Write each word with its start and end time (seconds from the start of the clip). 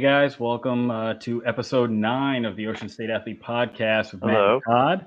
Hey 0.00 0.06
guys, 0.06 0.40
welcome 0.40 0.90
uh, 0.90 1.12
to 1.20 1.44
episode 1.44 1.90
nine 1.90 2.46
of 2.46 2.56
the 2.56 2.68
Ocean 2.68 2.88
State 2.88 3.10
Athlete 3.10 3.42
Podcast 3.42 4.12
with 4.12 4.24
Matt 4.24 4.34
Hello. 4.34 4.60
Todd. 4.66 5.06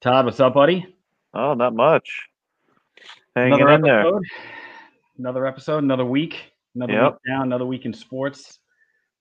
Todd, 0.00 0.24
what's 0.24 0.40
up, 0.40 0.54
buddy? 0.54 0.84
Oh, 1.32 1.54
not 1.54 1.72
much. 1.72 2.26
Hanging 3.36 3.60
another 3.60 3.74
in 3.74 3.80
there. 3.82 4.00
episode. 4.00 4.22
Another 5.20 5.46
episode, 5.46 5.84
another 5.84 6.04
week, 6.04 6.50
another 6.74 6.94
Yep. 6.94 7.12
week 7.12 7.32
down, 7.32 7.42
another 7.42 7.64
week 7.64 7.84
in 7.84 7.92
sports, 7.92 8.58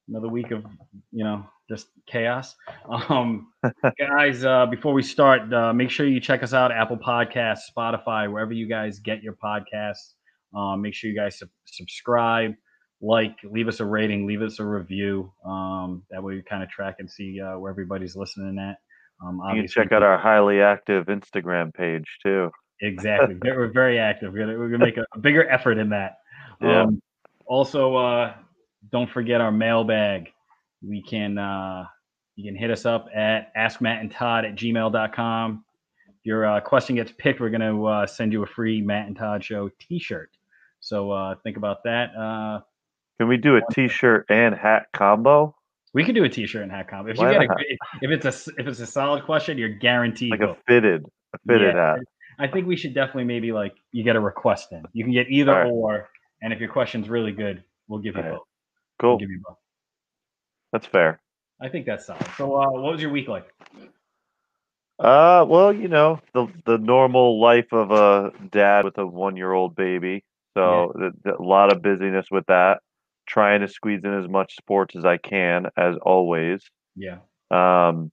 another 0.09 0.30
week 0.30 0.49
of 0.49 0.66
you 1.12 1.23
know 1.23 1.45
just 1.70 1.90
chaos. 2.07 2.55
Um, 2.90 3.54
guys, 3.99 4.43
uh, 4.43 4.66
before 4.66 4.93
we 4.93 5.04
start, 5.04 5.54
uh, 5.54 5.73
make 5.73 5.91
sure 5.91 6.07
you 6.07 6.20
check 6.21 6.41
us 6.41 6.55
out: 6.55 6.71
Apple 6.71 6.98
Podcasts, 6.98 7.66
Spotify, 7.77 8.32
wherever 8.32 8.52
you 8.52 8.68
guys 8.68 8.98
get 8.98 9.21
your 9.21 9.35
podcasts. 9.35 10.16
Um, 10.55 10.82
make 10.82 10.95
sure 10.95 11.12
you 11.12 11.16
guys 11.16 11.38
sub- 11.38 11.49
subscribe, 11.66 12.55
like, 13.03 13.35
leave 13.43 13.67
us 13.67 13.81
a 13.81 13.85
rating, 13.85 14.25
leave 14.25 14.41
us 14.41 14.59
a 14.59 14.66
review. 14.66 15.31
Um, 15.45 16.03
that 16.09 16.23
way 16.23 16.35
we 16.35 16.41
kind 16.41 16.63
of 16.63 16.70
track 16.70 16.95
and 16.99 17.09
see 17.09 17.41
uh, 17.41 17.59
where 17.59 17.70
everybody's 17.70 18.16
listening 18.16 18.57
at. 18.57 18.77
Um, 19.23 19.41
You 19.54 19.62
can 19.62 19.68
check 19.68 19.91
out 19.91 20.04
our 20.04 20.18
highly 20.18 20.62
active 20.62 21.07
Instagram 21.07 21.73
page 21.73 22.05
too. 22.23 22.49
Exactly. 22.82 23.35
We're 23.43 23.68
very 23.68 23.99
active. 23.99 24.34
We're 24.34 24.40
gonna, 24.40 24.57
we're 24.57 24.70
gonna 24.70 24.85
make 24.85 24.98
a, 24.98 25.05
a 25.13 25.20
bigger 25.20 25.49
effort 25.49 25.77
in 25.77 25.90
that. 25.90 26.18
Yeah. 26.62 26.84
Um, 26.84 27.01
also, 27.45 27.95
uh, 27.95 28.35
don't 28.91 29.10
forget 29.10 29.41
our 29.41 29.51
mailbag. 29.51 30.29
We 30.82 31.01
can 31.01 31.38
uh, 31.38 31.85
you 32.35 32.49
can 32.49 32.55
hit 32.57 32.71
us 32.71 32.85
up 32.85 33.07
at 33.13 33.54
askmattandtodd 33.55 34.48
at 34.48 34.55
gmail.com. 34.55 35.65
If 36.07 36.26
your 36.26 36.45
uh, 36.45 36.62
question 36.62 36.95
gets 36.95 37.12
picked, 37.17 37.41
we're 37.41 37.49
gonna 37.49 37.84
uh, 37.84 38.07
send 38.07 38.32
you 38.32 38.43
a 38.43 38.45
free 38.45 38.82
Matt 38.82 39.07
and 39.07 39.17
Todd 39.17 39.43
Show 39.43 39.70
T-shirt. 39.79 40.29
So 40.79 41.12
uh, 41.12 41.35
think 41.43 41.57
about 41.57 41.84
that. 41.84 42.63
Can 43.20 43.28
we 43.28 43.38
do 43.38 43.56
a 43.56 43.62
T-shirt 43.72 44.26
and 44.30 44.56
hat 44.56 44.88
combo? 44.94 45.56
we 45.94 46.04
could 46.04 46.16
do 46.16 46.24
a 46.24 46.30
T-shirt 46.30 46.64
and 46.64 46.72
hat 46.72 46.90
combo. 46.90 47.12
If 47.12 47.20
you 47.20 47.30
get 47.30 47.44
a, 47.44 47.46
not? 47.46 47.58
if, 47.62 47.78
if 48.02 48.12
it's 48.12 48.48
a 48.48 48.52
if 48.60 48.68
it's 48.68 48.80
a 48.80 48.88
solid 48.88 49.24
question, 49.26 49.58
you're 49.58 49.70
guaranteed. 49.70 50.32
Like 50.32 50.42
a 50.42 50.58
fitted, 50.68 51.06
a 51.34 51.38
fitted 51.48 51.76
Yeah, 51.76 51.94
hat. 51.96 52.00
I 52.40 52.48
think 52.48 52.66
we 52.66 52.76
should 52.76 52.96
definitely 52.96 53.26
maybe 53.26 53.52
like 53.52 53.76
you 53.91 54.04
get 54.04 54.16
a 54.16 54.20
request 54.20 54.72
in. 54.72 54.84
You 54.94 55.04
can 55.04 55.14
get 55.14 55.30
either 55.30 55.52
Alright. 55.52 55.72
or, 55.72 56.10
and 56.41 56.52
if 56.52 56.60
your 56.60 56.70
question's 56.70 57.08
really 57.10 57.32
good, 57.32 57.64
we'll 57.88 58.00
give 58.00 58.16
you 58.16 58.22
Alright. 58.22 58.40
both. 58.40 58.48
We'll 59.04 59.18
give 59.18 59.30
you 59.30 59.41
both. 59.48 59.58
That's 60.72 60.88
fair. 60.88 61.22
I 61.62 61.70
think 61.70 61.86
that's 61.86 62.08
solid. 62.08 62.26
So, 62.38 62.56
uh, 62.56 62.72
what 62.72 62.94
was 62.94 63.02
your 63.02 63.12
week 63.12 63.28
like? 63.28 63.46
Uh, 65.00 65.46
well, 65.47 65.74
you 65.74 65.88
know 65.88 66.19
the 66.34 66.47
the 66.66 66.78
normal 66.78 67.40
life 67.40 67.72
of 67.72 67.91
a 67.91 68.31
dad 68.50 68.86
with 68.86 68.97
a 68.97 69.06
one 69.06 69.38
year 69.38 69.52
old 69.52 69.75
baby. 69.75 70.24
So 70.56 70.94
th- 70.97 71.14
th- 71.24 71.36
a 71.40 71.41
lot 71.44 71.72
of 71.72 71.81
busyness 71.81 72.28
with 72.31 72.46
that. 72.47 72.81
Trying 73.25 73.62
to 73.62 73.68
squeeze 73.68 74.02
in 74.03 74.13
as 74.13 74.28
much 74.28 74.56
sports 74.56 74.96
as 74.96 75.06
I 75.06 75.18
can, 75.18 75.68
as 75.78 75.96
always. 76.02 76.62
Yeah, 76.96 77.19
Um, 77.50 78.12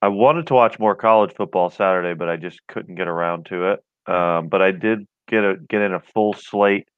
I 0.00 0.08
wanted 0.08 0.48
to 0.48 0.54
watch 0.54 0.78
more 0.78 0.94
college 0.94 1.32
football 1.34 1.70
Saturday, 1.70 2.14
but 2.14 2.28
I 2.28 2.36
just 2.36 2.60
couldn't 2.68 2.96
get 2.96 3.08
around 3.08 3.46
to 3.46 3.72
it. 3.72 4.12
Um, 4.12 4.48
but 4.48 4.60
I 4.60 4.72
did 4.72 5.06
get 5.28 5.44
a 5.44 5.56
get 5.68 5.80
in 5.80 5.94
a 5.94 6.00
full 6.00 6.34
slate 6.34 6.88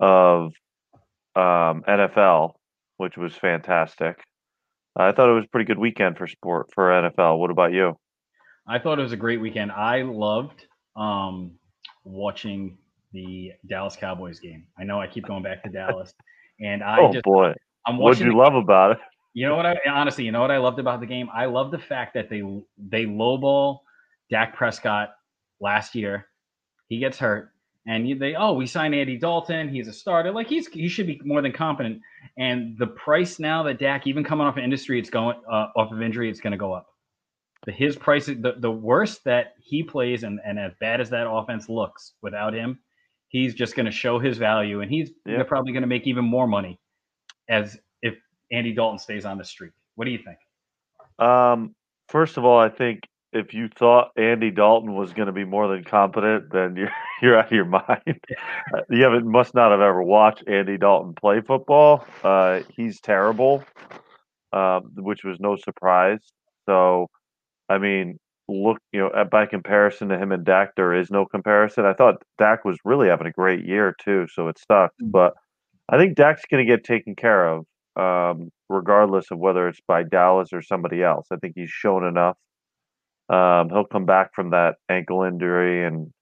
of 0.00 0.52
um, 1.34 1.82
NFL, 1.86 2.54
which 2.96 3.16
was 3.16 3.34
fantastic. 3.34 4.22
I 4.96 5.12
thought 5.12 5.30
it 5.30 5.34
was 5.34 5.44
a 5.44 5.48
pretty 5.48 5.66
good 5.66 5.78
weekend 5.78 6.16
for 6.16 6.26
sport 6.26 6.70
for 6.74 6.90
NFL. 6.90 7.38
What 7.38 7.50
about 7.50 7.72
you? 7.72 7.96
I 8.66 8.78
thought 8.78 8.98
it 8.98 9.02
was 9.02 9.12
a 9.12 9.16
great 9.16 9.40
weekend. 9.40 9.72
I 9.72 10.02
loved 10.02 10.66
um, 10.96 11.52
watching 12.04 12.78
the 13.18 13.52
Dallas 13.66 13.96
Cowboys 13.96 14.38
game. 14.38 14.64
I 14.78 14.84
know 14.84 15.00
I 15.00 15.06
keep 15.06 15.26
going 15.26 15.42
back 15.42 15.62
to 15.64 15.70
Dallas, 15.70 16.14
and 16.60 16.82
I 16.82 16.98
oh 17.00 17.12
just 17.12 17.24
boy, 17.24 17.52
I'm 17.86 17.98
watching. 17.98 18.26
you 18.26 18.36
love 18.36 18.54
about 18.54 18.92
it? 18.92 18.98
You 19.34 19.48
know 19.48 19.56
what 19.56 19.66
I 19.66 19.76
honestly, 19.88 20.24
you 20.24 20.32
know 20.32 20.40
what 20.40 20.50
I 20.50 20.58
loved 20.58 20.78
about 20.78 21.00
the 21.00 21.06
game? 21.06 21.28
I 21.34 21.46
love 21.46 21.70
the 21.70 21.78
fact 21.78 22.14
that 22.14 22.30
they 22.30 22.42
they 22.78 23.06
lowball 23.06 23.80
Dak 24.30 24.56
Prescott 24.56 25.10
last 25.60 25.94
year. 25.94 26.26
He 26.88 26.98
gets 26.98 27.18
hurt, 27.18 27.50
and 27.86 28.08
you, 28.08 28.18
they 28.18 28.34
oh 28.36 28.52
we 28.52 28.66
signed 28.66 28.94
Andy 28.94 29.18
Dalton. 29.18 29.68
He's 29.68 29.88
a 29.88 29.92
starter. 29.92 30.30
Like 30.30 30.46
he's 30.46 30.68
he 30.68 30.88
should 30.88 31.06
be 31.06 31.20
more 31.24 31.42
than 31.42 31.52
competent. 31.52 32.00
And 32.36 32.78
the 32.78 32.86
price 32.86 33.40
now 33.40 33.64
that 33.64 33.80
Dak, 33.80 34.06
even 34.06 34.22
coming 34.22 34.46
off 34.46 34.56
of 34.56 34.62
industry, 34.62 34.98
it's 34.98 35.10
going 35.10 35.36
uh, 35.50 35.66
off 35.76 35.90
of 35.92 36.00
injury, 36.02 36.30
it's 36.30 36.40
going 36.40 36.52
to 36.52 36.56
go 36.56 36.72
up. 36.72 36.86
The 37.66 37.72
his 37.72 37.96
price, 37.96 38.26
the 38.26 38.54
the 38.58 38.70
worse 38.70 39.18
that 39.24 39.54
he 39.60 39.82
plays, 39.82 40.22
and 40.22 40.38
and 40.44 40.58
as 40.58 40.72
bad 40.80 41.00
as 41.00 41.10
that 41.10 41.28
offense 41.28 41.68
looks 41.68 42.12
without 42.22 42.54
him, 42.54 42.78
he's 43.28 43.54
just 43.54 43.76
going 43.76 43.86
to 43.86 43.92
show 43.92 44.18
his 44.18 44.38
value, 44.38 44.80
and 44.80 44.90
he's 44.90 45.10
Yeah. 45.26 45.42
probably 45.44 45.72
going 45.72 45.82
to 45.82 45.88
make 45.88 46.06
even 46.06 46.24
more 46.24 46.46
money 46.46 46.78
as 47.48 47.78
if 48.02 48.16
Andy 48.50 48.72
Dalton 48.72 48.98
stays 48.98 49.24
on 49.24 49.38
the 49.38 49.44
streak. 49.44 49.72
What 49.94 50.04
do 50.06 50.10
you 50.10 50.18
think? 50.18 50.38
Um, 51.18 51.74
first 52.08 52.36
of 52.36 52.44
all, 52.44 52.58
I 52.58 52.68
think 52.68 53.00
if 53.32 53.52
you 53.52 53.68
thought 53.68 54.10
Andy 54.16 54.50
Dalton 54.50 54.94
was 54.94 55.12
going 55.12 55.26
to 55.26 55.32
be 55.32 55.44
more 55.44 55.68
than 55.68 55.84
competent, 55.84 56.50
then 56.50 56.76
you're 56.76 56.92
you're 57.22 57.38
out 57.38 57.46
of 57.46 57.52
your 57.52 57.64
mind. 57.64 57.84
Uh, 58.06 58.80
you 58.90 59.02
haven't 59.02 59.26
must 59.26 59.54
not 59.54 59.70
have 59.70 59.80
ever 59.80 60.02
watched 60.02 60.44
Andy 60.48 60.78
Dalton 60.78 61.14
play 61.14 61.40
football. 61.40 62.06
Uh, 62.22 62.60
he's 62.76 63.00
terrible, 63.00 63.64
um, 64.52 64.90
which 64.96 65.24
was 65.24 65.38
no 65.40 65.56
surprise. 65.56 66.20
So, 66.66 67.08
I 67.68 67.78
mean, 67.78 68.18
look, 68.48 68.78
you 68.92 69.00
know, 69.00 69.24
by 69.30 69.46
comparison 69.46 70.08
to 70.08 70.18
him 70.18 70.32
and 70.32 70.44
Dak, 70.44 70.70
there 70.76 70.94
is 70.94 71.10
no 71.10 71.26
comparison. 71.26 71.84
I 71.86 71.92
thought 71.94 72.22
Dak 72.38 72.64
was 72.64 72.78
really 72.84 73.08
having 73.08 73.26
a 73.26 73.32
great 73.32 73.64
year 73.64 73.94
too, 74.02 74.26
so 74.32 74.48
it 74.48 74.58
sucked. 74.58 75.00
Mhm. 75.02 75.10
But 75.12 75.34
I 75.90 75.98
think 75.98 76.16
Dak's 76.16 76.44
going 76.50 76.66
to 76.66 76.70
get 76.72 76.84
taken 76.84 77.16
care 77.16 77.46
of, 77.48 77.66
um, 77.96 78.50
regardless 78.70 79.30
of 79.30 79.38
whether 79.38 79.68
it's 79.68 79.80
by 79.88 80.02
Dallas 80.04 80.52
or 80.52 80.62
somebody 80.62 81.02
else. 81.02 81.28
I 81.32 81.36
think 81.36 81.54
he's 81.56 81.70
shown 81.70 82.04
enough. 82.04 82.36
Um, 83.28 83.68
he'll 83.70 83.84
come 83.84 84.06
back 84.06 84.34
from 84.34 84.50
that 84.50 84.76
ankle 84.88 85.22
injury, 85.24 85.84
and 85.84 86.12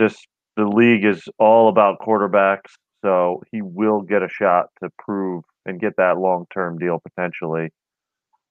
just 0.00 0.26
the 0.56 0.66
league 0.66 1.04
is 1.04 1.24
all 1.38 1.68
about 1.68 2.00
quarterbacks, 2.00 2.72
so 3.04 3.42
he 3.52 3.62
will 3.62 4.02
get 4.02 4.22
a 4.22 4.28
shot 4.28 4.66
to 4.82 4.90
prove 4.98 5.44
and 5.66 5.80
get 5.80 5.96
that 5.96 6.18
long 6.18 6.46
term 6.52 6.78
deal 6.78 7.00
potentially. 7.00 7.70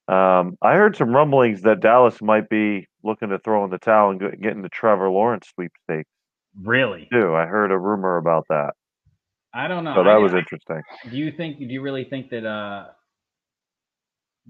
Um, 0.08 0.56
I 0.62 0.74
heard 0.74 0.96
some 0.96 1.14
rumblings 1.14 1.62
that 1.62 1.80
Dallas 1.80 2.20
might 2.22 2.48
be 2.48 2.86
looking 3.02 3.28
to 3.30 3.38
throw 3.38 3.64
in 3.64 3.70
the 3.70 3.78
towel 3.78 4.10
and 4.10 4.20
get, 4.20 4.52
into 4.56 4.68
Trevor 4.68 5.08
Lawrence 5.10 5.48
sweepstakes 5.54 6.08
Really? 6.60 7.08
too. 7.12 7.34
I 7.34 7.46
heard 7.46 7.70
a 7.70 7.78
rumor 7.78 8.16
about 8.16 8.46
that, 8.48 8.74
I 9.54 9.68
don't 9.68 9.84
know. 9.84 9.94
so 9.94 10.04
that 10.04 10.10
I- 10.10 10.18
was 10.18 10.34
interesting. 10.34 10.82
do 11.10 11.16
you 11.16 11.30
think? 11.32 11.58
Do 11.58 11.64
you 11.66 11.82
really 11.82 12.04
think 12.04 12.30
that 12.30 12.44
uh 12.46 12.88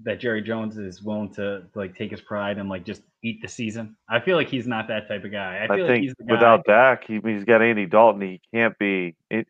that 0.03 0.19
Jerry 0.19 0.41
Jones 0.41 0.77
is 0.77 1.03
willing 1.03 1.31
to 1.35 1.63
like 1.75 1.95
take 1.95 2.09
his 2.11 2.21
pride 2.21 2.57
and 2.57 2.69
like 2.69 2.85
just 2.85 3.03
eat 3.23 3.41
the 3.41 3.47
season? 3.47 3.95
I 4.09 4.19
feel 4.19 4.35
like 4.35 4.47
he's 4.47 4.65
not 4.67 4.87
that 4.87 5.07
type 5.07 5.23
of 5.23 5.31
guy. 5.31 5.57
I 5.57 5.63
I, 5.65 5.67
feel 5.75 5.85
like 5.85 5.93
think 5.95 6.03
he's 6.03 6.15
the 6.17 6.23
guy. 6.25 6.33
without 6.33 6.65
Dak, 6.65 7.05
he, 7.05 7.19
he's 7.23 7.43
got 7.43 7.61
Andy 7.61 7.85
Dalton. 7.85 8.21
He 8.21 8.41
can't 8.53 8.75
be. 8.79 9.15
It, 9.29 9.47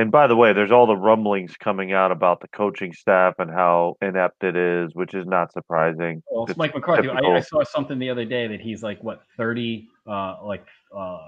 and 0.00 0.10
by 0.10 0.26
the 0.26 0.36
way, 0.36 0.52
there's 0.52 0.70
all 0.70 0.86
the 0.86 0.96
rumblings 0.96 1.56
coming 1.56 1.92
out 1.92 2.10
about 2.10 2.40
the 2.40 2.48
coaching 2.48 2.92
staff 2.92 3.34
and 3.38 3.50
how 3.50 3.96
inept 4.00 4.42
it 4.44 4.56
is, 4.56 4.94
which 4.94 5.12
is 5.14 5.26
not 5.26 5.52
surprising. 5.52 6.22
Well, 6.30 6.44
it's 6.44 6.52
It's 6.52 6.58
Mike 6.58 6.74
McCarthy. 6.74 7.08
I, 7.10 7.18
I 7.18 7.40
saw 7.40 7.62
something 7.64 7.98
the 7.98 8.08
other 8.08 8.24
day 8.24 8.46
that 8.46 8.60
he's 8.60 8.82
like 8.82 9.02
what 9.02 9.22
thirty, 9.36 9.88
uh, 10.06 10.36
like 10.44 10.64
uh, 10.96 11.18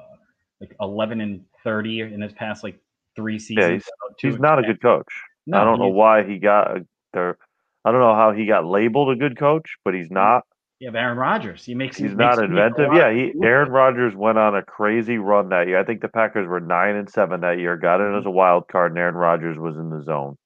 like 0.60 0.74
eleven 0.80 1.20
and 1.20 1.44
thirty 1.62 2.00
in 2.00 2.20
his 2.20 2.32
past 2.32 2.64
like 2.64 2.78
three 3.14 3.38
seasons. 3.38 3.66
he's- 3.70 3.88
Uh, 3.88 4.14
two- 4.18 4.30
He's 4.30 4.40
not 4.40 4.58
a 4.58 4.62
good 4.62 4.80
coach. 4.80 5.12
No, 5.46 5.58
I 5.60 5.64
don't 5.64 5.78
know 5.78 5.86
he's- 5.86 5.96
why 5.96 6.22
he 6.24 6.38
got 6.38 6.78
there. 7.12 7.36
I 7.84 7.90
don't 7.90 8.00
know 8.00 8.14
how 8.14 8.32
he 8.32 8.46
got 8.46 8.64
labeled 8.64 9.10
a 9.10 9.16
good 9.16 9.36
coach, 9.36 9.76
but 9.84 9.92
he's 9.92 10.10
not. 10.10 10.44
Yeah, 10.82 10.90
but 10.90 10.98
Aaron 10.98 11.16
Rodgers. 11.16 11.64
He 11.64 11.76
makes. 11.76 11.96
He's 11.96 12.10
he 12.10 12.16
not 12.16 12.38
makes- 12.38 12.40
he 12.40 12.48
makes 12.48 12.60
a 12.60 12.66
inventive. 12.82 12.94
Yeah, 12.96 13.12
he 13.12 13.32
Aaron. 13.46 13.70
Rodgers 13.70 14.16
went 14.16 14.36
on 14.36 14.56
a 14.56 14.62
crazy 14.64 15.16
run 15.16 15.50
that 15.50 15.68
year. 15.68 15.78
I 15.78 15.84
think 15.84 16.00
the 16.00 16.08
Packers 16.08 16.48
were 16.48 16.58
nine 16.58 16.96
and 16.96 17.08
seven 17.08 17.42
that 17.42 17.60
year. 17.60 17.76
Got 17.76 18.00
in 18.00 18.16
as 18.16 18.26
a 18.26 18.30
wild 18.30 18.66
card, 18.66 18.90
and 18.90 18.98
Aaron 18.98 19.14
Rodgers 19.14 19.56
was 19.56 19.76
in 19.76 19.90
the 19.90 20.02
zone, 20.02 20.36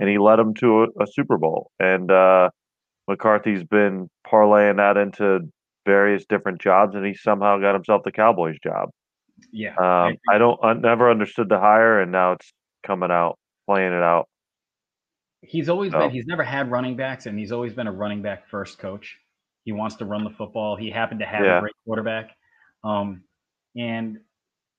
and 0.00 0.08
he 0.08 0.16
led 0.16 0.36
them 0.38 0.54
to 0.54 0.84
a, 0.84 1.02
a 1.02 1.06
Super 1.06 1.36
Bowl. 1.36 1.70
And 1.78 2.10
uh, 2.10 2.48
McCarthy's 3.06 3.64
been 3.64 4.08
parlaying 4.26 4.78
that 4.78 4.96
into 4.96 5.40
various 5.84 6.24
different 6.24 6.58
jobs, 6.62 6.94
and 6.94 7.04
he 7.04 7.12
somehow 7.12 7.58
got 7.58 7.74
himself 7.74 8.00
the 8.02 8.12
Cowboys 8.12 8.56
job. 8.64 8.88
Yeah, 9.52 9.74
Um, 9.76 10.16
I 10.30 10.38
don't, 10.38 10.58
I 10.64 10.72
never 10.72 11.10
understood 11.10 11.50
the 11.50 11.58
hire, 11.58 12.00
and 12.00 12.10
now 12.12 12.32
it's 12.32 12.50
coming 12.82 13.10
out, 13.10 13.38
playing 13.68 13.92
it 13.92 14.02
out. 14.02 14.26
He's 15.42 15.68
always 15.68 15.92
So- 15.92 15.98
been. 15.98 16.10
He's 16.10 16.24
never 16.26 16.44
had 16.44 16.70
running 16.70 16.96
backs, 16.96 17.26
and 17.26 17.38
he's 17.38 17.52
always 17.52 17.74
been 17.74 17.88
a 17.88 17.92
running 17.92 18.22
back 18.22 18.48
first 18.48 18.78
coach. 18.78 19.18
He 19.64 19.72
wants 19.72 19.96
to 19.96 20.04
run 20.04 20.24
the 20.24 20.30
football. 20.30 20.76
He 20.76 20.90
happened 20.90 21.20
to 21.20 21.26
have 21.26 21.44
Yeah. 21.44 21.58
a 21.58 21.60
great 21.60 21.74
quarterback, 21.84 22.30
um, 22.84 23.22
and 23.76 24.18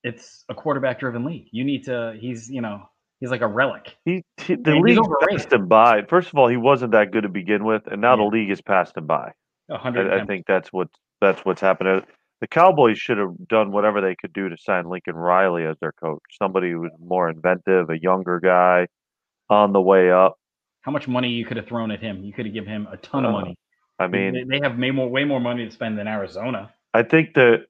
it's 0.03 0.43
a 0.49 0.53
quarterback-driven 0.55 1.23
league. 1.23 1.47
You 1.51 1.63
need 1.63 1.85
to. 1.85 2.15
He's 2.19 2.49
you 2.49 2.61
know 2.61 2.83
he's 3.19 3.31
like 3.31 3.41
a 3.41 3.47
relic. 3.47 3.95
He, 4.05 4.23
he 4.37 4.55
the 4.55 4.71
And 4.73 4.81
league 4.81 4.99
passed 5.29 5.51
him 5.53 5.67
by. 5.67 6.03
First 6.09 6.29
of 6.29 6.35
all, 6.35 6.47
he 6.49 6.57
wasn't 6.57 6.91
that 6.91 7.11
good 7.11 7.23
to 7.23 7.29
begin 7.29 7.63
with, 7.63 7.87
and 7.87 8.01
now 8.01 8.15
the 8.15 8.23
league 8.23 8.49
has 8.49 8.61
passed 8.61 8.97
him 8.97 9.07
by. 9.07 9.31
A 9.69 9.77
hundred. 9.77 10.11
I, 10.11 10.23
I 10.23 10.25
think 10.25 10.45
that's 10.45 10.69
what 10.73 10.89
that's 11.21 11.43
what's 11.45 11.61
happening. 11.61 12.01
The 12.41 12.47
Cowboys 12.47 12.97
should 12.99 13.17
have 13.19 13.47
done 13.47 13.71
whatever 13.71 14.01
they 14.01 14.15
could 14.19 14.33
do 14.33 14.49
to 14.49 14.57
sign 14.57 14.89
Lincoln 14.89 15.15
Riley 15.15 15.63
as 15.65 15.77
their 15.79 15.93
coach. 15.93 16.19
Somebody 16.31 16.71
who 16.71 16.81
was 16.81 16.91
more 16.99 17.29
inventive, 17.29 17.89
a 17.89 17.97
younger 17.97 18.41
guy, 18.41 18.87
on 19.49 19.71
the 19.71 19.81
way 19.81 20.11
up. 20.11 20.35
how 20.81 20.91
much 20.91 21.07
money 21.07 21.29
you 21.29 21.45
could 21.45 21.55
have 21.55 21.65
thrown 21.65 21.91
at 21.91 22.01
him. 22.01 22.21
You 22.25 22.33
could 22.33 22.45
have 22.45 22.53
given 22.53 22.69
him 22.69 22.87
a 22.91 22.97
ton 22.97 23.23
of 23.23 23.29
Uh, 23.29 23.39
money. 23.39 23.55
I 24.03 24.07
mean, 24.07 24.47
they, 24.47 24.59
have 24.61 24.77
way 24.77 24.91
more 24.91 25.07
way 25.07 25.23
more 25.23 25.39
money 25.39 25.65
to 25.65 25.71
spend 25.71 25.97
than 25.97 26.07
Arizona. 26.07 26.73
I 26.93 27.03
think 27.03 27.33
that 27.35 27.65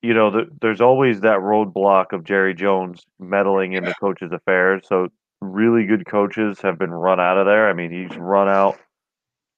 you 0.00 0.14
know 0.14 0.30
the, 0.30 0.48
there's 0.60 0.80
always 0.80 1.20
that 1.20 1.38
roadblock 1.38 2.12
of 2.12 2.24
Jerry 2.24 2.54
Jones 2.54 3.04
meddling 3.20 3.74
in 3.74 3.84
the 3.84 3.94
coaches' 4.00 4.32
affairs. 4.32 4.82
So 4.88 5.08
really 5.40 5.86
good 5.86 6.06
coaches 6.06 6.60
have 6.60 6.78
been 6.78 6.90
run 6.90 7.20
out 7.20 7.38
of 7.38 7.46
there. 7.46 7.68
I 7.68 7.72
mean, 7.72 7.90
he's 7.90 8.16
run 8.16 8.48
out 8.48 8.78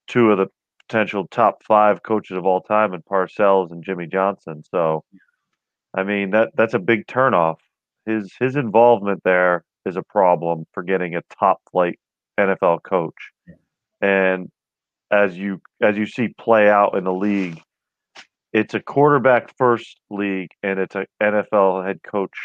two 0.06 0.30
of 0.30 0.38
the 0.38 0.48
potential 0.86 1.26
top 1.30 1.62
five 1.64 2.02
coaches 2.02 2.36
of 2.36 2.44
all 2.44 2.60
time 2.60 2.92
in 2.92 3.02
Parcells 3.02 3.70
and 3.70 3.84
Jimmy 3.84 4.06
Johnson. 4.06 4.62
So, 4.70 5.04
I 5.96 6.02
mean 6.02 6.30
that 6.30 6.50
that's 6.56 6.74
a 6.74 6.78
big 6.78 7.06
turnoff. 7.06 7.56
His 8.06 8.32
his 8.38 8.56
involvement 8.56 9.22
there 9.24 9.64
is 9.86 9.96
a 9.96 10.02
problem 10.02 10.66
for 10.72 10.82
getting 10.82 11.14
a 11.14 11.22
top 11.38 11.60
flight 11.70 11.98
NFL 12.38 12.82
coach. 12.82 13.30
And 14.00 14.50
as 15.14 15.36
you 15.36 15.60
as 15.80 15.96
you 15.96 16.06
see 16.06 16.28
play 16.28 16.68
out 16.68 16.96
in 16.96 17.04
the 17.04 17.12
league, 17.12 17.60
it's 18.52 18.74
a 18.74 18.80
quarterback 18.80 19.56
first 19.56 20.00
league 20.10 20.50
and 20.62 20.78
it's 20.78 20.94
a 20.94 21.06
NFL 21.22 21.86
head 21.86 22.00
coach 22.02 22.36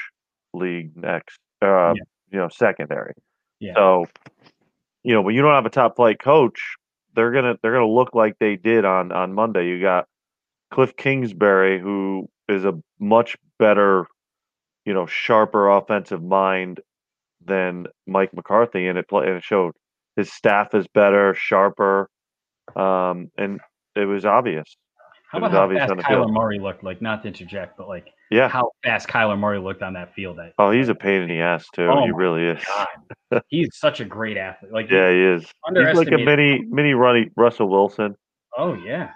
league 0.53 0.95
next. 0.95 1.39
Uh, 1.61 1.93
Yeah. 1.95 2.03
You 2.31 2.39
know, 2.39 2.49
secondary. 2.49 3.13
Yeah. 3.59 3.73
So, 3.75 4.05
you 5.03 5.13
know, 5.13 5.21
when 5.21 5.33
you 5.33 5.41
don't 5.41 5.53
have 5.53 5.65
a 5.65 5.71
top 5.71 5.95
flight 5.95 6.19
coach, 6.19 6.75
they're 7.15 7.31
gonna 7.31 7.57
they're 7.61 7.73
gonna 7.73 7.87
look 7.87 8.13
like 8.13 8.35
they 8.39 8.55
did 8.55 8.85
on 8.85 9.11
on 9.11 9.33
Monday. 9.33 9.67
You 9.67 9.81
got 9.81 10.05
Cliff 10.71 10.95
Kingsbury, 10.95 11.79
who 11.79 12.29
is 12.47 12.65
a 12.65 12.79
much 12.99 13.35
better, 13.57 14.05
you 14.85 14.93
know, 14.93 15.07
sharper 15.07 15.69
offensive 15.69 16.21
mind 16.23 16.81
than 17.43 17.87
Mike 18.05 18.33
McCarthy, 18.33 18.87
and 18.87 18.97
it 18.99 19.07
play 19.09 19.25
and 19.27 19.37
it 19.37 19.43
showed. 19.43 19.73
His 20.15 20.31
staff 20.31 20.75
is 20.75 20.85
better, 20.87 21.33
sharper, 21.33 22.09
um, 22.75 23.31
and 23.37 23.59
it 23.95 24.05
was 24.05 24.25
obvious. 24.25 24.77
How 25.31 25.37
about 25.37 25.51
how 25.51 25.63
obvious 25.63 25.81
fast 25.81 25.91
on 25.91 25.97
the 25.97 26.03
Kyler 26.03 26.23
field. 26.23 26.33
Murray 26.33 26.59
looked? 26.59 26.83
Like, 26.83 27.01
not 27.01 27.21
to 27.21 27.27
interject, 27.27 27.77
but 27.77 27.87
like 27.87 28.07
Yeah. 28.31 28.47
how 28.47 28.71
fast 28.83 29.07
Kyler 29.07 29.37
Murray 29.37 29.59
looked 29.59 29.83
on 29.83 29.93
that 29.93 30.13
field. 30.15 30.37
That 30.39 30.53
Oh, 30.57 30.71
he's 30.71 30.89
a 30.89 30.95
pain 30.95 31.21
in 31.21 31.29
the 31.29 31.39
ass 31.41 31.67
too. 31.73 31.87
Oh 31.87 32.03
he 32.03 32.11
really 32.11 32.45
is. 32.45 32.63
He's 33.47 33.69
such 33.77 33.99
a 33.99 34.05
great 34.05 34.37
athlete. 34.37 34.71
Like, 34.71 34.89
Yeah, 34.89 35.11
he 35.11 35.21
is. 35.21 35.43
He's 35.75 35.93
like 35.95 36.07
a 36.11 36.17
mini 36.17 36.63
mini 36.67 36.93
runny 36.93 37.29
Russell 37.37 37.69
Wilson. 37.69 38.15
Oh 38.57 38.73
yeah, 38.73 39.11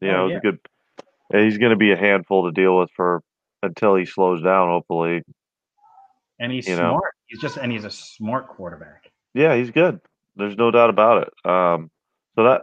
You 0.00 0.10
Oh, 0.10 0.26
yeah. 0.26 0.34
he's 0.34 0.40
good. 0.42 0.58
He's 1.32 1.58
going 1.58 1.70
to 1.70 1.76
be 1.76 1.92
a 1.92 1.96
handful 1.96 2.44
to 2.46 2.52
deal 2.52 2.76
with 2.76 2.90
for 2.96 3.22
until 3.62 3.94
he 3.94 4.04
slows 4.04 4.42
down. 4.42 4.68
Hopefully, 4.68 5.22
and 6.40 6.50
he's 6.52 6.66
You 6.68 6.76
know. 6.76 6.90
smart. 6.90 7.12
He's 7.26 7.40
just 7.40 7.56
and 7.56 7.70
he's 7.72 7.84
a 7.84 7.90
smart 7.90 8.48
quarterback. 8.48 9.10
yeah, 9.34 9.54
he's 9.56 9.70
good. 9.70 10.00
There's 10.36 10.56
no 10.56 10.70
doubt 10.72 10.90
about 10.90 11.28
it. 11.28 11.48
Um, 11.50 11.90
so 12.34 12.42
that 12.44 12.62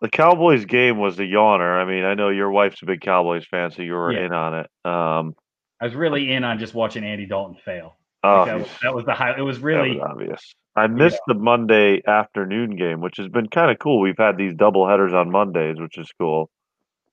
the 0.00 0.08
Cowboys 0.08 0.64
game 0.64 0.98
was 0.98 1.18
a 1.18 1.22
yawner. 1.22 1.80
I 1.80 1.84
mean, 1.84 2.04
I 2.04 2.14
know 2.14 2.28
your 2.28 2.50
wife's 2.50 2.82
a 2.82 2.86
big 2.86 3.00
Cowboys 3.00 3.44
fan, 3.46 3.70
so 3.70 3.82
you 3.82 3.92
were 3.94 4.12
Yeah. 4.12 4.26
in 4.26 4.32
on 4.32 4.54
it. 4.54 4.70
Um, 4.84 5.34
I 5.80 5.84
was 5.86 5.94
really 5.94 6.32
in 6.32 6.44
on 6.44 6.58
just 6.58 6.74
watching 6.74 7.04
Andy 7.04 7.26
Dalton 7.26 7.56
fail. 7.64 7.96
oh, 8.22 8.44
that, 8.46 8.58
was, 8.58 8.68
that 8.82 8.94
was 8.94 9.04
the 9.04 9.12
high. 9.14 9.36
It 9.36 9.42
was 9.42 9.58
really 9.58 9.98
was 9.98 10.08
obvious. 10.10 10.54
I 10.76 10.86
missed 10.88 11.20
the 11.28 11.34
Monday 11.34 12.02
afternoon 12.06 12.74
game, 12.76 13.00
which 13.00 13.16
has 13.18 13.28
been 13.28 13.48
kind 13.48 13.70
of 13.70 13.78
cool. 13.78 14.00
We've 14.00 14.16
had 14.18 14.36
these 14.36 14.54
double 14.54 14.86
headers 14.88 15.12
on 15.12 15.30
Mondays, 15.30 15.78
which 15.78 15.98
is 15.98 16.10
cool. 16.18 16.50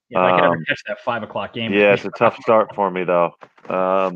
if 0.09 0.17
I 0.17 0.31
could 0.31 0.43
ever 0.45 0.55
um, 0.55 0.63
catch 0.67 0.81
that 0.87 0.99
five 1.01 1.21
o'clock 1.23 1.53
game. 1.53 1.71
Yeah, 1.73 1.93
it's 1.93 2.05
a 2.05 2.09
tough 2.11 2.37
start 2.41 2.73
for 2.75 2.89
me 2.89 3.03
though. 3.03 3.35
Um, 3.69 4.15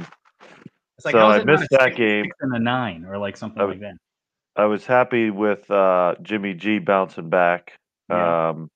like, 1.03 1.11
so 1.11 1.19
I 1.19 1.43
missed 1.43 1.67
that 1.71 1.81
six- 1.83 1.97
game. 1.97 2.25
six 2.25 2.35
and 2.41 2.55
a 2.55 2.59
nine 2.59 3.05
or 3.05 3.17
like 3.17 3.37
something 3.37 3.61
I 3.61 3.65
like 3.65 3.81
that. 3.81 3.95
I 4.55 4.65
was 4.65 4.85
happy 4.85 5.29
with 5.29 5.69
uh, 5.69 6.15
Jimmy 6.21 6.53
G 6.53 6.79
bouncing 6.79 7.29
back. 7.29 7.77
Yeah. 8.09 8.49
Um, 8.49 8.69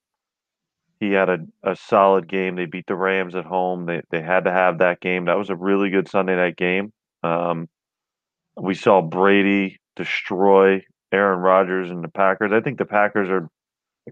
he 0.99 1.11
had 1.13 1.29
a, 1.29 1.39
a 1.63 1.75
solid 1.75 2.27
game. 2.27 2.55
They 2.55 2.65
beat 2.65 2.85
the 2.87 2.95
Rams 2.95 3.35
at 3.35 3.45
home. 3.45 3.85
They 3.85 4.01
they 4.11 4.21
had 4.21 4.45
to 4.45 4.51
have 4.51 4.79
that 4.79 4.99
game. 4.99 5.25
That 5.25 5.37
was 5.37 5.49
a 5.49 5.55
really 5.55 5.89
good 5.89 6.09
Sunday 6.09 6.35
night 6.35 6.57
game. 6.57 6.91
Um, 7.23 7.67
we 8.57 8.73
saw 8.75 9.01
Brady 9.01 9.79
destroy 9.95 10.83
Aaron 11.11 11.39
Rodgers 11.39 11.89
and 11.89 12.03
the 12.03 12.09
Packers. 12.09 12.51
I 12.51 12.61
think 12.61 12.77
the 12.77 12.85
Packers 12.85 13.29
are 13.29 13.47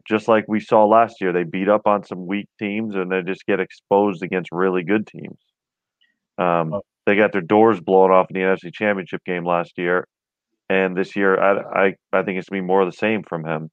just 0.07 0.27
like 0.27 0.45
we 0.47 0.59
saw 0.59 0.85
last 0.85 1.21
year. 1.21 1.33
They 1.33 1.43
beat 1.43 1.69
up 1.69 1.87
on 1.87 2.03
some 2.05 2.25
weak 2.27 2.47
teams 2.59 2.95
and 2.95 3.11
they 3.11 3.21
just 3.23 3.45
get 3.45 3.59
exposed 3.59 4.23
against 4.23 4.51
really 4.51 4.83
good 4.83 5.07
teams. 5.07 5.39
Um, 6.37 6.73
Oh. 6.73 6.81
they 7.05 7.15
got 7.15 7.31
their 7.31 7.41
doors 7.41 7.79
blown 7.79 8.11
off 8.11 8.27
in 8.29 8.35
the 8.35 8.41
NFC 8.45 8.71
Championship 8.73 9.23
game 9.25 9.45
last 9.45 9.77
year, 9.77 10.07
and 10.69 10.95
this 10.97 11.15
year 11.15 11.39
I 11.39 11.87
I, 11.87 11.95
I 12.13 12.23
think 12.23 12.37
it's 12.39 12.49
gonna 12.49 12.61
be 12.61 12.67
more 12.67 12.81
of 12.81 12.87
the 12.91 12.97
same 12.97 13.23
from 13.23 13.45
him. 13.45 13.69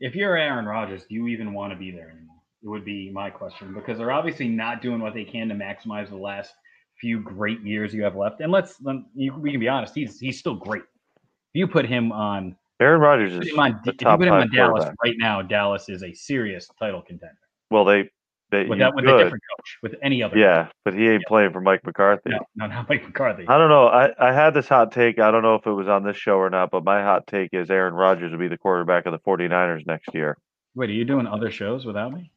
If 0.00 0.14
you're 0.14 0.36
Aaron 0.36 0.66
Rodgers, 0.66 1.04
do 1.08 1.14
you 1.14 1.28
even 1.28 1.52
want 1.52 1.72
to 1.72 1.78
be 1.78 1.90
there 1.90 2.10
anymore? 2.10 2.36
It 2.62 2.68
would 2.68 2.84
be 2.84 3.10
my 3.10 3.30
question 3.30 3.72
because 3.72 3.98
they're 3.98 4.10
obviously 4.10 4.48
not 4.48 4.82
doing 4.82 5.00
what 5.00 5.14
they 5.14 5.24
can 5.24 5.48
to 5.48 5.54
maximize 5.54 6.08
the 6.08 6.16
last 6.16 6.54
few 7.00 7.20
great 7.20 7.60
years 7.62 7.94
you 7.94 8.02
have 8.02 8.16
left. 8.16 8.40
And 8.40 8.50
let's 8.50 8.80
let, 8.82 8.96
you, 9.14 9.34
we 9.34 9.50
can 9.50 9.60
be 9.60 9.68
honest, 9.68 9.94
he's 9.94 10.18
he's 10.18 10.38
still 10.38 10.54
great. 10.56 10.82
If 11.16 11.54
you 11.54 11.68
put 11.68 11.86
him 11.86 12.12
on, 12.12 12.56
Aaron 12.80 13.00
Rodgers 13.00 13.34
is 13.34 13.52
on 13.56 13.80
the 13.84 13.92
if 13.92 14.00
you 14.00 14.08
put 14.08 14.26
him 14.26 14.34
on 14.34 14.50
Dallas 14.50 14.90
right 15.04 15.16
now, 15.18 15.42
Dallas 15.42 15.88
is 15.88 16.02
a 16.02 16.12
serious 16.12 16.68
title 16.78 17.02
contender. 17.02 17.38
Well, 17.70 17.84
they 17.84 18.10
they 18.50 18.64
With 18.64 18.78
that 18.78 18.94
with 18.94 19.04
a 19.04 19.08
different 19.08 19.42
coach, 19.56 19.78
with 19.82 19.94
any 20.02 20.22
other. 20.22 20.36
Yeah, 20.36 20.68
but 20.84 20.94
he 20.94 21.08
ain't 21.08 21.24
playing 21.26 21.52
for 21.52 21.60
Mike 21.60 21.84
McCarthy. 21.84 22.30
No, 22.30 22.38
no, 22.56 22.66
not 22.66 22.88
Mike 22.88 23.04
McCarthy. 23.04 23.44
I 23.46 23.58
don't 23.58 23.68
know. 23.68 23.86
I, 23.88 24.10
I 24.18 24.32
had 24.32 24.54
this 24.54 24.68
hot 24.68 24.92
take. 24.92 25.18
I 25.18 25.30
don't 25.30 25.42
know 25.42 25.54
if 25.54 25.66
it 25.66 25.72
was 25.72 25.88
on 25.88 26.04
this 26.04 26.16
show 26.16 26.36
or 26.36 26.48
not, 26.48 26.70
but 26.70 26.84
my 26.84 27.02
hot 27.02 27.26
take 27.26 27.50
is 27.52 27.70
Aaron 27.70 27.94
Rodgers 27.94 28.32
will 28.32 28.38
be 28.38 28.48
the 28.48 28.56
quarterback 28.56 29.06
of 29.06 29.12
the 29.12 29.18
49ers 29.18 29.86
next 29.86 30.14
year. 30.14 30.38
Wait, 30.74 30.88
are 30.88 30.94
you 30.94 31.04
doing 31.04 31.26
other 31.26 31.50
shows 31.50 31.84
without 31.84 32.12
me? 32.12 32.30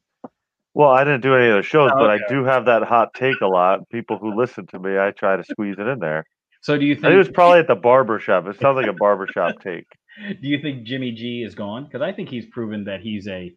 Well, 0.73 0.89
I 0.89 1.03
didn't 1.03 1.21
do 1.21 1.35
any 1.35 1.49
other 1.49 1.63
shows, 1.63 1.91
Oh, 1.93 1.99
but 1.99 2.09
okay. 2.09 2.23
I 2.23 2.29
do 2.29 2.43
have 2.45 2.65
that 2.65 2.83
hot 2.83 3.13
take 3.13 3.39
a 3.41 3.47
lot. 3.47 3.89
People 3.89 4.17
who 4.17 4.35
listen 4.37 4.67
to 4.67 4.79
me, 4.79 4.97
I 4.97 5.11
try 5.11 5.35
to 5.35 5.43
squeeze 5.43 5.75
it 5.77 5.87
in 5.87 5.99
there. 5.99 6.25
So 6.61 6.77
do 6.77 6.85
you 6.85 6.95
think 6.95 7.13
it 7.13 7.17
was 7.17 7.29
probably 7.29 7.59
at 7.59 7.67
the 7.67 7.75
barber 7.75 8.19
shop. 8.19 8.47
It 8.47 8.59
sounds 8.59 8.75
like 8.75 8.87
a 8.87 8.93
barbershop 8.93 9.61
take. 9.61 9.87
Do 10.41 10.47
you 10.47 10.61
think 10.61 10.83
Jimmy 10.83 11.11
G 11.11 11.41
is 11.41 11.55
gone? 11.55 11.85
Because 11.85 12.01
I 12.01 12.11
think 12.11 12.29
he's 12.29 12.45
proven 12.45 12.83
that 12.83 13.01
he's 13.01 13.27
a 13.27 13.51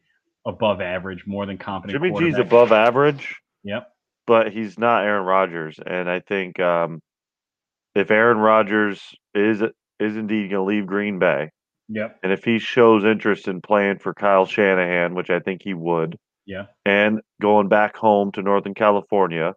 above 0.47 0.81
average, 0.81 1.27
more 1.27 1.47
than 1.47 1.59
competent. 1.59 2.03
Jimmy 2.03 2.19
G's 2.19 2.39
above 2.39 2.73
average, 2.73 3.35
Yep. 3.63 3.89
but 4.27 4.53
he's 4.53 4.79
not 4.79 5.05
Aaron 5.05 5.25
Rodgers. 5.25 5.79
And 5.85 6.09
I 6.11 6.21
think 6.21 6.61
um, 6.61 7.01
if 7.95 8.11
Aaron 8.11 8.39
Rodgers 8.39 9.01
is 9.35 9.63
is 10.01 10.17
indeed 10.17 10.51
going 10.51 10.61
to 10.61 10.63
leave 10.63 10.87
Green 10.87 11.19
Bay, 11.19 11.51
Yep. 11.89 12.19
and 12.23 12.33
if 12.33 12.45
he 12.45 12.59
shows 12.59 13.05
interest 13.05 13.49
in 13.49 13.61
playing 13.63 13.99
for 13.99 14.13
Kyle 14.15 14.47
Shanahan, 14.47 15.15
which 15.15 15.31
I 15.31 15.39
think 15.41 15.63
he 15.63 15.73
would, 15.75 16.19
Yeah. 16.47 16.67
and 16.85 17.21
going 17.41 17.69
back 17.69 17.97
home 17.97 18.33
to 18.33 18.43
Northern 18.43 18.75
California 18.75 19.55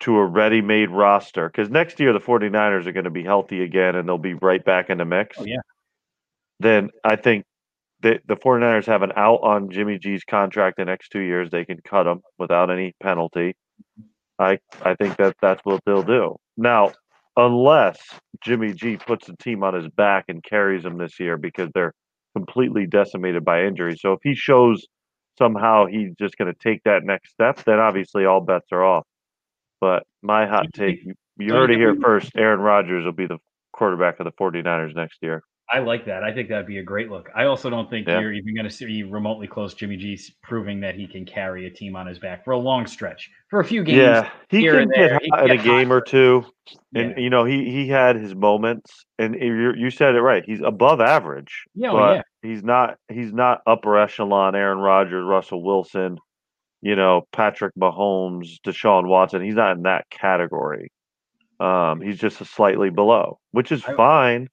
to 0.00 0.16
a 0.18 0.24
ready 0.26 0.60
made 0.62 0.90
roster, 0.90 1.48
because 1.48 1.68
next 1.70 2.00
year 2.00 2.12
the 2.12 2.20
49ers 2.20 2.86
are 2.86 2.92
going 2.92 3.04
to 3.04 3.10
be 3.10 3.22
healthy 3.24 3.62
again 3.62 3.94
and 3.96 4.08
they'll 4.08 4.18
be 4.18 4.34
right 4.34 4.64
back 4.64 4.90
in 4.90 4.98
the 4.98 5.04
mix. 5.04 5.36
Oh, 5.38 5.44
yeah. 5.44 5.58
Then 6.60 6.90
I 7.04 7.16
think 7.16 7.44
the, 8.02 8.18
the 8.26 8.36
49ers 8.36 8.86
have 8.86 9.02
an 9.02 9.12
out 9.16 9.40
on 9.42 9.70
Jimmy 9.70 9.98
G's 9.98 10.24
contract 10.24 10.76
the 10.76 10.84
next 10.84 11.10
two 11.10 11.20
years. 11.20 11.50
They 11.50 11.64
can 11.64 11.78
cut 11.84 12.06
him 12.06 12.20
without 12.38 12.70
any 12.70 12.94
penalty. 13.02 13.54
I 14.38 14.58
I 14.82 14.94
think 14.94 15.16
that 15.18 15.36
that's 15.40 15.60
what 15.64 15.82
they'll 15.86 16.02
do. 16.02 16.36
Now, 16.56 16.92
unless 17.36 17.98
Jimmy 18.44 18.72
G 18.72 18.96
puts 18.96 19.26
the 19.26 19.36
team 19.36 19.62
on 19.62 19.74
his 19.74 19.88
back 19.88 20.24
and 20.28 20.42
carries 20.42 20.82
them 20.82 20.98
this 20.98 21.18
year 21.20 21.36
because 21.36 21.70
they're 21.74 21.94
completely 22.34 22.86
decimated 22.86 23.44
by 23.44 23.64
injury. 23.64 23.96
So 23.98 24.12
if 24.12 24.20
he 24.22 24.34
shows 24.34 24.86
somehow 25.38 25.86
he's 25.86 26.14
just 26.18 26.36
going 26.36 26.52
to 26.52 26.58
take 26.58 26.82
that 26.84 27.04
next 27.04 27.30
step, 27.32 27.62
then 27.64 27.78
obviously 27.78 28.24
all 28.24 28.40
bets 28.40 28.66
are 28.72 28.84
off. 28.84 29.06
But 29.80 30.04
my 30.22 30.46
hot 30.46 30.66
take, 30.74 31.04
you, 31.04 31.14
you 31.38 31.48
do 31.48 31.54
you 31.54 31.54
heard 31.54 31.70
it 31.70 31.78
here 31.78 31.96
first. 32.00 32.30
Aaron 32.36 32.60
Rodgers 32.60 33.04
will 33.04 33.12
be 33.12 33.26
the 33.26 33.38
quarterback 33.72 34.20
of 34.20 34.24
the 34.24 34.32
49ers 34.32 34.94
next 34.94 35.18
year. 35.22 35.42
I 35.70 35.78
like 35.78 36.04
that. 36.06 36.22
I 36.22 36.32
think 36.34 36.48
that'd 36.50 36.66
be 36.66 36.78
a 36.78 36.82
great 36.82 37.10
look. 37.10 37.30
I 37.34 37.44
also 37.44 37.70
don't 37.70 37.88
think 37.88 38.06
Yeah. 38.06 38.20
you're 38.20 38.32
even 38.32 38.54
going 38.54 38.64
to 38.68 38.70
see 38.70 39.04
remotely 39.04 39.46
close 39.46 39.72
Jimmy 39.72 39.96
G 39.96 40.18
proving 40.42 40.80
that 40.80 40.94
he 40.94 41.06
can 41.06 41.24
carry 41.24 41.66
a 41.66 41.70
team 41.70 41.96
on 41.96 42.06
his 42.06 42.18
back 42.18 42.44
for 42.44 42.50
a 42.50 42.58
long 42.58 42.86
stretch, 42.86 43.30
for 43.48 43.60
a 43.60 43.64
few 43.64 43.82
games. 43.82 43.98
Yeah, 43.98 44.28
he 44.50 44.64
can 44.66 44.88
get 44.88 44.96
there. 44.96 45.18
He 45.22 45.28
hot 45.30 45.50
in 45.50 45.58
a 45.58 45.62
game 45.62 45.88
hot 45.88 45.94
or 45.94 46.00
two, 46.02 46.44
and 46.94 47.10
Yeah. 47.12 47.18
you 47.18 47.30
know 47.30 47.44
he 47.44 47.70
he 47.70 47.88
had 47.88 48.16
his 48.16 48.34
moments, 48.34 49.06
and 49.18 49.34
you 49.34 49.72
you 49.74 49.90
said 49.90 50.14
it 50.14 50.20
right. 50.20 50.44
He's 50.44 50.60
above 50.60 51.00
average, 51.00 51.64
Yeah, 51.74 51.92
but 51.92 51.96
well, 51.96 52.14
yeah. 52.16 52.22
he's 52.42 52.62
not 52.62 52.98
he's 53.08 53.32
not 53.32 53.62
upper 53.66 53.96
echelon. 53.96 54.54
Aaron 54.54 54.78
Rodgers, 54.78 55.24
Russell 55.24 55.62
Wilson, 55.62 56.18
you 56.82 56.96
know 56.96 57.22
Patrick 57.32 57.72
Mahomes, 57.80 58.60
Deshaun 58.66 59.06
Watson. 59.06 59.40
He's 59.42 59.54
not 59.54 59.76
in 59.76 59.84
that 59.84 60.10
category. 60.10 60.90
Um, 61.60 62.00
he's 62.02 62.18
just 62.18 62.40
a 62.42 62.44
slightly 62.44 62.90
below, 62.90 63.38
which 63.52 63.72
is 63.72 63.82
I- 63.86 63.94
fine. 63.94 64.48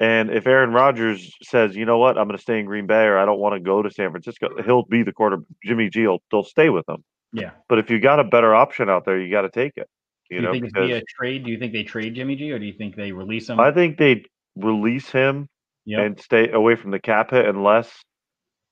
And 0.00 0.30
if 0.30 0.46
Aaron 0.46 0.72
Rodgers 0.72 1.30
says, 1.42 1.76
you 1.76 1.84
know 1.84 1.98
what, 1.98 2.16
I'm 2.16 2.26
going 2.26 2.36
to 2.36 2.42
stay 2.42 2.58
in 2.58 2.64
Green 2.64 2.86
Bay, 2.86 3.04
or 3.04 3.18
I 3.18 3.26
don't 3.26 3.38
want 3.38 3.54
to 3.54 3.60
go 3.60 3.82
to 3.82 3.90
San 3.90 4.10
Francisco, 4.10 4.48
he'll 4.64 4.84
be 4.84 5.02
the 5.02 5.12
quarter. 5.12 5.38
Jimmy 5.62 5.90
G 5.90 6.06
will 6.06 6.22
they'll 6.30 6.42
stay 6.42 6.70
with 6.70 6.88
him. 6.88 7.04
Yeah. 7.34 7.50
But 7.68 7.78
if 7.78 7.90
you 7.90 8.00
got 8.00 8.18
a 8.18 8.24
better 8.24 8.54
option 8.54 8.88
out 8.88 9.04
there, 9.04 9.20
you 9.20 9.30
got 9.30 9.42
to 9.42 9.50
take 9.50 9.74
it. 9.76 9.86
You 10.30 10.38
do 10.38 10.42
you 10.42 10.42
know, 10.46 10.52
think 10.52 10.64
it's 10.64 10.72
via 10.74 11.02
trade? 11.18 11.44
Do 11.44 11.50
you 11.50 11.58
think 11.58 11.72
they 11.74 11.82
trade 11.84 12.14
Jimmy 12.14 12.34
G, 12.36 12.50
or 12.50 12.58
do 12.58 12.64
you 12.64 12.72
think 12.72 12.96
they 12.96 13.12
release 13.12 13.48
him? 13.50 13.60
I 13.60 13.72
think 13.72 13.98
they 13.98 14.24
release 14.56 15.10
him 15.10 15.48
Yep. 15.86 16.00
and 16.06 16.20
stay 16.20 16.50
away 16.50 16.76
from 16.76 16.90
the 16.92 17.00
cap 17.00 17.30
hit 17.30 17.46
unless 17.46 17.90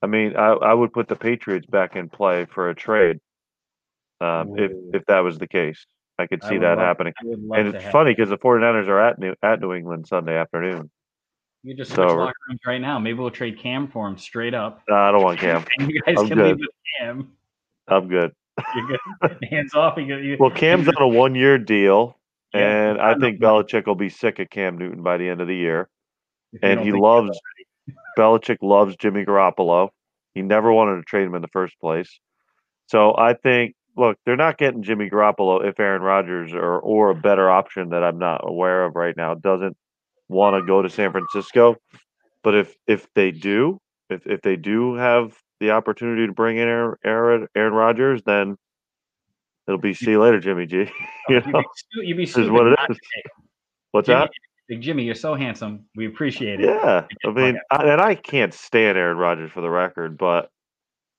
I 0.02 0.06
mean 0.06 0.36
I, 0.36 0.48
I 0.52 0.74
would 0.74 0.92
put 0.92 1.08
the 1.08 1.16
Patriots 1.16 1.66
back 1.66 1.96
in 1.96 2.08
play 2.10 2.44
for 2.44 2.68
a 2.68 2.74
trade 2.74 3.18
um, 4.20 4.58
if 4.58 4.72
if 4.94 5.04
that 5.06 5.20
was 5.20 5.38
the 5.38 5.48
case. 5.48 5.84
I 6.18 6.26
could 6.26 6.42
see 6.42 6.54
would 6.54 6.62
that 6.62 6.78
love- 6.78 6.86
happening. 6.86 7.12
I 7.52 7.58
And 7.60 7.74
it's 7.74 7.84
funny 7.90 8.12
because 8.12 8.28
the 8.28 8.38
49ers 8.38 8.88
are 8.88 9.00
at 9.00 9.18
New 9.18 9.34
at 9.42 9.60
New 9.60 9.72
England 9.72 10.06
Sunday 10.08 10.36
afternoon. 10.36 10.90
You 11.62 11.74
just 11.76 11.90
so- 11.90 12.06
switch 12.06 12.16
locker 12.16 12.32
rooms 12.48 12.60
right 12.66 12.80
now. 12.80 12.98
Maybe 12.98 13.18
we'll 13.18 13.30
trade 13.30 13.58
Cam 13.58 13.88
for 13.88 14.06
him 14.08 14.16
straight 14.18 14.54
up, 14.54 14.82
No, 14.88 14.96
I 14.96 15.10
don't 15.12 15.22
want 15.22 15.38
Cam. 15.40 15.64
and 15.78 15.90
you 15.90 16.00
guys 16.02 16.16
I'm 16.18 16.28
can 16.28 16.38
leave 16.38 16.56
good. 16.56 16.60
with 16.60 16.70
Cam. 17.00 17.32
I'm 17.88 18.08
good. 18.08 18.32
You're 18.74 18.86
good. 19.22 19.38
Hands 19.50 19.74
off. 19.74 19.96
You, 19.98 20.16
you, 20.18 20.36
Well, 20.38 20.50
Cam's 20.50 20.88
on 20.88 20.94
a 21.00 21.08
one 21.08 21.34
year 21.34 21.58
deal, 21.58 22.16
Yeah, 22.54 22.90
and 22.90 23.00
I 23.00 23.14
know. 23.14 23.20
think 23.20 23.40
Belichick 23.40 23.86
will 23.86 23.94
be 23.94 24.08
sick 24.08 24.38
of 24.38 24.50
Cam 24.50 24.78
Newton 24.78 25.02
by 25.02 25.16
the 25.16 25.28
end 25.28 25.40
of 25.40 25.48
the 25.48 25.56
year. 25.56 25.88
And 26.62 26.80
he 26.80 26.92
loves 26.92 27.38
Belichick 28.18 28.58
loves 28.62 28.96
Jimmy 28.96 29.24
Garoppolo. 29.24 29.90
He 30.34 30.42
never 30.42 30.72
wanted 30.72 30.96
to 30.96 31.02
trade 31.02 31.26
him 31.26 31.34
in 31.34 31.42
the 31.42 31.48
first 31.48 31.78
place. 31.80 32.18
So 32.86 33.14
I 33.16 33.34
think 33.34 33.74
look, 33.96 34.16
they're 34.24 34.36
not 34.36 34.58
getting 34.58 34.82
Jimmy 34.82 35.10
Garoppolo 35.10 35.64
if 35.68 35.78
Aaron 35.80 36.02
Rodgers 36.02 36.52
or 36.52 36.78
or 36.78 37.10
a 37.10 37.14
better 37.14 37.50
option 37.50 37.90
that 37.90 38.02
I'm 38.04 38.18
not 38.18 38.40
aware 38.44 38.84
of 38.84 38.94
right 38.96 39.16
now 39.16 39.34
doesn't 39.34 39.76
want 40.28 40.54
to 40.56 40.66
go 40.66 40.82
to 40.82 40.90
San 40.90 41.12
Francisco. 41.12 41.76
But 42.42 42.54
if 42.54 42.74
if 42.86 43.06
they 43.14 43.30
do, 43.30 43.80
if 44.10 44.26
if 44.26 44.42
they 44.42 44.56
do 44.56 44.94
have 44.94 45.36
the 45.60 45.72
opportunity 45.72 46.26
to 46.26 46.32
bring 46.32 46.56
in 46.56 46.68
Aaron 46.68 46.96
Aaron, 47.04 47.48
Aaron 47.54 47.72
Rodgers, 47.72 48.22
then 48.24 48.56
it'll 49.66 49.80
be 49.80 49.94
see 49.94 50.12
you 50.12 50.22
later, 50.22 50.40
Jimmy 50.40 50.66
G. 50.66 50.86
Oh, 51.30 51.32
you 51.32 51.36
You'd 51.36 51.46
know, 51.52 51.62
you'd 52.02 52.16
be 52.16 52.24
this 52.24 52.38
is 52.38 52.48
what 52.48 52.66
it 52.68 52.78
is. 52.88 52.98
What's 53.92 54.06
Jimmy, 54.06 54.28
that? 54.70 54.80
Jimmy, 54.80 55.02
you're 55.04 55.14
so 55.14 55.34
handsome. 55.34 55.86
We 55.96 56.06
appreciate 56.06 56.60
it. 56.60 56.66
Yeah, 56.66 57.06
I 57.26 57.30
mean, 57.30 57.58
I, 57.70 57.82
and 57.84 58.00
I 58.00 58.14
can't 58.14 58.54
stand 58.54 58.96
Aaron 58.96 59.16
Rodgers 59.18 59.50
for 59.50 59.60
the 59.60 59.68
record, 59.70 60.16
but 60.16 60.50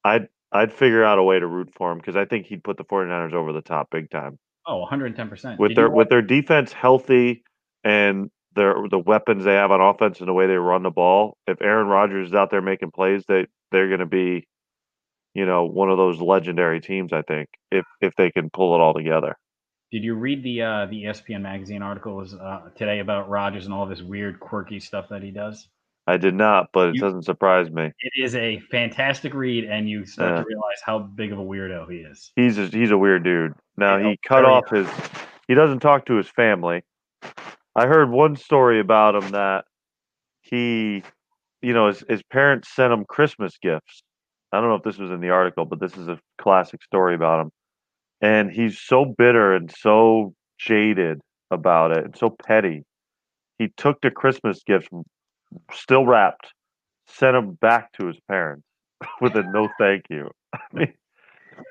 I'd 0.03 0.29
I'd 0.51 0.71
figure 0.73 1.03
out 1.03 1.19
a 1.19 1.23
way 1.23 1.39
to 1.39 1.45
root 1.45 1.69
for 1.75 1.91
him 1.91 1.97
because 1.99 2.15
I 2.15 2.25
think 2.25 2.47
he'd 2.47 2.63
put 2.63 2.77
the 2.77 2.85
49ers 2.85 3.33
over 3.33 3.53
the 3.53 3.61
top 3.61 3.89
big 3.91 4.09
time 4.09 4.39
Oh, 4.65 4.85
110%. 4.89 5.57
with 5.59 5.69
Did 5.69 5.77
their 5.77 5.89
with 5.89 6.09
their 6.09 6.21
defense 6.21 6.73
healthy 6.73 7.43
and 7.83 8.31
their 8.59 8.75
the 8.89 8.99
weapons 8.99 9.45
they 9.45 9.53
have 9.55 9.71
on 9.71 9.81
offense 9.81 10.19
and 10.19 10.27
the 10.27 10.33
way 10.33 10.45
they 10.47 10.55
run 10.57 10.83
the 10.83 10.89
ball. 10.91 11.37
If 11.47 11.61
Aaron 11.61 11.87
Rodgers 11.87 12.27
is 12.29 12.33
out 12.33 12.51
there 12.51 12.61
making 12.61 12.91
plays, 12.91 13.23
they 13.27 13.47
they're 13.71 13.87
going 13.87 13.99
to 14.01 14.05
be, 14.05 14.47
you 15.33 15.45
know, 15.45 15.65
one 15.65 15.89
of 15.89 15.97
those 15.97 16.19
legendary 16.19 16.81
teams. 16.81 17.13
I 17.13 17.21
think 17.23 17.47
if 17.71 17.85
if 18.01 18.13
they 18.15 18.29
can 18.31 18.49
pull 18.49 18.75
it 18.75 18.79
all 18.81 18.93
together. 18.93 19.35
Did 19.91 20.03
you 20.03 20.13
read 20.15 20.43
the 20.43 20.61
uh, 20.61 20.85
the 20.85 21.05
ESPN 21.05 21.41
magazine 21.41 21.81
articles 21.81 22.35
uh, 22.35 22.69
today 22.75 22.99
about 22.99 23.29
Rodgers 23.29 23.65
and 23.65 23.73
all 23.73 23.87
this 23.87 24.01
weird, 24.03 24.39
quirky 24.39 24.79
stuff 24.79 25.07
that 25.09 25.23
he 25.23 25.31
does? 25.31 25.67
I 26.05 26.17
did 26.17 26.33
not, 26.35 26.69
but 26.73 26.89
it 26.89 26.95
You- 26.95 27.01
doesn't 27.01 27.23
surprise 27.23 27.69
me. 27.71 27.91
It 27.99 28.23
is 28.23 28.35
a 28.35 28.59
fantastic 28.71 29.33
read, 29.33 29.63
and 29.65 29.89
you 29.89 30.05
start 30.05 30.31
Yeah. 30.31 30.41
to 30.41 30.45
realize 30.47 30.81
how 30.83 30.99
big 30.99 31.31
of 31.31 31.39
a 31.39 31.43
weirdo 31.43 31.89
he 31.91 31.97
is. 31.99 32.31
He's 32.35 32.57
a, 32.57 32.65
he's 32.65 32.91
a 32.91 32.97
weird 32.97 33.23
dude. 33.23 33.53
Now 33.77 33.97
he 33.99 34.17
cut 34.27 34.43
off 34.45 34.69
his. 34.69 34.87
He 35.47 35.53
doesn't 35.55 35.79
talk 35.79 36.05
to 36.07 36.15
his 36.15 36.27
family. 36.27 36.83
I 37.75 37.87
heard 37.87 38.09
one 38.09 38.35
story 38.35 38.79
about 38.79 39.15
him 39.15 39.31
that 39.31 39.65
he, 40.41 41.03
you 41.61 41.73
know, 41.73 41.87
his, 41.87 42.03
his 42.09 42.23
parents 42.23 42.73
sent 42.73 42.93
him 42.93 43.05
Christmas 43.05 43.57
gifts. 43.61 44.03
I 44.51 44.59
don't 44.59 44.69
know 44.69 44.75
if 44.75 44.83
this 44.83 44.97
was 44.97 45.11
in 45.11 45.21
the 45.21 45.29
article, 45.29 45.65
but 45.65 45.79
this 45.79 45.95
is 45.95 46.07
a 46.07 46.19
classic 46.39 46.83
story 46.83 47.15
about 47.15 47.41
him. 47.41 47.51
And 48.21 48.51
he's 48.51 48.79
so 48.79 49.05
bitter 49.05 49.53
and 49.53 49.71
so 49.71 50.33
jaded 50.57 51.21
about 51.51 51.91
it 51.91 52.03
and 52.03 52.17
so 52.17 52.35
petty. 52.45 52.83
He 53.59 53.69
took 53.77 54.01
the 54.01 54.11
Christmas 54.11 54.61
gifts, 54.65 54.87
still 55.71 56.05
wrapped, 56.05 56.53
sent 57.07 57.33
them 57.33 57.57
back 57.61 57.91
to 57.93 58.07
his 58.07 58.17
parents 58.27 58.63
with 59.21 59.35
a 59.35 59.43
no 59.43 59.69
thank 59.77 60.03
you. 60.09 60.29
I 60.53 60.59
mean, 60.73 60.93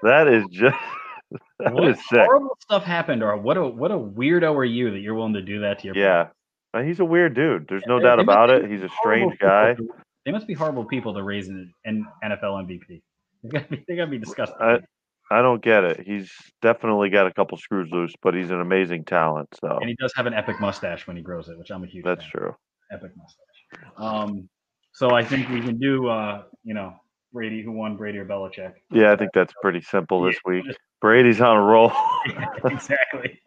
that 0.03 0.29
is 0.29 0.45
just 0.51 0.77
that 1.59 1.73
what 1.75 1.89
is 1.89 1.97
sick. 2.09 2.21
horrible 2.25 2.57
stuff 2.61 2.85
happened, 2.85 3.23
or 3.23 3.37
what 3.37 3.57
a 3.57 3.67
what 3.67 3.91
a 3.91 3.99
weirdo 3.99 4.55
are 4.55 4.65
you 4.65 4.91
that 4.91 4.99
you're 5.01 5.15
willing 5.15 5.35
to 5.35 5.43
do 5.43 5.61
that 5.61 5.79
to 5.81 5.87
your 5.89 5.97
Yeah. 5.97 6.29
Uh, 6.75 6.83
He's 6.83 7.01
a 7.01 7.05
weird 7.05 7.35
dude. 7.35 7.67
There's 7.69 7.85
no 7.87 7.99
They- 7.99 8.05
doubt 8.05 8.21
about 8.21 8.51
it. 8.51 8.71
He's 8.71 8.83
a 8.83 8.89
strange 9.01 9.39
guy. 9.39 9.75
to- 9.75 9.89
They 10.27 10.33
must 10.33 10.47
be 10.47 10.53
horrible 10.55 10.85
people 10.85 11.15
to 11.15 11.23
raise 11.23 11.49
an, 11.49 11.73
an 11.85 12.07
NFL 12.23 12.67
MVP. 12.67 13.03
They 13.43 13.49
gotta 13.51 13.69
be, 13.69 13.85
they 13.89 13.97
gotta 13.97 14.11
be 14.11 14.19
disgusting. 14.19 14.57
I- 14.61 14.81
I 15.31 15.43
don't 15.43 15.63
get 15.63 15.85
it. 15.85 16.07
He's 16.07 16.33
definitely 16.63 17.11
got 17.11 17.27
a 17.27 17.33
couple 17.35 17.59
screws 17.59 17.91
loose, 17.93 18.15
but 18.23 18.33
he's 18.35 18.51
an 18.51 18.63
amazing 18.63 19.05
talent. 19.05 19.49
So 19.61 19.77
and 19.79 19.87
he 19.89 19.95
does 20.01 20.13
have 20.17 20.25
an 20.25 20.33
epic 20.33 20.59
mustache 20.59 21.07
when 21.07 21.17
he 21.19 21.23
grows 21.23 21.51
it, 21.51 21.59
which 21.59 21.71
I'm 21.71 21.85
a 21.85 21.87
huge 21.87 22.03
that's 22.05 22.23
fan. 22.25 22.31
true. 22.31 22.57
Epic 22.91 23.11
mustache. 23.15 23.93
Um, 23.99 24.49
so 24.93 25.11
I 25.11 25.23
think 25.23 25.51
we 25.51 25.61
can 25.61 25.79
do, 25.79 26.09
uh, 26.09 26.45
you 26.65 26.73
know, 26.73 26.95
Brady 27.35 27.63
who 27.63 27.73
won, 27.73 27.97
Brady 27.99 28.17
or 28.19 28.25
Belichick. 28.25 28.73
Yeah, 28.91 29.13
I 29.13 29.17
think 29.17 29.33
that's 29.35 29.53
pretty 29.61 29.83
simple 29.83 30.23
this 30.23 30.39
week. 30.47 30.65
just- 30.65 30.79
Brady's 31.01 31.41
on 31.41 31.57
a 31.57 31.63
roll. 31.63 31.93
exactly. 32.65 33.41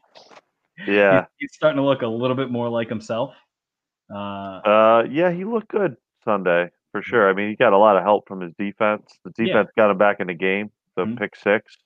yeah. 0.88 1.26
He- 1.38 1.46
he's 1.46 1.54
starting 1.54 1.78
to 1.78 1.84
look 1.84 2.02
a 2.02 2.08
little 2.08 2.36
bit 2.36 2.50
more 2.52 2.70
like 2.70 2.90
himself. 2.90 3.34
Uh, 4.14 4.18
Uh, 4.18 5.08
yeah, 5.10 5.32
he 5.32 5.44
looked 5.46 5.68
good 5.70 5.96
Sunday 6.26 6.70
for 6.92 7.02
sure. 7.02 7.30
I 7.30 7.34
mean, 7.34 7.50
he 7.50 7.56
got 7.56 7.74
a 7.74 7.78
lot 7.78 7.98
of 7.98 8.04
help 8.04 8.28
from 8.28 8.42
his 8.42 8.54
defense. 8.58 9.18
The 9.24 9.32
Yeah. 9.38 9.46
defense 9.54 9.70
got 9.78 9.92
him 9.92 9.98
back 9.98 10.20
in 10.20 10.28
the 10.28 10.34
game. 10.34 10.72
The 10.96 11.06
Mhm. 11.06 11.18
pick 11.18 11.36
six. 11.36 11.78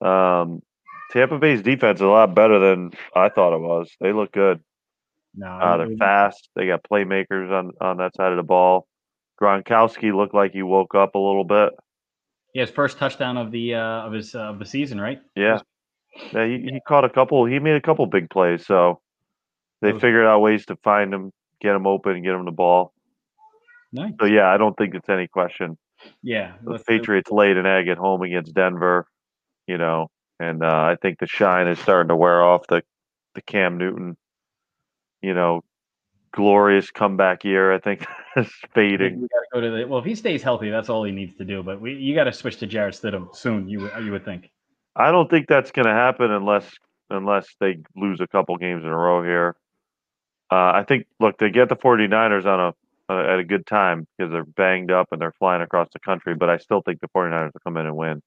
Um, 0.00 0.62
Tampa 1.10 1.38
Bay's 1.38 1.62
defense 1.62 1.98
is 1.98 2.02
a 2.02 2.06
lot 2.08 2.34
better 2.34 2.58
than 2.58 2.92
I 3.14 3.28
thought 3.28 3.54
it 3.54 3.60
was. 3.60 3.94
They 4.00 4.12
look 4.12 4.32
good. 4.32 4.62
no, 5.34 5.46
Uh, 5.46 5.76
they're 5.78 5.96
fast. 5.96 6.50
They 6.54 6.66
got 6.66 6.82
playmakers 6.82 7.50
on 7.50 7.72
on 7.80 7.96
that 7.98 8.14
side 8.16 8.32
of 8.32 8.36
the 8.36 8.42
ball. 8.42 8.86
Gronkowski 9.40 10.14
looked 10.14 10.34
like 10.34 10.52
he 10.52 10.62
woke 10.62 10.94
up 10.94 11.14
a 11.14 11.18
little 11.18 11.44
bit. 11.44 11.72
He 12.52 12.60
has 12.60 12.70
first 12.70 12.98
touchdown 12.98 13.36
of 13.36 13.50
the 13.50 13.74
uh, 13.74 14.06
of 14.06 14.12
his 14.12 14.34
uh, 14.34 14.40
of 14.40 14.58
the 14.58 14.66
season, 14.66 15.00
right? 15.00 15.20
Yeah, 15.34 15.60
yeah. 16.32 16.46
He, 16.46 16.58
he 16.72 16.80
caught 16.86 17.04
a 17.04 17.08
couple. 17.08 17.44
He 17.46 17.58
made 17.58 17.76
a 17.76 17.80
couple 17.80 18.04
big 18.06 18.30
plays. 18.30 18.66
So 18.66 19.00
they 19.80 19.92
figured 19.92 20.26
out 20.26 20.40
ways 20.40 20.66
to 20.66 20.76
find 20.76 21.12
him, 21.12 21.32
get 21.60 21.74
him 21.74 21.86
open, 21.86 22.12
and 22.16 22.24
get 22.24 22.34
him 22.34 22.44
the 22.44 22.52
ball. 22.52 22.92
Nice. 23.92 24.12
So 24.20 24.26
yeah, 24.26 24.52
I 24.52 24.56
don't 24.56 24.76
think 24.76 24.94
it's 24.94 25.08
any 25.08 25.28
question. 25.28 25.76
Yeah. 26.22 26.52
The 26.62 26.78
Patriots 26.78 27.30
laid 27.30 27.56
an 27.56 27.66
egg 27.66 27.88
at 27.88 27.98
home 27.98 28.22
against 28.22 28.54
Denver, 28.54 29.06
you 29.66 29.78
know, 29.78 30.10
and 30.40 30.62
uh, 30.62 30.66
I 30.66 30.96
think 31.00 31.18
the 31.18 31.26
shine 31.26 31.68
is 31.68 31.78
starting 31.78 32.08
to 32.08 32.16
wear 32.16 32.42
off 32.42 32.66
the 32.68 32.82
the 33.34 33.42
Cam 33.42 33.78
Newton, 33.78 34.16
you 35.22 35.34
know, 35.34 35.62
glorious 36.32 36.90
comeback 36.90 37.44
year. 37.44 37.72
I 37.72 37.78
think 37.78 38.04
is 38.36 38.50
fading. 38.74 39.22
we 39.22 39.28
got 39.28 39.38
to 39.40 39.46
go 39.52 39.60
to 39.60 39.70
the. 39.70 39.86
Well, 39.88 40.00
if 40.00 40.04
he 40.04 40.14
stays 40.14 40.42
healthy, 40.42 40.70
that's 40.70 40.88
all 40.88 41.04
he 41.04 41.12
needs 41.12 41.34
to 41.36 41.44
do. 41.44 41.62
But 41.62 41.80
we, 41.80 41.94
you 41.94 42.14
got 42.14 42.24
to 42.24 42.32
switch 42.32 42.56
to 42.58 42.66
Jarrett 42.66 42.94
Stidham 42.94 43.34
soon. 43.34 43.68
You 43.68 43.80
would- 43.80 44.04
you 44.04 44.12
would 44.12 44.24
think. 44.24 44.50
I 44.94 45.10
don't 45.10 45.30
think 45.30 45.46
that's 45.48 45.70
going 45.70 45.86
to 45.86 45.92
happen 45.94 46.30
unless 46.30 46.70
unless 47.08 47.46
they 47.60 47.78
lose 47.96 48.20
a 48.20 48.26
couple 48.26 48.56
games 48.58 48.82
in 48.84 48.88
a 48.90 48.96
row 48.96 49.22
here. 49.22 49.56
Uh, 50.50 50.72
I 50.74 50.84
think 50.86 51.06
look, 51.18 51.38
they 51.38 51.48
get 51.50 51.68
the 51.70 51.76
49ers 51.76 52.44
on 52.44 52.60
a 52.60 53.12
uh, 53.12 53.32
at 53.32 53.38
a 53.38 53.44
good 53.44 53.66
time 53.66 54.06
because 54.18 54.30
they're 54.32 54.44
banged 54.44 54.90
up 54.90 55.08
and 55.12 55.20
they're 55.20 55.32
flying 55.38 55.62
across 55.62 55.88
the 55.92 55.98
country, 55.98 56.34
but 56.34 56.50
I 56.50 56.58
still 56.58 56.82
think 56.82 57.00
the 57.00 57.08
49ers 57.16 57.52
will 57.54 57.60
come 57.64 57.76
in 57.78 57.86
and 57.86 57.96
win. 57.96 58.22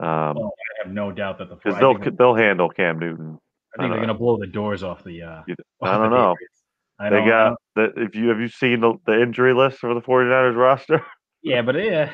Um, 0.00 0.36
Oh, 0.38 0.46
I 0.82 0.84
have 0.86 0.92
no 0.92 1.12
doubt 1.12 1.38
that 1.38 1.48
the. 1.48 1.54
because 1.56 1.78
they'll 1.78 1.96
they're- 1.96 2.10
they'll 2.10 2.34
handle 2.34 2.68
Cam 2.68 2.98
Newton. 2.98 3.38
I 3.78 3.82
think 3.82 3.90
they're 3.92 4.00
uh, 4.02 4.04
going 4.04 4.08
to 4.08 4.14
blow 4.14 4.36
the 4.38 4.46
doors 4.48 4.82
off 4.82 5.02
the. 5.04 5.22
Uh, 5.22 5.42
I 5.80 5.96
don't 5.96 6.10
know. 6.10 6.34
Patriots. 6.34 6.61
I 7.02 7.10
They 7.10 7.24
got 7.24 7.56
the 7.74 7.92
if 7.96 8.14
you 8.14 8.28
have 8.28 8.38
you 8.38 8.48
seen 8.48 8.80
the, 8.80 8.94
the 9.06 9.20
injury 9.20 9.54
list 9.54 9.78
for 9.78 9.94
the 9.94 10.00
49ers 10.00 10.56
roster? 10.56 11.04
Yeah, 11.44 11.62
but 11.62 11.74
yeah, 11.74 12.12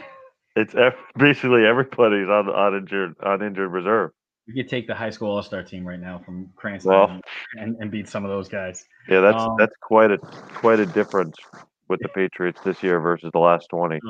It's 0.57 0.75
basically 1.15 1.67
everybody's 1.67 2.29
on 2.29 2.49
on 2.49 2.75
injured 2.79 3.15
on 3.23 3.43
injured 3.43 3.71
reserve. 3.71 4.11
we 4.47 4.55
could 4.55 4.71
take 4.71 4.87
the 4.87 4.95
high 4.95 5.11
school 5.11 5.31
all 5.33 5.43
star 5.43 5.63
team 5.63 5.87
right 5.87 6.01
now 6.01 6.19
from 6.25 6.49
Cranston 6.57 6.93
Well. 6.93 7.21
and, 7.59 7.77
and 7.79 7.91
beat 7.91 8.09
some 8.09 8.25
of 8.25 8.31
those 8.31 8.49
guys. 8.49 8.87
Yeah, 9.07 9.21
that's 9.21 9.43
Um, 9.43 9.57
that's 9.59 9.75
quite 9.83 10.11
a 10.11 10.17
quite 10.17 10.81
a 10.81 10.87
difference 10.87 11.37
with 11.89 12.01
the 12.01 12.09
Patriots 12.09 12.59
this 12.65 12.83
year 12.83 13.01
versus 13.01 13.31
the 13.35 13.39
last 13.39 13.67
20. 13.69 14.01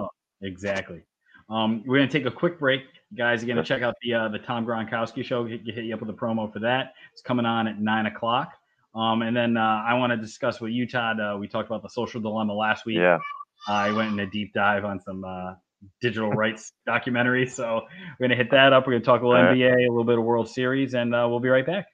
Exactly. 0.43 1.03
Um, 1.51 1.83
we're 1.85 1.99
gonna 1.99 2.09
take 2.11 2.27
a 2.27 2.31
quick 2.31 2.61
break, 2.61 2.83
guys. 3.17 3.43
Gonna 3.43 3.65
check 3.65 3.83
out 3.83 3.95
the 4.03 4.15
uh, 4.15 4.29
the 4.29 4.39
Tom 4.39 4.65
Gronkowski 4.65 5.25
show. 5.25 5.47
Hit, 5.47 5.63
hit 5.65 5.85
you 5.85 5.95
up 5.95 6.01
with 6.01 6.11
a 6.11 6.13
promo 6.13 6.53
for 6.53 6.61
that. 6.61 6.93
It's 7.13 7.23
coming 7.23 7.47
on 7.47 7.67
at 7.67 7.81
nine 7.81 8.07
o'clock. 8.07 8.53
Um, 8.99 9.23
and 9.23 9.37
then 9.37 9.57
uh, 9.57 9.61
I 9.61 9.95
want 9.95 10.11
to 10.11 10.17
discuss 10.17 10.61
with 10.61 10.73
you, 10.73 10.89
Todd. 10.89 11.21
Uh, 11.21 11.37
we 11.39 11.47
talked 11.47 11.69
about 11.69 11.83
the 11.83 11.89
social 11.89 12.21
dilemma 12.21 12.53
last 12.53 12.85
week. 12.85 12.97
Yeah. 12.97 13.19
I 13.69 13.93
went 13.93 14.13
in 14.13 14.19
a 14.19 14.27
deep 14.29 14.53
dive 14.53 14.85
on 14.85 15.01
some 15.01 15.25
uh, 15.25 15.55
digital 16.01 16.31
rights 16.31 16.73
documentaries. 16.89 17.51
So 17.53 17.83
we're 18.19 18.29
gonna 18.29 18.37
hit 18.37 18.51
that 18.51 18.73
up. 18.73 18.89
We're 18.89 18.95
gonna 18.95 19.05
talk 19.05 19.23
a 19.23 19.27
little 19.27 19.41
All 19.41 19.51
right. 19.51 19.57
NBA, 19.57 19.87
a 19.87 19.91
little 19.91 20.05
bit 20.05 20.19
of 20.19 20.25
World 20.25 20.49
Series, 20.51 20.95
and 20.95 21.15
uh, 21.15 21.29
we'll 21.31 21.39
be 21.39 21.49
right 21.49 21.65
back. 21.65 21.87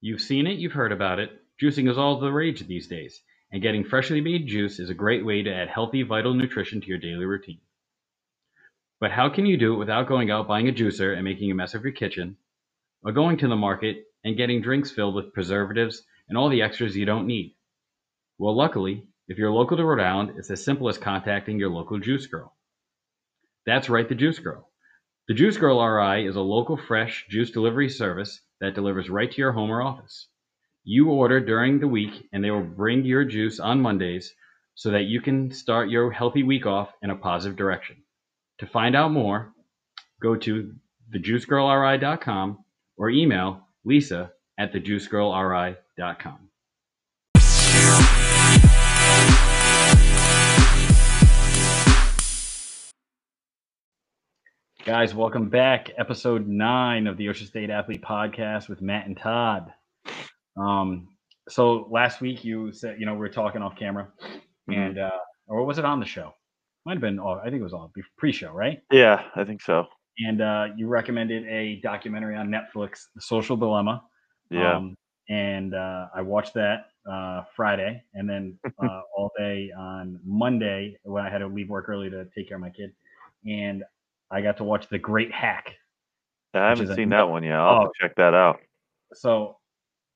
You've 0.00 0.20
seen 0.20 0.46
it, 0.46 0.58
you've 0.58 0.72
heard 0.72 0.92
about 0.92 1.18
it. 1.18 1.30
Juicing 1.60 1.90
is 1.90 1.98
all 1.98 2.20
the 2.20 2.30
rage 2.30 2.64
these 2.68 2.86
days, 2.86 3.20
and 3.50 3.60
getting 3.60 3.82
freshly 3.82 4.20
made 4.20 4.46
juice 4.46 4.78
is 4.78 4.88
a 4.88 4.94
great 4.94 5.26
way 5.26 5.42
to 5.42 5.52
add 5.52 5.68
healthy, 5.68 6.04
vital 6.04 6.32
nutrition 6.32 6.80
to 6.80 6.86
your 6.86 6.98
daily 6.98 7.24
routine. 7.24 7.58
But 8.98 9.10
how 9.10 9.28
can 9.28 9.44
you 9.46 9.56
do 9.56 9.74
it 9.74 9.78
without 9.78 10.08
going 10.08 10.30
out 10.30 10.48
buying 10.48 10.68
a 10.68 10.72
juicer 10.72 11.14
and 11.14 11.24
making 11.24 11.50
a 11.50 11.54
mess 11.54 11.74
of 11.74 11.82
your 11.82 11.92
kitchen, 11.92 12.36
or 13.02 13.12
going 13.12 13.36
to 13.38 13.48
the 13.48 13.56
market 13.56 14.04
and 14.24 14.36
getting 14.36 14.62
drinks 14.62 14.90
filled 14.90 15.14
with 15.14 15.34
preservatives 15.34 16.02
and 16.28 16.38
all 16.38 16.48
the 16.48 16.62
extras 16.62 16.96
you 16.96 17.04
don't 17.04 17.26
need? 17.26 17.56
Well, 18.38 18.56
luckily, 18.56 19.06
if 19.28 19.38
you're 19.38 19.50
local 19.50 19.76
to 19.76 19.84
Rhode 19.84 20.02
Island, 20.02 20.34
it's 20.38 20.50
as 20.50 20.64
simple 20.64 20.88
as 20.88 20.98
contacting 20.98 21.58
your 21.58 21.70
local 21.70 21.98
juice 21.98 22.26
girl. 22.26 22.56
That's 23.66 23.88
right, 23.88 24.08
the 24.08 24.14
Juice 24.14 24.38
Girl. 24.38 24.70
The 25.28 25.34
Juice 25.34 25.56
Girl 25.56 25.84
RI 25.84 26.26
is 26.26 26.36
a 26.36 26.40
local 26.40 26.76
fresh 26.76 27.26
juice 27.28 27.50
delivery 27.50 27.88
service 27.88 28.40
that 28.60 28.74
delivers 28.74 29.10
right 29.10 29.30
to 29.30 29.38
your 29.38 29.52
home 29.52 29.70
or 29.70 29.82
office. 29.82 30.28
You 30.84 31.10
order 31.10 31.40
during 31.40 31.80
the 31.80 31.88
week 31.88 32.28
and 32.32 32.44
they 32.44 32.52
will 32.52 32.62
bring 32.62 33.04
your 33.04 33.24
juice 33.24 33.58
on 33.58 33.80
Mondays 33.80 34.32
so 34.74 34.92
that 34.92 35.06
you 35.06 35.20
can 35.20 35.50
start 35.50 35.90
your 35.90 36.12
healthy 36.12 36.44
week 36.44 36.64
off 36.64 36.92
in 37.02 37.10
a 37.10 37.16
positive 37.16 37.56
direction. 37.56 37.96
To 38.58 38.66
find 38.66 38.96
out 38.96 39.12
more, 39.12 39.52
go 40.22 40.34
to 40.36 40.74
thejuicegirlri.com 41.14 42.64
or 42.96 43.10
email 43.10 43.66
lisa 43.84 44.32
at 44.58 44.72
thejuicegirlri.com. 44.72 46.38
Guys, 54.84 55.14
welcome 55.14 55.48
back. 55.48 55.90
Episode 55.98 56.46
nine 56.46 57.06
of 57.06 57.16
the 57.16 57.28
Ocean 57.28 57.46
State 57.46 57.70
Athlete 57.70 58.02
Podcast 58.02 58.68
with 58.68 58.80
Matt 58.80 59.06
and 59.06 59.16
Todd. 59.16 59.72
Um, 60.56 61.08
so 61.48 61.88
last 61.90 62.20
week 62.20 62.44
you 62.44 62.72
said, 62.72 62.96
you 63.00 63.06
know, 63.06 63.12
we 63.12 63.18
were 63.18 63.28
talking 63.28 63.62
off 63.62 63.76
camera, 63.76 64.08
Mm-hmm. 64.68 64.80
and 64.80 64.98
uh, 64.98 65.10
or 65.46 65.64
was 65.64 65.78
it 65.78 65.84
on 65.84 66.00
the 66.00 66.06
show? 66.06 66.34
Might 66.86 66.92
have 66.92 67.00
been. 67.00 67.18
I 67.18 67.42
think 67.46 67.56
it 67.56 67.64
was 67.64 67.72
on 67.72 67.90
pre-show, 68.16 68.52
right? 68.52 68.80
Yeah, 68.92 69.24
I 69.34 69.42
think 69.42 69.60
so. 69.60 69.88
And 70.24 70.40
uh, 70.40 70.68
you 70.76 70.86
recommended 70.86 71.44
a 71.48 71.80
documentary 71.82 72.36
on 72.36 72.48
Netflix, 72.48 73.06
The 73.16 73.20
Social 73.20 73.56
Dilemma. 73.56 74.04
Yeah. 74.50 74.76
Um, 74.76 74.94
and 75.28 75.74
uh, 75.74 76.06
I 76.14 76.22
watched 76.22 76.54
that 76.54 76.84
uh, 77.10 77.42
Friday, 77.56 78.00
and 78.14 78.30
then 78.30 78.56
uh, 78.84 79.00
all 79.16 79.32
day 79.36 79.72
on 79.76 80.20
Monday 80.24 80.96
when 81.02 81.26
I 81.26 81.28
had 81.28 81.38
to 81.38 81.48
leave 81.48 81.68
work 81.68 81.88
early 81.88 82.08
to 82.08 82.24
take 82.36 82.46
care 82.46 82.56
of 82.56 82.60
my 82.60 82.70
kid, 82.70 82.92
and 83.44 83.82
I 84.30 84.40
got 84.40 84.56
to 84.58 84.64
watch 84.64 84.88
The 84.88 84.98
Great 84.98 85.32
Hack. 85.32 85.74
I 86.54 86.68
haven't 86.68 86.94
seen 86.94 87.12
a- 87.12 87.16
that 87.16 87.28
one 87.28 87.42
yet. 87.42 87.56
I'll 87.56 87.86
Oh. 87.86 87.90
check 88.00 88.14
that 88.16 88.32
out. 88.32 88.60
So 89.12 89.56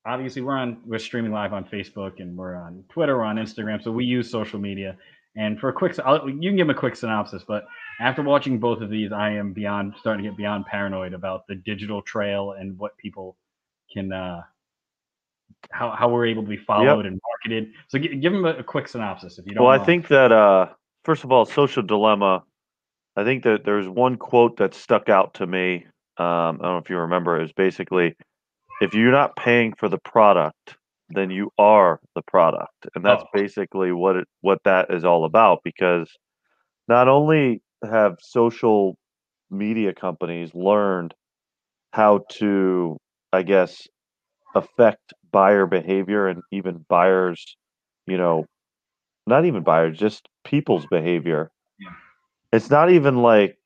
obviously 0.06 0.40
we're 0.42 0.56
on 0.56 0.82
we're 0.86 0.98
streaming 0.98 1.32
live 1.32 1.52
on 1.52 1.64
Facebook 1.64 2.20
and 2.20 2.36
we're 2.36 2.54
on 2.54 2.84
Twitter, 2.88 3.16
we're 3.18 3.24
on 3.24 3.36
Instagram, 3.36 3.82
so 3.82 3.90
we 3.90 4.04
use 4.04 4.30
social 4.30 4.58
media. 4.60 4.96
And 5.37 5.60
for 5.60 5.68
a 5.68 5.72
quick, 5.72 5.96
I'll, 6.04 6.28
you 6.28 6.50
can 6.50 6.56
give 6.56 6.66
them 6.66 6.76
a 6.76 6.78
quick 6.78 6.96
synopsis, 6.96 7.44
but 7.46 7.64
after 8.00 8.22
watching 8.22 8.58
both 8.58 8.80
of 8.80 8.90
these, 8.90 9.12
I 9.12 9.30
am 9.30 9.52
beyond 9.52 9.94
starting 10.00 10.25
to 10.25 10.30
get 10.30 10.37
beyond 10.37 10.66
paranoid 10.66 11.12
about 11.12 11.46
the 11.46 11.54
digital 11.54 12.02
trail 12.02 12.52
and 12.58 12.76
what 12.78 12.96
people 12.99 13.37
can, 13.92 14.12
uh, 14.12 14.42
how 15.70 15.90
how 15.90 16.09
we're 16.09 16.26
able 16.26 16.42
to 16.42 16.48
be 16.48 16.57
followed 16.57 17.07
and 17.07 17.20
marketed. 17.28 17.72
So 17.88 17.98
gi- 17.98 18.16
give 18.16 18.33
them 18.33 18.44
a, 18.44 18.55
a 18.55 18.62
quick 18.64 18.88
synopsis 18.88 19.38
if 19.38 19.46
you 19.46 19.55
don't. 19.55 19.64
Well, 19.64 19.81
I 19.81 19.85
think 19.85 20.09
that 20.09 20.33
uh, 20.33 20.68
first 21.05 21.24
of 21.24 21.33
all, 21.33 21.44
social 21.44 21.83
dilemma. 21.83 22.42
I 23.16 23.24
think 23.24 23.42
that 23.42 23.64
there's 23.64 23.88
one 23.88 24.16
quote 24.16 24.57
that 24.59 24.72
stuck 24.72 25.09
out 25.09 25.35
to 25.35 25.46
me. 25.46 25.85
Um, 26.16 26.26
I 26.26 26.50
don't 26.50 26.62
know 26.62 26.78
if 26.78 26.88
you 26.88 26.96
remember. 26.96 27.38
It 27.38 27.42
was 27.42 27.52
basically, 27.52 28.14
if 28.81 28.94
you're 28.94 29.11
not 29.11 29.37
paying 29.37 29.74
for 29.74 29.88
the 29.88 29.98
product, 29.98 30.76
then 31.11 31.31
you 31.31 31.51
are 31.59 32.01
the 32.14 32.23
product, 32.23 32.87
and 32.94 33.05
that's 33.05 33.25
Oh. 33.25 33.29
basically 33.35 33.92
what 33.92 34.16
it 34.16 34.29
what 34.42 34.61
that 34.64 34.90
is 34.92 35.05
all 35.05 35.25
about. 35.25 35.61
Because 35.64 36.11
not 36.88 37.09
only 37.09 37.62
have 37.85 38.16
social 38.20 38.96
media 39.51 39.94
companies 39.94 40.55
learned 40.55 41.14
how 41.92 42.20
to, 42.31 42.96
I 43.33 43.42
guess, 43.42 43.87
affect 44.55 45.14
buyer 45.33 45.66
behavior 45.66 46.29
and 46.29 46.42
even 46.53 46.85
buyers, 46.88 47.57
you 48.07 48.16
know, 48.18 48.46
not 49.27 49.44
even 49.46 49.62
buyers, 49.62 49.99
just 49.99 50.29
people's 50.44 50.87
behavior. 50.87 51.51
Yeah. 51.79 51.90
It's 52.53 52.70
not 52.70 52.90
even 52.90 53.16
like 53.23 53.57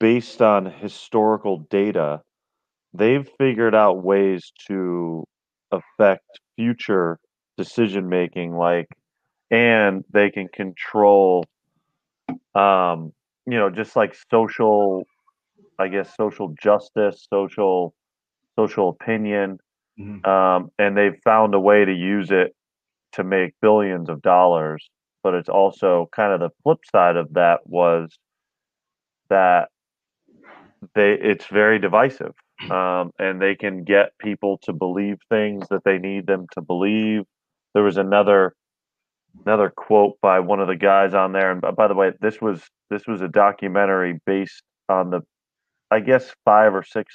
based 0.00 0.42
on 0.42 0.66
historical 0.66 1.58
data. 1.70 2.22
They've 2.94 3.28
figured 3.38 3.74
out 3.74 4.02
ways 4.04 4.52
to 4.68 5.24
affect 5.72 6.40
future 6.56 7.18
decision 7.56 8.08
making, 8.08 8.54
like, 8.56 8.88
and 9.50 10.04
they 10.12 10.30
can 10.30 10.48
control, 10.48 11.44
um, 12.54 13.12
you 13.46 13.58
know, 13.58 13.70
just 13.70 13.96
like 13.96 14.14
social, 14.30 15.04
I 15.78 15.88
guess, 15.88 16.14
social 16.16 16.54
justice, 16.62 17.26
social, 17.32 17.94
social 18.58 18.88
opinion 18.90 19.58
Mhm. 19.96 20.24
um, 20.24 20.70
and 20.78 20.96
they've 20.96 21.18
found 21.24 21.54
a 21.54 21.60
way 21.60 21.84
to 21.84 21.92
use 21.92 22.30
it 22.30 22.54
to 23.12 23.24
make 23.24 23.54
billions 23.62 24.08
of 24.08 24.22
dollars. 24.22 24.88
But 25.22 25.34
it's 25.34 25.48
also 25.48 26.08
kind 26.12 26.32
of 26.32 26.40
the 26.40 26.50
flip 26.62 26.80
side 26.92 27.16
of 27.16 27.32
that 27.34 27.60
was 27.66 28.18
that 29.30 29.68
they 30.94 31.12
it's 31.14 31.46
very 31.46 31.78
divisive, 31.78 32.34
um, 32.70 33.10
and 33.18 33.40
they 33.40 33.54
can 33.54 33.84
get 33.84 34.16
people 34.18 34.58
to 34.62 34.72
believe 34.72 35.18
things 35.28 35.66
that 35.70 35.84
they 35.84 35.98
need 35.98 36.26
them 36.26 36.46
to 36.52 36.60
believe. 36.60 37.22
There 37.74 37.82
was 37.82 37.96
another 37.96 38.54
another 39.44 39.70
quote 39.70 40.18
by 40.22 40.40
one 40.40 40.60
of 40.60 40.68
the 40.68 40.76
guys 40.76 41.14
on 41.14 41.32
there, 41.32 41.50
and 41.50 41.60
by 41.60 41.88
the 41.88 41.94
way, 41.94 42.12
this 42.20 42.40
was 42.40 42.62
this 42.90 43.06
was 43.06 43.20
a 43.20 43.28
documentary 43.28 44.20
based 44.26 44.62
on 44.88 45.10
the, 45.10 45.20
I 45.90 46.00
guess 46.00 46.32
five 46.44 46.74
or 46.74 46.84
six 46.84 47.14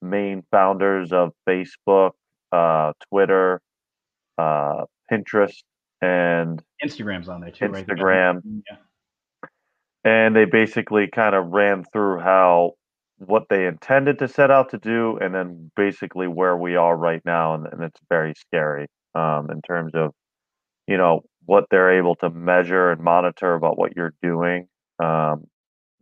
main 0.00 0.42
founders 0.50 1.12
of 1.12 1.32
Facebook, 1.48 2.12
uh, 2.52 2.92
Twitter, 3.10 3.60
uh, 4.38 4.84
Pinterest, 5.10 5.62
and 6.00 6.62
Instagram's 6.84 7.28
on 7.28 7.40
there 7.40 7.50
too, 7.50 7.66
right? 7.66 7.86
Instagram. 7.86 8.62
Yeah. 8.68 8.76
and 10.04 10.34
they 10.36 10.44
basically 10.44 11.08
kind 11.08 11.34
of 11.34 11.48
ran 11.48 11.84
through 11.92 12.20
how 12.20 12.72
what 13.26 13.44
they 13.50 13.66
intended 13.66 14.18
to 14.20 14.28
set 14.28 14.50
out 14.50 14.70
to 14.70 14.78
do, 14.78 15.18
and 15.20 15.34
then 15.34 15.70
basically 15.76 16.26
where 16.28 16.56
we 16.56 16.76
are 16.76 16.96
right 16.96 17.22
now, 17.24 17.54
and, 17.54 17.66
and 17.66 17.82
it's 17.82 18.00
very 18.08 18.34
scary 18.34 18.86
um, 19.14 19.50
in 19.50 19.62
terms 19.62 19.92
of 19.94 20.12
you 20.86 20.96
know 20.96 21.22
what 21.46 21.64
they're 21.70 21.98
able 21.98 22.16
to 22.16 22.30
measure 22.30 22.90
and 22.90 23.00
monitor 23.02 23.54
about 23.54 23.78
what 23.78 23.96
you're 23.96 24.14
doing. 24.22 24.68
Um, 25.02 25.46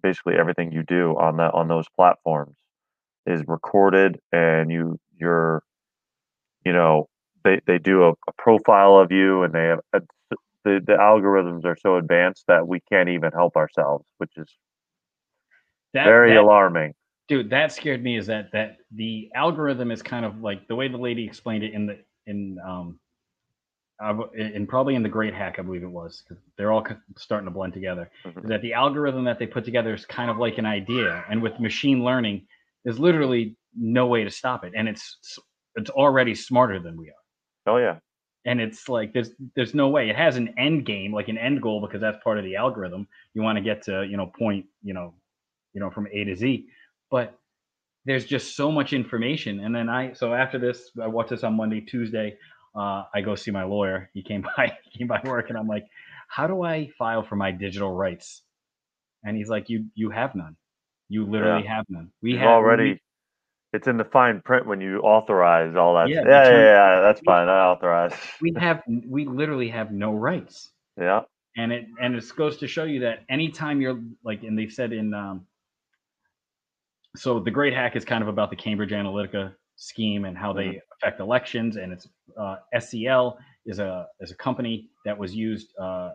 basically, 0.03 0.35
everything 0.39 0.73
you 0.73 0.83
do 0.85 1.13
on 1.19 1.37
that 1.39 1.55
on 1.55 1.69
those 1.69 1.87
platforms 1.97 2.55
is 3.27 3.43
recorded, 3.47 4.19
and 4.33 4.71
you 4.71 4.99
you're 5.17 5.63
you 6.65 6.73
know 6.73 7.09
they 7.45 7.61
they 7.67 7.79
do 7.79 8.05
a, 8.05 8.11
a 8.11 8.33
profile 8.39 8.97
of 8.99 9.13
you, 9.13 9.43
and 9.43 9.53
they 9.55 9.65
have 9.65 9.81
a, 9.93 10.01
the 10.65 10.81
the 10.87 10.95
algorithms 10.95 11.65
are 11.65 11.77
so 11.81 11.97
advanced 11.97 12.45
that 12.49 12.67
we 12.69 12.81
can't 12.91 13.09
even 13.09 13.33
help 13.33 13.57
ourselves, 13.57 14.05
which 14.19 14.33
is 14.37 14.49
That, 15.95 16.05
very 16.05 16.35
that- 16.35 16.41
alarming. 16.41 16.95
Dude 17.29 17.51
that 17.51 17.73
scared 17.73 18.03
me 18.03 18.17
is 18.17 18.27
that 18.27 18.51
that 18.53 18.79
the 18.93 19.31
algorithm 19.35 19.91
is 19.91 20.03
kind 20.03 20.25
of 20.25 20.41
like 20.41 20.67
the 20.69 20.75
way 20.75 20.89
the 20.89 20.97
lady 20.97 21.25
explained 21.25 21.65
it 21.65 21.73
in 21.73 21.87
the 21.87 21.99
in 22.27 22.59
um 22.67 22.99
in 24.35 24.67
probably 24.67 24.97
in 24.97 25.03
the 25.03 25.09
great 25.09 25.33
hack 25.33 25.59
i 25.59 25.63
believe 25.63 25.83
it 25.85 25.87
was 25.87 26.23
'cause 26.29 26.39
they're 26.57 26.73
all 26.73 26.85
starting 27.17 27.45
to 27.47 27.53
blend 27.53 27.73
together 27.73 28.11
Mhm. 28.25 28.43
is 28.43 28.49
that 28.49 28.61
the 28.63 28.73
algorithm 28.73 29.23
that 29.25 29.39
they 29.39 29.47
put 29.47 29.65
together 29.65 29.95
is 29.95 30.05
kind 30.05 30.31
of 30.31 30.39
like 30.39 30.59
an 30.59 30.67
idea 30.67 31.25
and 31.29 31.41
with 31.41 31.59
machine 31.61 32.03
learning 32.03 32.47
there's 32.85 32.99
literally 32.99 33.57
no 33.77 34.07
way 34.09 34.25
to 34.25 34.31
stop 34.31 34.65
it 34.65 34.73
and 34.75 34.89
it's 34.89 35.19
it's 35.77 35.91
already 35.91 36.35
smarter 36.35 36.79
than 36.79 36.97
we 36.99 37.09
are. 37.09 37.23
Oh 37.73 37.77
yeah, 37.79 37.99
and 38.45 38.61
it's 38.61 38.89
like 38.89 39.13
there's 39.15 39.35
there's 39.55 39.73
no 39.75 39.89
way 39.89 40.11
it 40.11 40.17
has 40.17 40.37
an 40.37 40.53
end 40.59 40.85
game 40.85 41.15
like 41.15 41.29
an 41.29 41.39
end 41.39 41.63
goal 41.63 41.81
because 41.81 42.01
that's 42.01 42.23
part 42.25 42.39
of 42.39 42.45
the 42.45 42.57
algorithm. 42.57 43.07
You 43.35 43.43
want 43.43 43.57
to 43.57 43.63
get 43.63 43.83
to 43.83 44.05
you 44.05 44.17
know 44.17 44.27
point 44.27 44.67
you 44.83 44.93
know 44.95 45.15
you 45.75 45.81
know 45.81 45.91
from 45.91 46.09
a 46.13 46.25
to 46.25 46.35
z 46.37 46.67
but 47.13 47.39
there's 48.05 48.25
just 48.25 48.57
so 48.57 48.73
much 48.73 48.93
information 48.93 49.61
and 49.61 49.75
then 49.75 49.89
i 49.89 50.13
so 50.13 50.35
after 50.35 50.59
this 50.59 50.91
i 51.01 51.07
watched 51.07 51.31
this 51.31 51.45
on 51.45 51.55
monday 51.55 51.81
tuesday 51.81 52.37
uh, 52.75 53.05
i 53.15 53.21
go 53.21 53.37
see 53.37 53.53
my 53.53 53.63
lawyer 53.63 54.11
he 54.15 54.23
came 54.23 54.43
by 54.57 54.73
he 54.83 54.99
came 54.99 55.07
by 55.07 55.21
work 55.25 55.51
and 55.51 55.59
i'm 55.59 55.69
like 55.69 55.85
how 56.29 56.49
do 56.49 56.65
i 56.65 56.89
file 56.99 57.23
for 57.23 57.37
my 57.37 57.53
digital 57.53 57.93
rights 57.93 58.43
and 59.25 59.37
he's 59.37 59.49
like 59.49 59.69
you 59.71 59.85
you 59.95 60.11
have 60.11 60.35
none 60.35 60.57
you 61.09 61.25
literally 61.25 61.63
have 61.63 61.85
none 61.89 62.11
we 62.23 62.33
you've 62.33 62.41
have 62.41 62.49
already. 62.49 63.01
It's 63.75 63.87
in 63.87 63.97
the 63.97 64.05
fine 64.05 64.43
print 64.45 64.67
when 64.67 64.81
you 64.81 65.01
authorize 65.01 65.77
all 65.77 65.95
that. 65.95 66.09
Yeah, 66.11 66.23
Yeah, 66.27 66.29
yeah, 66.29 66.51
yeah, 66.51 66.95
yeah, 66.97 67.01
That's 67.01 67.21
fine. 67.21 67.49
I 67.49 67.67
authorize. 67.67 68.15
we 68.41 68.55
have 68.59 68.83
we 69.09 69.25
literally 69.27 69.69
have 69.69 69.93
no 69.93 70.13
rights 70.13 70.71
Yeah, 70.99 71.23
and 71.57 71.73
it 71.73 71.87
and 72.01 72.15
it 72.15 72.25
goes 72.37 72.59
to 72.59 72.67
show 72.67 72.85
you 72.85 73.01
that 73.01 73.25
anytime 73.31 73.81
you're 73.81 74.01
like 74.25 74.43
and 74.43 74.59
they've 74.59 74.73
said 74.73 74.93
in 74.93 75.15
um 75.15 75.47
so 77.17 77.39
the 77.39 77.51
great 77.51 77.75
hack 77.75 77.97
is 77.97 78.05
kind 78.05 78.23
of 78.23 78.29
about 78.29 78.51
the 78.51 78.57
cambridge 78.57 78.91
analytica 78.91 79.55
scheme 79.77 80.25
and 80.25 80.37
how 80.37 80.53
they 80.53 80.81
affect 80.95 81.21
elections 81.21 81.77
and 81.77 81.93
it's 81.93 82.09
uh, 82.39 82.57
scl 82.77 83.37
is 83.67 83.79
a 83.79 84.07
is 84.21 84.31
a 84.31 84.37
company 84.37 84.89
that 85.05 85.17
was 85.17 85.35
used 85.35 85.73
uh, 85.79 86.11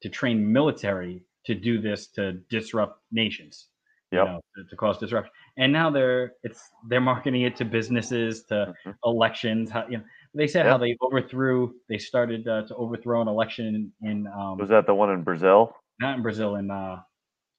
to 0.00 0.08
train 0.08 0.50
military 0.52 1.22
to 1.46 1.54
do 1.54 1.80
this 1.80 2.08
to 2.08 2.32
disrupt 2.50 3.00
nations 3.10 3.68
you 4.12 4.18
know, 4.18 4.40
to, 4.54 4.64
to 4.64 4.76
cause 4.76 4.98
disruption. 4.98 5.32
And 5.56 5.72
now 5.72 5.88
they're 5.90 6.34
it's 6.42 6.60
they're 6.88 7.00
marketing 7.00 7.42
it 7.42 7.56
to 7.56 7.64
businesses, 7.64 8.44
to 8.44 8.74
Mhm. 8.86 8.94
elections. 9.06 9.70
How, 9.70 9.86
you 9.88 9.96
know, 9.98 10.04
they 10.34 10.46
said 10.46 10.66
how 10.66 10.76
they 10.76 10.96
overthrew. 11.00 11.74
They 11.88 11.96
started 11.96 12.46
uh, 12.46 12.66
to 12.66 12.74
overthrow 12.76 13.22
an 13.22 13.28
election 13.28 13.66
in, 14.02 14.10
in 14.10 14.26
um, 14.26 14.58
Was 14.58 14.68
that 14.68 14.84
the 14.86 14.94
one 14.94 15.10
in 15.10 15.22
Brazil? 15.22 15.74
not 15.98 16.16
in 16.16 16.22
Brazil. 16.22 16.56
In 16.56 16.70
uh, 16.70 17.00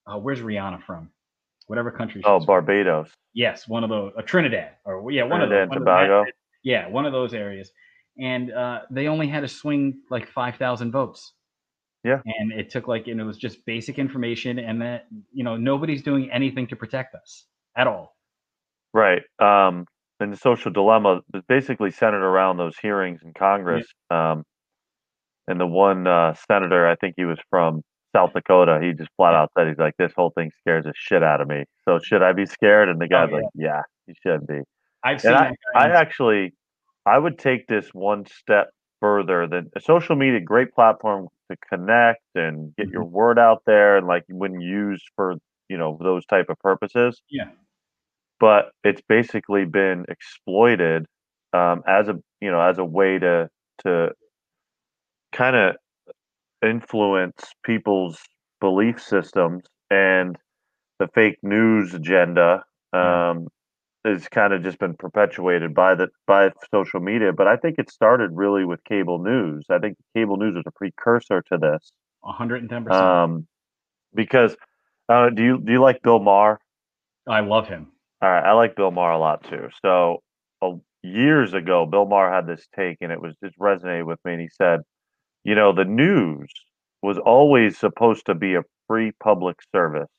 uh, 0.05 0.19
where's 0.19 0.41
Rihanna 0.41 0.83
from? 0.83 1.09
Whatever 1.67 1.91
country. 1.91 2.21
Oh, 2.25 2.39
she's 2.39 2.45
from. 2.45 2.65
Barbados. 2.65 3.09
Yes, 3.33 3.67
one 3.67 3.83
of 3.83 3.89
those. 3.89 4.13
Uh, 4.17 4.21
Trinidad, 4.21 4.71
or 4.85 5.11
yeah, 5.11 5.23
one 5.23 5.41
of 5.41 5.49
Trinidad 5.49 5.69
those. 5.69 5.77
and 5.77 5.85
one 5.85 6.03
of 6.03 6.07
Tobago. 6.07 6.31
yeah, 6.63 6.87
one 6.87 7.05
of 7.05 7.13
those 7.13 7.33
areas. 7.33 7.71
And 8.19 8.51
uh, 8.51 8.81
they 8.91 9.07
only 9.07 9.27
had 9.27 9.41
to 9.41 9.47
swing 9.47 10.01
like 10.09 10.27
five 10.27 10.55
thousand 10.57 10.91
votes. 10.91 11.33
Yeah. 12.03 12.19
And 12.25 12.51
it 12.51 12.69
took 12.69 12.87
like, 12.87 13.07
and 13.07 13.19
it 13.19 13.23
was 13.23 13.37
just 13.37 13.65
basic 13.65 13.97
information, 13.97 14.59
and 14.59 14.81
that 14.81 15.07
you 15.31 15.43
know 15.43 15.55
nobody's 15.55 16.03
doing 16.03 16.29
anything 16.31 16.67
to 16.67 16.75
protect 16.75 17.15
us 17.15 17.45
at 17.77 17.87
all. 17.87 18.15
Right. 18.93 19.23
Um, 19.39 19.85
and 20.19 20.31
the 20.31 20.37
social 20.37 20.71
dilemma 20.71 21.21
is 21.33 21.41
basically 21.47 21.91
centered 21.91 22.23
around 22.23 22.57
those 22.57 22.77
hearings 22.81 23.21
in 23.23 23.33
Congress. 23.33 23.85
Um, 24.09 24.43
and 25.47 25.59
the 25.59 25.65
one 25.65 26.07
uh, 26.07 26.35
senator, 26.49 26.87
I 26.87 26.95
think 26.95 27.15
he 27.17 27.25
was 27.25 27.39
from 27.49 27.81
South 28.15 28.33
Dakota, 28.33 28.79
he 28.81 28.93
just 28.93 29.09
flat 29.17 29.33
out 29.33 29.51
said, 29.57 29.67
he's 29.67 29.77
like, 29.77 29.95
this 29.97 30.11
whole 30.15 30.31
thing 30.31 30.51
scares 30.59 30.85
the 30.85 30.93
shit 30.95 31.23
out 31.23 31.41
of 31.41 31.47
me. 31.47 31.65
So 31.85 31.99
should 31.99 32.21
I 32.21 32.33
be 32.33 32.45
scared? 32.45 32.89
And 32.89 32.99
the 32.99 33.07
guy's 33.07 33.29
yeah. 33.29 33.35
like, 33.35 33.45
yeah, 33.55 33.81
you 34.07 34.13
should 34.21 34.47
be. 34.47 34.61
I've 35.03 35.21
seen 35.21 35.33
I, 35.33 35.49
that. 35.49 35.55
I 35.75 35.89
actually, 35.89 36.53
I 37.05 37.17
would 37.17 37.37
take 37.37 37.67
this 37.67 37.89
one 37.93 38.25
step 38.25 38.69
further 39.01 39.47
than 39.47 39.69
social 39.81 40.15
media, 40.15 40.39
great 40.39 40.73
platform 40.73 41.27
to 41.51 41.57
connect 41.69 42.21
and 42.35 42.73
get 42.77 42.87
your 42.87 43.03
word 43.03 43.37
out 43.37 43.63
there, 43.65 43.97
and 43.97 44.07
like 44.07 44.23
when 44.29 44.61
used 44.61 45.03
for 45.15 45.35
you 45.67 45.77
know 45.77 45.97
those 46.01 46.25
type 46.25 46.45
of 46.49 46.57
purposes. 46.59 47.21
yeah, 47.29 47.49
But 48.39 48.71
it's 48.83 49.01
basically 49.09 49.65
been 49.65 50.05
exploited 50.07 51.05
um, 51.51 51.83
as 51.87 52.07
a 52.07 52.15
you 52.39 52.49
know 52.49 52.61
as 52.61 52.77
a 52.77 52.85
way 52.85 53.19
to 53.19 53.49
to 53.79 54.11
kind 55.33 55.55
of 55.55 55.75
influence 56.63 57.43
people's 57.63 58.19
belief 58.59 59.01
systems 59.01 59.63
and 59.89 60.37
the 60.99 61.07
fake 61.13 61.37
news 61.43 61.93
agenda 61.93 62.63
um, 62.93 63.47
has 64.05 64.27
kind 64.27 64.53
of 64.53 64.63
just 64.63 64.79
been 64.79 64.95
perpetuated 64.95 65.73
by 65.73 65.95
the 65.95 66.07
by 66.27 66.51
social 66.73 66.99
media. 66.99 67.33
But 67.33 67.47
I 67.47 67.57
think 67.57 67.79
it 67.79 67.89
started 67.89 68.31
really 68.33 68.65
with 68.65 68.83
cable 68.83 69.19
news. 69.19 69.65
I 69.69 69.79
think 69.79 69.97
cable 70.15 70.37
news 70.37 70.55
was 70.55 70.63
a 70.65 70.71
precursor 70.71 71.41
to 71.51 71.57
this 71.57 71.91
hundred 72.23 72.61
and 72.61 72.69
ten 72.69 72.83
percent. 72.83 73.03
um, 73.03 73.47
because 74.13 74.55
uh, 75.09 75.29
do 75.29 75.43
you 75.43 75.59
do 75.59 75.71
you 75.71 75.81
like 75.81 76.01
Bill 76.01 76.19
Maher? 76.19 76.59
I 77.27 77.41
love 77.41 77.67
him. 77.67 77.87
All 78.21 78.29
right, 78.29 78.43
I 78.43 78.53
like 78.53 78.75
Bill 78.75 78.91
Maher 78.91 79.11
a 79.11 79.19
lot 79.19 79.43
too. 79.49 79.69
So 79.81 80.21
uh, 80.61 80.71
years 81.01 81.53
ago, 81.53 81.85
Bill 81.85 82.05
Maher 82.05 82.31
had 82.31 82.47
this 82.47 82.65
take, 82.75 82.97
and 83.01 83.11
it 83.11 83.21
was 83.21 83.35
just 83.43 83.57
resonated 83.59 84.05
with 84.05 84.19
me. 84.23 84.33
And 84.33 84.41
he 84.41 84.49
said, 84.49 84.81
"You 85.43 85.55
know, 85.55 85.73
the 85.73 85.85
news 85.85 86.49
was 87.01 87.17
always 87.17 87.77
supposed 87.77 88.25
to 88.27 88.35
be 88.35 88.55
a 88.55 88.63
free 88.87 89.11
public 89.21 89.57
service. 89.75 90.09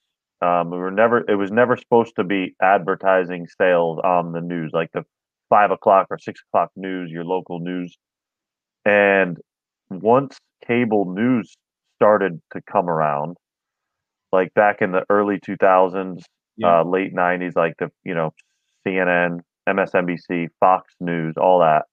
Um, 0.43 0.71
we 0.71 0.79
were 0.79 0.91
never. 0.91 1.25
It 1.29 1.37
was 1.37 1.51
never 1.51 1.77
supposed 1.77 2.17
to 2.17 2.25
be 2.25 2.55
advertising 2.61 3.47
sales 3.59 3.99
on 4.05 4.33
the 4.33 4.41
news, 4.41 4.73
like 4.75 4.91
the 4.93 5.05
five 5.51 5.71
o'clock 5.71 6.09
or 6.11 6.19
six 6.19 6.41
o'clock 6.49 6.71
news, 6.77 7.11
your 7.11 7.25
local 7.25 7.61
news. 7.61 7.97
And 8.85 9.39
once 9.91 10.39
cable 10.67 11.07
news 11.13 11.57
started 11.97 12.41
to 12.53 12.61
come 12.71 12.89
around, 12.91 13.37
like 14.33 14.53
back 14.55 14.83
in 14.83 14.93
the 14.93 15.05
early 15.11 15.39
two 15.41 15.57
thousands, 15.57 16.25
Yeah. 16.57 16.81
uh, 16.81 16.85
late 16.85 17.15
'90s, 17.15 17.57
like 17.57 17.75
the 17.79 17.91
you 18.05 18.15
know 18.15 18.33
CNN, 18.87 19.41
MSNBC, 19.69 20.49
Fox 20.61 20.95
News, 21.01 21.35
all 21.37 21.61
that. 21.61 21.87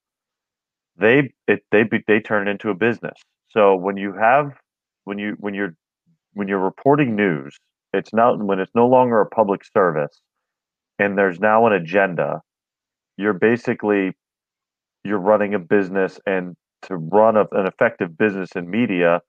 They 0.97 1.31
it 1.47 1.63
they 1.71 1.83
they 2.07 2.19
turn 2.19 2.47
it 2.47 2.51
into 2.51 2.69
a 2.69 2.75
business. 2.75 3.17
So 3.49 3.75
when 3.75 3.97
you 3.97 4.13
have 4.13 4.51
when 5.05 5.17
you 5.17 5.35
when 5.39 5.53
you're 5.53 5.75
when 6.33 6.47
you're 6.47 6.59
reporting 6.59 7.15
news, 7.15 7.57
it's 7.93 8.13
not 8.13 8.39
when 8.43 8.59
it's 8.59 8.71
no 8.75 8.87
longer 8.87 9.21
a 9.21 9.25
public 9.27 9.61
service, 9.65 10.21
and 10.99 11.17
there's 11.17 11.39
now 11.39 11.67
an 11.67 11.73
agenda. 11.73 12.41
You're 13.17 13.33
basically 13.33 14.13
you're 15.03 15.19
running 15.19 15.53
a 15.53 15.59
business, 15.59 16.19
and 16.25 16.55
to 16.83 16.97
run 16.97 17.37
a, 17.37 17.45
an 17.51 17.67
effective 17.67 18.17
business 18.17 18.49
in 18.55 18.69
media, 18.69 19.21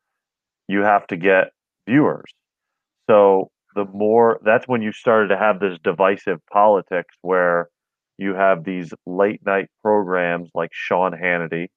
you 0.68 0.83
have 0.83 1.07
to 1.09 1.16
get 1.16 1.51
viewers. 1.88 2.31
So 3.11 3.51
the 3.75 3.85
more 3.87 4.40
that's 4.44 4.68
when 4.68 4.83
you 4.83 4.92
started 4.92 5.29
to 5.29 5.38
have 5.38 5.61
this 5.61 5.79
divisive 5.85 6.40
politics 6.53 7.14
where 7.22 7.68
you 8.18 8.35
have 8.35 8.64
these 8.64 8.92
late 9.07 9.44
night 9.44 9.68
programs 9.83 10.51
like 10.55 10.70
Sean 10.72 11.12
Hannity 11.12 11.68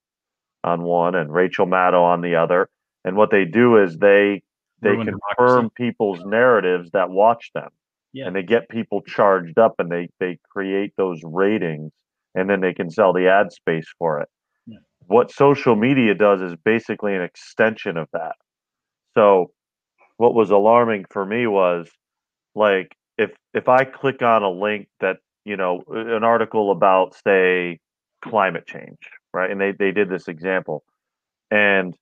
on 0.63 0.83
one 0.83 1.15
and 1.15 1.33
Rachel 1.33 1.65
Maddow 1.67 2.01
on 2.03 2.21
the 2.21 2.35
other. 2.35 2.69
And 3.03 3.15
what 3.15 3.31
they 3.31 3.45
do 3.45 3.77
is 3.77 3.97
they 3.97 4.41
they 4.81 4.91
Ruin 4.91 5.07
confirm 5.07 5.69
democracy. 5.69 5.73
people's 5.75 6.23
narratives 6.25 6.91
that 6.91 7.09
watch 7.09 7.51
them 7.53 7.69
Yeah. 8.13 8.27
and 8.27 8.35
they 8.35 8.43
get 8.43 8.69
people 8.69 9.01
charged 9.01 9.57
up 9.57 9.75
and 9.79 9.91
they 9.91 10.09
they 10.19 10.37
create 10.49 10.93
those 10.97 11.21
ratings 11.23 11.91
and 12.35 12.49
then 12.49 12.61
they 12.61 12.73
can 12.73 12.89
sell 12.89 13.13
the 13.13 13.27
ad 13.27 13.51
space 13.53 13.87
for 13.97 14.19
it. 14.21 14.29
Yeah. 14.67 14.79
What 15.07 15.31
social 15.31 15.75
media 15.75 16.13
does 16.15 16.41
is 16.41 16.55
basically 16.65 17.15
an 17.15 17.21
extension 17.21 17.95
of 17.97 18.09
that. 18.13 18.35
So 19.13 19.51
what 20.17 20.33
was 20.35 20.49
alarming 20.51 21.05
for 21.09 21.25
me 21.25 21.47
was 21.47 21.89
like 22.55 22.95
if 23.17 23.31
if 23.53 23.69
I 23.69 23.85
click 23.85 24.21
on 24.21 24.43
a 24.43 24.49
link 24.49 24.87
that, 24.99 25.17
you 25.45 25.57
know, 25.57 25.83
an 25.89 26.23
article 26.23 26.71
about 26.71 27.15
say 27.25 27.79
climate 28.21 28.67
change, 28.67 28.99
right? 29.33 29.49
And 29.51 29.61
they 29.61 29.71
they 29.71 29.91
did 29.91 30.09
this 30.09 30.27
example. 30.27 30.83
And 31.51 31.95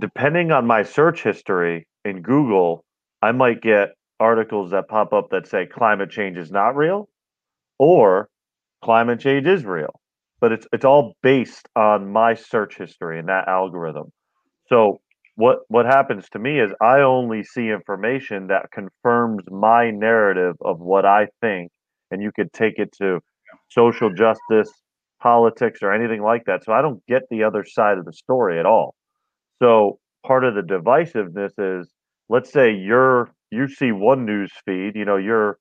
depending 0.00 0.52
on 0.52 0.66
my 0.66 0.82
search 0.82 1.22
history 1.22 1.86
in 2.04 2.22
Google, 2.22 2.84
I 3.22 3.32
might 3.32 3.62
get 3.62 3.90
articles 4.20 4.70
that 4.72 4.88
pop 4.88 5.12
up 5.12 5.30
that 5.30 5.46
say 5.48 5.66
climate 5.66 6.10
change 6.10 6.38
is 6.38 6.50
not 6.50 6.76
real 6.76 7.08
or 7.78 8.28
climate 8.84 9.20
change 9.20 9.46
is 9.46 9.64
real. 9.64 10.00
But 10.40 10.52
it's 10.52 10.66
it's 10.72 10.84
all 10.84 11.14
based 11.22 11.68
on 11.76 12.12
my 12.12 12.34
search 12.34 12.78
history 12.78 13.18
and 13.18 13.28
that 13.28 13.48
algorithm. 13.48 14.12
So 14.68 15.00
what 15.36 15.60
what 15.68 15.86
happens 15.86 16.28
to 16.30 16.38
me 16.38 16.60
is 16.60 16.72
I 16.80 17.00
only 17.00 17.44
see 17.44 17.68
information 17.70 18.48
that 18.48 18.70
confirms 18.72 19.44
my 19.50 19.90
narrative 19.90 20.56
of 20.60 20.80
what 20.80 21.06
I 21.06 21.28
think 21.40 21.70
and 22.12 22.22
you 22.22 22.30
could 22.30 22.52
take 22.52 22.78
it 22.78 22.92
to 22.98 23.20
social 23.68 24.12
justice, 24.12 24.70
politics 25.20 25.80
or 25.82 25.92
anything 25.92 26.22
like 26.22 26.44
that. 26.44 26.64
So 26.64 26.72
I 26.72 26.82
don't 26.82 27.04
get 27.06 27.22
the 27.30 27.42
other 27.42 27.64
side 27.64 27.98
of 27.98 28.04
the 28.04 28.12
story 28.12 28.60
at 28.60 28.66
all. 28.66 28.94
So 29.62 29.98
part 30.26 30.44
of 30.44 30.54
the 30.54 30.62
divisiveness 30.62 31.52
is 31.58 31.88
let's 32.28 32.52
say 32.52 32.72
you're 32.72 33.30
you 33.50 33.68
see 33.68 33.92
one 33.92 34.24
news 34.24 34.52
feed, 34.64 34.96
you 34.96 35.04
know, 35.04 35.16
you're 35.16 35.58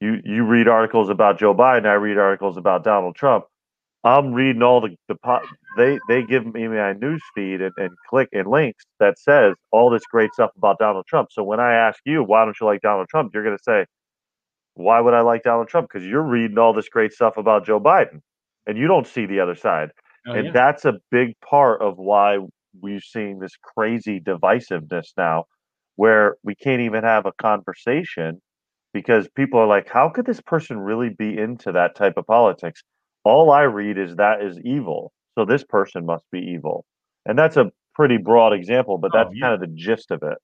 you 0.00 0.18
you 0.24 0.44
read 0.44 0.68
articles 0.68 1.10
about 1.10 1.38
Joe 1.38 1.54
Biden, 1.54 1.86
I 1.86 1.94
read 1.94 2.18
articles 2.18 2.56
about 2.56 2.84
Donald 2.84 3.16
Trump. 3.16 3.44
I'm 4.04 4.32
reading 4.32 4.62
all 4.62 4.80
the, 4.80 4.96
the 5.08 5.16
po- 5.16 5.42
they 5.76 5.98
they 6.08 6.22
give 6.22 6.46
me 6.46 6.68
my 6.68 6.92
news 6.92 7.22
feed 7.34 7.60
and, 7.60 7.72
and 7.76 7.90
click 8.08 8.28
and 8.32 8.46
links 8.46 8.84
that 9.00 9.18
says 9.18 9.54
all 9.72 9.90
this 9.90 10.04
great 10.10 10.32
stuff 10.32 10.50
about 10.56 10.78
Donald 10.78 11.06
Trump. 11.06 11.28
So 11.32 11.42
when 11.42 11.60
I 11.60 11.74
ask 11.74 11.98
you 12.06 12.22
why 12.22 12.44
don't 12.44 12.56
you 12.60 12.66
like 12.66 12.80
Donald 12.80 13.08
Trump, 13.08 13.32
you're 13.34 13.44
gonna 13.44 13.58
say, 13.62 13.86
Why 14.78 15.00
would 15.00 15.14
I 15.14 15.20
like 15.20 15.42
Donald 15.42 15.68
Trump? 15.68 15.88
Because 15.92 16.06
you're 16.06 16.22
reading 16.22 16.58
all 16.58 16.72
this 16.72 16.88
great 16.88 17.12
stuff 17.12 17.36
about 17.36 17.66
Joe 17.66 17.80
Biden 17.80 18.20
and 18.66 18.78
you 18.78 18.86
don't 18.86 19.06
see 19.06 19.26
the 19.26 19.40
other 19.40 19.54
side. 19.54 19.90
Oh, 20.26 20.32
and 20.32 20.46
yeah. 20.46 20.52
that's 20.52 20.84
a 20.84 20.94
big 21.10 21.34
part 21.40 21.82
of 21.82 21.98
why 21.98 22.38
we're 22.80 23.00
seeing 23.00 23.38
this 23.38 23.56
crazy 23.62 24.20
divisiveness 24.20 25.08
now 25.16 25.44
where 25.96 26.36
we 26.44 26.54
can't 26.54 26.82
even 26.82 27.02
have 27.02 27.26
a 27.26 27.32
conversation 27.40 28.40
because 28.94 29.28
people 29.34 29.58
are 29.58 29.66
like 29.66 29.88
how 29.88 30.08
could 30.08 30.26
this 30.26 30.40
person 30.40 30.78
really 30.78 31.08
be 31.08 31.36
into 31.36 31.72
that 31.72 31.96
type 31.96 32.14
of 32.16 32.26
politics 32.26 32.82
all 33.24 33.50
i 33.50 33.62
read 33.62 33.98
is 33.98 34.14
that 34.16 34.42
is 34.42 34.60
evil 34.64 35.12
so 35.36 35.44
this 35.44 35.64
person 35.64 36.06
must 36.06 36.24
be 36.30 36.38
evil 36.38 36.84
and 37.26 37.38
that's 37.38 37.56
a 37.56 37.72
pretty 37.94 38.16
broad 38.18 38.52
example 38.52 38.98
but 38.98 39.10
Oh, 39.14 39.18
that's 39.18 39.34
yeah. 39.34 39.46
kind 39.46 39.54
of 39.54 39.60
the 39.60 39.74
gist 39.74 40.10
of 40.10 40.22
it 40.22 40.38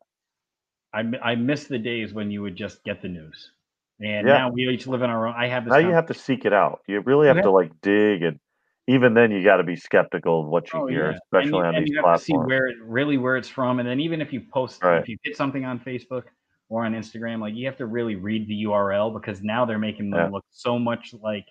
I, 0.95 1.03
I 1.23 1.35
miss 1.35 1.65
the 1.65 1.79
days 1.79 2.15
when 2.15 2.31
you 2.31 2.41
would 2.43 2.55
just 2.55 2.85
get 2.85 3.03
the 3.03 3.09
news. 3.09 3.51
And 4.01 4.27
Yeah. 4.27 4.35
now 4.39 4.51
we 4.51 4.69
each 4.69 4.87
live 4.87 5.03
in 5.03 5.11
our 5.11 5.27
own. 5.29 5.35
I 5.37 5.47
have 5.49 5.65
this. 5.65 5.73
now 5.73 5.79
you 5.79 5.93
have 5.93 6.07
to 6.07 6.15
seek 6.15 6.45
it 6.45 6.53
out 6.53 6.81
you 6.89 7.01
really 7.01 7.29
have 7.29 7.37
You 7.37 7.43
to 7.43 7.51
like 7.51 7.71
dig 7.81 8.23
and 8.23 8.41
even 8.87 9.15
then 9.15 9.31
you 9.31 9.43
got 9.43 9.57
to 9.59 9.63
be 9.63 9.77
skeptical 9.77 10.43
of 10.43 10.47
what 10.49 10.71
you 10.73 10.81
Oh, 10.81 10.87
hear 10.87 11.13
yeah. 11.13 11.19
especially 11.25 11.59
you, 11.59 11.65
on 11.65 11.75
and 11.77 11.87
these 11.87 11.91
you 11.95 12.03
have 12.05 12.19
to 12.19 12.23
see 12.25 12.35
where 12.35 12.67
it 12.67 12.77
really 12.83 13.17
where 13.19 13.37
it's 13.37 13.49
from, 13.49 13.79
and 13.79 13.89
then 13.89 13.99
even 14.01 14.21
if 14.21 14.33
you 14.33 14.43
post, 14.53 14.83
Right. 14.83 15.01
if 15.01 15.09
you 15.09 15.17
hit 15.23 15.37
something 15.37 15.65
on 15.65 15.79
Facebook 15.81 16.25
or 16.69 16.85
on 16.85 16.93
Instagram, 16.93 17.41
like 17.41 17.55
you 17.55 17.65
have 17.67 17.79
to 17.79 17.87
really 17.87 18.17
read 18.17 18.47
the 18.47 18.65
URL 18.65 19.11
because 19.13 19.43
now 19.43 19.65
they're 19.65 19.79
making 19.79 20.11
them 20.11 20.21
Yeah. 20.21 20.29
look 20.29 20.45
so 20.51 20.79
much 20.79 21.15
like 21.23 21.47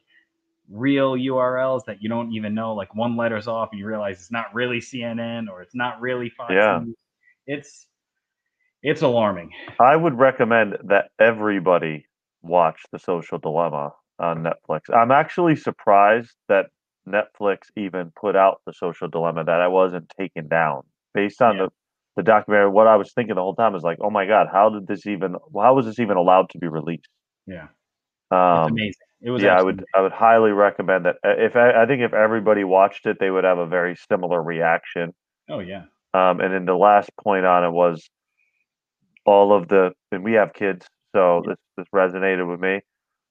real 0.69 1.13
URLs 1.15 1.85
that 1.85 2.03
you 2.03 2.09
don't 2.09 2.31
even 2.33 2.53
know. 2.53 2.75
Like 2.75 2.93
one 2.93 3.15
letter's 3.17 3.47
off, 3.47 3.69
and 3.71 3.79
you 3.79 3.87
realize 3.87 4.17
it's 4.19 4.31
not 4.31 4.53
really 4.53 4.79
CNN 4.79 5.49
or 5.49 5.61
it's 5.63 5.73
not 5.75 5.99
really 6.01 6.29
Fox 6.29 6.51
Yeah. 6.53 6.81
News. 6.83 6.97
It's 7.47 7.87
it's 8.83 9.01
alarming. 9.01 9.49
I 9.79 9.95
would 9.95 10.19
recommend 10.19 10.77
that 10.83 11.09
everybody 11.17 12.05
watch 12.43 12.81
The 12.91 12.99
Social 12.99 13.39
Dilemma 13.39 13.93
on 14.19 14.43
Netflix. 14.43 14.93
I'm 14.93 15.11
actually 15.11 15.55
surprised 15.55 16.35
that 16.49 16.67
Netflix 17.07 17.69
even 17.77 18.11
put 18.19 18.35
out 18.35 18.61
The 18.65 18.73
Social 18.73 19.07
Dilemma 19.09 19.43
that 19.45 19.61
I 19.61 19.67
wasn't 19.67 20.09
taken 20.17 20.47
down 20.47 20.83
based 21.13 21.41
on 21.41 21.57
Yeah. 21.57 21.65
the 21.65 21.69
the 22.15 22.23
documentary. 22.23 22.69
What 22.69 22.87
I 22.87 22.95
was 22.95 23.11
thinking 23.13 23.35
the 23.35 23.41
whole 23.41 23.55
time 23.55 23.75
is 23.75 23.83
like, 23.83 23.97
oh 24.01 24.11
my 24.11 24.27
god, 24.27 24.47
how 24.51 24.69
did 24.69 24.87
this 24.87 25.07
even? 25.07 25.35
How 25.55 25.73
was 25.75 25.85
this 25.87 25.99
even 25.99 26.17
allowed 26.17 26.49
to 26.51 26.59
be 26.59 26.67
released? 26.67 27.09
Yeah, 27.47 27.67
it's 28.51 28.67
Um, 28.67 28.67
amazing. 28.67 29.07
It 29.21 29.31
was 29.31 29.43
yeah, 29.43 29.57
I 29.57 29.61
would 29.61 29.83
I 29.95 30.01
would 30.01 30.11
highly 30.11 30.51
recommend 30.51 31.05
that. 31.05 31.17
If 31.23 31.55
I, 31.55 31.83
I 31.83 31.85
think 31.85 32.01
if 32.01 32.13
everybody 32.13 32.63
watched 32.63 33.05
it, 33.05 33.17
they 33.19 33.31
would 33.31 33.43
have 33.43 33.57
a 33.57 33.67
very 33.67 33.95
similar 33.95 34.41
reaction. 34.43 35.13
Oh 35.49 35.59
yeah, 35.59 35.85
Um, 36.13 36.39
and 36.41 36.53
then 36.53 36.65
the 36.65 36.75
last 36.75 37.11
point 37.17 37.45
on 37.45 37.63
it 37.63 37.71
was 37.71 38.09
all 39.25 39.53
of 39.53 39.67
the 39.67 39.91
and 40.11 40.23
we 40.23 40.33
have 40.33 40.53
kids, 40.53 40.87
so 41.15 41.43
this 41.47 41.57
this 41.77 41.87
resonated 41.93 42.49
with 42.49 42.59
me. 42.59 42.81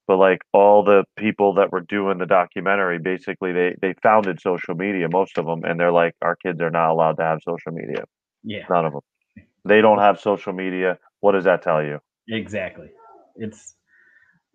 But 0.08 0.16
like 0.18 0.40
all 0.52 0.82
the 0.82 1.04
people 1.16 1.54
that 1.54 1.70
were 1.72 1.80
doing 1.80 2.18
the 2.18 2.26
documentary, 2.26 2.98
basically 2.98 3.52
they 3.52 3.74
they 3.80 3.94
founded 4.02 4.40
social 4.40 4.74
media, 4.74 5.08
most 5.08 5.38
of 5.38 5.46
them, 5.46 5.64
and 5.64 5.78
they're 5.78 5.92
like, 5.92 6.14
our 6.22 6.36
kids 6.36 6.60
are 6.60 6.70
not 6.70 6.90
allowed 6.90 7.16
to 7.18 7.22
have 7.22 7.38
social 7.42 7.72
media. 7.72 8.04
yeah, 8.42 8.64
None 8.68 8.86
of 8.86 8.92
them. 8.92 9.02
They 9.64 9.80
don't 9.80 9.98
have 10.00 10.18
social 10.20 10.52
media. 10.52 10.98
What 11.20 11.32
does 11.32 11.44
that 11.44 11.62
tell 11.62 11.82
you? 11.84 12.00
exactly. 12.28 12.90
It's 13.36 13.74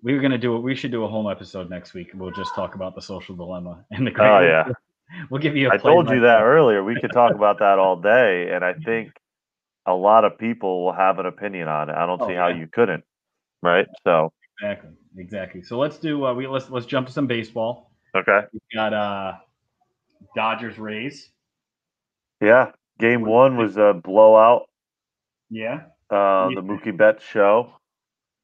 we 0.03 0.13
were 0.13 0.21
gonna 0.21 0.37
do 0.37 0.55
it. 0.57 0.59
We 0.59 0.75
should 0.75 0.91
do 0.91 1.05
a 1.05 1.07
whole 1.07 1.29
episode 1.29 1.69
next 1.69 1.93
week. 1.93 2.09
We'll 2.13 2.31
just 2.31 2.53
talk 2.53 2.75
about 2.75 2.93
the 2.95 3.01
social 3.01 3.35
dilemma 3.35 3.85
and 3.91 4.05
the. 4.05 4.11
Oh 4.19 4.39
yeah, 4.41 4.69
we'll 5.29 5.41
give 5.41 5.55
you. 5.55 5.69
a 5.69 5.73
I 5.73 5.77
told 5.77 6.09
you 6.09 6.19
that 6.21 6.41
earlier. 6.43 6.83
We 6.83 6.99
could 6.99 7.11
talk 7.13 7.33
about 7.33 7.59
that 7.59 7.79
all 7.79 7.95
day, 8.01 8.51
and 8.53 8.63
I 8.65 8.73
think 8.73 9.13
a 9.85 9.93
lot 9.93 10.25
of 10.25 10.37
people 10.37 10.83
will 10.83 10.93
have 10.93 11.19
an 11.19 11.25
opinion 11.25 11.67
on 11.69 11.89
it. 11.89 11.95
I 11.95 12.05
don't 12.05 12.21
Oh, 12.21 12.27
see 12.27 12.33
how 12.35 12.49
yeah. 12.49 12.57
you 12.57 12.67
couldn't, 12.67 13.03
right? 13.61 13.87
So 14.05 14.31
Exactly, 14.59 14.89
exactly. 15.17 15.61
So 15.61 15.77
let's 15.77 15.97
do. 15.97 16.25
Uh, 16.25 16.33
we 16.33 16.47
let's 16.47 16.69
let's 16.69 16.85
jump 16.85 17.07
to 17.07 17.13
some 17.13 17.27
baseball. 17.27 17.91
okay, 18.15 18.41
We 18.51 18.59
got 18.73 18.93
uh, 18.93 19.33
Dodgers 20.35 20.79
Rays. 20.79 21.29
yeah. 22.41 22.71
Game 22.99 23.21
one 23.21 23.57
was 23.57 23.77
a 23.77 23.93
blowout. 23.93 24.63
Yeah, 25.51 25.81
Uh, 26.09 26.49
the 26.49 26.61
Mookie 26.61 26.95
Betts 26.95 27.23
show. 27.23 27.73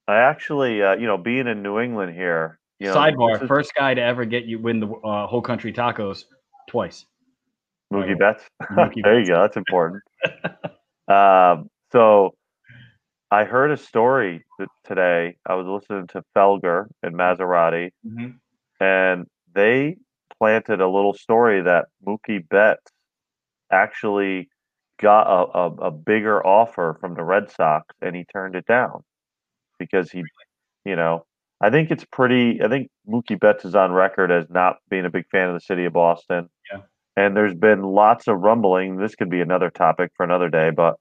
I 0.08 0.18
actually, 0.18 0.84
uh, 0.84 0.96
you 0.96 1.08
know, 1.08 1.18
being 1.18 1.48
in 1.48 1.64
New 1.64 1.80
England 1.80 2.14
here, 2.14 2.60
you 2.80 2.88
know, 2.88 2.96
Sidebar: 2.96 3.42
is 3.42 3.48
first 3.48 3.74
guy 3.76 3.94
to 3.94 4.02
ever 4.02 4.26
get 4.26 4.46
you 4.46 4.60
win 4.60 4.80
the 4.80 4.88
uh, 4.88 5.26
whole 5.26 5.42
country 5.42 5.74
tacos 5.74 6.26
twice. 6.70 7.06
Mookie 7.92 8.18
Betts. 8.18 8.44
Mookie 8.72 9.04
there 9.04 9.20
you 9.20 9.28
go. 9.28 9.42
That's 9.42 9.58
important. 9.58 10.04
um, 11.08 11.70
so 11.92 12.36
I 13.34 13.46
heard 13.46 13.72
a 13.72 13.78
story 13.78 14.46
today. 14.84 15.38
I 15.48 15.56
was 15.56 15.66
listening 15.66 16.06
to 16.10 16.24
Felger 16.36 16.86
and 17.02 17.16
Massarotti, 17.16 17.90
Mhm. 18.06 18.36
and 18.80 19.26
they 19.56 19.98
planted 20.38 20.82
a 20.82 20.88
little 20.88 21.16
story 21.16 21.62
that 21.62 21.88
Mookie 22.06 22.48
Betts 22.48 22.92
actually 23.72 24.50
got 25.00 25.26
a, 25.26 25.58
a, 25.58 25.88
a 25.88 25.92
bigger 25.92 26.46
offer 26.46 26.96
from 27.02 27.16
the 27.16 27.24
Red 27.24 27.50
Sox 27.50 27.88
and 28.02 28.16
he 28.16 28.24
turned 28.26 28.56
it 28.56 28.68
down 28.68 29.04
because 29.80 30.12
he, 30.12 30.24
you 30.86 30.96
know, 30.96 31.26
I 31.60 31.72
think 31.72 31.90
it's 31.90 32.06
pretty. 32.06 32.62
I 32.62 32.68
think 32.68 32.92
Mookie 33.08 33.40
Betts 33.40 33.66
is 33.66 33.74
on 33.74 33.94
record 33.94 34.32
as 34.32 34.48
not 34.52 34.78
being 34.90 35.06
a 35.06 35.10
big 35.10 35.26
fan 35.32 35.48
of 35.48 35.56
the 35.56 35.60
city 35.60 35.86
of 35.86 35.94
Boston. 35.94 36.50
Yeah. 36.72 36.82
And 37.16 37.36
there's 37.36 37.56
been 37.56 37.82
lots 37.82 38.28
of 38.28 38.40
rumbling. 38.42 38.98
This 38.98 39.16
could 39.16 39.30
be 39.32 39.42
another 39.42 39.72
topic 39.72 40.12
for 40.16 40.24
another 40.24 40.50
day, 40.50 40.70
but 40.70 40.98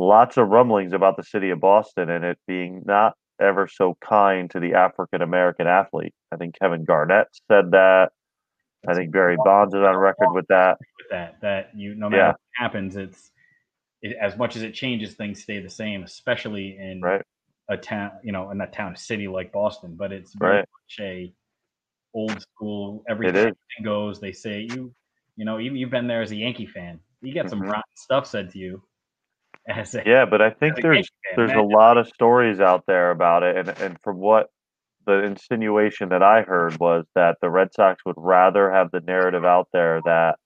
lots 0.00 0.36
of 0.36 0.48
rumblings 0.48 0.92
about 0.92 1.16
the 1.16 1.22
city 1.22 1.50
of 1.50 1.60
Boston 1.60 2.10
and 2.10 2.24
it 2.24 2.38
being 2.46 2.82
not 2.86 3.14
ever 3.40 3.68
so 3.68 3.96
kind 4.00 4.50
to 4.50 4.60
the 4.60 4.74
African 4.74 5.22
American 5.22 5.66
athlete. 5.66 6.14
I 6.32 6.36
think 6.36 6.56
Kevin 6.60 6.84
Garnett 6.84 7.28
said 7.50 7.70
that. 7.72 8.10
I 8.88 8.94
think 8.94 9.12
Barry 9.12 9.36
Bonds 9.36 9.74
is 9.74 9.80
on 9.80 9.96
record 9.96 10.32
with 10.32 10.46
that. 10.48 10.78
with 10.98 11.08
that 11.10 11.40
that 11.42 11.70
you 11.76 11.94
no 11.94 12.08
matter 12.08 12.22
Yeah. 12.22 12.28
what 12.28 12.40
happens 12.56 12.96
it's 12.96 13.30
it, 14.02 14.16
as 14.20 14.36
much 14.38 14.56
as 14.56 14.62
it 14.62 14.72
changes 14.72 15.14
things 15.14 15.42
stay 15.42 15.60
the 15.60 15.68
same 15.68 16.02
especially 16.02 16.78
in 16.78 17.02
Right. 17.02 17.22
a 17.68 17.76
town 17.76 18.12
you 18.22 18.32
know 18.32 18.50
in 18.50 18.60
a 18.62 18.66
town 18.68 18.96
city 18.96 19.28
like 19.28 19.52
boston 19.52 19.96
but 19.96 20.12
it's 20.12 20.32
very 20.34 20.56
Right. 20.56 20.60
much 20.60 20.96
a 21.00 21.32
old 22.14 22.40
school 22.40 23.04
everything 23.08 23.52
goes 23.82 24.18
they 24.20 24.32
say 24.32 24.60
you 24.60 24.94
you 25.36 25.44
know 25.44 25.60
even 25.60 25.76
you've 25.76 25.90
been 25.90 26.06
there 26.06 26.22
as 26.22 26.30
a 26.32 26.36
yankee 26.36 26.66
fan 26.66 26.98
you 27.20 27.32
get 27.34 27.50
some 27.50 27.60
Mhm. 27.60 27.68
rotten 27.68 27.82
stuff 27.96 28.26
said 28.26 28.50
to 28.50 28.58
you 28.58 28.82
as 29.68 29.94
a, 29.94 30.02
Yeah, 30.04 30.26
but 30.26 30.42
I 30.42 30.50
think 30.50 30.80
there's 30.80 31.10
there's 31.36 31.52
a 31.52 31.60
lot 31.60 31.98
of 31.98 32.08
stories 32.08 32.60
out 32.60 32.84
there 32.86 33.10
about 33.10 33.42
it, 33.42 33.56
and 33.56 33.68
and 33.80 34.00
from 34.02 34.18
what 34.18 34.48
the 35.06 35.22
insinuation 35.24 36.10
that 36.10 36.22
I 36.22 36.42
heard 36.42 36.78
was 36.78 37.04
that 37.14 37.36
the 37.40 37.50
Red 37.50 37.72
Sox 37.74 38.02
would 38.04 38.16
rather 38.18 38.70
have 38.70 38.90
the 38.90 39.00
narrative 39.00 39.44
out 39.44 39.68
there 39.72 40.00
that 40.04 40.38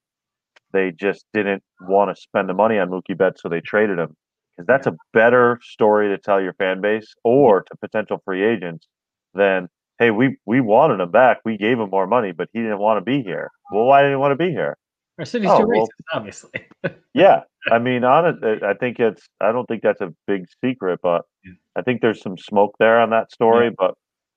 they 0.73 0.91
just 0.91 1.25
didn't 1.33 1.63
want 1.81 2.15
to 2.15 2.21
spend 2.21 2.49
the 2.49 2.55
money 2.55 2.79
on 2.79 2.91
Mookie 2.91 3.17
Betts, 3.17 3.43
so 3.43 3.49
they 3.49 3.61
traded 3.61 3.99
him. 3.99 4.17
Because 4.57 4.67
that's 4.67 4.87
a 4.87 4.97
better 5.13 5.59
story 5.63 6.09
to 6.09 6.19
tell 6.19 6.41
your 6.41 6.53
fan 6.55 6.81
base 6.81 7.13
or 7.25 7.63
to 7.63 7.77
potential 7.81 8.21
free 8.25 8.45
agents 8.45 8.87
than, 9.35 9.69
hey, 9.99 10.11
we 10.11 10.37
we 10.47 10.61
wanted 10.61 11.01
him 11.01 11.11
back, 11.11 11.41
we 11.45 11.57
gave 11.57 11.79
him 11.79 11.91
more 11.91 12.07
money, 12.07 12.33
but 12.33 12.49
he 12.53 12.61
didn't 12.61 12.79
want 12.79 12.99
to 12.99 13.05
be 13.05 13.23
here. 13.23 13.51
Well, 13.73 13.85
why 13.85 14.03
didn't 14.03 14.13
he 14.13 14.17
want 14.17 14.33
to 14.33 14.45
be 14.45 14.51
here? 14.51 14.77
Our 15.19 15.25
city's 15.25 15.51
Oh, 15.51 15.61
too 15.61 15.67
well- 15.69 15.87
racist 15.87 15.89
obviously 16.13 16.67
Yeah, 17.15 17.43
I 17.71 17.79
mean, 17.79 18.05
on 18.05 18.43
it, 18.43 18.63
I 18.63 18.75
think 18.75 18.99
it's. 18.99 19.29
I 19.41 19.53
don't 19.53 19.67
think 19.67 19.83
that's 19.83 20.01
a 20.01 20.13
big 20.27 20.47
secret, 20.63 20.99
but 21.03 21.25
Yeah. 21.45 21.53
I 21.77 21.83
think 21.83 22.01
there's 22.01 22.21
some 22.21 22.37
smoke 22.37 22.75
there 22.79 23.01
on 23.01 23.11
that 23.11 23.31
story. 23.33 23.71
But 23.71 23.95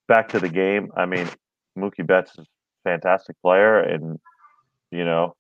back 0.08 0.30
to 0.30 0.40
the 0.40 0.48
game. 0.50 0.92
I 0.96 1.06
mean, 1.08 1.28
Mookie 1.78 2.06
Betts 2.06 2.32
is 2.38 2.46
a 2.46 2.90
fantastic 2.90 3.36
player, 3.42 3.80
and 3.80 4.20
you 4.92 5.04
know, 5.06 5.36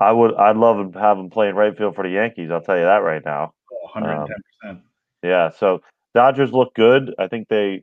I 0.00 0.12
would. 0.12 0.34
I'd 0.36 0.56
love 0.56 0.78
him 0.78 0.92
have 0.94 1.18
him 1.18 1.28
playing 1.28 1.56
right 1.56 1.76
field 1.76 1.96
for 1.96 2.04
the 2.04 2.10
Yankees. 2.14 2.50
I'll 2.52 2.60
tell 2.62 2.76
you 2.78 2.84
that 2.84 2.98
right 3.02 3.24
now. 3.24 3.52
110% 3.96 4.28
um, 4.64 4.82
Yeah. 5.22 5.50
So 5.50 5.82
Dodgers 6.14 6.52
look 6.52 6.72
good. 6.74 7.14
I 7.18 7.26
think 7.26 7.48
they 7.48 7.82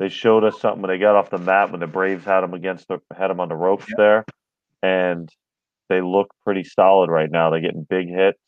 they 0.00 0.08
showed 0.08 0.42
us 0.44 0.60
something 0.60 0.82
when 0.82 0.88
they 0.90 0.98
got 0.98 1.14
off 1.14 1.30
the 1.30 1.38
mat 1.38 1.70
when 1.70 1.80
the 1.80 1.86
Braves 1.86 2.24
had 2.24 2.40
them 2.40 2.54
against 2.54 2.88
the 2.88 2.98
had 3.16 3.28
them 3.28 3.38
on 3.40 3.48
the 3.48 3.56
ropes 3.56 3.86
Yeah. 3.90 3.94
there, 3.96 4.24
and 4.82 5.32
they 5.88 6.00
look 6.00 6.28
pretty 6.44 6.64
solid 6.64 7.10
right 7.10 7.30
now. 7.30 7.50
They're 7.50 7.60
getting 7.60 7.86
big 7.88 8.08
hits. 8.08 8.38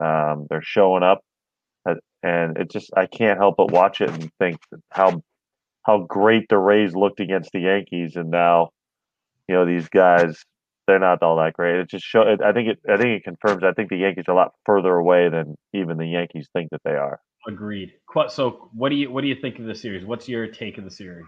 Um, 0.00 0.46
they're 0.50 0.62
showing 0.62 1.02
up, 1.02 1.20
Uh, 1.88 1.94
and 2.22 2.56
it 2.58 2.70
just 2.70 2.90
I 2.96 3.06
can't 3.06 3.38
help 3.38 3.56
but 3.56 3.70
watch 3.70 4.00
it 4.00 4.10
and 4.10 4.30
think 4.38 4.58
how 4.90 5.22
how 5.84 5.98
great 6.08 6.46
the 6.48 6.58
Rays 6.58 6.94
looked 6.94 7.20
against 7.20 7.50
the 7.52 7.60
Yankees, 7.60 8.16
and 8.16 8.30
now 8.30 8.70
you 9.48 9.54
know 9.54 9.64
these 9.66 9.88
guys 9.88 10.42
they're 10.88 10.98
not 10.98 11.22
all 11.22 11.36
that 11.36 11.52
great. 11.52 11.76
It 11.78 11.88
just 11.90 12.04
show. 12.04 12.22
It, 12.22 12.40
I 12.42 12.52
think 12.52 12.68
it. 12.68 12.78
I 12.90 12.96
think 12.96 13.20
it 13.20 13.24
confirms. 13.24 13.62
I 13.64 13.72
think 13.72 13.88
the 13.90 13.96
Yankees 13.98 14.24
are 14.28 14.32
a 14.32 14.36
lot 14.36 14.52
further 14.66 14.94
away 14.96 15.28
than 15.28 15.56
even 15.72 15.96
the 15.98 16.06
Yankees 16.06 16.48
think 16.52 16.70
that 16.70 16.80
they 16.84 16.96
are. 16.96 17.20
agreed 17.48 17.92
so 18.28 18.68
what 18.72 18.88
do 18.90 18.94
you 18.96 19.10
what 19.10 19.22
do 19.22 19.26
you 19.28 19.34
think 19.34 19.58
of 19.58 19.64
the 19.64 19.74
series 19.74 20.04
what's 20.04 20.28
your 20.28 20.46
take 20.46 20.78
of 20.78 20.84
the 20.84 20.90
series 20.90 21.26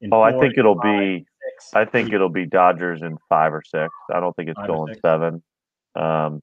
In 0.00 0.10
Oh, 0.12 0.20
I 0.20 0.32
think 0.38 0.58
it'll 0.58 0.74
five, 0.76 0.82
be. 0.84 1.26
Six? 1.60 1.74
I 1.74 1.84
think 1.84 2.12
it'll 2.12 2.28
be 2.28 2.46
Dodgers 2.46 3.02
in 3.02 3.16
five 3.28 3.52
or 3.52 3.62
six. 3.64 3.92
I 4.12 4.20
don't 4.20 4.34
think 4.36 4.48
it's 4.50 4.58
Five 4.58 4.68
going 4.68 4.94
seven. 5.04 5.42
Um, 5.94 6.40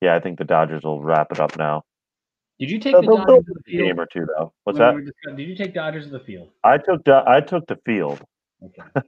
yeah, 0.00 0.14
I 0.14 0.20
think 0.20 0.38
the 0.38 0.44
Dodgers 0.44 0.82
will 0.84 1.02
wrap 1.02 1.32
it 1.32 1.40
up 1.40 1.56
now. 1.56 1.82
did 2.58 2.70
you 2.70 2.78
take 2.78 2.92
They'll, 2.94 3.02
the 3.02 3.06
they'll, 3.08 3.16
they'll 3.26 3.36
dodgers 3.36 3.46
to 3.46 3.62
the 3.66 3.76
win 3.76 3.84
a 3.84 3.88
game 3.88 4.00
or 4.00 4.06
two 4.06 4.26
though. 4.26 4.52
What's 4.64 4.78
when 4.78 4.88
that? 4.96 5.12
we 5.26 5.36
did 5.36 5.48
you 5.48 5.56
take 5.56 5.74
dodgers 5.74 6.04
to 6.06 6.10
the 6.10 6.20
field 6.20 6.50
I 6.64 6.78
took 6.78 7.04
the 7.04 7.22
I 7.26 7.40
took 7.40 7.66
the 7.66 7.76
field. 7.86 8.22
okay 8.64 8.82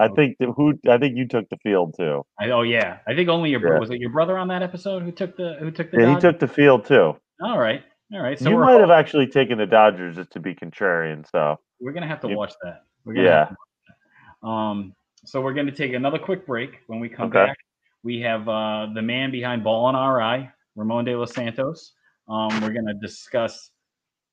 I 0.00 0.04
Okay. 0.04 0.14
think 0.14 0.36
that 0.38 0.50
who 0.56 0.74
I 0.88 0.96
think 0.98 1.16
you 1.16 1.26
took 1.26 1.48
the 1.48 1.56
field 1.62 1.94
too. 1.98 2.22
I, 2.38 2.50
oh 2.50 2.62
yeah, 2.62 2.98
I 3.08 3.14
think 3.16 3.28
only 3.28 3.50
your 3.50 3.58
bro- 3.60 3.72
Yeah. 3.74 3.78
was 3.80 3.90
it 3.90 3.98
your 3.98 4.10
brother 4.10 4.38
on 4.38 4.46
that 4.48 4.62
episode 4.62 5.02
who 5.02 5.10
took 5.10 5.36
the 5.36 5.56
who 5.58 5.72
took 5.72 5.90
the. 5.90 6.00
Yeah, 6.00 6.14
he 6.14 6.20
took 6.20 6.38
the 6.38 6.46
field 6.46 6.84
too. 6.86 7.16
All 7.42 7.58
right, 7.58 7.82
all 8.14 8.20
right. 8.20 8.38
So 8.38 8.48
you 8.50 8.54
we're 8.56 8.64
might 8.64 8.80
have 8.80 8.90
actually 8.92 9.26
taken 9.26 9.58
the 9.58 9.66
Dodgers 9.66 10.14
just 10.14 10.30
to 10.34 10.40
be 10.40 10.54
contrarian. 10.54 11.28
So 11.32 11.56
we're 11.80 11.90
gonna 11.92 12.06
have 12.06 12.20
to 12.20 12.28
you- 12.28 12.36
watch 12.36 12.52
that. 12.62 12.84
We're 13.04 13.14
gonna 13.14 13.26
Yeah. 13.26 13.38
have 13.38 13.48
to 13.48 13.52
watch 13.54 13.58
that. 13.58 13.67
Um. 14.42 14.94
So 15.24 15.40
we're 15.40 15.52
gonna 15.54 15.72
take 15.72 15.92
another 15.94 16.18
quick 16.18 16.46
break. 16.46 16.78
When 16.86 17.00
we 17.00 17.08
come 17.08 17.26
Okay. 17.28 17.46
back, 17.46 17.58
we 18.04 18.20
have 18.20 18.48
uh, 18.48 18.86
the 18.94 19.02
man 19.02 19.30
behind 19.32 19.64
Ball 19.64 19.88
and 19.88 19.96
RI, 19.96 20.48
Ramon 20.76 21.04
de 21.04 21.16
los 21.16 21.32
Santos. 21.34 21.92
Um, 22.28 22.48
we're 22.60 22.72
gonna 22.72 22.94
discuss 22.94 23.70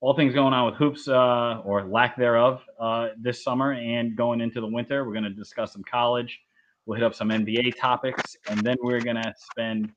all 0.02 0.14
things 0.14 0.34
going 0.34 0.54
on 0.54 0.66
with 0.68 0.76
hoops 0.76 1.08
uh, 1.08 1.62
or 1.66 1.84
lack 1.86 2.16
thereof 2.18 2.62
uh, 2.80 3.10
this 3.20 3.44
summer 3.44 3.74
and 3.74 4.16
going 4.16 4.42
into 4.42 4.62
the 4.62 4.68
winter. 4.68 5.06
We're 5.06 5.14
gonna 5.16 5.30
discuss 5.32 5.74
some 5.74 5.84
college. 5.84 6.40
We'll 6.86 6.98
hit 7.00 7.04
up 7.06 7.16
some 7.16 7.30
NBA 7.30 7.80
topics, 7.80 8.38
and 8.50 8.60
then 8.62 8.78
we're 8.84 9.02
gonna 9.02 9.34
spend 9.52 9.92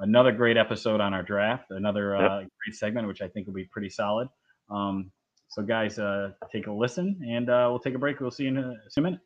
another 0.00 0.32
great 0.32 0.58
episode 0.58 1.00
on 1.00 1.14
our 1.14 1.22
draft, 1.22 1.70
another 1.70 2.14
Yep. 2.14 2.30
uh, 2.30 2.38
great 2.62 2.74
segment, 2.74 3.08
which 3.08 3.22
I 3.22 3.28
think 3.28 3.46
will 3.46 3.54
be 3.54 3.64
pretty 3.64 3.88
solid. 3.88 4.28
Um, 4.68 5.10
so, 5.48 5.62
guys, 5.62 5.98
uh, 5.98 6.32
take 6.52 6.66
a 6.66 6.72
listen, 6.72 7.18
and 7.26 7.48
uh, 7.48 7.68
we'll 7.70 7.78
take 7.78 7.94
a 7.94 7.98
break. 7.98 8.20
We'll 8.20 8.30
see 8.30 8.42
you 8.42 8.50
in 8.50 8.58
a, 8.58 8.74
see 8.90 9.00
you 9.00 9.06
in 9.06 9.06
a 9.06 9.10
minute. 9.12 9.20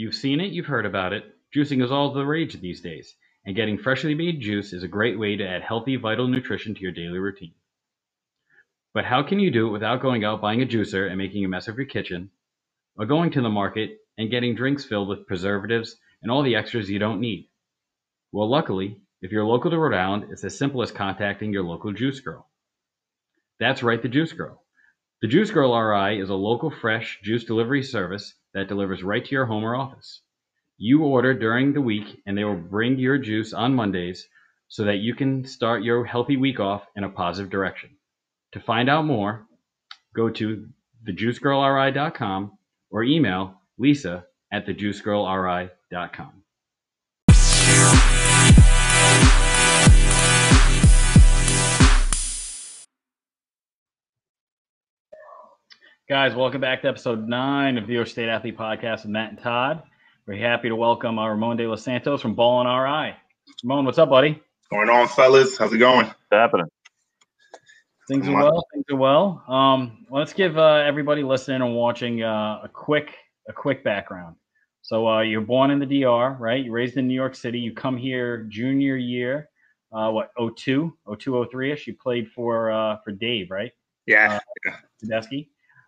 You've 0.00 0.14
seen 0.14 0.40
it, 0.40 0.50
you've 0.50 0.64
heard 0.64 0.86
about 0.86 1.12
it. 1.12 1.24
Juicing 1.54 1.84
is 1.84 1.92
all 1.92 2.14
the 2.14 2.24
rage 2.24 2.58
these 2.58 2.80
days. 2.80 3.14
and 3.44 3.54
getting 3.54 3.76
freshly 3.76 4.14
made 4.14 4.40
juice 4.40 4.72
is 4.72 4.82
a 4.82 4.88
great 4.88 5.18
way 5.18 5.36
to 5.36 5.46
add 5.46 5.60
healthy, 5.60 5.96
vital 5.96 6.26
nutrition 6.26 6.74
to 6.74 6.80
your 6.80 6.90
daily 6.90 7.18
routine. 7.18 7.52
But 8.94 9.04
how 9.04 9.22
can 9.22 9.38
you 9.40 9.50
do 9.50 9.66
it 9.68 9.72
without 9.72 10.00
going 10.00 10.24
out 10.24 10.40
buying 10.40 10.62
a 10.62 10.66
juicer 10.66 11.06
and 11.06 11.18
making 11.18 11.44
a 11.44 11.48
mess 11.48 11.68
of 11.68 11.76
your 11.76 11.84
kitchen, 11.84 12.30
or 12.96 13.04
going 13.04 13.30
to 13.32 13.42
the 13.42 13.50
market 13.50 13.98
and 14.16 14.30
getting 14.30 14.54
drinks 14.54 14.86
filled 14.86 15.08
with 15.08 15.26
preservatives 15.26 15.98
and 16.22 16.32
all 16.32 16.42
the 16.42 16.56
extras 16.56 16.88
you 16.88 16.98
don't 16.98 17.20
need? 17.20 17.50
Well, 18.32 18.48
luckily, 18.48 19.02
if 19.20 19.32
you're 19.32 19.44
local 19.44 19.70
to 19.70 19.78
Rhode 19.78 19.94
Island, 19.94 20.28
it's 20.30 20.44
as 20.44 20.56
simple 20.56 20.80
as 20.80 20.92
contacting 20.92 21.52
your 21.52 21.64
local 21.64 21.92
juice 21.92 22.20
girl. 22.20 22.48
That's 23.58 23.82
right, 23.82 24.00
the 24.00 24.08
juice 24.08 24.32
girl. 24.32 24.64
The 25.20 25.28
Juice 25.28 25.50
Girl 25.50 25.78
RI 25.78 26.18
is 26.18 26.30
a 26.30 26.34
local 26.34 26.70
fresh 26.70 27.20
juice 27.22 27.44
delivery 27.44 27.82
service 27.82 28.34
that 28.54 28.68
delivers 28.68 29.02
right 29.02 29.24
to 29.24 29.30
your 29.30 29.46
home 29.46 29.64
or 29.64 29.76
office. 29.76 30.20
You 30.78 31.04
order 31.04 31.34
during 31.34 31.72
the 31.72 31.80
week 31.80 32.22
and 32.26 32.36
they 32.36 32.44
will 32.44 32.56
bring 32.56 32.98
your 32.98 33.18
juice 33.18 33.52
on 33.52 33.74
Mondays 33.74 34.26
so 34.68 34.84
that 34.84 34.98
you 34.98 35.14
can 35.14 35.44
start 35.44 35.82
your 35.82 36.04
healthy 36.04 36.36
week 36.36 36.60
off 36.60 36.84
in 36.96 37.04
a 37.04 37.08
positive 37.08 37.50
direction. 37.50 37.90
To 38.52 38.60
find 38.60 38.88
out 38.88 39.04
more, 39.04 39.46
go 40.14 40.30
to 40.30 40.68
thejuicegirlri.com 41.06 42.58
or 42.90 43.04
email 43.04 43.60
lisa 43.78 44.24
at 44.52 44.66
thejuicegirlri.com. 44.66 46.42
Guys, 56.10 56.34
welcome 56.34 56.60
back 56.60 56.82
to 56.82 56.88
episode 56.88 57.28
nine 57.28 57.78
of 57.78 57.86
the 57.86 57.92
Your 57.92 58.04
State 58.04 58.28
Athlete 58.28 58.58
Podcast 58.58 59.02
with 59.02 59.12
Matt 59.12 59.30
and 59.30 59.38
Todd. 59.38 59.84
We're 60.26 60.38
happy 60.38 60.68
to 60.68 60.74
welcome 60.74 61.20
our 61.20 61.30
Ramon 61.30 61.56
de 61.56 61.68
los 61.68 61.84
Santos 61.84 62.20
from 62.20 62.34
Ballin 62.34 62.66
RI. 62.66 63.14
Ramon, 63.62 63.84
what's 63.84 63.96
up, 63.96 64.10
buddy? 64.10 64.42
Going 64.72 64.90
on, 64.90 65.06
fellas? 65.06 65.56
How's 65.56 65.72
it 65.72 65.78
going? 65.78 66.06
What's 66.06 66.18
happening? 66.32 66.66
Things 68.08 68.26
are 68.26 68.34
well. 68.34 68.66
Things 68.72 68.86
are 68.90 68.96
well. 68.96 69.44
Um, 69.46 70.04
let's 70.10 70.32
give 70.32 70.58
uh, 70.58 70.82
everybody 70.84 71.22
listening 71.22 71.62
and 71.62 71.76
watching 71.76 72.24
uh, 72.24 72.62
a 72.64 72.68
quick 72.68 73.14
a 73.48 73.52
quick 73.52 73.84
background. 73.84 74.34
So 74.82 75.06
uh, 75.06 75.20
you're 75.20 75.42
born 75.42 75.70
in 75.70 75.78
the 75.78 76.02
DR, 76.02 76.36
right? 76.40 76.64
You're 76.64 76.74
raised 76.74 76.96
in 76.96 77.06
New 77.06 77.14
York 77.14 77.36
City. 77.36 77.60
You 77.60 77.72
come 77.72 77.96
here 77.96 78.48
junior 78.48 78.96
year, 78.96 79.48
uh, 79.92 80.10
what 80.10 80.32
02, 80.56 80.92
02, 81.20 81.46
03 81.52 81.70
ish. 81.70 81.86
You 81.86 81.94
played 81.94 82.28
for 82.32 82.72
uh, 82.72 82.96
for 83.04 83.12
Dave, 83.12 83.52
right? 83.52 83.70
Yeah. 84.06 84.40
Uh, 84.66 84.72
Tedeschi. 85.04 85.46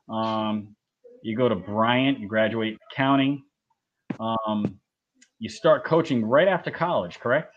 Um, 0.08 0.74
you 1.22 1.36
go 1.36 1.48
to 1.48 1.54
Bryant. 1.54 2.20
You 2.20 2.28
graduate 2.28 2.78
accounting. 2.90 3.42
Um, 4.18 4.78
you 5.38 5.48
start 5.48 5.84
coaching 5.84 6.24
right 6.24 6.48
after 6.48 6.70
college, 6.70 7.18
correct? 7.18 7.54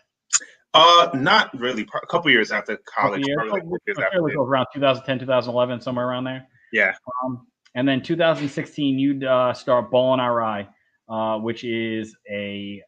Uh, 0.74 1.08
not 1.14 1.58
really. 1.58 1.86
A 2.02 2.06
couple 2.06 2.30
years 2.30 2.52
after 2.52 2.78
college, 2.86 3.26
years? 3.26 3.36
probably 3.36 3.60
like 3.60 3.80
years 3.86 3.98
after. 3.98 4.20
go 4.20 4.44
around 4.44 4.66
2010, 4.74 5.20
2011, 5.20 5.80
somewhere 5.80 6.06
around 6.06 6.24
there. 6.24 6.46
Yeah. 6.72 6.92
Um, 7.24 7.46
and 7.74 7.88
then 7.88 8.02
2016, 8.02 8.98
you'd 8.98 9.24
uh, 9.24 9.52
start 9.54 9.90
Ballin 9.90 10.20
RI, 10.20 10.68
uh, 11.08 11.38
which 11.38 11.64
is 11.64 12.16
a 12.30 12.82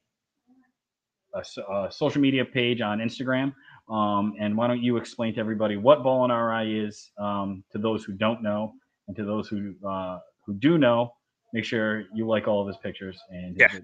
social 1.90 2.20
media 2.20 2.44
page 2.44 2.80
on 2.80 2.98
Instagram. 2.98 3.52
Um, 3.90 4.34
and 4.38 4.56
why 4.56 4.66
don't 4.66 4.82
you 4.82 4.96
explain 4.96 5.34
to 5.34 5.40
everybody 5.40 5.76
what 5.76 6.02
Ballin 6.02 6.30
RI 6.30 6.80
is 6.80 7.10
um, 7.18 7.64
to 7.72 7.78
those 7.78 8.04
who 8.04 8.12
don't 8.12 8.42
know, 8.42 8.74
and 9.08 9.16
to 9.16 9.24
those 9.24 9.48
who 9.48 9.74
uh, 9.86 10.18
who 10.46 10.54
do 10.54 10.78
know, 10.78 11.12
make 11.52 11.64
sure 11.64 12.04
you 12.14 12.26
like 12.26 12.46
all 12.46 12.60
of 12.60 12.68
his 12.68 12.76
pictures 12.78 13.18
and 13.30 13.60
his 13.60 13.72
Yeah. 13.72 13.78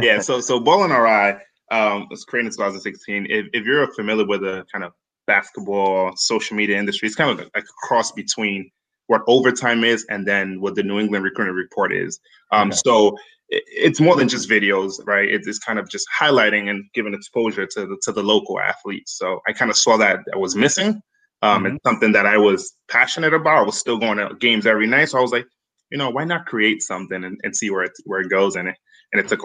yeah. 0.00 0.20
So, 0.20 0.40
so 0.40 0.60
Ballin 0.60 0.90
RI 0.90 1.38
um, 1.70 2.06
was 2.10 2.24
created 2.24 2.46
in 2.46 2.52
2016. 2.52 3.26
If, 3.28 3.46
if 3.52 3.64
you're 3.64 3.92
familiar 3.94 4.26
with 4.26 4.42
the 4.42 4.64
kind 4.72 4.84
of 4.84 4.92
basketball 5.26 6.16
social 6.16 6.56
media 6.56 6.78
industry, 6.78 7.06
it's 7.06 7.16
kind 7.16 7.30
of 7.30 7.38
like 7.38 7.50
a 7.54 7.62
cross 7.86 8.12
between 8.12 8.70
what 9.06 9.22
overtime 9.26 9.84
is 9.84 10.06
and 10.08 10.26
then 10.26 10.60
what 10.60 10.74
the 10.74 10.82
New 10.82 11.00
England 11.00 11.24
Recruiting 11.24 11.54
Report 11.54 11.92
is. 11.92 12.18
Um, 12.52 12.68
Okay. 12.68 12.76
So 12.84 13.16
it, 13.48 13.62
it's 13.66 14.00
more 14.00 14.16
than 14.16 14.28
just 14.28 14.48
videos, 14.48 14.94
right? 15.06 15.28
It's, 15.28 15.46
it's 15.46 15.58
kind 15.58 15.78
of 15.78 15.88
just 15.90 16.06
highlighting 16.18 16.70
and 16.70 16.84
giving 16.94 17.14
exposure 17.14 17.66
to 17.66 17.86
the, 17.86 17.98
to 18.04 18.12
the 18.12 18.22
local 18.22 18.60
athletes. 18.60 19.18
So 19.18 19.40
I 19.46 19.52
kind 19.52 19.70
of 19.70 19.76
saw 19.76 19.96
that 19.98 20.20
I 20.32 20.38
was 20.38 20.56
missing. 20.56 21.02
Um, 21.42 21.64
Mhm. 21.64 21.74
It's 21.76 21.82
something 21.84 22.12
that 22.12 22.26
I 22.26 22.36
was 22.36 22.74
passionate 22.88 23.32
about. 23.32 23.58
I 23.58 23.62
was 23.62 23.78
still 23.78 23.96
going 23.98 24.18
to 24.18 24.34
games 24.38 24.66
every 24.66 24.86
night, 24.86 25.08
so 25.08 25.18
I 25.18 25.22
was 25.22 25.32
like, 25.32 25.46
you 25.90 25.96
know, 25.98 26.10
why 26.10 26.24
not 26.24 26.46
create 26.46 26.82
something 26.82 27.24
and, 27.24 27.40
and 27.42 27.56
see 27.56 27.70
where 27.70 27.82
it 27.84 27.92
where 28.04 28.20
it 28.20 28.28
goes? 28.28 28.56
And 28.56 28.68
it 28.68 28.76
and 29.12 29.20
it 29.20 29.28
took. 29.28 29.40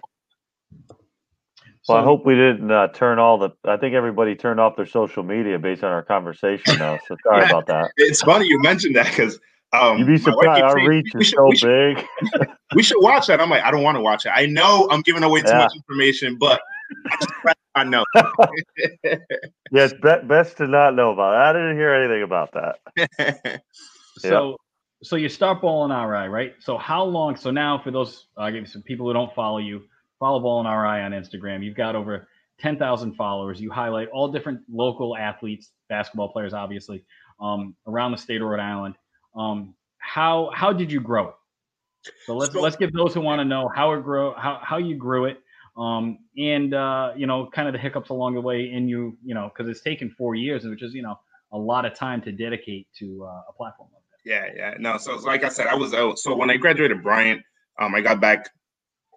Well, 1.87 1.99
I 1.99 2.03
hope 2.03 2.25
we 2.25 2.33
didn't 2.35 2.71
uh, 2.71 2.87
turn 2.89 3.19
all 3.19 3.37
the. 3.37 3.51
I 3.63 3.77
think 3.77 3.93
everybody 3.93 4.35
turned 4.35 4.59
off 4.59 4.75
their 4.75 4.87
social 4.87 5.21
media 5.23 5.59
based 5.59 5.83
on 5.83 5.91
our 5.91 6.01
conversation 6.03 6.79
now. 6.79 6.97
So 7.07 7.15
sorry 7.23 7.43
Yeah. 7.43 7.49
about 7.49 7.67
that. 7.67 7.91
It's 7.97 8.21
funny 8.21 8.47
you 8.47 8.59
mentioned 8.61 8.95
that 8.95 9.07
because 9.07 9.39
um, 9.71 9.99
You'd 9.99 10.07
be 10.07 10.17
surprised. 10.17 10.63
Our 10.63 10.75
saying, 10.77 10.87
reach 10.89 11.11
is 11.15 11.27
should- 11.27 11.35
so 11.37 11.45
we 11.47 11.55
should- 11.55 11.97
big. 12.31 12.47
we 12.75 12.81
should 12.83 13.01
watch 13.01 13.27
that. 13.27 13.39
I'm 13.39 13.49
like, 13.49 13.63
I 13.63 13.71
don't 13.71 13.83
want 13.83 13.97
to 13.97 14.01
watch 14.01 14.25
it. 14.25 14.31
I 14.33 14.47
know 14.47 14.87
I'm 14.91 15.01
giving 15.01 15.23
away 15.23 15.41
too 15.41 15.49
Yeah. 15.49 15.59
much 15.59 15.75
information, 15.75 16.37
but 16.39 16.59
I, 17.11 17.15
just, 17.21 17.31
I 17.75 17.83
know. 17.83 18.05
yes, 19.03 19.91
it's 19.91 19.93
be- 19.93 20.27
best 20.27 20.57
to 20.57 20.67
not 20.67 20.95
know 20.95 21.11
about 21.11 21.33
it. 21.33 21.37
I 21.37 21.53
didn't 21.53 21.77
hear 21.77 21.93
anything 21.93 22.23
about 22.23 22.53
that. 22.53 23.61
So, 24.17 24.55
so 25.03 25.17
you 25.17 25.27
start 25.27 25.61
Ballin 25.61 25.91
RI, 25.91 26.29
right? 26.29 26.53
So 26.59 26.77
how 26.77 27.03
long? 27.03 27.35
So 27.35 27.51
now, 27.51 27.77
for 27.83 27.91
those 27.91 28.27
uh, 28.37 28.49
give 28.49 28.61
you 28.61 28.65
some 28.65 28.81
people 28.81 29.05
who 29.05 29.11
don't 29.13 29.33
follow 29.35 29.57
you, 29.57 29.83
follow 30.19 30.39
Ballin 30.39 30.65
RI 30.67 31.01
on 31.03 31.11
Instagram. 31.11 31.63
You've 31.65 31.75
got 31.75 31.95
over 31.97 32.27
ten 32.57 32.77
thousand 32.77 33.15
followers. 33.15 33.59
You 33.59 33.71
highlight 33.71 34.07
all 34.09 34.29
different 34.29 34.61
local 34.71 35.17
athletes, 35.17 35.71
basketball 35.89 36.29
players, 36.31 36.53
obviously, 36.53 37.03
um, 37.41 37.75
around 37.85 38.11
the 38.11 38.17
state 38.17 38.41
of 38.41 38.47
Rhode 38.47 38.61
Island. 38.61 38.95
Um, 39.35 39.75
how 39.97 40.49
how 40.53 40.71
did 40.71 40.89
you 40.91 41.01
grow 41.01 41.27
it? 41.29 41.35
So 42.25 42.37
let's 42.37 42.53
So- 42.53 42.61
let's 42.61 42.77
give 42.77 42.93
those 42.93 43.13
who 43.13 43.19
want 43.21 43.39
to 43.39 43.45
know 43.45 43.67
how 43.67 43.91
it 43.93 44.01
grow 44.01 44.33
how 44.33 44.61
how 44.63 44.77
you 44.77 44.95
grew 44.95 45.25
it, 45.25 45.41
um, 45.77 46.19
and 46.37 46.73
uh, 46.73 47.11
you 47.15 47.27
know, 47.27 47.49
kind 47.53 47.67
of 47.67 47.73
the 47.73 47.79
hiccups 47.79 48.09
along 48.09 48.35
the 48.35 48.41
way. 48.41 48.71
And 48.73 48.89
you 48.89 49.17
you 49.23 49.35
know, 49.35 49.51
because 49.53 49.69
it's 49.69 49.81
taken 49.81 50.09
four 50.11 50.35
years, 50.35 50.65
which 50.65 50.83
is 50.83 50.93
you 50.93 51.03
know 51.03 51.19
a 51.51 51.57
lot 51.57 51.85
of 51.85 51.93
time 51.95 52.21
to 52.23 52.31
dedicate 52.31 52.87
to 52.99 53.25
uh, 53.25 53.41
a 53.49 53.53
platform 53.55 53.89
like 53.93 54.03
that. 54.03 54.29
Yeah, 54.29 54.45
yeah. 54.55 54.73
No, 54.79 54.97
so, 54.97 55.17
so 55.19 55.25
like 55.27 55.43
I 55.43 55.49
said, 55.49 55.67
I 55.67 55.75
was 55.75 55.93
out. 55.93 56.19
So 56.19 56.35
when 56.35 56.49
I 56.49 56.57
graduated 56.57 57.03
Bryant, 57.03 57.41
um, 57.79 57.93
I 57.95 58.01
got 58.01 58.19
back 58.19 58.49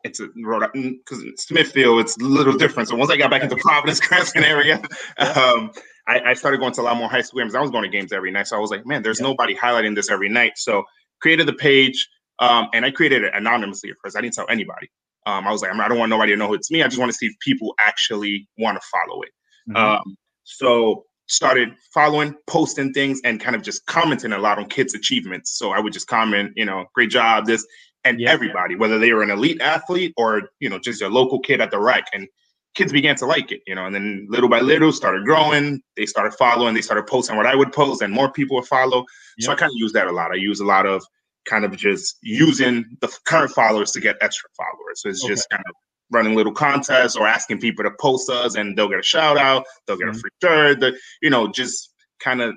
into 0.05 0.33
Rhode 0.45 0.71
because 0.75 1.25
Smithfield, 1.37 2.01
it's 2.01 2.17
a 2.19 2.25
little 2.25 2.55
different. 2.55 2.89
So 2.89 2.97
once 2.97 3.11
I 3.11 3.17
got 3.17 3.31
back 3.31 3.43
into 3.43 3.57
Providence, 3.61 4.01
Cranston 4.01 4.45
area, 4.45 4.81
um, 5.19 5.71
I, 6.07 6.21
I 6.27 6.35
started 6.35 6.59
going 6.61 6.73
to 6.75 6.81
a 6.81 6.85
lot 6.85 6.97
more 6.97 7.09
high 7.09 7.23
school 7.23 7.41
games. 7.41 7.55
I 7.55 7.61
was 7.61 7.71
going 7.71 7.85
to 7.85 7.89
games 7.89 8.13
every 8.13 8.31
night. 8.31 8.47
So 8.47 8.57
I 8.57 8.61
was 8.61 8.71
like, 8.71 8.87
man, 8.87 9.03
there's 9.03 9.21
Yeah. 9.21 9.29
nobody 9.29 9.55
highlighting 9.55 9.95
this 9.95 10.11
every 10.11 10.29
night. 10.29 10.53
So 10.57 10.85
created 11.21 11.47
the 11.49 11.53
page, 11.55 12.09
um, 12.39 12.69
and 12.73 12.85
I 12.85 12.91
created 12.91 13.25
it 13.25 13.33
anonymously 13.35 13.91
at 13.91 13.97
first. 14.03 14.17
I 14.17 14.21
didn't 14.21 14.35
tell 14.35 14.47
anybody. 14.49 14.91
Um, 15.27 15.47
I 15.47 15.53
was 15.53 15.63
like, 15.63 15.73
I 15.73 15.89
don't 15.89 15.99
want 15.99 16.11
nobody 16.11 16.33
to 16.33 16.37
know 16.39 16.49
who 16.49 16.55
it's 16.55 16.71
me. 16.71 16.83
I 16.83 16.87
just 16.89 16.99
want 16.99 17.11
to 17.11 17.17
see 17.17 17.27
if 17.27 17.35
people 17.41 17.75
actually 17.87 18.49
want 18.59 18.81
to 18.81 18.89
follow 18.89 19.23
it. 19.23 19.31
Mhm. 19.69 19.77
Um, 19.77 20.17
so 20.45 21.05
started 21.27 21.75
following, 21.93 22.35
posting 22.47 22.93
things, 22.93 23.21
and 23.25 23.39
kind 23.39 23.55
of 23.55 23.63
just 23.63 23.85
commenting 23.87 24.33
a 24.33 24.39
lot 24.39 24.59
on 24.59 24.67
kids' 24.67 24.95
achievements. 24.95 25.59
So 25.59 25.73
I 25.73 25.79
would 25.81 25.93
just 25.93 26.07
comment, 26.07 26.53
you 26.57 26.65
know, 26.65 26.87
great 26.95 27.11
job, 27.11 27.45
this, 27.47 27.67
and 28.05 28.19
Yeah. 28.21 28.31
everybody, 28.31 28.77
whether 28.77 28.99
they 28.99 29.13
were 29.13 29.23
an 29.23 29.31
elite 29.31 29.61
athlete 29.61 30.15
or 30.17 30.51
you 30.61 30.71
know 30.71 30.79
just 30.79 31.03
a 31.03 31.09
local 31.09 31.41
kid 31.41 31.61
at 31.61 31.71
the 31.71 31.79
rec, 31.79 32.07
and 32.15 32.27
kids 32.75 32.93
began 32.93 33.17
to 33.17 33.27
like 33.27 33.51
it, 33.53 33.61
you 33.67 33.75
know, 33.75 33.85
and 33.87 33.95
then 33.95 34.27
little 34.31 34.49
by 34.49 34.61
little 34.61 34.93
started 34.93 35.25
growing. 35.25 35.83
They 35.97 36.07
started 36.07 36.33
following, 36.35 36.75
they 36.75 36.81
started 36.81 37.07
posting 37.07 37.37
what 37.37 37.47
I 37.47 37.55
would 37.57 37.73
post, 37.73 38.01
and 38.03 38.13
more 38.15 38.31
people 38.33 38.57
would 38.57 38.67
follow. 38.67 39.05
So 39.41 39.53
I 39.53 39.55
kind 39.57 39.71
of 39.71 39.77
use 39.77 39.93
that 39.93 40.07
a 40.07 40.13
lot. 40.13 40.31
I 40.33 40.37
use 40.37 40.61
a 40.61 40.65
lot 40.65 40.87
of 40.87 41.05
kind 41.49 41.65
of 41.65 41.77
just 41.77 42.19
using 42.23 42.85
the 43.01 43.09
current 43.25 43.51
followers 43.53 43.91
to 43.93 44.01
get 44.01 44.17
extra 44.21 44.49
followers. 44.57 45.03
So 45.03 45.09
it's 45.09 45.25
just 45.27 45.49
kind 45.51 45.65
of 45.69 45.75
running 46.11 46.35
little 46.35 46.53
contests 46.53 47.17
or 47.17 47.27
asking 47.27 47.61
people 47.61 47.85
to 47.85 47.91
post 48.01 48.31
us 48.31 48.55
and 48.57 48.77
they'll 48.77 48.89
get 48.89 48.99
a 48.99 49.03
shout 49.03 49.37
out, 49.39 49.65
they'll 49.87 49.97
get 49.97 50.09
a 50.09 50.13
Mhm. 50.13 50.21
free 50.21 50.31
shirt, 50.43 50.81
the, 50.81 50.99
you 51.23 51.31
know, 51.31 51.49
just 51.49 51.93
kind 52.21 52.41
of 52.41 52.55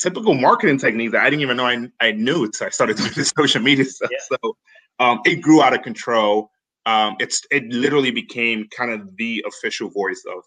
typical 0.00 0.34
marketing 0.34 0.78
techniques 0.78 1.12
that 1.12 1.22
I 1.22 1.30
didn't 1.30 1.42
even 1.42 1.56
know 1.56 1.66
I, 1.66 1.88
I 2.00 2.12
knew 2.12 2.44
until 2.44 2.66
I 2.66 2.70
started 2.70 2.96
doing 2.96 3.10
this 3.14 3.32
social 3.36 3.62
media 3.62 3.84
stuff. 3.84 4.10
Yeah. 4.12 4.36
So 4.42 4.56
um, 4.98 5.20
it 5.24 5.36
grew 5.36 5.62
out 5.62 5.74
of 5.74 5.82
control. 5.82 6.50
Um, 6.86 7.16
it's 7.20 7.42
it 7.50 7.64
literally 7.72 8.10
became 8.10 8.66
kind 8.76 8.90
of 8.90 9.16
the 9.16 9.44
official 9.46 9.88
voice 9.88 10.22
of 10.28 10.42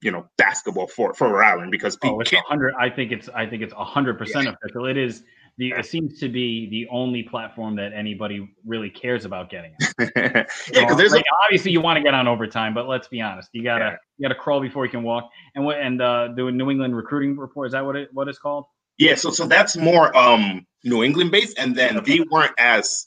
you 0.00 0.10
know 0.10 0.26
basketball 0.38 0.86
for 0.86 1.12
for 1.14 1.28
Rhode 1.28 1.44
Island 1.44 1.70
because 1.70 1.96
people 1.96 2.16
Oh, 2.16 2.20
it's 2.20 2.32
a 2.32 2.40
hundred. 2.40 2.74
I 2.78 2.88
think 2.88 3.12
it's. 3.12 3.28
I 3.28 3.46
think 3.46 3.62
it's 3.62 3.74
a 3.74 3.84
hundred 3.84 4.16
percent 4.16 4.48
official. 4.48 4.86
It 4.86 4.96
is 4.96 5.22
the. 5.58 5.72
It 5.76 5.86
seems 5.86 6.18
to 6.20 6.28
be 6.28 6.68
the 6.70 6.86
only 6.90 7.22
platform 7.22 7.76
that 7.76 7.92
anybody 7.92 8.48
really 8.64 8.90
cares 8.90 9.24
about 9.24 9.50
getting. 9.50 9.74
yeah 10.16 10.44
because 10.72 10.96
there's 10.96 11.14
a, 11.14 11.22
obviously 11.44 11.70
you 11.70 11.80
want 11.80 11.96
to 11.96 12.02
get 12.02 12.14
on 12.14 12.26
overtime, 12.28 12.74
but 12.74 12.88
let's 12.88 13.08
be 13.08 13.20
honest. 13.20 13.48
You 13.52 13.62
gotta 13.62 13.84
Yeah. 13.84 13.96
you 14.18 14.28
gotta 14.28 14.40
crawl 14.40 14.60
before 14.60 14.84
you 14.84 14.90
can 14.90 15.02
walk. 15.02 15.28
And 15.54 15.64
what 15.64 15.78
and 15.80 16.00
uh, 16.00 16.28
the 16.34 16.50
New 16.50 16.70
England 16.70 16.96
Recruiting 16.96 17.36
Report 17.36 17.66
is 17.66 17.72
that 17.72 17.84
what 17.84 17.96
it 17.96 18.08
what 18.12 18.28
it's 18.28 18.38
called? 18.38 18.64
Yeah, 18.98 19.14
so 19.16 19.30
so 19.30 19.46
that's 19.46 19.76
more 19.76 20.16
um 20.16 20.66
New 20.84 21.02
England 21.02 21.30
based, 21.30 21.58
and 21.58 21.74
then 21.74 22.02
they 22.04 22.20
weren't 22.30 22.52
as 22.58 23.06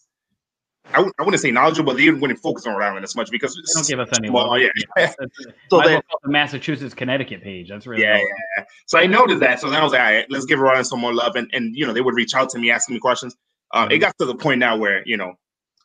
I 0.89 0.97
w- 0.97 1.11
I 1.19 1.23
wouldn't 1.23 1.41
say 1.41 1.51
knowledgeable, 1.51 1.93
but 1.93 1.97
they 1.97 2.09
wouldn't 2.09 2.39
focus 2.39 2.65
on 2.65 2.75
Rhode 2.75 2.85
Island 2.87 3.03
as 3.03 3.15
much 3.15 3.29
because 3.29 3.55
They 3.55 3.61
don't 3.73 3.87
give 3.87 3.99
us 3.99 4.09
any 4.17 4.29
Well, 4.29 4.57
yeah. 4.57 4.69
That's- 4.95 5.15
So 5.69 5.77
they- 5.81 5.83
as 5.83 5.85
well 5.89 6.01
call 6.01 6.17
it 6.17 6.23
the 6.23 6.29
Massachusetts 6.31 6.93
Connecticut 6.93 7.43
page. 7.43 7.69
That's 7.69 7.85
really 7.85 8.03
Yeah, 8.03 8.17
yeah, 8.17 8.23
yeah. 8.57 8.63
So 8.85 8.97
I 8.97 9.05
noticed 9.05 9.41
that. 9.41 9.59
So 9.59 9.69
then 9.69 9.79
I 9.79 9.83
was 9.83 9.91
like, 9.91 10.01
all 10.01 10.13
right, 10.13 10.25
let's 10.29 10.45
give 10.45 10.59
Rhode 10.59 10.71
Island 10.71 10.87
some 10.87 10.99
more 11.01 11.13
love. 11.13 11.35
And, 11.35 11.49
and 11.53 11.75
you 11.75 11.85
know, 11.85 11.93
they 11.93 12.01
would 12.01 12.15
reach 12.15 12.33
out 12.35 12.49
to 12.51 12.59
me, 12.59 12.71
asking 12.71 12.95
me 12.95 12.99
questions. 12.99 13.35
Um, 13.73 13.91
it 13.91 13.97
got 13.99 14.17
to 14.19 14.25
the 14.25 14.35
point 14.35 14.59
now 14.59 14.77
where, 14.77 15.03
you 15.05 15.17
know, 15.17 15.33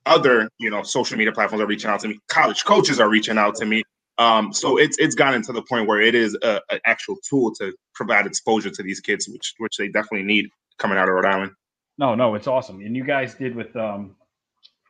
other, 0.06 0.48
you 0.58 0.70
know, 0.70 0.82
social 0.82 1.18
media 1.18 1.32
platforms 1.32 1.62
are 1.62 1.66
reaching 1.66 1.90
out 1.90 2.00
to 2.00 2.08
me. 2.08 2.18
College 2.28 2.64
coaches 2.64 3.00
are 3.00 3.08
reaching 3.08 3.38
out 3.38 3.54
to 3.56 3.64
me. 3.66 3.82
Um, 4.18 4.52
so 4.52 4.76
it's 4.76 4.98
it's 4.98 5.14
gotten 5.14 5.42
to 5.42 5.52
the 5.52 5.62
point 5.62 5.88
where 5.88 6.00
it 6.00 6.14
is 6.14 6.36
a, 6.42 6.60
an 6.70 6.78
actual 6.86 7.16
tool 7.28 7.52
to 7.56 7.72
provide 7.94 8.26
exposure 8.26 8.70
to 8.70 8.82
these 8.82 9.00
kids, 9.00 9.28
which 9.28 9.54
which 9.58 9.76
they 9.78 9.88
definitely 9.88 10.22
need 10.24 10.48
coming 10.78 10.98
out 10.98 11.08
of 11.08 11.14
Rhode 11.14 11.24
Island. 11.24 11.52
No, 11.98 12.14
no, 12.14 12.34
it's 12.34 12.46
awesome. 12.46 12.80
And 12.80 12.94
you 12.96 13.04
guys 13.04 13.34
did 13.34 13.56
with 13.56 13.74
um 13.74 14.14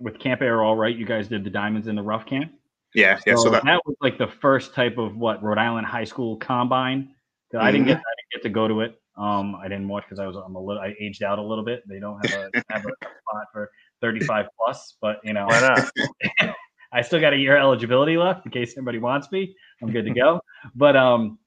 with 0.03 0.19
Camp 0.19 0.43
Arrow 0.43 0.67
All 0.67 0.77
Right. 0.77 0.97
You 0.97 1.07
guys 1.07 1.29
did 1.29 1.45
the 1.45 1.51
Diamonds 1.51 1.89
in 1.89 1.97
the 1.97 2.03
Rough 2.03 2.27
Camp. 2.27 2.53
Yeah, 2.95 3.19
yeah. 3.27 3.37
So, 3.37 3.49
that, 3.51 3.65
was 3.65 3.97
like 4.03 4.19
the 4.19 4.27
first 4.27 4.75
type 4.75 4.99
of 4.99 5.17
what 5.17 5.43
Rhode 5.43 5.59
Island 5.59 5.87
high 5.87 6.05
school 6.05 6.37
combine. 6.37 7.15
'Cause 7.51 7.61
I 7.61 7.71
didn't 7.71 7.87
get 7.87 7.97
I 7.99 8.01
didn't 8.01 8.33
get 8.33 8.43
to 8.45 8.49
go 8.49 8.67
to 8.69 8.81
it. 8.81 8.99
Um, 9.17 9.55
I 9.57 9.65
didn't 9.65 9.89
watch 9.89 10.05
because 10.05 10.19
I 10.19 10.27
was 10.27 10.37
I'm 10.37 10.55
a 10.55 10.61
little 10.61 10.81
I 10.81 10.95
aged 11.01 11.23
out 11.23 11.39
a 11.39 11.43
little 11.43 11.65
bit. 11.65 11.83
They 11.87 12.01
don't 12.01 12.19
have 12.27 12.33
a 12.33 12.51
have 12.71 12.85
a 12.85 13.07
spot 13.07 13.47
for 13.53 13.71
35 14.01 14.47
plus, 14.59 14.97
but 15.01 15.21
you 15.23 15.33
know 15.35 15.47
Why 15.47 15.61
not? 15.61 16.55
I 16.95 17.01
still 17.01 17.21
got 17.21 17.33
a 17.33 17.37
year 17.37 17.57
eligibility 17.57 18.17
left 18.19 18.45
in 18.45 18.53
case 18.53 18.77
anybody 18.77 18.99
wants 18.99 19.31
me. 19.33 19.55
I'm 19.83 19.91
good 19.91 20.05
to 20.05 20.13
go. 20.13 20.41
But 20.75 20.97
um, 20.97 21.39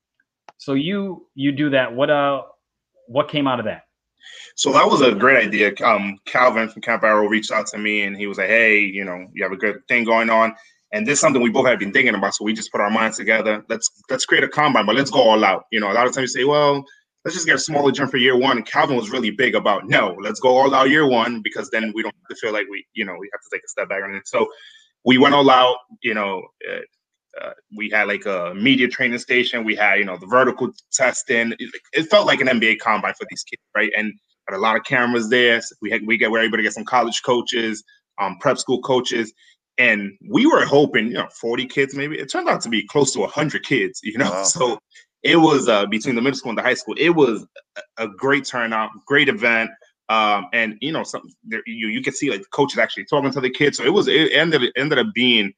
so 0.57 0.73
you 0.73 1.27
you 1.35 1.51
do 1.51 1.69
that. 1.71 1.93
What 1.93 2.09
uh, 2.09 2.43
what 3.07 3.29
came 3.29 3.47
out 3.47 3.59
of 3.59 3.65
that? 3.65 3.83
So 4.55 4.71
that 4.73 4.89
was 4.89 5.01
a 5.01 5.13
great 5.13 5.47
idea. 5.47 5.73
Um, 5.83 6.17
Calvin 6.25 6.69
from 6.69 6.81
Camp 6.81 7.03
Arrow 7.03 7.27
reached 7.27 7.51
out 7.51 7.67
to 7.67 7.77
me 7.77 8.03
and 8.03 8.15
he 8.15 8.27
was 8.27 8.37
like, 8.37 8.49
"Hey, 8.49 8.79
you 8.79 9.03
know, 9.03 9.27
you 9.33 9.43
have 9.43 9.51
a 9.51 9.57
good 9.57 9.85
thing 9.87 10.05
going 10.05 10.29
on, 10.29 10.53
and 10.91 11.05
this 11.05 11.13
is 11.13 11.19
something 11.19 11.41
we 11.41 11.49
both 11.49 11.67
have 11.67 11.79
been 11.79 11.91
thinking 11.91 12.15
about. 12.15 12.35
So 12.35 12.45
we 12.45 12.53
just 12.53 12.71
put 12.71 12.81
our 12.81 12.89
minds 12.89 13.17
together. 13.17 13.65
Let's 13.67 13.89
let's 14.09 14.25
create 14.25 14.43
a 14.43 14.47
combine, 14.47 14.85
but 14.85 14.95
let's 14.95 15.11
go 15.11 15.21
all 15.21 15.43
out. 15.43 15.65
You 15.71 15.79
know, 15.81 15.91
a 15.91 15.93
lot 15.93 16.07
of 16.07 16.13
times 16.13 16.33
you 16.33 16.41
say, 16.41 16.45
well, 16.45 16.85
let's 17.25 17.35
just 17.35 17.47
get 17.47 17.55
a 17.55 17.59
smaller 17.59 17.91
jump 17.91 18.11
for 18.11 18.17
year 18.17 18.37
one. 18.37 18.57
And 18.57 18.65
Calvin 18.65 18.95
was 18.95 19.09
really 19.09 19.31
big 19.31 19.55
about 19.55 19.87
no, 19.87 20.15
let's 20.21 20.39
go 20.39 20.55
all 20.55 20.73
out 20.73 20.89
year 20.89 21.07
one 21.07 21.41
because 21.41 21.69
then 21.69 21.91
we 21.93 22.01
don't 22.01 22.15
have 22.15 22.29
to 22.29 22.35
feel 22.35 22.53
like 22.53 22.67
we, 22.69 22.85
you 22.93 23.03
know, 23.03 23.15
we 23.19 23.29
have 23.33 23.41
to 23.41 23.49
take 23.51 23.63
a 23.65 23.67
step 23.67 23.89
back 23.89 24.03
on 24.03 24.15
it. 24.15 24.27
So 24.27 24.47
we 25.03 25.17
went 25.17 25.35
all 25.35 25.49
out. 25.49 25.77
You 26.01 26.13
know, 26.13 26.43
uh, 27.41 27.51
we 27.75 27.89
had 27.89 28.07
like 28.07 28.25
a 28.25 28.53
media 28.55 28.87
training 28.87 29.19
station. 29.19 29.63
We 29.63 29.75
had, 29.75 29.99
you 29.99 30.05
know, 30.05 30.17
the 30.17 30.27
vertical 30.27 30.71
testing. 30.91 31.53
It, 31.59 31.69
it 31.93 32.03
felt 32.03 32.27
like 32.27 32.41
an 32.41 32.47
NBA 32.47 32.79
combine 32.79 33.13
for 33.13 33.27
these 33.29 33.43
kids, 33.43 33.61
right? 33.75 33.91
And 33.97 34.13
had 34.47 34.55
a 34.55 34.59
lot 34.59 34.75
of 34.75 34.83
cameras 34.83 35.29
there. 35.29 35.61
So 35.61 35.75
we 35.81 35.89
had 35.89 36.05
we 36.05 36.17
get 36.17 36.31
we 36.31 36.39
were 36.39 36.45
able 36.45 36.57
to 36.57 36.63
get 36.63 36.73
some 36.73 36.85
college 36.85 37.21
coaches, 37.23 37.83
um, 38.19 38.37
prep 38.39 38.57
school 38.57 38.81
coaches, 38.81 39.33
and 39.77 40.11
we 40.29 40.45
were 40.45 40.65
hoping, 40.65 41.07
you 41.07 41.13
know, 41.13 41.27
40 41.39 41.65
kids 41.67 41.95
maybe. 41.95 42.17
It 42.17 42.31
turned 42.31 42.47
out 42.47 42.61
to 42.61 42.69
be 42.69 42.85
close 42.87 43.11
to 43.13 43.19
100 43.19 43.63
kids, 43.63 43.99
you 44.03 44.17
know. 44.17 44.31
Wow. 44.31 44.43
So 44.55 44.79
it 45.23 45.37
was 45.37 45.67
uh, 45.67 45.87
between 45.87 46.15
the 46.15 46.21
middle 46.21 46.37
school 46.37 46.51
and 46.51 46.57
the 46.57 46.61
high 46.61 46.75
school. 46.75 46.95
It 46.97 47.09
was 47.09 47.45
a, 47.97 48.07
great 48.07 48.45
turnout, 48.45 48.91
great 49.07 49.27
event. 49.27 49.71
Um, 50.07 50.45
and 50.53 50.77
you 50.81 50.91
know, 50.91 51.03
some 51.03 51.23
there, 51.43 51.63
you 51.65 51.87
you 51.87 52.03
could 52.03 52.13
see 52.13 52.29
like 52.29 52.41
the 52.41 52.47
coaches 52.51 52.77
actually 52.77 53.05
talking 53.05 53.31
to 53.31 53.41
the 53.41 53.49
kids. 53.49 53.77
So 53.77 53.83
it 53.83 53.91
was 53.91 54.07
it 54.07 54.31
ended 54.33 54.61
it 54.61 54.73
ended 54.77 54.99
up 54.99 55.07
being 55.15 55.51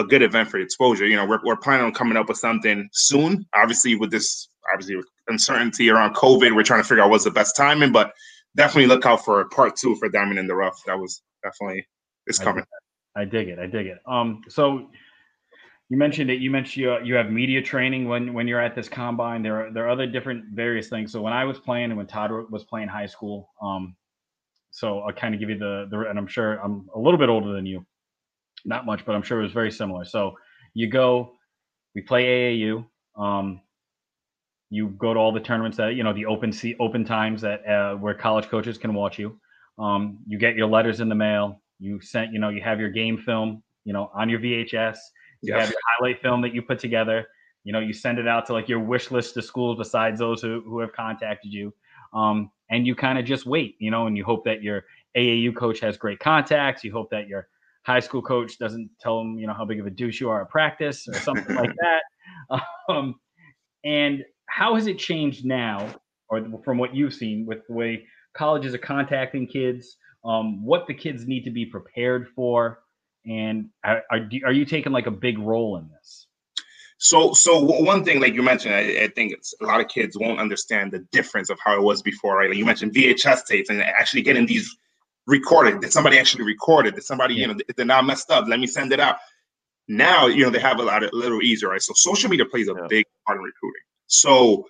a 0.00 0.04
good 0.04 0.22
event 0.22 0.50
for 0.50 0.58
exposure. 0.58 1.06
You 1.06 1.16
know, 1.16 1.26
we're 1.26 1.40
we're 1.44 1.56
planning 1.56 1.86
on 1.86 1.92
coming 1.92 2.16
up 2.16 2.28
with 2.28 2.38
something 2.38 2.88
soon. 2.92 3.46
Obviously, 3.54 3.94
with 3.94 4.10
this 4.10 4.48
obviously 4.72 4.96
with 4.96 5.06
uncertainty 5.28 5.90
around 5.90 6.14
COVID, 6.14 6.54
we're 6.54 6.62
trying 6.62 6.82
to 6.82 6.88
figure 6.88 7.02
out 7.02 7.10
what's 7.10 7.24
the 7.24 7.30
best 7.30 7.56
timing. 7.56 7.92
But 7.92 8.12
definitely 8.56 8.86
look 8.86 9.06
out 9.06 9.24
for 9.24 9.44
part 9.50 9.76
two 9.76 9.94
for 9.96 10.08
Diamond 10.08 10.38
in 10.38 10.46
the 10.46 10.54
Rough. 10.54 10.82
That 10.86 10.98
was 10.98 11.22
definitely 11.42 11.86
it's 12.26 12.40
I 12.40 12.44
coming. 12.44 12.64
I 13.16 13.24
dig 13.24 13.48
it. 13.48 13.58
I 13.58 13.66
dig 13.66 13.86
it. 13.86 13.98
Um, 14.06 14.42
so 14.48 14.88
you 15.88 15.96
mentioned 15.96 16.30
it. 16.30 16.40
You 16.40 16.50
mentioned 16.50 16.84
you, 16.84 16.98
you 17.02 17.14
have 17.14 17.30
media 17.30 17.60
training 17.60 18.08
when 18.08 18.32
when 18.32 18.46
you're 18.46 18.60
at 18.60 18.74
this 18.74 18.88
combine. 18.88 19.42
There 19.42 19.66
are 19.66 19.72
there 19.72 19.86
are 19.86 19.90
other 19.90 20.06
different 20.06 20.44
various 20.54 20.88
things. 20.88 21.12
So 21.12 21.20
when 21.20 21.32
I 21.32 21.44
was 21.44 21.58
playing 21.58 21.86
and 21.86 21.96
when 21.96 22.06
Todd 22.06 22.30
was 22.50 22.64
playing 22.64 22.88
high 22.88 23.06
school, 23.06 23.50
um, 23.60 23.96
so 24.70 25.00
I'll 25.00 25.12
kind 25.12 25.34
of 25.34 25.40
give 25.40 25.50
you 25.50 25.58
the 25.58 25.88
the 25.90 26.08
and 26.08 26.18
I'm 26.18 26.28
sure 26.28 26.58
I'm 26.62 26.88
a 26.94 26.98
little 26.98 27.18
bit 27.18 27.28
older 27.28 27.52
than 27.52 27.66
you, 27.66 27.84
not 28.64 28.86
much, 28.86 29.04
but 29.04 29.14
I'm 29.14 29.22
sure 29.22 29.40
it 29.40 29.44
was 29.44 29.52
very 29.52 29.70
similar. 29.70 30.04
So 30.04 30.34
you 30.74 30.88
go, 30.88 31.32
we 31.94 32.02
play 32.02 32.24
AAU. 32.24 32.86
Um, 33.16 33.60
you 34.70 34.88
go 34.90 35.12
to 35.12 35.18
all 35.18 35.32
the 35.32 35.40
tournaments 35.40 35.76
that 35.78 35.96
you 35.96 36.04
know 36.04 36.12
the 36.12 36.26
open 36.26 36.52
sea 36.52 36.76
open 36.78 37.04
times 37.04 37.40
that 37.42 37.66
uh, 37.66 37.96
where 37.96 38.14
college 38.14 38.48
coaches 38.48 38.78
can 38.78 38.94
watch 38.94 39.18
you. 39.18 39.38
Um, 39.78 40.18
you 40.26 40.38
get 40.38 40.54
your 40.56 40.68
letters 40.68 41.00
in 41.00 41.08
the 41.08 41.14
mail. 41.14 41.60
You 41.78 42.00
sent, 42.00 42.32
you 42.32 42.38
know, 42.38 42.50
you 42.50 42.60
have 42.60 42.78
your 42.78 42.90
game 42.90 43.16
film, 43.18 43.62
you 43.84 43.92
know, 43.92 44.10
on 44.14 44.28
your 44.28 44.38
VHS. 44.38 44.98
You 45.40 45.54
Yeah. 45.54 45.60
have 45.60 45.70
your 45.70 45.78
highlight 45.98 46.20
film 46.20 46.42
that 46.42 46.54
you 46.54 46.60
put 46.62 46.78
together. 46.78 47.26
You 47.64 47.72
know, 47.72 47.80
you 47.80 47.92
send 47.94 48.18
it 48.18 48.28
out 48.28 48.46
to 48.46 48.52
like 48.52 48.68
your 48.68 48.80
wish 48.80 49.10
list 49.10 49.36
of 49.38 49.44
schools 49.44 49.78
besides 49.78 50.18
those 50.18 50.42
who, 50.42 50.62
who 50.66 50.78
have 50.80 50.92
contacted 50.92 51.52
you. 51.52 51.72
Um, 52.12 52.50
and 52.70 52.86
you 52.86 52.94
kind 52.94 53.18
of 53.18 53.24
just 53.24 53.46
wait, 53.46 53.76
you 53.78 53.90
know, 53.90 54.06
and 54.06 54.16
you 54.16 54.24
hope 54.24 54.44
that 54.44 54.62
your 54.62 54.84
AAU 55.16 55.56
coach 55.56 55.80
has 55.80 55.96
great 55.96 56.18
contacts. 56.20 56.84
You 56.84 56.92
hope 56.92 57.10
that 57.10 57.26
your 57.26 57.48
high 57.82 58.00
school 58.00 58.22
coach 58.22 58.58
doesn't 58.58 58.90
tell 59.00 59.18
them, 59.18 59.38
you 59.38 59.46
know, 59.46 59.54
how 59.54 59.64
big 59.64 59.80
of 59.80 59.86
a 59.86 59.90
douche 59.90 60.20
you 60.20 60.28
are 60.30 60.42
at 60.42 60.50
practice 60.50 61.08
or 61.08 61.14
something 61.14 61.56
like 61.56 61.72
that. 62.50 62.62
Um, 62.88 63.14
and 63.84 64.24
how 64.46 64.74
has 64.74 64.86
it 64.86 64.98
changed 64.98 65.44
now, 65.44 65.88
or 66.28 66.44
from 66.64 66.78
what 66.78 66.94
you've 66.94 67.14
seen, 67.14 67.46
with 67.46 67.66
the 67.66 67.72
way 67.72 68.04
colleges 68.34 68.74
are 68.74 68.78
contacting 68.78 69.46
kids, 69.46 69.96
um, 70.24 70.64
what 70.64 70.86
the 70.86 70.94
kids 70.94 71.26
need 71.26 71.44
to 71.44 71.50
be 71.50 71.64
prepared 71.64 72.28
for, 72.34 72.80
and 73.26 73.68
are, 73.84 74.02
are, 74.10 74.28
are 74.44 74.52
you 74.52 74.64
taking 74.64 74.92
like 74.92 75.06
a 75.06 75.10
big 75.10 75.38
role 75.38 75.76
in 75.76 75.88
this? 75.88 76.26
So, 76.98 77.32
so 77.32 77.58
one 77.62 78.04
thing, 78.04 78.20
like 78.20 78.34
you 78.34 78.42
mentioned, 78.42 78.74
I, 78.74 79.04
I 79.04 79.08
think 79.08 79.32
it's 79.32 79.54
a 79.62 79.64
lot 79.64 79.80
of 79.80 79.88
kids 79.88 80.18
won't 80.18 80.38
understand 80.38 80.92
the 80.92 80.98
difference 81.12 81.48
of 81.48 81.58
how 81.64 81.74
it 81.74 81.82
was 81.82 82.02
before, 82.02 82.36
right? 82.36 82.50
Like 82.50 82.58
you 82.58 82.66
mentioned 82.66 82.92
VHS 82.94 83.46
tapes 83.46 83.70
and 83.70 83.82
actually 83.82 84.20
getting 84.20 84.44
these 84.44 84.76
recorded. 85.30 85.80
Did 85.80 85.92
somebody 85.92 86.18
actually 86.18 86.44
record 86.44 86.86
it? 86.86 86.94
Did 86.96 87.04
somebody, 87.04 87.34
you 87.34 87.46
know, 87.46 87.54
if 87.68 87.76
they're 87.76 87.86
not 87.86 88.04
messed 88.04 88.30
up, 88.30 88.46
let 88.48 88.60
me 88.60 88.66
send 88.66 88.92
it 88.92 89.00
out. 89.00 89.16
Now, 89.88 90.26
you 90.26 90.44
know, 90.44 90.50
they 90.50 90.60
have 90.60 90.78
a 90.78 90.82
lot 90.82 91.02
of 91.02 91.10
a 91.12 91.16
little 91.16 91.42
easier, 91.42 91.70
right? 91.70 91.82
So 91.82 91.92
social 91.96 92.28
media 92.30 92.46
plays 92.46 92.68
a 92.68 92.74
Yeah. 92.74 92.86
big 92.88 93.06
part 93.26 93.38
in 93.38 93.44
recruiting. 93.44 93.82
So 94.06 94.66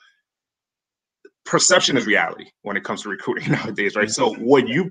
perception 1.44 1.96
is 1.96 2.06
reality 2.06 2.46
when 2.62 2.76
it 2.76 2.84
comes 2.84 3.02
to 3.02 3.08
recruiting 3.08 3.50
nowadays, 3.52 3.96
right? 3.96 4.10
So 4.10 4.34
what 4.34 4.68
you 4.68 4.90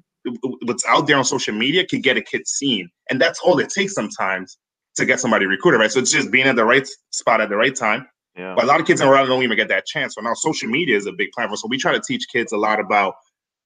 what's 0.63 0.86
out 0.86 1.07
there 1.07 1.17
on 1.17 1.24
social 1.24 1.55
media 1.55 1.86
can 1.86 2.01
get 2.01 2.17
a 2.17 2.22
kid 2.22 2.47
seen. 2.47 2.89
And 3.09 3.22
that's 3.22 3.39
all 3.39 3.57
it 3.59 3.70
takes 3.70 3.93
sometimes 3.93 4.57
to 4.95 5.05
get 5.05 5.20
somebody 5.20 5.45
recruited, 5.45 5.80
right? 5.80 5.91
So 5.91 5.99
it's 5.99 6.11
just 6.11 6.30
being 6.30 6.45
at 6.45 6.57
the 6.57 6.65
right 6.65 6.88
spot 7.11 7.39
at 7.41 7.49
the 7.49 7.55
right 7.55 7.76
time. 7.76 8.05
Yeah. 8.36 8.53
But 8.55 8.65
a 8.65 8.67
lot 8.67 8.80
of 8.82 8.86
kids 8.86 9.01
in 9.01 9.07
Rhode 9.07 9.15
Island 9.15 9.30
don't 9.30 9.43
even 9.43 9.57
get 9.57 9.70
that 9.70 9.86
chance. 9.86 10.15
So 10.15 10.22
now 10.22 10.34
social 10.34 10.70
media 10.70 10.97
is 10.97 11.05
a 11.05 11.11
big 11.13 11.32
platform. 11.32 11.57
So 11.57 11.67
we 11.70 11.78
try 11.78 11.93
to 11.93 12.01
teach 12.05 12.26
kids 12.32 12.51
a 12.51 12.57
lot 12.57 12.80
about, 12.80 13.15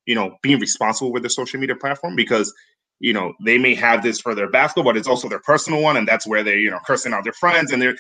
you 0.06 0.16
know, 0.16 0.36
being 0.42 0.60
responsible 0.60 1.12
with 1.12 1.24
their 1.24 1.30
social 1.30 1.60
media 1.60 1.76
platform 1.76 2.16
because, 2.16 2.54
you 3.00 3.14
know, 3.14 3.34
they 3.46 3.58
may 3.58 3.74
have 3.76 4.04
this 4.04 4.20
for 4.20 4.36
their 4.36 4.50
basketball, 4.50 4.92
but 4.92 4.98
it's 4.98 5.08
also 5.08 5.30
their 5.30 5.40
personal 5.42 5.82
one. 5.82 5.98
And 5.98 6.08
that's 6.08 6.28
where 6.28 6.44
they're, 6.44 6.58
you 6.60 6.70
know, 6.72 6.80
cursing 6.86 7.14
out 7.14 7.24
their 7.24 7.34
friends. 7.34 7.72
And 7.72 7.82
they're, 7.82 7.96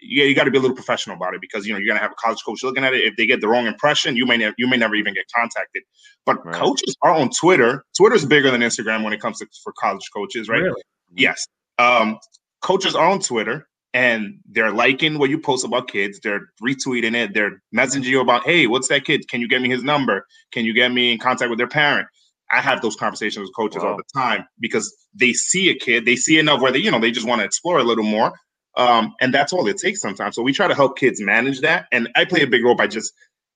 yeah, 0.00 0.24
you 0.24 0.34
got 0.34 0.44
to 0.44 0.50
be 0.50 0.58
a 0.58 0.60
little 0.60 0.76
professional 0.76 1.16
about 1.16 1.34
it 1.34 1.40
because, 1.40 1.66
you 1.66 1.72
know, 1.72 1.78
you're 1.78 1.94
to 1.94 2.00
have 2.00 2.12
a 2.12 2.14
college 2.14 2.38
coach 2.44 2.62
looking 2.62 2.84
at 2.84 2.94
it. 2.94 3.04
If 3.04 3.16
they 3.16 3.26
get 3.26 3.40
the 3.40 3.48
wrong 3.48 3.66
impression, 3.66 4.16
you 4.16 4.26
may, 4.26 4.36
ne- 4.36 4.54
you 4.56 4.66
may 4.66 4.76
never 4.76 4.94
even 4.94 5.12
get 5.14 5.24
contacted. 5.34 5.82
But 6.24 6.44
Right. 6.44 6.54
coaches 6.54 6.96
are 7.02 7.12
on 7.12 7.30
Twitter. 7.30 7.84
Twitter's 7.96 8.24
bigger 8.24 8.50
than 8.50 8.60
Instagram 8.62 9.04
when 9.04 9.12
it 9.12 9.20
comes 9.20 9.38
to 9.38 9.46
for 9.62 9.72
college 9.78 10.08
coaches, 10.14 10.48
right? 10.48 10.62
Really? 10.62 10.82
Yes. 11.14 11.46
Um, 11.78 12.18
coaches 12.62 12.94
are 12.94 13.08
on 13.08 13.20
Twitter 13.20 13.66
and 13.92 14.38
they're 14.50 14.72
liking 14.72 15.18
what 15.18 15.30
you 15.30 15.38
post 15.38 15.64
about 15.64 15.88
kids. 15.88 16.20
They're 16.22 16.48
retweeting 16.62 17.14
it. 17.14 17.34
They're 17.34 17.60
messaging 17.74 18.04
you 18.04 18.20
about, 18.20 18.44
hey, 18.44 18.66
what's 18.66 18.88
that 18.88 19.04
kid? 19.04 19.28
Can 19.28 19.40
you 19.40 19.48
get 19.48 19.62
me 19.62 19.68
his 19.68 19.82
number? 19.82 20.26
Can 20.52 20.64
you 20.64 20.72
get 20.72 20.92
me 20.92 21.12
in 21.12 21.18
contact 21.18 21.50
with 21.50 21.58
their 21.58 21.68
parent? 21.68 22.06
I 22.52 22.60
have 22.60 22.82
those 22.82 22.96
conversations 22.96 23.44
with 23.44 23.54
coaches 23.54 23.82
all 23.82 23.96
the 23.96 24.04
time 24.12 24.44
because 24.58 24.92
they 25.14 25.32
see 25.32 25.70
a 25.70 25.74
kid, 25.74 26.04
they 26.04 26.16
see 26.16 26.38
enough 26.38 26.60
where 26.60 26.72
they, 26.72 26.80
you 26.80 26.90
know, 26.90 26.98
they 27.00 27.12
just 27.12 27.26
want 27.26 27.40
to 27.40 27.44
explore 27.44 27.78
a 27.78 27.84
little 27.84 28.04
more. 28.04 28.32
Um, 28.76 29.14
and 29.20 29.32
that's 29.32 29.52
all 29.52 29.66
it 29.68 29.78
takes 29.78 30.00
sometimes. 30.00 30.34
So 30.34 30.42
we 30.42 30.52
try 30.52 30.66
to 30.66 30.74
help 30.74 30.98
kids 30.98 31.20
manage 31.20 31.60
that. 31.60 31.86
And 31.92 32.08
I 32.16 32.24
play 32.24 32.42
a 32.42 32.46
big 32.46 32.64
role 32.64 32.74
by 32.74 32.88
just, 32.88 33.12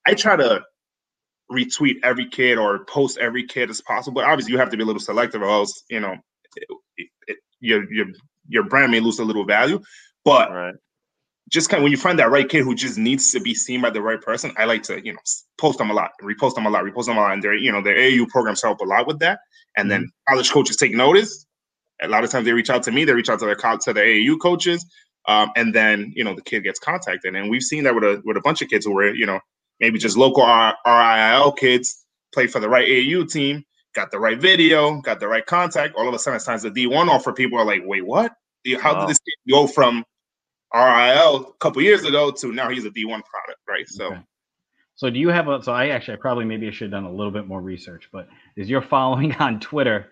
I 0.07 0.15
try 0.15 0.37
to 0.37 0.63
retweet 1.51 1.97
every 2.03 2.29
kid 2.29 2.59
or 2.59 2.85
post 2.85 3.19
every 3.19 3.45
kid 3.45 3.71
as 3.71 3.81
possible. 3.81 4.15
But 4.15 4.25
obviously, 4.25 4.53
you 4.53 4.59
have 4.59 4.71
to 4.71 4.77
be 4.77 4.83
a 4.83 4.87
little 4.87 5.01
selective, 5.01 5.43
or 5.43 5.49
else 5.49 5.85
you 5.89 6.01
know 6.01 6.17
it, 6.57 7.09
it, 7.27 7.37
your 7.61 7.93
your 7.93 8.07
your 8.49 8.65
brand 8.65 8.93
may 8.93 9.01
lose 9.01 9.19
a 9.19 9.25
little 9.25 9.45
value. 9.45 9.81
But 10.25 10.51
Right. 10.51 10.75
just 11.51 11.69
kind 11.69 11.79
of 11.79 11.83
when 11.83 11.93
you 11.93 11.99
find 11.99 12.19
that 12.19 12.31
right 12.31 12.49
kid 12.49 12.65
who 12.65 12.75
just 12.75 12.99
needs 12.99 13.31
to 13.33 13.41
be 13.41 13.55
seen 13.55 13.83
by 13.83 13.91
the 13.91 14.03
right 14.03 14.21
person, 14.21 14.53
I 14.57 14.65
like 14.65 14.83
to 14.85 15.05
you 15.05 15.13
know 15.13 15.19
post 15.59 15.79
them 15.79 15.91
a 15.91 15.95
lot, 15.95 16.11
repost 16.23 16.55
them 16.55 16.67
a 16.67 16.71
lot, 16.71 16.85
repost 16.85 17.07
them 17.07 17.19
a 17.19 17.21
lot, 17.21 17.33
and 17.33 17.43
their 17.43 17.55
you 17.55 17.71
know 17.73 17.83
their 17.83 17.97
AAU 17.97 18.29
programs 18.29 18.63
help 18.63 18.81
a 18.81 18.85
lot 18.85 19.07
with 19.07 19.19
that. 19.21 19.41
And 19.77 19.91
then 19.91 20.11
college 20.29 20.51
coaches 20.51 20.77
take 20.77 20.95
notice. 20.95 21.47
A 22.03 22.09
lot 22.09 22.25
of 22.25 22.31
times 22.31 22.45
they 22.45 22.53
reach 22.53 22.71
out 22.71 22.83
to 22.85 22.93
me, 22.93 23.05
they 23.05 23.13
reach 23.13 23.29
out 23.29 23.39
to 23.41 23.47
their 23.47 23.57
co- 23.57 23.79
to 23.79 23.93
the 23.93 24.01
AAU 24.01 24.37
coaches, 24.41 24.85
um, 25.27 25.51
and 25.57 25.75
then 25.75 26.13
you 26.15 26.25
know 26.25 26.35
the 26.35 26.43
kid 26.43 26.65
gets 26.65 26.79
contacted. 26.79 27.35
And 27.35 27.51
we've 27.51 27.63
seen 27.63 27.85
that 27.85 27.95
with 27.95 28.05
a 28.05 28.23
with 28.25 28.37
a 28.37 28.41
bunch 28.41 28.63
of 28.63 28.69
kids 28.69 28.87
who 28.87 28.93
were 28.93 29.13
you 29.15 29.27
know 29.27 29.41
maybe 29.81 29.99
just 29.99 30.17
local 30.17 30.43
R- 30.43 30.77
RIIL 30.87 31.53
kids 31.57 32.05
play 32.33 32.47
for 32.47 32.61
the 32.61 32.69
right 32.69 32.87
AAU 32.87 33.31
team, 33.31 33.65
got 33.95 34.11
the 34.11 34.19
right 34.19 34.41
video, 34.41 35.01
got 35.01 35.21
the 35.21 35.29
right 35.29 35.47
contact. 35.47 35.95
All 35.97 36.09
of 36.09 36.15
a 36.15 36.19
sudden, 36.19 36.37
it 36.37 36.41
signs 36.41 36.63
the 36.63 36.71
D1 36.71 37.09
offer. 37.09 37.33
People 37.33 37.59
are 37.59 37.65
like, 37.65 37.83
wait, 37.85 38.05
what? 38.05 38.33
How 38.81 38.95
wow. 38.95 39.01
did 39.01 39.11
this 39.11 39.19
go 39.51 39.67
from 39.67 40.05
RIIL 40.75 41.49
a 41.49 41.53
couple 41.61 41.81
years 41.83 42.05
ago 42.05 42.31
to 42.31 42.53
now 42.53 42.69
he's 42.69 42.85
a 42.85 42.91
D1 42.91 43.23
product, 43.25 43.61
right? 43.69 43.89
So. 43.89 44.07
Okay. 44.07 44.21
So 44.97 45.11
do 45.11 45.19
you 45.19 45.29
have 45.29 45.49
a? 45.49 45.63
So 45.63 45.73
I 45.73 45.89
actually, 45.89 46.15
I 46.15 46.21
probably 46.21 46.45
maybe 46.45 46.69
I 46.69 46.71
should 46.71 46.93
have 46.93 47.03
done 47.03 47.05
a 47.05 47.15
little 47.15 47.33
bit 47.33 47.49
more 47.49 47.61
research. 47.61 48.09
But 48.13 48.29
is 48.57 48.69
your 48.69 48.83
following 48.83 49.35
on 49.41 49.59
Twitter 49.61 50.09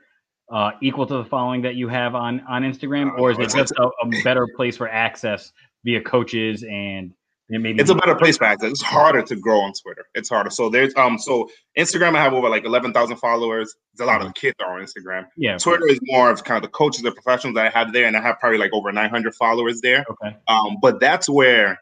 uh, 0.52 0.72
equal 0.80 1.06
to 1.06 1.14
the 1.14 1.24
following 1.24 1.62
that 1.62 1.76
you 1.76 1.88
have 1.88 2.14
on 2.14 2.40
on 2.48 2.62
Instagram, 2.62 3.18
or 3.18 3.30
is 3.30 3.38
it 3.38 3.56
just 3.56 3.72
a, 3.78 3.84
a 3.84 4.22
better 4.24 4.46
place 4.56 4.76
for 4.76 4.88
access 4.88 5.52
via 5.84 6.00
coaches 6.00 6.64
and 6.64 7.12
maybe 7.48 7.80
it's 7.80 7.90
a 7.90 7.94
better 7.94 8.14
place 8.14 8.38
for 8.38 8.44
access. 8.44 8.70
It's 8.70 8.82
harder 8.82 9.22
to 9.22 9.36
grow 9.36 9.60
on 9.60 9.72
Twitter. 9.82 10.04
It's 10.14 10.28
harder. 10.28 10.50
So 10.50 10.68
there's 10.68 10.94
um 10.96 11.18
so 11.18 11.48
Instagram 11.78 12.16
I 12.16 12.22
have 12.22 12.32
over 12.32 12.48
like 12.48 12.64
eleven 12.64 12.92
thousand 12.92 13.16
followers. 13.16 13.74
There's 13.94 14.06
a 14.06 14.10
lot 14.10 14.20
of 14.20 14.28
mm-hmm. 14.28 14.40
kids 14.40 14.56
are 14.60 14.78
on 14.78 14.86
Instagram. 14.86 15.26
Yeah. 15.36 15.58
Twitter 15.58 15.86
is 15.88 15.98
more 16.02 16.30
of 16.30 16.44
kind 16.44 16.56
of 16.56 16.62
the 16.62 16.72
coaches, 16.72 17.02
the 17.02 17.12
professionals 17.12 17.54
that 17.56 17.66
I 17.66 17.78
have 17.78 17.92
there, 17.92 18.06
and 18.06 18.16
I 18.16 18.22
have 18.22 18.38
probably 18.38 18.58
like 18.58 18.72
over 18.72 18.90
nine 18.92 19.10
hundred 19.10 19.34
followers 19.34 19.80
there. 19.80 20.04
Okay. 20.08 20.36
Um, 20.48 20.78
but 20.80 21.00
that's 21.00 21.28
where 21.28 21.78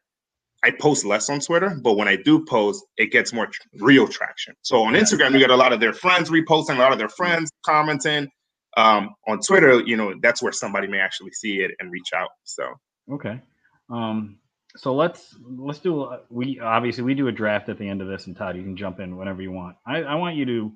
I 0.63 0.71
post 0.73 1.05
less 1.07 1.31
on 1.31 1.41
Twitter, 1.41 1.79
but 1.83 1.95
when 1.95 2.07
I 2.07 2.17
do 2.17 2.45
post, 2.45 2.85
it 2.99 3.11
gets 3.13 3.33
more 3.33 3.47
tr- 3.47 3.63
real 3.79 4.07
traction. 4.07 4.55
So 4.61 4.83
on 4.83 4.93
Instagram, 4.93 5.33
you 5.33 5.39
get 5.39 5.51
a 5.51 5.57
lot 5.57 5.73
of 5.73 5.81
their 5.81 5.95
friends 5.95 6.29
reposting, 6.29 6.77
a 6.77 6.81
lot 6.81 6.93
of 6.93 6.99
their 6.99 7.09
friends 7.09 7.51
commenting. 7.65 8.29
Um, 8.77 9.11
on 9.27 9.41
Twitter, 9.41 9.81
you 9.81 9.97
know, 9.97 10.15
that's 10.21 10.43
where 10.43 10.53
somebody 10.53 10.87
may 10.87 10.99
actually 10.99 11.33
see 11.33 11.61
it 11.61 11.71
and 11.79 11.91
reach 11.91 12.13
out. 12.15 12.29
So 12.45 12.75
okay. 13.11 13.41
Um, 13.89 14.40
so 14.77 14.95
let's 14.95 15.37
let's 15.45 15.81
do 15.81 16.11
we 16.29 16.61
obviously 16.61 17.03
we 17.03 17.15
do 17.15 17.29
a 17.29 17.33
draft 17.33 17.69
at 17.69 17.79
the 17.79 17.89
end 17.89 18.01
of 18.01 18.09
this, 18.09 18.27
and 18.27 18.37
Todd, 18.37 18.57
you 18.57 18.63
can 18.63 18.77
jump 18.77 19.01
in 19.01 19.17
whenever 19.17 19.43
you 19.43 19.51
want. 19.51 19.77
I, 19.87 20.03
I 20.03 20.15
want 20.15 20.37
you 20.37 20.45
to, 20.47 20.73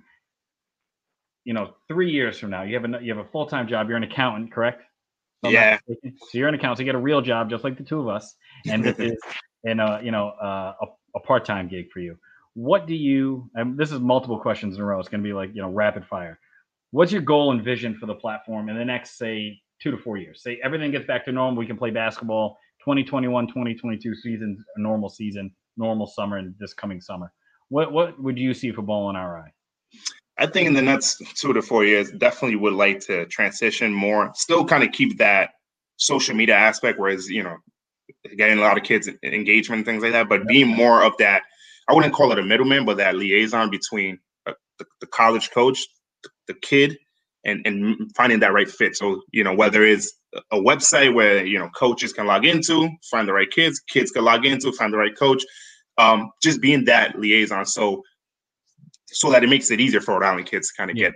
you 1.45 1.55
know, 1.55 1.75
three 1.87 2.11
years 2.11 2.39
from 2.39 2.51
now, 2.51 2.63
you 2.63 2.75
have 2.75 2.85
a 2.85 3.03
you 3.03 3.15
have 3.15 3.25
a 3.25 3.29
full 3.31 3.47
time 3.47 3.69
job. 3.69 3.89
You're 3.89 3.97
an 3.97 4.03
accountant, 4.03 4.53
correct? 4.53 4.83
So 5.45 5.51
yeah. 5.51 5.79
So 5.87 5.99
you're 6.33 6.49
an 6.49 6.55
accountant. 6.55 6.79
So 6.79 6.81
you 6.83 6.87
get 6.87 6.97
a 6.97 7.03
real 7.03 7.21
job, 7.21 7.51
just 7.51 7.63
like 7.63 7.77
the 7.77 7.85
two 7.85 8.01
of 8.01 8.09
us, 8.09 8.35
and 8.67 8.85
this 8.85 8.99
is 8.99 9.17
in 9.65 9.79
a 9.79 10.01
you 10.03 10.11
know 10.11 10.29
uh, 10.43 10.75
a, 10.83 10.87
a 11.17 11.21
part 11.21 11.45
time 11.45 11.69
gig 11.69 11.91
for 11.93 12.01
you. 12.01 12.19
What 12.55 12.87
do 12.87 12.95
you? 12.95 13.49
And 13.55 13.79
this 13.79 13.93
is 13.93 14.01
multiple 14.01 14.39
questions 14.41 14.75
in 14.77 14.81
a 14.81 14.85
row. 14.85 14.99
It's 14.99 15.09
going 15.09 15.23
to 15.23 15.29
be 15.29 15.35
like 15.35 15.51
you 15.55 15.63
know 15.63 15.71
rapid 15.71 16.05
fire. 16.07 16.41
What's 16.91 17.13
your 17.13 17.23
goal 17.23 17.53
and 17.53 17.63
vision 17.63 17.95
for 17.95 18.07
the 18.07 18.15
platform 18.15 18.69
in 18.69 18.77
the 18.77 18.85
next 18.85 19.19
say 19.19 19.61
two 19.81 19.93
to 19.93 19.99
four 19.99 20.17
years? 20.17 20.43
Say 20.43 20.59
everything 20.65 20.91
gets 20.91 21.07
back 21.07 21.25
to 21.27 21.33
normal. 21.33 21.59
We 21.59 21.67
can 21.67 21.77
play 21.77 21.91
basketball 21.91 22.59
2021 22.85 23.47
2022 23.47 24.15
season, 24.15 24.63
a 24.77 24.81
normal 24.81 25.09
season, 25.09 25.51
normal 25.77 26.07
summer, 26.07 26.37
and 26.37 26.55
this 26.59 26.75
coming 26.75 27.01
summer. 27.01 27.33
What 27.71 27.93
what 27.93 28.23
would 28.23 28.39
you 28.39 28.53
see 28.53 28.73
for 28.73 28.83
Ballin 28.83 29.17
RI? 29.17 29.51
I 30.39 30.47
think 30.47 30.67
in 30.67 30.75
the 30.75 30.83
next 30.83 31.23
two 31.37 31.53
to 31.55 31.63
four 31.63 31.85
years, 31.85 32.11
definitely 32.11 32.57
would 32.57 32.75
like 32.75 33.01
to 33.07 33.25
transition 33.27 33.93
more. 33.93 34.33
Still, 34.35 34.65
kind 34.65 34.85
of 34.85 34.93
keep 34.93 35.19
that 35.19 35.51
social 35.97 36.35
media 36.35 36.57
aspect, 36.57 36.99
whereas 36.99 37.29
you 37.29 37.43
know, 37.43 37.57
getting 38.37 38.59
a 38.59 38.61
lot 38.61 38.77
of 38.77 38.85
kids 38.85 39.09
engagement 39.23 39.79
and 39.79 39.87
things 39.87 40.03
like 40.03 40.13
that, 40.13 40.29
but 40.29 40.47
being 40.47 40.69
more 40.69 41.03
of 41.03 41.17
that. 41.19 41.43
I 41.89 41.95
wouldn't 41.95 42.15
call 42.15 42.33
it 42.33 42.39
a 42.39 42.43
middleman, 42.43 42.85
but 42.87 42.97
that 42.97 43.15
liaison 43.15 43.71
between 43.71 44.19
uh, 44.47 44.55
the, 44.79 44.87
the 45.01 45.07
college 45.07 45.51
coach, 45.51 45.87
the, 46.23 46.31
the 46.49 46.55
kid, 46.55 46.99
and 47.45 47.67
and 47.67 48.11
finding 48.17 48.41
that 48.41 48.53
right 48.53 48.71
fit. 48.71 48.97
So 48.97 49.23
you 49.33 49.45
know 49.45 49.55
whether 49.55 49.83
it's 49.83 50.13
a 50.51 50.57
website 50.57 51.15
where 51.15 51.45
you 51.45 51.59
know 51.59 51.69
coaches 51.71 52.13
can 52.13 52.27
log 52.27 52.45
into, 52.45 52.89
find 53.11 53.29
the 53.29 53.33
right 53.33 53.51
kids, 53.51 53.81
kids 53.81 54.11
can 54.11 54.25
log 54.25 54.47
into, 54.47 54.73
find 54.73 54.93
the 54.93 54.99
right 54.99 55.17
coach. 55.17 55.43
Um, 55.97 56.33
just 56.43 56.61
being 56.61 56.85
that 56.87 57.19
liaison, 57.19 57.65
so 57.67 58.03
so 59.07 59.31
that 59.31 59.45
it 59.45 59.49
makes 59.49 59.71
it 59.71 59.81
easier 59.81 60.01
for 60.01 60.15
Rhode 60.15 60.27
Island 60.27 60.47
kids 60.47 60.69
to 60.69 60.75
kind 60.77 60.91
of 60.91 60.97
yeah. 60.97 61.11
get. 61.11 61.15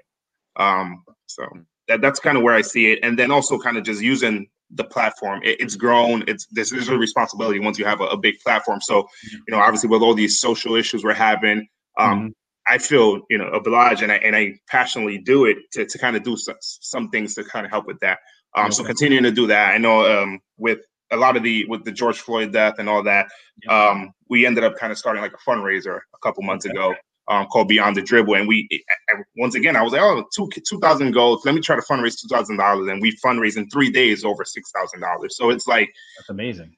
Um, 0.65 1.05
so 1.27 1.47
that, 1.89 2.01
that's 2.01 2.21
kind 2.21 2.37
of 2.37 2.43
where 2.43 2.55
I 2.55 2.63
see 2.63 2.93
it, 2.93 3.01
and 3.03 3.19
then 3.19 3.31
also 3.31 3.59
kind 3.59 3.77
of 3.77 3.85
just 3.85 4.03
using 4.03 4.47
the 4.71 4.85
platform. 4.85 5.41
It, 5.43 5.61
it's 5.61 5.77
grown. 5.77 6.25
It's 6.29 6.47
this 6.47 6.73
is 6.73 6.89
a 6.89 6.97
responsibility 6.97 7.59
once 7.59 7.79
you 7.79 7.85
have 7.85 8.01
a, 8.01 8.05
a, 8.05 8.17
big 8.17 8.39
platform. 8.41 8.81
So 8.81 9.09
you 9.33 9.41
know, 9.49 9.59
obviously 9.59 9.89
with 9.89 10.03
all 10.03 10.15
these 10.15 10.41
social 10.41 10.75
issues 10.75 11.05
we're 11.05 11.15
having, 11.15 11.67
um, 11.99 12.19
mm-hmm. 12.19 12.29
I 12.69 12.79
feel 12.79 13.23
you 13.31 13.39
know 13.39 13.49
obliged 13.49 14.03
and 14.03 14.13
I 14.13 14.17
and 14.17 14.37
I 14.37 14.55
passionately 14.69 15.19
do 15.19 15.47
it 15.47 15.59
to, 15.73 15.87
to 15.87 15.99
kind 15.99 16.17
of 16.17 16.23
do 16.23 16.37
some, 16.37 16.57
some 16.61 17.09
things 17.11 17.35
to 17.35 17.45
kind 17.45 17.67
of 17.67 17.73
help 17.73 17.87
with 17.87 17.99
that. 18.01 18.19
Um. 18.57 18.73
So 18.73 18.85
continuing 18.85 19.25
to 19.25 19.31
do 19.31 19.47
that. 19.49 19.75
I 19.75 19.79
know 19.79 20.23
um, 20.23 20.41
with 20.57 20.81
a 21.11 21.17
lot 21.17 21.37
of 21.37 21.43
the 21.43 21.67
with 21.67 21.85
the 21.85 21.93
George 21.93 22.19
Floyd 22.19 22.53
death 22.53 22.75
and 22.79 22.89
all 22.89 23.03
that, 23.05 23.29
um, 23.69 24.13
we 24.29 24.47
ended 24.47 24.65
up 24.65 24.77
kind 24.77 24.93
of 24.93 24.99
starting 24.99 25.23
like 25.23 25.33
a 25.33 25.51
fundraiser 25.51 25.99
a 26.15 26.19
couple 26.23 26.43
months 26.43 26.67
okay. 26.67 26.75
ago 26.75 26.95
um, 27.29 27.47
called 27.47 27.69
Beyond 27.69 27.97
the 27.97 28.03
Dribble, 28.03 28.35
and 28.35 28.49
we 28.49 28.69
and 29.09 29.25
once 29.37 29.55
again 29.55 29.77
I 29.77 29.83
was 29.83 29.93
like, 29.93 30.03
oh, 30.03 30.25
two 30.35 30.49
two 30.67 30.79
thousand 30.81 31.13
goals. 31.13 31.45
Let 31.45 31.55
me 31.55 31.61
try 31.61 31.77
to 31.77 31.83
fundraise 31.83 32.21
two 32.21 32.29
thousand 32.29 32.57
dollars, 32.57 32.89
and 32.89 33.01
we 33.03 33.17
fundraised 33.25 33.57
in 33.57 33.69
three 33.71 33.91
days 33.91 34.25
over 34.25 34.45
six 34.45 34.71
thousand 34.71 35.01
dollars. 35.01 35.37
So 35.37 35.51
it's 35.51 35.67
like 35.67 35.91
that's 36.19 36.31
amazing 36.31 36.77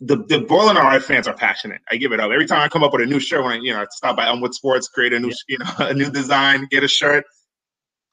the 0.00 0.16
the 0.28 0.40
Ballin 0.40 0.76
RI 0.76 1.00
fans 1.00 1.26
are 1.26 1.34
passionate. 1.34 1.80
I 1.90 1.96
give 1.96 2.12
it 2.12 2.20
up 2.20 2.30
every 2.30 2.46
time 2.46 2.60
I 2.60 2.68
come 2.68 2.84
up 2.84 2.92
with 2.92 3.02
a 3.02 3.06
new 3.06 3.20
shirt. 3.20 3.42
When 3.44 3.52
I, 3.52 3.56
you 3.56 3.72
know, 3.72 3.80
I 3.80 3.86
stop 3.90 4.16
by 4.16 4.26
Elmwood 4.26 4.54
Sports, 4.54 4.88
create 4.88 5.12
a 5.12 5.20
new, 5.20 5.28
yeah. 5.28 5.34
you 5.48 5.58
know, 5.58 5.70
a 5.78 5.94
new 5.94 6.10
design, 6.10 6.66
get 6.70 6.84
a 6.84 6.88
shirt. 6.88 7.24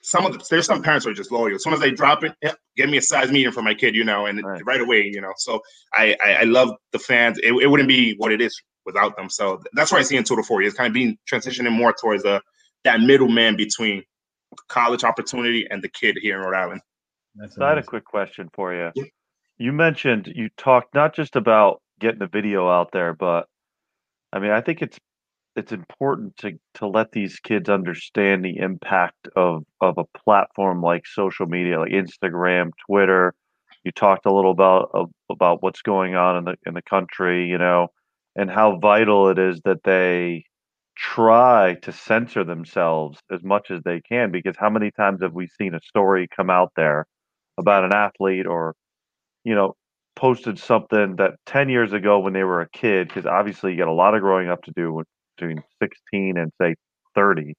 Some 0.01 0.25
of 0.25 0.33
the, 0.33 0.45
there's 0.49 0.65
some 0.65 0.81
parents 0.81 1.05
are 1.05 1.13
just 1.13 1.31
loyal. 1.31 1.55
As 1.55 1.63
soon 1.63 1.73
as 1.73 1.79
they 1.79 1.91
drop 1.91 2.23
it, 2.23 2.33
yeah, 2.41 2.53
get 2.77 2.89
me 2.89 2.97
a 2.97 3.01
size 3.01 3.31
medium 3.31 3.51
for 3.51 3.61
my 3.61 3.73
kid, 3.73 3.95
you 3.95 4.03
know, 4.03 4.25
and 4.25 4.43
right, 4.43 4.65
right 4.65 4.81
away, 4.81 5.09
you 5.11 5.19
know. 5.19 5.33
So 5.37 5.61
I, 5.93 6.15
I, 6.25 6.33
I 6.35 6.43
love 6.43 6.71
the 6.91 6.99
fans. 6.99 7.37
It, 7.39 7.51
it, 7.53 7.67
wouldn't 7.67 7.89
be 7.89 8.13
what 8.17 8.31
it 8.31 8.39
is 8.41 8.61
without 8.85 9.17
them. 9.17 9.29
So 9.29 9.61
that's 9.73 9.91
why 9.91 9.99
I 9.99 10.03
see 10.03 10.15
in 10.15 10.23
two 10.23 10.37
to 10.37 10.43
four 10.43 10.61
years, 10.61 10.73
kind 10.73 10.87
of 10.87 10.93
being 10.93 11.17
transitioning 11.29 11.71
more 11.71 11.93
towards 11.93 12.23
a 12.23 12.41
that 12.85 13.01
middleman 13.01 13.57
between 13.57 14.03
college 14.69 15.03
opportunity 15.03 15.67
and 15.69 15.83
the 15.83 15.89
kid 15.89 16.17
here 16.21 16.37
in 16.37 16.45
Rhode 16.45 16.55
Island. 16.55 16.81
That's 17.35 17.55
so 17.55 17.65
I 17.65 17.69
had 17.69 17.77
a 17.77 17.83
quick 17.83 18.05
question 18.05 18.49
for 18.53 18.73
you. 18.73 18.91
Yeah 18.95 19.03
you 19.59 19.73
mentioned 19.73 20.31
you 20.33 20.49
talked 20.57 20.95
not 20.95 21.13
just 21.13 21.35
about 21.35 21.81
getting 21.99 22.19
the 22.19 22.27
video 22.27 22.67
out 22.67 22.91
there, 22.91 23.13
but 23.13 23.47
I 24.33 24.39
mean, 24.39 24.51
I 24.51 24.61
think 24.61 24.81
it's 24.81 24.97
it's 25.55 25.71
important 25.71 26.37
to 26.37 26.53
to 26.75 26.87
let 26.87 27.11
these 27.11 27.39
kids 27.39 27.69
understand 27.69 28.43
the 28.45 28.57
impact 28.57 29.27
of 29.35 29.63
of 29.81 29.97
a 29.97 30.05
platform 30.19 30.81
like 30.81 31.05
social 31.07 31.45
media, 31.47 31.79
like 31.79 31.91
Instagram, 31.91 32.71
Twitter. 32.87 33.33
You 33.83 33.91
talked 33.91 34.25
a 34.25 34.33
little 34.33 34.51
about 34.51 35.11
about 35.29 35.63
what's 35.63 35.81
going 35.81 36.15
on 36.15 36.37
in 36.37 36.45
the 36.45 36.55
in 36.65 36.73
the 36.73 36.81
country, 36.81 37.47
you 37.47 37.57
know, 37.57 37.87
and 38.35 38.49
how 38.49 38.77
vital 38.77 39.29
it 39.29 39.39
is 39.39 39.61
that 39.65 39.83
they 39.83 40.45
try 40.97 41.75
to 41.81 41.91
censor 41.93 42.43
themselves 42.43 43.19
as 43.31 43.41
much 43.43 43.71
as 43.71 43.81
they 43.85 44.01
can 44.01 44.31
because 44.31 44.55
how 44.57 44.69
many 44.69 44.91
times 44.91 45.21
have 45.21 45.33
we 45.33 45.47
seen 45.47 45.73
a 45.73 45.79
story 45.81 46.27
come 46.35 46.49
out 46.49 46.71
there 46.75 47.05
about 47.57 47.85
an 47.85 47.93
athlete 47.93 48.45
or 48.45 48.75
you 49.43 49.55
know, 49.55 49.75
posted 50.15 50.59
something 50.59 51.15
that 51.17 51.35
10 51.45 51.69
years 51.69 51.93
ago 51.93 52.19
when 52.19 52.33
they 52.33 52.43
were 52.43 52.61
a 52.61 52.69
kid, 52.69 53.07
because 53.07 53.25
obviously 53.25 53.71
you 53.71 53.77
got 53.77 53.87
a 53.87 53.93
lot 53.93 54.15
of 54.15 54.21
growing 54.21 54.49
up 54.49 54.61
to 54.63 54.71
do 54.75 55.01
between 55.39 55.63
16 55.81 56.37
and 56.37 56.51
say 56.61 56.75
30. 57.15 57.55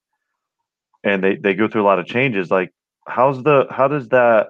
And 1.03 1.25
they, 1.25 1.37
they 1.37 1.55
go 1.55 1.69
through 1.69 1.83
a 1.83 1.85
lot 1.85 1.99
of 1.99 2.07
changes. 2.07 2.51
Like, 2.51 2.73
how's 3.07 3.43
the, 3.43 3.67
how 3.71 3.89
does 3.89 4.09
that, 4.09 4.49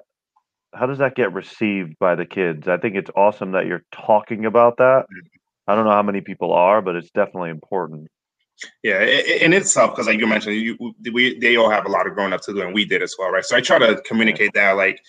how 0.75 0.87
does 0.87 0.99
that 0.99 1.15
get 1.15 1.33
received 1.33 1.99
by 1.99 2.15
the 2.15 2.27
kids? 2.27 2.69
I 2.69 2.77
think 2.77 2.97
it's 2.97 3.11
awesome 3.17 3.53
that 3.53 3.67
you're 3.67 3.85
talking 3.93 4.47
about 4.47 4.77
that. 4.79 5.05
Mm-hmm. 5.05 5.71
I 5.71 5.75
don't 5.75 5.85
know 5.85 5.93
how 5.93 6.03
many 6.03 6.21
people 6.21 6.53
are, 6.53 6.83
but 6.83 6.97
it's 6.97 7.11
definitely 7.11 7.51
important. 7.51 8.09
Yeah, 8.83 8.99
and 8.99 9.55
it's 9.55 9.73
tough 9.73 9.93
because, 9.93 10.07
like 10.07 10.19
you 10.19 10.27
mentioned, 10.27 10.57
you, 10.57 10.77
we 11.13 11.39
they 11.39 11.57
all 11.57 11.71
have 11.71 11.87
a 11.87 11.89
lot 11.89 12.07
of 12.07 12.15
growing 12.15 12.35
up 12.35 12.43
to 12.43 12.53
do, 12.53 12.61
and 12.61 12.75
we 12.75 12.85
did 12.85 13.03
as 13.03 13.15
well, 13.19 13.31
right? 13.31 13.45
So 13.45 13.57
I 13.57 13.63
try 13.63 13.79
to 13.79 14.03
communicate 14.03 14.53
that, 14.53 14.73
like, 14.73 15.01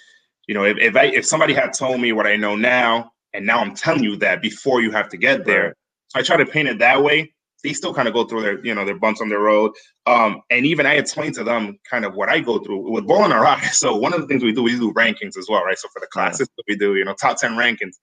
you 0.47 0.53
know, 0.53 0.63
if 0.63 0.77
if, 0.77 0.95
I, 0.95 1.05
if 1.05 1.25
somebody 1.25 1.53
had 1.53 1.73
told 1.73 1.99
me 1.99 2.13
what 2.13 2.25
I 2.25 2.37
know 2.37 2.55
now, 2.55 3.11
and 3.33 3.45
now 3.45 3.59
I'm 3.59 3.75
telling 3.75 4.03
you 4.03 4.15
that 4.17 4.41
before 4.41 4.81
you 4.81 4.91
have 4.91 5.09
to 5.09 5.17
get 5.17 5.45
there, 5.45 5.75
so 6.07 6.19
I 6.19 6.23
try 6.23 6.37
to 6.37 6.45
paint 6.45 6.69
it 6.69 6.79
that 6.79 7.03
way. 7.03 7.33
They 7.63 7.73
still 7.73 7.93
kind 7.93 8.07
of 8.07 8.13
go 8.13 8.25
through 8.25 8.41
their, 8.41 8.65
you 8.65 8.73
know, 8.73 8.85
their 8.85 8.97
bumps 8.97 9.21
on 9.21 9.29
the 9.29 9.37
road. 9.37 9.71
Um, 10.05 10.41
and 10.49 10.65
even 10.65 10.85
I 10.85 10.95
explain 10.95 11.31
to 11.33 11.43
them 11.43 11.77
kind 11.89 12.05
of 12.05 12.15
what 12.15 12.29
I 12.29 12.39
go 12.39 12.59
through 12.59 12.91
with 12.91 13.07
Ballin 13.07 13.31
RI. 13.39 13.67
So 13.71 13.95
one 13.95 14.13
of 14.13 14.21
the 14.21 14.27
things 14.27 14.43
we 14.43 14.53
do, 14.53 14.63
we 14.63 14.71
do 14.71 14.93
rankings 14.93 15.37
as 15.37 15.47
well, 15.49 15.63
right? 15.63 15.77
So 15.77 15.87
for 15.93 15.99
the 15.99 16.07
classes 16.07 16.49
we 16.67 16.75
do, 16.75 16.95
you 16.95 17.05
know, 17.05 17.15
top 17.19 17.37
10 17.37 17.51
rankings. 17.53 17.95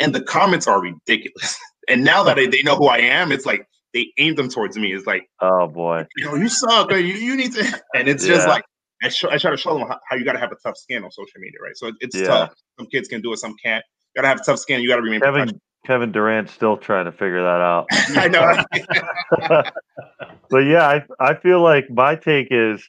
And 0.00 0.14
the 0.14 0.22
comments 0.22 0.66
are 0.66 0.80
ridiculous. 0.80 1.58
and 1.88 2.04
now 2.04 2.22
that 2.24 2.36
they, 2.36 2.46
they 2.46 2.62
know 2.62 2.76
who 2.76 2.86
I 2.86 2.98
am, 2.98 3.30
it's 3.30 3.46
like 3.46 3.66
they 3.92 4.12
aim 4.18 4.34
them 4.34 4.48
towards 4.48 4.76
me. 4.76 4.92
It's 4.92 5.06
like, 5.06 5.28
oh 5.40 5.68
boy, 5.68 6.06
you 6.16 6.24
know, 6.24 6.34
you 6.34 6.48
suck. 6.48 6.90
You, 6.90 6.98
you 6.98 7.36
need 7.36 7.52
to, 7.54 7.64
and 7.94 8.08
it's 8.08 8.26
yeah. 8.26 8.34
just 8.34 8.48
like 8.48 8.64
I, 9.02 9.08
sh- 9.08 9.24
I 9.30 9.38
try 9.38 9.50
to 9.50 9.56
show 9.56 9.78
them 9.78 9.86
how, 9.86 9.98
how 10.08 10.16
you 10.16 10.24
got 10.24 10.32
to 10.32 10.40
have 10.40 10.50
a 10.50 10.56
tough 10.56 10.76
skin 10.76 11.04
on 11.04 11.10
social 11.10 11.38
media, 11.38 11.58
right? 11.62 11.76
So 11.76 11.92
it's 12.00 12.16
yeah. 12.16 12.26
tough. 12.26 12.54
Some 12.78 12.88
kids 12.88 13.08
can 13.08 13.20
do 13.20 13.32
it, 13.32 13.38
some 13.38 13.54
can't. 13.62 13.84
You 14.14 14.20
got 14.20 14.22
to 14.22 14.28
have 14.28 14.40
a 14.40 14.44
tough 14.44 14.58
skin. 14.58 14.80
You 14.80 14.88
got 14.88 14.96
to 14.96 15.02
remain. 15.02 15.20
Kevin 15.20 15.60
Kevin 15.86 16.12
Durant's 16.12 16.52
still 16.52 16.76
trying 16.76 17.04
to 17.04 17.12
figure 17.12 17.42
that 17.42 17.60
out. 17.60 17.86
I 18.16 18.28
know. 18.28 19.62
but 20.50 20.60
yeah, 20.60 20.86
I 20.88 21.04
I 21.20 21.34
feel 21.34 21.62
like 21.62 21.90
my 21.90 22.16
take 22.16 22.48
is 22.50 22.88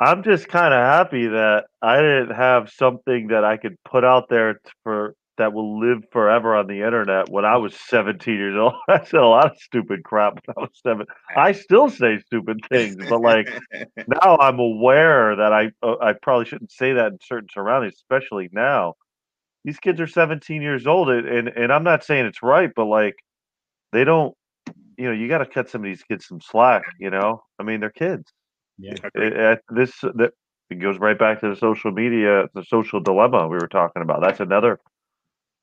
I'm 0.00 0.22
just 0.22 0.48
kind 0.48 0.74
of 0.74 0.80
happy 0.80 1.28
that 1.28 1.66
I 1.80 1.96
didn't 1.96 2.34
have 2.34 2.70
something 2.70 3.28
that 3.28 3.44
I 3.44 3.56
could 3.56 3.76
put 3.84 4.04
out 4.04 4.28
there 4.28 4.60
for 4.82 5.14
that 5.38 5.52
will 5.52 5.78
live 5.78 6.04
forever 6.10 6.56
on 6.56 6.66
the 6.66 6.82
internet. 6.82 7.28
When 7.28 7.44
I 7.44 7.56
was 7.56 7.74
17 7.74 8.34
years 8.34 8.56
old, 8.56 8.74
I 8.88 9.04
said 9.04 9.20
a 9.20 9.26
lot 9.26 9.52
of 9.52 9.58
stupid 9.58 10.02
crap 10.02 10.34
when 10.34 10.54
I 10.56 10.60
was 10.60 10.70
seven. 10.82 11.06
I 11.36 11.52
still 11.52 11.88
say 11.88 12.18
stupid 12.18 12.60
things, 12.70 12.96
but 13.08 13.20
like 13.20 13.48
now 14.22 14.36
I'm 14.38 14.58
aware 14.58 15.36
that 15.36 15.52
I 15.52 15.70
uh, 15.82 15.96
I 16.00 16.14
probably 16.20 16.46
shouldn't 16.46 16.72
say 16.72 16.92
that 16.94 17.12
in 17.12 17.18
certain 17.22 17.48
surroundings, 17.52 17.94
especially 17.94 18.48
now. 18.52 18.94
These 19.66 19.80
kids 19.80 20.00
are 20.00 20.08
17 20.08 20.62
years 20.62 20.86
old, 20.86 21.10
and 21.10 21.28
and, 21.28 21.48
and 21.48 21.72
I'm 21.72 21.84
not 21.84 22.04
saying 22.04 22.26
it's 22.26 22.42
right, 22.42 22.70
but 22.76 22.86
like 22.86 23.16
they 23.92 24.04
don't, 24.04 24.34
you 24.98 25.06
know, 25.06 25.12
you 25.12 25.28
got 25.28 25.38
to 25.38 25.46
cut 25.46 25.68
some 25.70 25.82
of 25.82 25.86
these 25.86 26.02
kids 26.04 26.26
some 26.26 26.40
slack. 26.40 26.84
You 27.00 27.10
know, 27.10 27.42
I 27.58 27.64
mean, 27.64 27.80
they're 27.80 27.90
kids. 27.90 28.32
Yeah. 28.78 28.94
It, 29.14 29.32
it- 29.34 29.62
this 29.70 30.00
that 30.00 30.32
it 30.70 30.76
goes 30.76 30.98
right 30.98 31.18
back 31.18 31.40
to 31.40 31.50
the 31.50 31.56
social 31.56 31.92
media, 31.92 32.46
the 32.54 32.64
social 32.64 33.00
dilemma 33.00 33.48
we 33.48 33.56
were 33.56 33.68
talking 33.68 34.02
about. 34.02 34.22
That's 34.22 34.40
another 34.40 34.80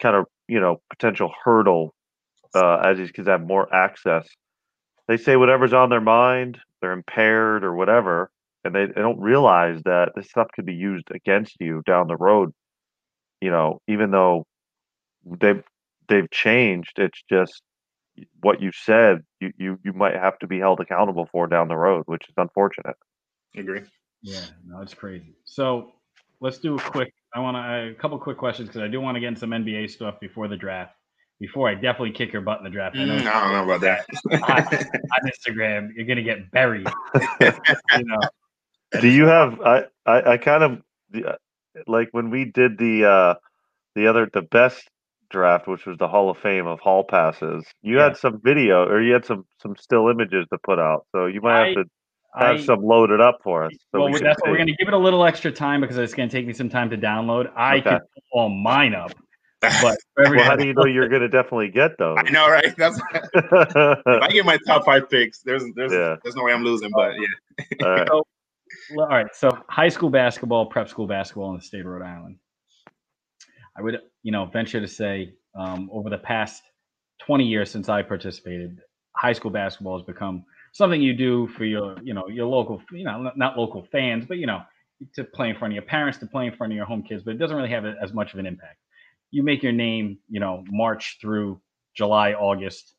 kind 0.01 0.15
of 0.15 0.25
you 0.47 0.59
know 0.59 0.81
potential 0.89 1.31
hurdle 1.43 1.93
uh, 2.55 2.77
as 2.77 2.97
these 2.97 3.11
kids 3.11 3.27
have 3.27 3.41
more 3.45 3.73
access. 3.73 4.27
They 5.07 5.17
say 5.17 5.35
whatever's 5.37 5.73
on 5.73 5.89
their 5.89 6.01
mind, 6.01 6.59
they're 6.81 6.93
impaired 6.93 7.63
or 7.63 7.75
whatever, 7.75 8.31
and 8.63 8.73
they, 8.75 8.85
they 8.87 9.01
don't 9.01 9.19
realize 9.19 9.81
that 9.83 10.11
this 10.15 10.29
stuff 10.29 10.47
could 10.55 10.65
be 10.65 10.73
used 10.73 11.09
against 11.11 11.57
you 11.59 11.81
down 11.85 12.07
the 12.07 12.17
road. 12.17 12.51
You 13.43 13.51
know, 13.51 13.81
even 13.89 14.11
though 14.11 14.45
they've 15.25 15.61
they've 16.07 16.31
changed, 16.31 16.93
it's 16.97 17.21
just 17.29 17.61
what 18.41 18.61
you 18.61 18.71
said. 18.71 19.23
You 19.41 19.51
you 19.57 19.79
you 19.83 19.91
might 19.91 20.13
have 20.15 20.39
to 20.39 20.47
be 20.47 20.59
held 20.59 20.79
accountable 20.79 21.27
for 21.29 21.45
down 21.47 21.67
the 21.67 21.75
road, 21.75 22.03
which 22.05 22.23
is 22.29 22.33
unfortunate. 22.37 22.95
Agree. 23.57 23.81
Yeah, 24.21 24.45
no, 24.65 24.81
it's 24.81 24.93
crazy. 24.93 25.35
So 25.43 25.91
let's 26.39 26.57
do 26.57 26.75
a 26.77 26.79
quick. 26.79 27.13
I 27.35 27.41
want 27.41 27.57
to 27.57 27.91
a 27.91 27.93
couple 28.01 28.17
quick 28.17 28.37
questions 28.37 28.69
because 28.69 28.81
I 28.81 28.87
do 28.87 29.01
want 29.01 29.15
to 29.17 29.19
get 29.19 29.27
into 29.27 29.41
some 29.41 29.49
NBA 29.49 29.89
stuff 29.89 30.21
before 30.21 30.47
the 30.47 30.55
draft. 30.55 30.93
Before 31.41 31.67
I 31.67 31.73
definitely 31.73 32.11
kick 32.11 32.31
your 32.31 32.43
butt 32.43 32.59
in 32.59 32.63
the 32.63 32.69
draft. 32.69 32.95
I 32.95 33.03
know 33.03 33.17
Mm, 33.17 33.27
I 33.27 33.41
don't 33.41 33.51
know 33.51 33.73
about 33.73 33.81
that. 33.81 34.05
on 35.13 35.29
Instagram 35.29 35.89
you're 35.93 36.05
gonna 36.05 36.23
get 36.23 36.49
buried. 36.51 36.87
you 37.41 38.05
know, 38.05 38.21
Do 39.01 39.09
you 39.09 39.25
have? 39.25 39.59
I 39.59 39.83
I, 40.05 40.31
I 40.33 40.37
kind 40.37 40.63
of 40.63 40.81
the- 41.09 41.31
uh, 41.33 41.35
like 41.87 42.09
when 42.11 42.29
we 42.29 42.45
did 42.45 42.77
the 42.77 43.05
uh 43.05 43.35
the 43.95 44.07
other 44.07 44.29
the 44.31 44.41
best 44.41 44.89
draft, 45.29 45.67
which 45.67 45.85
was 45.85 45.97
the 45.97 46.07
Hall 46.07 46.29
of 46.29 46.37
Fame 46.37 46.67
of 46.67 46.79
hall 46.79 47.03
passes. 47.03 47.65
You 47.81 47.97
Yeah. 47.97 48.05
had 48.05 48.17
some 48.17 48.39
video 48.43 48.85
or 48.87 49.01
you 49.01 49.13
had 49.13 49.25
some 49.25 49.45
some 49.61 49.75
still 49.75 50.09
images 50.09 50.45
to 50.51 50.57
put 50.59 50.79
out, 50.79 51.05
so 51.11 51.25
you 51.25 51.41
might 51.41 51.65
have 51.65 51.73
to 51.75 51.83
have 52.37 52.59
I, 52.59 52.63
some 52.63 52.83
loaded 52.83 53.21
up 53.21 53.39
for 53.43 53.65
us. 53.65 53.73
So 53.91 54.01
well, 54.01 54.11
we 54.11 54.19
that's 54.19 54.41
what 54.41 54.51
we're 54.51 54.57
gonna 54.57 54.75
give 54.77 54.87
it 54.87 54.93
a 54.93 54.97
little 54.97 55.23
extra 55.25 55.51
time 55.51 55.81
because 55.81 55.97
it's 55.97 56.13
gonna 56.13 56.29
take 56.29 56.47
me 56.47 56.53
some 56.53 56.69
time 56.69 56.89
to 56.91 56.97
download. 56.97 57.51
I 57.55 57.77
Okay. 57.79 57.89
could 57.89 58.01
pull 58.31 58.41
all 58.41 58.49
mine 58.49 58.95
up, 58.95 59.11
but 59.81 59.97
Well, 60.17 60.45
how 60.45 60.55
do 60.55 60.65
you 60.65 60.73
know 60.73 60.85
you're 60.85 61.09
going 61.09 61.21
to 61.21 61.29
definitely 61.29 61.69
get 61.69 61.97
those? 61.97 62.17
I 62.17 62.29
know, 62.29 62.49
right? 62.49 62.75
That's 62.77 62.99
if 63.33 64.21
I 64.21 64.27
get 64.31 64.45
my 64.45 64.57
top 64.67 64.85
five 64.85 65.09
picks. 65.09 65.39
There's 65.39 65.63
there's 65.75 65.91
Yeah. 65.91 66.17
there's 66.23 66.35
no 66.35 66.43
way 66.43 66.53
I'm 66.53 66.63
losing, 66.63 66.91
but 66.91 67.13
yeah. 67.19 67.85
All 67.85 67.89
right. 67.89 68.09
Well, 68.09 68.27
all 68.91 69.07
right. 69.07 69.27
So 69.33 69.49
high 69.69 69.89
school 69.89 70.09
basketball, 70.09 70.65
prep 70.67 70.89
school 70.89 71.07
basketball 71.07 71.51
in 71.51 71.57
the 71.57 71.63
state 71.63 71.81
of 71.81 71.87
Rhode 71.87 72.05
Island. 72.05 72.37
I 73.77 73.81
would, 73.81 73.99
you 74.23 74.31
know, 74.31 74.45
venture 74.45 74.79
to 74.79 74.87
say 74.87 75.33
um, 75.55 75.89
over 75.91 76.09
the 76.09 76.17
past 76.17 76.63
20 77.21 77.45
years 77.45 77.71
since 77.71 77.89
I 77.89 78.01
participated, 78.01 78.79
high 79.15 79.33
school 79.33 79.51
basketball 79.51 79.97
has 79.97 80.05
become 80.05 80.45
something 80.73 81.01
you 81.01 81.13
do 81.13 81.47
for 81.47 81.65
your, 81.65 81.95
you 82.03 82.13
know, 82.13 82.27
your 82.27 82.45
local, 82.47 82.81
you 82.91 83.03
know, 83.03 83.21
not- 83.21 83.37
not 83.37 83.57
local 83.57 83.83
fans, 83.91 84.25
but 84.25 84.37
you 84.37 84.47
know, 84.47 84.61
to 85.15 85.23
play 85.23 85.49
in 85.49 85.55
front 85.55 85.73
of 85.73 85.75
your 85.75 85.83
parents, 85.83 86.17
to 86.19 86.25
play 86.27 86.45
in 86.47 86.53
front 86.55 86.71
of 86.73 86.77
your 86.77 86.85
home 86.85 87.03
kids, 87.03 87.23
but 87.23 87.33
it 87.33 87.37
doesn't 87.37 87.57
really 87.57 87.69
have 87.69 87.85
as 87.85 88.13
much 88.13 88.33
of 88.33 88.39
an 88.39 88.45
impact. 88.45 88.77
You 89.31 89.43
make 89.43 89.63
your 89.63 89.71
name, 89.71 90.19
you 90.29 90.39
know, 90.39 90.63
March 90.69 91.17
through 91.21 91.61
July, 91.95 92.33
August 92.33 92.95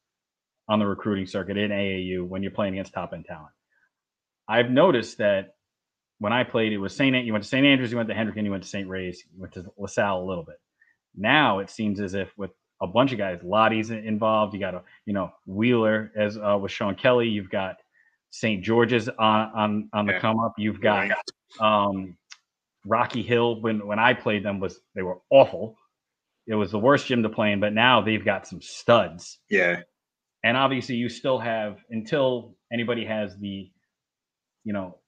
on 0.68 0.78
the 0.78 0.86
recruiting 0.86 1.26
circuit 1.26 1.56
in 1.56 1.70
AAU 1.70 2.24
when 2.26 2.42
you're 2.42 2.52
playing 2.52 2.74
against 2.74 2.92
top 2.94 3.12
end 3.12 3.26
talent. 3.26 3.52
I've 4.48 4.70
noticed 4.70 5.18
that 5.18 5.53
when 6.18 6.32
I 6.32 6.44
played, 6.44 6.72
it 6.72 6.78
was 6.78 6.94
St. 6.96 7.24
You 7.24 7.32
went 7.32 7.44
to 7.44 7.48
St. 7.50 7.66
Andrews, 7.66 7.90
you 7.90 7.96
went 7.96 8.08
to 8.08 8.14
Hendricken, 8.14 8.44
you 8.44 8.50
went 8.50 8.62
to 8.62 8.68
St. 8.68 8.88
Ray's, 8.88 9.22
you 9.34 9.40
went 9.40 9.52
to 9.54 9.64
LaSalle 9.78 10.22
a 10.22 10.24
little 10.24 10.44
bit. 10.44 10.56
Now 11.16 11.58
it 11.60 11.70
seems 11.70 12.00
as 12.00 12.14
if 12.14 12.36
with 12.36 12.50
a 12.82 12.86
bunch 12.86 13.12
of 13.12 13.18
guys, 13.18 13.40
Lottie's 13.42 13.90
involved. 13.90 14.52
You 14.54 14.60
got 14.60 14.74
a, 14.74 14.82
you 15.06 15.12
know, 15.12 15.32
Wheeler 15.46 16.10
as 16.16 16.36
uh, 16.38 16.58
with 16.60 16.72
Sean 16.72 16.94
Kelly. 16.94 17.28
You've 17.28 17.50
got 17.50 17.76
St. 18.30 18.62
George's 18.64 19.08
on 19.08 19.50
on 19.54 19.88
on 19.92 20.06
the 20.06 20.18
come 20.18 20.40
up. 20.40 20.54
You've 20.58 20.80
got 20.80 21.10
um, 21.60 22.16
Rocky 22.84 23.22
Hill. 23.22 23.60
When 23.60 23.86
when 23.86 23.98
I 23.98 24.12
played 24.14 24.44
them, 24.44 24.58
was 24.60 24.80
they 24.94 25.02
were 25.02 25.18
awful. 25.30 25.78
It 26.46 26.54
was 26.54 26.70
the 26.72 26.78
worst 26.78 27.06
gym 27.06 27.22
to 27.22 27.28
play 27.28 27.52
in. 27.52 27.60
But 27.60 27.72
now 27.72 28.02
they've 28.02 28.24
got 28.24 28.46
some 28.46 28.60
studs 28.60 29.38
Yeah. 29.48 29.80
and 30.42 30.56
obviously 30.58 30.96
you 30.96 31.08
still 31.08 31.38
have 31.38 31.78
until 31.90 32.54
anybody 32.72 33.04
has 33.06 33.36
the 33.38 33.70
you 34.64 34.72
know 34.72 34.98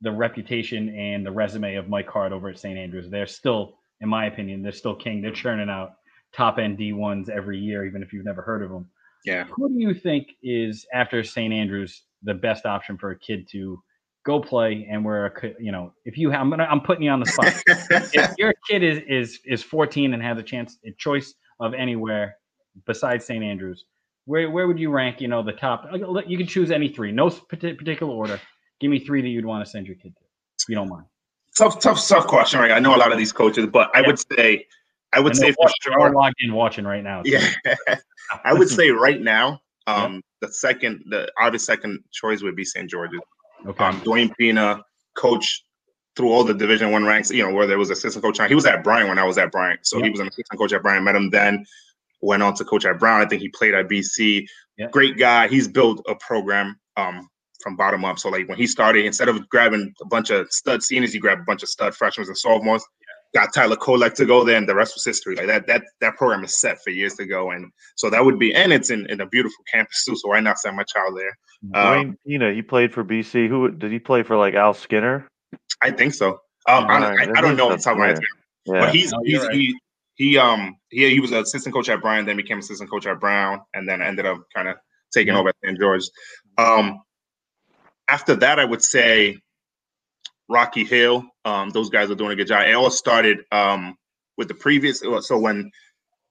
the 0.00 0.10
reputation 0.10 0.88
and 0.94 1.24
the 1.24 1.30
resume 1.30 1.76
of 1.76 1.88
mike 1.88 2.08
hart 2.08 2.32
over 2.32 2.48
at 2.48 2.58
st 2.58 2.78
andrews 2.78 3.08
they're 3.10 3.26
still 3.26 3.78
in 4.00 4.08
my 4.08 4.26
opinion 4.26 4.62
they're 4.62 4.72
still 4.72 4.94
king 4.94 5.20
they're 5.22 5.30
churning 5.32 5.68
out 5.70 5.92
top 6.32 6.58
end 6.58 6.78
d1s 6.78 7.28
every 7.28 7.58
year 7.58 7.84
even 7.86 8.02
if 8.02 8.12
you've 8.12 8.24
never 8.24 8.42
heard 8.42 8.62
of 8.62 8.70
them 8.70 8.88
Yeah. 9.24 9.44
who 9.44 9.68
do 9.68 9.78
you 9.78 9.94
think 9.94 10.28
is 10.42 10.86
after 10.92 11.22
st 11.22 11.52
andrews 11.52 12.02
the 12.22 12.34
best 12.34 12.66
option 12.66 12.98
for 12.98 13.10
a 13.10 13.18
kid 13.18 13.48
to 13.52 13.82
go 14.24 14.40
play 14.40 14.86
and 14.90 15.04
where 15.04 15.26
a 15.26 15.52
you 15.60 15.72
know 15.72 15.92
if 16.04 16.18
you 16.18 16.30
have 16.30 16.40
i'm, 16.40 16.50
gonna, 16.50 16.64
I'm 16.64 16.80
putting 16.80 17.04
you 17.04 17.10
on 17.10 17.20
the 17.20 17.26
spot 17.26 17.54
if 18.12 18.32
your 18.36 18.52
kid 18.68 18.82
is 18.82 18.98
is 19.08 19.40
is 19.44 19.62
14 19.62 20.12
and 20.14 20.22
has 20.22 20.36
a 20.38 20.42
chance 20.42 20.78
a 20.84 20.90
choice 20.98 21.34
of 21.60 21.72
anywhere 21.74 22.36
besides 22.86 23.24
St. 23.24 23.42
Andrews, 23.42 23.84
where 24.26 24.50
where 24.50 24.66
would 24.66 24.78
you 24.78 24.90
rank? 24.90 25.20
You 25.20 25.28
know, 25.28 25.42
the 25.42 25.52
top. 25.52 25.88
You 26.26 26.36
can 26.36 26.46
choose 26.46 26.70
any 26.70 26.88
three, 26.88 27.12
no 27.12 27.30
particular 27.30 28.12
order. 28.12 28.40
Give 28.80 28.90
me 28.90 28.98
three 28.98 29.22
that 29.22 29.28
you'd 29.28 29.44
want 29.46 29.64
to 29.64 29.70
send 29.70 29.86
your 29.86 29.96
kid 29.96 30.14
to, 30.16 30.22
if 30.60 30.68
you 30.68 30.74
don't 30.74 30.88
mind. 30.88 31.06
tough, 31.56 31.80
tough, 31.80 32.06
tough 32.06 32.26
question, 32.26 32.60
right? 32.60 32.70
I 32.72 32.78
know 32.78 32.94
a 32.94 32.98
lot 32.98 33.12
of 33.12 33.18
these 33.18 33.32
coaches, 33.32 33.66
but 33.66 33.90
I 33.94 34.00
Yeah. 34.00 34.06
would 34.08 34.18
say, 34.32 34.66
I 35.14 35.20
would 35.20 35.34
say 35.34 35.52
for 35.52 35.68
sure. 35.82 36.10
logged 36.12 36.34
in 36.40 36.52
watching 36.52 36.84
right 36.84 37.02
now. 37.02 37.22
too. 37.22 37.30
Yeah, 37.30 37.96
I 38.44 38.52
would 38.52 38.68
say 38.68 38.90
right 38.90 39.20
now, 39.20 39.60
um, 39.86 40.20
the 40.42 40.52
second, 40.52 41.02
the 41.08 41.30
obvious 41.40 41.64
second 41.64 42.00
choice 42.12 42.42
would 42.42 42.56
be 42.56 42.64
St. 42.64 42.90
George's. 42.90 43.20
Okay. 43.66 43.84
Um, 43.84 44.00
Dwayne 44.02 44.30
Pina, 44.38 44.82
coach 45.16 45.62
through 46.16 46.30
all 46.30 46.44
the 46.44 46.52
Division 46.52 46.90
One 46.90 47.04
ranks. 47.06 47.30
You 47.30 47.44
know, 47.46 47.54
where 47.54 47.66
there 47.66 47.78
was 47.78 47.88
assistant 47.88 48.22
coach. 48.22 48.38
He 48.48 48.54
was 48.54 48.66
at 48.66 48.84
Bryant 48.84 49.08
when 49.08 49.18
I 49.18 49.24
was 49.24 49.38
at 49.38 49.50
Bryant, 49.50 49.80
so 49.86 49.96
Yeah. 49.98 50.04
he 50.04 50.10
was 50.10 50.20
an 50.20 50.28
assistant 50.28 50.58
coach 50.60 50.72
at 50.74 50.82
Bryant. 50.82 51.04
Met 51.04 51.16
him 51.16 51.30
then. 51.30 51.64
Went 52.20 52.42
on 52.42 52.54
to 52.56 52.64
coach 52.64 52.84
at 52.84 52.98
Brown. 52.98 53.20
I 53.22 53.26
think 53.26 53.40
he 53.40 53.48
played 53.48 53.74
at 53.74 53.88
BC. 53.88 54.46
Yeah. 54.76 54.88
Great 54.90 55.16
guy. 55.16 55.48
He's 55.48 55.68
built 55.68 56.04
a 56.08 56.14
program 56.16 56.78
um, 56.96 57.28
from 57.66 57.74
bottom 57.74 58.04
up. 58.04 58.16
So 58.16 58.28
like 58.28 58.48
when 58.48 58.56
he 58.56 58.66
started, 58.68 59.04
instead 59.04 59.28
of 59.28 59.48
grabbing 59.48 59.92
a 60.00 60.06
bunch 60.06 60.30
of 60.30 60.46
stud 60.52 60.84
seniors, 60.84 61.12
he 61.12 61.18
grabbed 61.18 61.40
a 61.40 61.44
bunch 61.44 61.64
of 61.64 61.68
stud 61.68 61.96
freshmen 61.96 62.28
and 62.28 62.38
sophomores. 62.38 62.84
Got 63.34 63.52
Tyler 63.52 63.74
Kolek 63.74 64.14
to 64.14 64.24
go 64.24 64.44
there, 64.44 64.56
and 64.56 64.68
the 64.68 64.74
rest 64.74 64.94
was 64.94 65.04
history. 65.04 65.34
Like 65.34 65.48
that, 65.48 65.66
that 65.66 65.82
that 66.00 66.14
program 66.14 66.44
is 66.44 66.60
set 66.60 66.80
for 66.84 66.90
years 66.90 67.14
to 67.14 67.26
go, 67.26 67.50
and 67.50 67.66
so 67.96 68.08
that 68.08 68.24
would 68.24 68.38
be, 68.38 68.54
and 68.54 68.72
it's 68.72 68.90
in, 68.90 69.04
in 69.10 69.20
a 69.20 69.26
beautiful 69.26 69.62
campus 69.70 70.04
too. 70.04 70.14
So 70.14 70.28
why 70.28 70.38
not 70.38 70.60
send 70.60 70.76
my 70.76 70.84
child 70.84 71.18
there? 71.18 71.36
Um, 71.74 71.82
Dwayne 71.84 72.14
Pina, 72.24 72.52
he 72.54 72.62
played 72.62 72.94
for 72.94 73.04
BC. 73.04 73.48
Who 73.48 73.72
did 73.72 73.90
he 73.90 73.98
play 73.98 74.22
for? 74.22 74.36
Like 74.36 74.54
Al 74.54 74.74
Skinner? 74.74 75.26
I 75.82 75.90
think 75.90 76.14
so. 76.14 76.38
Um, 76.68 76.84
I, 76.86 77.04
Alright, 77.04 77.28
I, 77.34 77.38
I 77.38 77.40
don't 77.42 77.56
know 77.56 77.68
off 77.70 77.78
the 77.78 77.82
top 77.82 77.94
of 77.94 77.98
my 77.98 78.06
head, 78.06 78.20
Yeah. 78.64 78.80
but 78.80 78.94
he's 78.94 79.10
No, 79.12 79.18
he's 79.24 79.42
right. 79.44 79.52
he 79.54 79.76
he 80.14 80.38
um 80.38 80.76
he 80.90 81.10
he 81.10 81.18
was 81.20 81.32
an 81.32 81.38
assistant 81.38 81.74
coach 81.74 81.88
at 81.88 82.00
Brown, 82.00 82.24
then 82.26 82.36
became 82.36 82.58
assistant 82.60 82.88
coach 82.88 83.06
at 83.06 83.18
Brown, 83.18 83.60
and 83.74 83.88
then 83.88 84.00
ended 84.02 84.24
up 84.24 84.38
kind 84.54 84.68
of 84.68 84.76
taking 85.12 85.34
Yeah. 85.34 85.40
over 85.40 85.48
at 85.50 85.56
St. 85.64 85.78
George. 85.78 86.04
Um, 86.58 87.00
after 88.08 88.34
that, 88.36 88.58
I 88.58 88.64
would 88.64 88.82
say 88.82 89.38
Rocky 90.48 90.84
Hill. 90.84 91.24
Um, 91.44 91.70
those 91.70 91.90
guys 91.90 92.10
are 92.10 92.14
doing 92.14 92.32
a 92.32 92.36
good 92.36 92.48
job. 92.48 92.66
It 92.66 92.74
all 92.74 92.90
started 92.90 93.38
um 93.52 93.96
with 94.36 94.48
the 94.48 94.54
previous. 94.54 95.00
So 95.00 95.38
when 95.38 95.70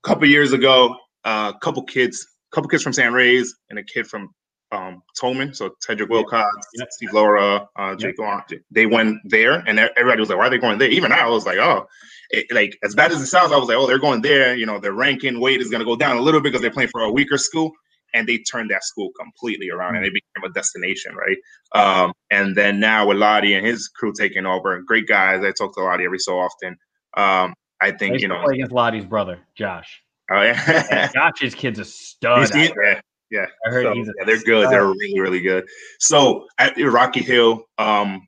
a 0.03 0.07
couple 0.07 0.27
years 0.27 0.53
ago, 0.53 0.95
a 1.23 1.53
couple 1.61 1.83
kids, 1.83 2.25
couple 2.51 2.69
kids 2.69 2.83
from 2.83 2.93
St. 2.93 3.11
Ray's 3.13 3.55
and 3.69 3.79
a 3.79 3.83
kid 3.83 4.07
from 4.07 4.29
um, 4.71 5.01
Tolman, 5.19 5.53
so 5.53 5.71
Tedrick 5.87 6.09
Wilcox, 6.09 6.49
Yep. 6.75 6.87
Steve 6.91 7.13
Laura, 7.13 7.67
uh, 7.77 7.95
Jake 7.95 8.19
Long, 8.19 8.41
they 8.71 8.85
went 8.85 9.17
there, 9.25 9.63
and 9.67 9.79
everybody 9.79 10.19
was 10.19 10.29
like, 10.29 10.37
"Why 10.37 10.47
are 10.47 10.49
they 10.49 10.57
going 10.57 10.79
there?" 10.79 10.89
Even 10.89 11.11
I 11.11 11.27
was 11.29 11.45
like, 11.45 11.57
"Oh, 11.59 11.87
it, 12.31 12.47
like 12.51 12.77
as 12.83 12.95
bad 12.95 13.11
as 13.11 13.21
it 13.21 13.27
sounds, 13.27 13.51
I 13.51 13.57
was 13.57 13.67
like, 13.69 13.77
oh, 13.77 13.87
they're 13.87 13.99
going 13.99 14.21
there. 14.21 14.55
You 14.55 14.65
know, 14.65 14.79
their 14.79 14.93
ranking 14.93 15.39
weight 15.39 15.61
is 15.61 15.69
going 15.69 15.79
to 15.79 15.85
go 15.85 15.95
down 15.95 16.17
a 16.17 16.21
little 16.21 16.41
bit 16.41 16.45
because 16.49 16.61
they're 16.61 16.71
playing 16.71 16.89
for 16.89 17.01
a 17.01 17.11
weaker 17.11 17.37
school." 17.37 17.71
And 18.15 18.27
they 18.27 18.37
turned 18.37 18.71
that 18.71 18.83
school 18.83 19.11
completely 19.19 19.69
around, 19.69 19.97
and 19.97 20.05
it 20.05 20.13
became 20.13 20.49
a 20.49 20.53
destination, 20.53 21.15
right? 21.15 21.37
Um, 21.73 22.13
and 22.31 22.55
then 22.55 22.79
now 22.79 23.07
with 23.07 23.17
Lottie 23.17 23.53
and 23.53 23.65
his 23.65 23.89
crew 23.89 24.13
taking 24.17 24.45
over, 24.45 24.81
great 24.81 25.07
guys. 25.07 25.43
I 25.43 25.51
talk 25.51 25.75
to 25.75 25.83
Lottie 25.83 26.05
every 26.05 26.19
so 26.19 26.39
often. 26.39 26.77
Um, 27.17 27.53
I 27.81 27.91
think 27.91 28.21
you 28.21 28.27
know, 28.27 28.43
against 28.45 28.71
Lottie's 28.71 29.05
brother, 29.05 29.39
Josh. 29.55 30.01
oh 30.31 30.41
yeah, 30.41 31.11
Josh's 31.13 31.53
kid's 31.53 31.79
a 31.79 31.85
stud. 31.85 32.49
Yeah, 32.55 33.01
yeah. 33.29 33.45
I 33.65 33.69
heard 33.69 33.83
So, 33.83 33.93
he's 33.93 34.07
a 34.07 34.13
yeah, 34.17 34.25
they're 34.25 34.41
good. 34.41 34.69
They're 34.69 34.87
really, 34.87 35.19
really 35.19 35.41
good. 35.41 35.65
So 35.99 36.45
at 36.57 36.77
Rocky 36.77 37.21
Hill, 37.21 37.63
um, 37.77 38.27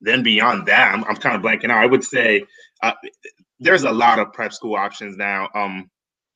then 0.00 0.22
beyond 0.22 0.66
that, 0.66 0.94
I'm, 0.94 1.04
I'm 1.04 1.16
kind 1.16 1.36
of 1.36 1.42
blanking 1.42 1.70
out. 1.70 1.82
I 1.82 1.86
would 1.86 2.04
say 2.04 2.44
uh, 2.82 2.92
there's 3.60 3.84
a 3.84 3.92
lot 3.92 4.18
of 4.18 4.32
prep 4.32 4.52
school 4.52 4.74
options 4.74 5.16
now. 5.16 5.48
Um, 5.54 5.90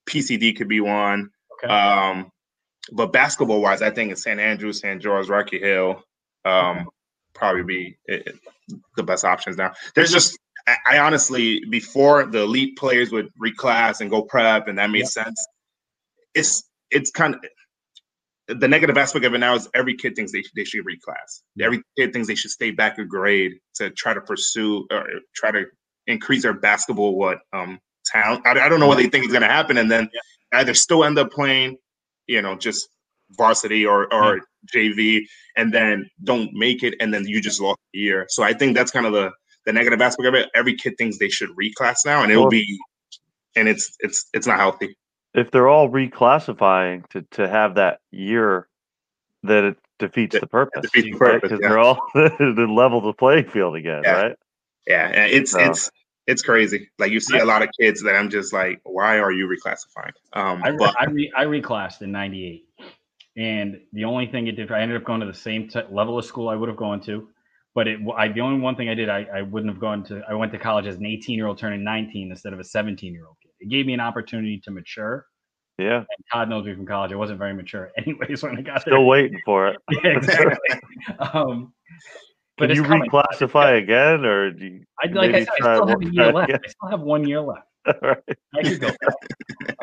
PCD 0.09 0.57
could 0.57 0.69
be 0.69 0.81
one. 0.81 1.31
Okay. 1.65 1.73
Um, 1.73 2.31
but 2.93 3.13
basketball 3.13 3.61
wise, 3.61 3.83
I 3.83 3.91
think 3.91 4.13
it's 4.13 4.23
St. 4.23 4.39
Andrews, 4.39 4.81
St. 4.81 5.01
George, 5.03 5.29
Rocky 5.29 5.59
Hill, 5.59 6.03
um, 6.45 6.89
probably 7.35 7.63
be 7.63 7.99
it, 8.07 8.37
the 8.97 9.03
best 9.03 9.25
options 9.25 9.57
now. 9.57 9.73
There's 9.95 10.13
just 10.13 10.39
I, 10.67 10.77
I, 10.87 10.99
honestly 10.99 11.65
before 11.71 12.27
the 12.27 12.43
elite 12.43 12.77
players 12.77 13.13
would 13.13 13.29
reclass 13.43 14.01
and 14.01 14.11
go 14.11 14.23
prep, 14.23 14.69
and 14.69 14.79
that 14.79 14.91
made 14.91 15.01
yeah. 15.01 15.07
sense. 15.07 15.47
It's 16.35 16.65
it's 16.91 17.11
kind 17.11 17.35
of 17.35 17.41
the 18.49 18.69
negative 18.69 18.97
aspect 18.97 19.25
of 19.25 19.35
it 19.35 19.39
now 19.39 19.55
is 19.55 19.69
every 19.75 19.97
kid 19.97 20.15
thinks 20.15 20.31
they, 20.31 20.45
they 20.55 20.65
should 20.65 20.85
reclass. 20.85 21.43
Every 21.61 21.83
kid 21.99 22.13
thinks 22.13 22.29
they 22.29 22.37
should 22.37 22.53
stay 22.53 22.71
back 22.71 22.99
a 22.99 23.05
grade 23.05 23.55
to 23.75 23.91
try 23.91 24.15
to 24.15 24.21
pursue 24.21 24.87
or 24.91 25.05
try 25.35 25.51
to 25.51 25.65
increase 26.07 26.43
their 26.43 26.53
basketball 26.53 27.17
what 27.17 27.39
um 27.53 27.81
talent. 28.05 28.47
I, 28.47 28.53
I 28.53 28.69
don't 28.69 28.81
know 28.81 28.87
what 28.87 28.99
they 28.99 29.09
think 29.09 29.25
is 29.25 29.33
going 29.33 29.43
to 29.43 29.49
happen, 29.49 29.79
and 29.79 29.91
then 29.91 30.09
yeah. 30.13 30.21
Either 30.57 30.75
still 30.75 31.05
end 31.05 31.19
up 31.19 31.31
playing, 31.31 31.77
you 32.27 32.43
know, 32.43 32.57
just 32.57 32.89
varsity 33.33 33.85
or 33.85 34.13
or 34.13 34.37
mm. 34.37 34.41
yeah. 34.75 34.81
JV, 34.81 35.27
and 35.57 35.73
then 35.73 36.09
don't 36.25 36.53
make 36.53 36.83
it, 36.83 36.95
and 37.01 37.13
then 37.13 37.27
you 37.27 37.41
just 37.41 37.61
lost 37.61 37.81
a 37.95 37.99
year. 37.99 38.27
So 38.29 38.43
I 38.43 38.53
think 38.53 38.77
that's 38.77 38.91
kind 38.91 39.07
of 39.07 39.13
the 39.13 39.31
the 39.65 39.73
negative 39.73 40.01
aspect 40.01 40.27
of 40.27 40.35
it. 40.35 40.49
Every 40.55 40.75
kid 40.77 40.95
thinks 40.99 41.19
they 41.19 41.29
should 41.29 41.51
reclass 41.51 41.99
now, 42.05 42.23
and 42.23 42.33
it'll 42.33 42.49
be, 42.49 42.79
and 43.55 43.69
it's 43.69 43.97
it's 44.01 44.29
it's 44.33 44.47
not 44.47 44.59
healthy. 44.59 44.97
If 45.35 45.51
they're 45.51 45.69
all 45.69 45.89
reclassifying 45.89 47.09
to 47.11 47.23
to 47.33 47.49
have 47.49 47.75
that 47.75 48.01
year, 48.11 48.69
that 49.43 49.65
it 49.65 49.77
defeats 49.99 50.39
the 50.39 50.47
purpose. 50.47 50.83
Defeats 50.83 51.13
the 51.13 51.19
purpose 51.19 51.41
because 51.43 51.61
yeah. 51.61 51.69
they're 51.69 51.79
all 51.79 52.01
the 52.15 52.67
level 52.69 53.01
the 53.01 53.13
playing 53.13 53.49
field 53.49 53.77
again, 53.77 54.03
yeah. 54.05 54.23
right? 54.23 54.37
Yeah, 54.87 55.09
it's 55.09 55.51
so. 55.51 55.61
it's 55.61 55.91
it's 56.27 56.43
crazy. 56.43 56.89
Like 56.99 57.13
you 57.13 57.21
see 57.21 57.39
a 57.39 57.45
lot 57.45 57.63
of 57.63 57.69
kids 57.81 58.03
that 58.03 58.15
I'm 58.15 58.31
just 58.31 58.53
like, 58.53 58.81
why 58.85 59.19
are 59.19 59.33
you 59.33 59.47
reclassifying? 59.47 60.13
Um, 60.33 60.63
I, 60.65 60.73
but, 60.73 60.95
I, 61.01 61.05
re, 61.07 61.33
I 61.37 61.45
reclassed 61.45 62.03
in 62.03 62.13
'98, 62.13 62.65
and 63.37 63.81
the 63.93 64.05
only 64.05 64.27
thing 64.27 64.47
it 64.47 64.57
did, 64.57 64.73
I 64.73 64.81
ended 64.81 64.97
up 64.97 65.05
going 65.05 65.21
to 65.21 65.27
the 65.27 65.35
same 65.35 65.69
t- 65.69 65.81
level 65.91 66.19
of 66.19 66.25
school 66.25 66.49
I 66.49 66.57
would 66.57 66.69
have 66.69 66.79
gone 66.79 67.01
to, 67.03 67.29
but 67.75 67.87
it, 67.87 68.01
I, 68.17 68.29
the 68.29 68.41
only 68.41 68.61
one 68.61 68.75
thing 68.75 68.89
I 68.89 68.95
did, 68.95 69.09
I, 69.11 69.27
I 69.35 69.43
wouldn't 69.43 69.71
have 69.71 69.81
gone 69.81 70.03
to. 70.05 70.23
I 70.29 70.35
went 70.35 70.51
to 70.53 70.59
college 70.59 70.87
as 70.87 70.97
an 70.97 71.07
18 71.07 71.37
year 71.37 71.47
old 71.47 71.59
turning 71.59 71.85
19 71.85 72.31
instead 72.31 72.53
of 72.53 72.59
a 72.59 72.65
17 72.65 73.13
year 73.13 73.27
old 73.27 73.37
kid. 73.43 73.53
It 73.61 73.69
gave 73.69 73.87
me 73.87 73.93
an 73.93 74.01
opportunity 74.01 74.61
to 74.65 74.71
mature. 74.71 75.27
Yeah. 75.79 75.99
And 75.99 76.07
Todd 76.33 76.49
knows 76.49 76.65
me 76.65 76.75
from 76.75 76.87
college. 76.87 77.13
I 77.13 77.17
wasn't 77.17 77.39
very 77.39 77.53
mature, 77.53 77.91
anyways, 77.99 78.43
when 78.43 78.57
I 78.57 78.63
got 78.63 78.81
Still 78.81 78.95
there. 78.95 79.01
waiting 79.03 79.41
for 79.45 79.69
it. 79.69 79.77
yeah, 79.91 80.17
exactly. 80.17 80.81
um, 81.19 81.75
but 82.59 82.69
Can 82.69 82.77
you 82.77 82.83
reclassify 82.85 83.79
again, 83.83 84.25
or 84.25 84.51
do 84.51 84.65
you 84.65 84.85
I 85.03 85.09
like 85.09 85.35
I 85.35 85.41
said, 85.41 85.49
I 85.63 85.75
still 85.77 85.87
have 85.87 86.01
a 86.01 86.07
year 86.07 86.33
left. 86.33 86.53
I 86.53 86.69
still 86.69 86.91
have 86.91 87.01
one 87.01 87.27
year 87.27 87.41
left. 87.41 87.67
right. 88.03 88.19
I 88.55 88.63
could 88.63 88.81
go. 88.81 88.91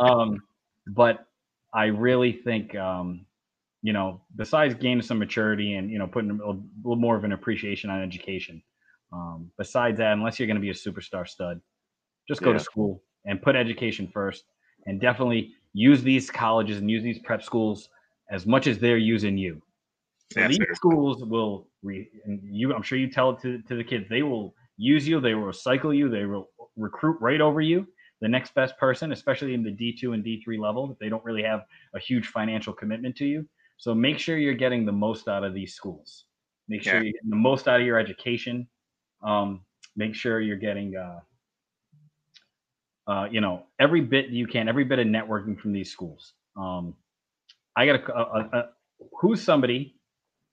um, 0.03 0.41
but 0.88 1.28
I 1.74 1.86
really 1.86 2.32
think, 2.32 2.76
um, 2.76 3.26
you 3.82 3.93
know, 3.93 4.21
besides 4.36 4.74
gaining 4.74 5.01
some 5.01 5.19
maturity 5.19 5.76
and 5.76 5.91
you 5.91 5.99
know 5.99 6.07
putting 6.07 6.32
a 6.32 6.34
little, 6.34 6.63
little 6.84 6.95
more 6.95 7.15
of 7.15 7.24
an 7.24 7.32
appreciation 7.32 7.89
on 7.89 8.01
education, 8.01 8.61
um, 9.11 9.51
besides 9.57 9.99
that, 9.99 10.13
unless 10.13 10.39
you're 10.39 10.47
going 10.47 10.55
to 10.55 10.61
be 10.61 10.71
a 10.71 10.74
superstar 10.74 11.28
stud, 11.28 11.61
just 12.28 12.41
go 12.41 12.51
yeah. 12.51 12.57
to 12.57 12.63
school 12.63 13.03
and 13.26 13.41
put 13.41 13.55
education 13.55 14.09
first, 14.11 14.45
and 14.88 14.99
definitely 14.99 15.53
use 15.74 16.01
these 16.01 16.30
colleges 16.32 16.80
and 16.80 16.89
use 16.89 17.03
these 17.03 17.19
prep 17.19 17.43
schools 17.43 17.89
as 18.32 18.45
much 18.45 18.67
as 18.67 18.80
they're 18.80 18.97
using 18.97 19.38
you. 19.38 19.61
So 20.32 20.47
these 20.47 20.59
schools 20.74 21.24
will 21.24 21.67
re, 21.84 22.09
and 22.26 22.41
you 22.43 22.74
I'm 22.74 22.82
sure 22.82 22.97
you 22.97 23.09
tell 23.09 23.32
it 23.32 23.41
to, 23.41 23.61
to 23.61 23.76
the 23.76 23.84
kids, 23.84 24.07
they 24.09 24.24
will 24.24 24.55
use 24.78 25.07
you, 25.07 25.19
they 25.19 25.36
will 25.36 25.51
recycle 25.51 25.95
you, 25.95 26.09
they 26.09 26.26
will 26.26 26.49
recruit 26.76 27.17
right 27.21 27.39
over 27.39 27.61
you, 27.61 27.86
the 28.21 28.28
next 28.28 28.55
best 28.55 28.78
person, 28.78 29.11
especially 29.11 29.53
in 29.53 29.63
the 29.63 29.69
D2 29.69 30.13
and 30.13 30.24
D3 30.24 30.59
level, 30.59 30.91
if 30.91 30.97
they 30.97 31.09
don't 31.09 31.24
really 31.24 31.43
have 31.43 31.61
a 31.93 31.99
huge 31.99 32.28
financial 32.28 32.74
commitment 32.74 33.15
to 33.17 33.26
you. 33.26 33.47
So 33.78 33.93
make 33.93 34.17
sure 34.17 34.38
you're 34.38 34.53
getting 34.53 34.86
the 34.86 34.91
most 34.91 35.28
out 35.28 35.43
of 35.43 35.53
these 35.53 35.76
schools. 35.76 36.26
Make 36.67 36.84
sure 36.84 36.95
yeah. 36.95 37.01
you're 37.01 37.13
getting 37.13 37.30
the 37.30 37.36
most 37.36 37.67
out 37.67 37.80
of 37.80 37.86
your 37.86 37.99
education. 37.99 38.67
Um, 39.24 39.61
make 39.95 40.15
sure 40.15 40.39
you're 40.39 40.57
getting 40.57 40.95
uh, 40.95 41.19
uh, 43.07 43.28
you 43.30 43.41
know, 43.41 43.63
every 43.80 44.01
bit 44.01 44.30
you 44.30 44.47
can, 44.47 44.67
every 44.69 44.84
bit 44.84 44.99
of 44.99 45.07
networking 45.07 45.59
from 45.59 45.74
these 45.74 45.91
schools. 45.91 46.34
Um, 46.57 46.95
I 47.76 47.86
got 47.86 48.09
a, 48.09 48.13
a, 48.13 48.49
a, 48.53 48.63
who's 49.19 49.41
somebody 49.41 49.95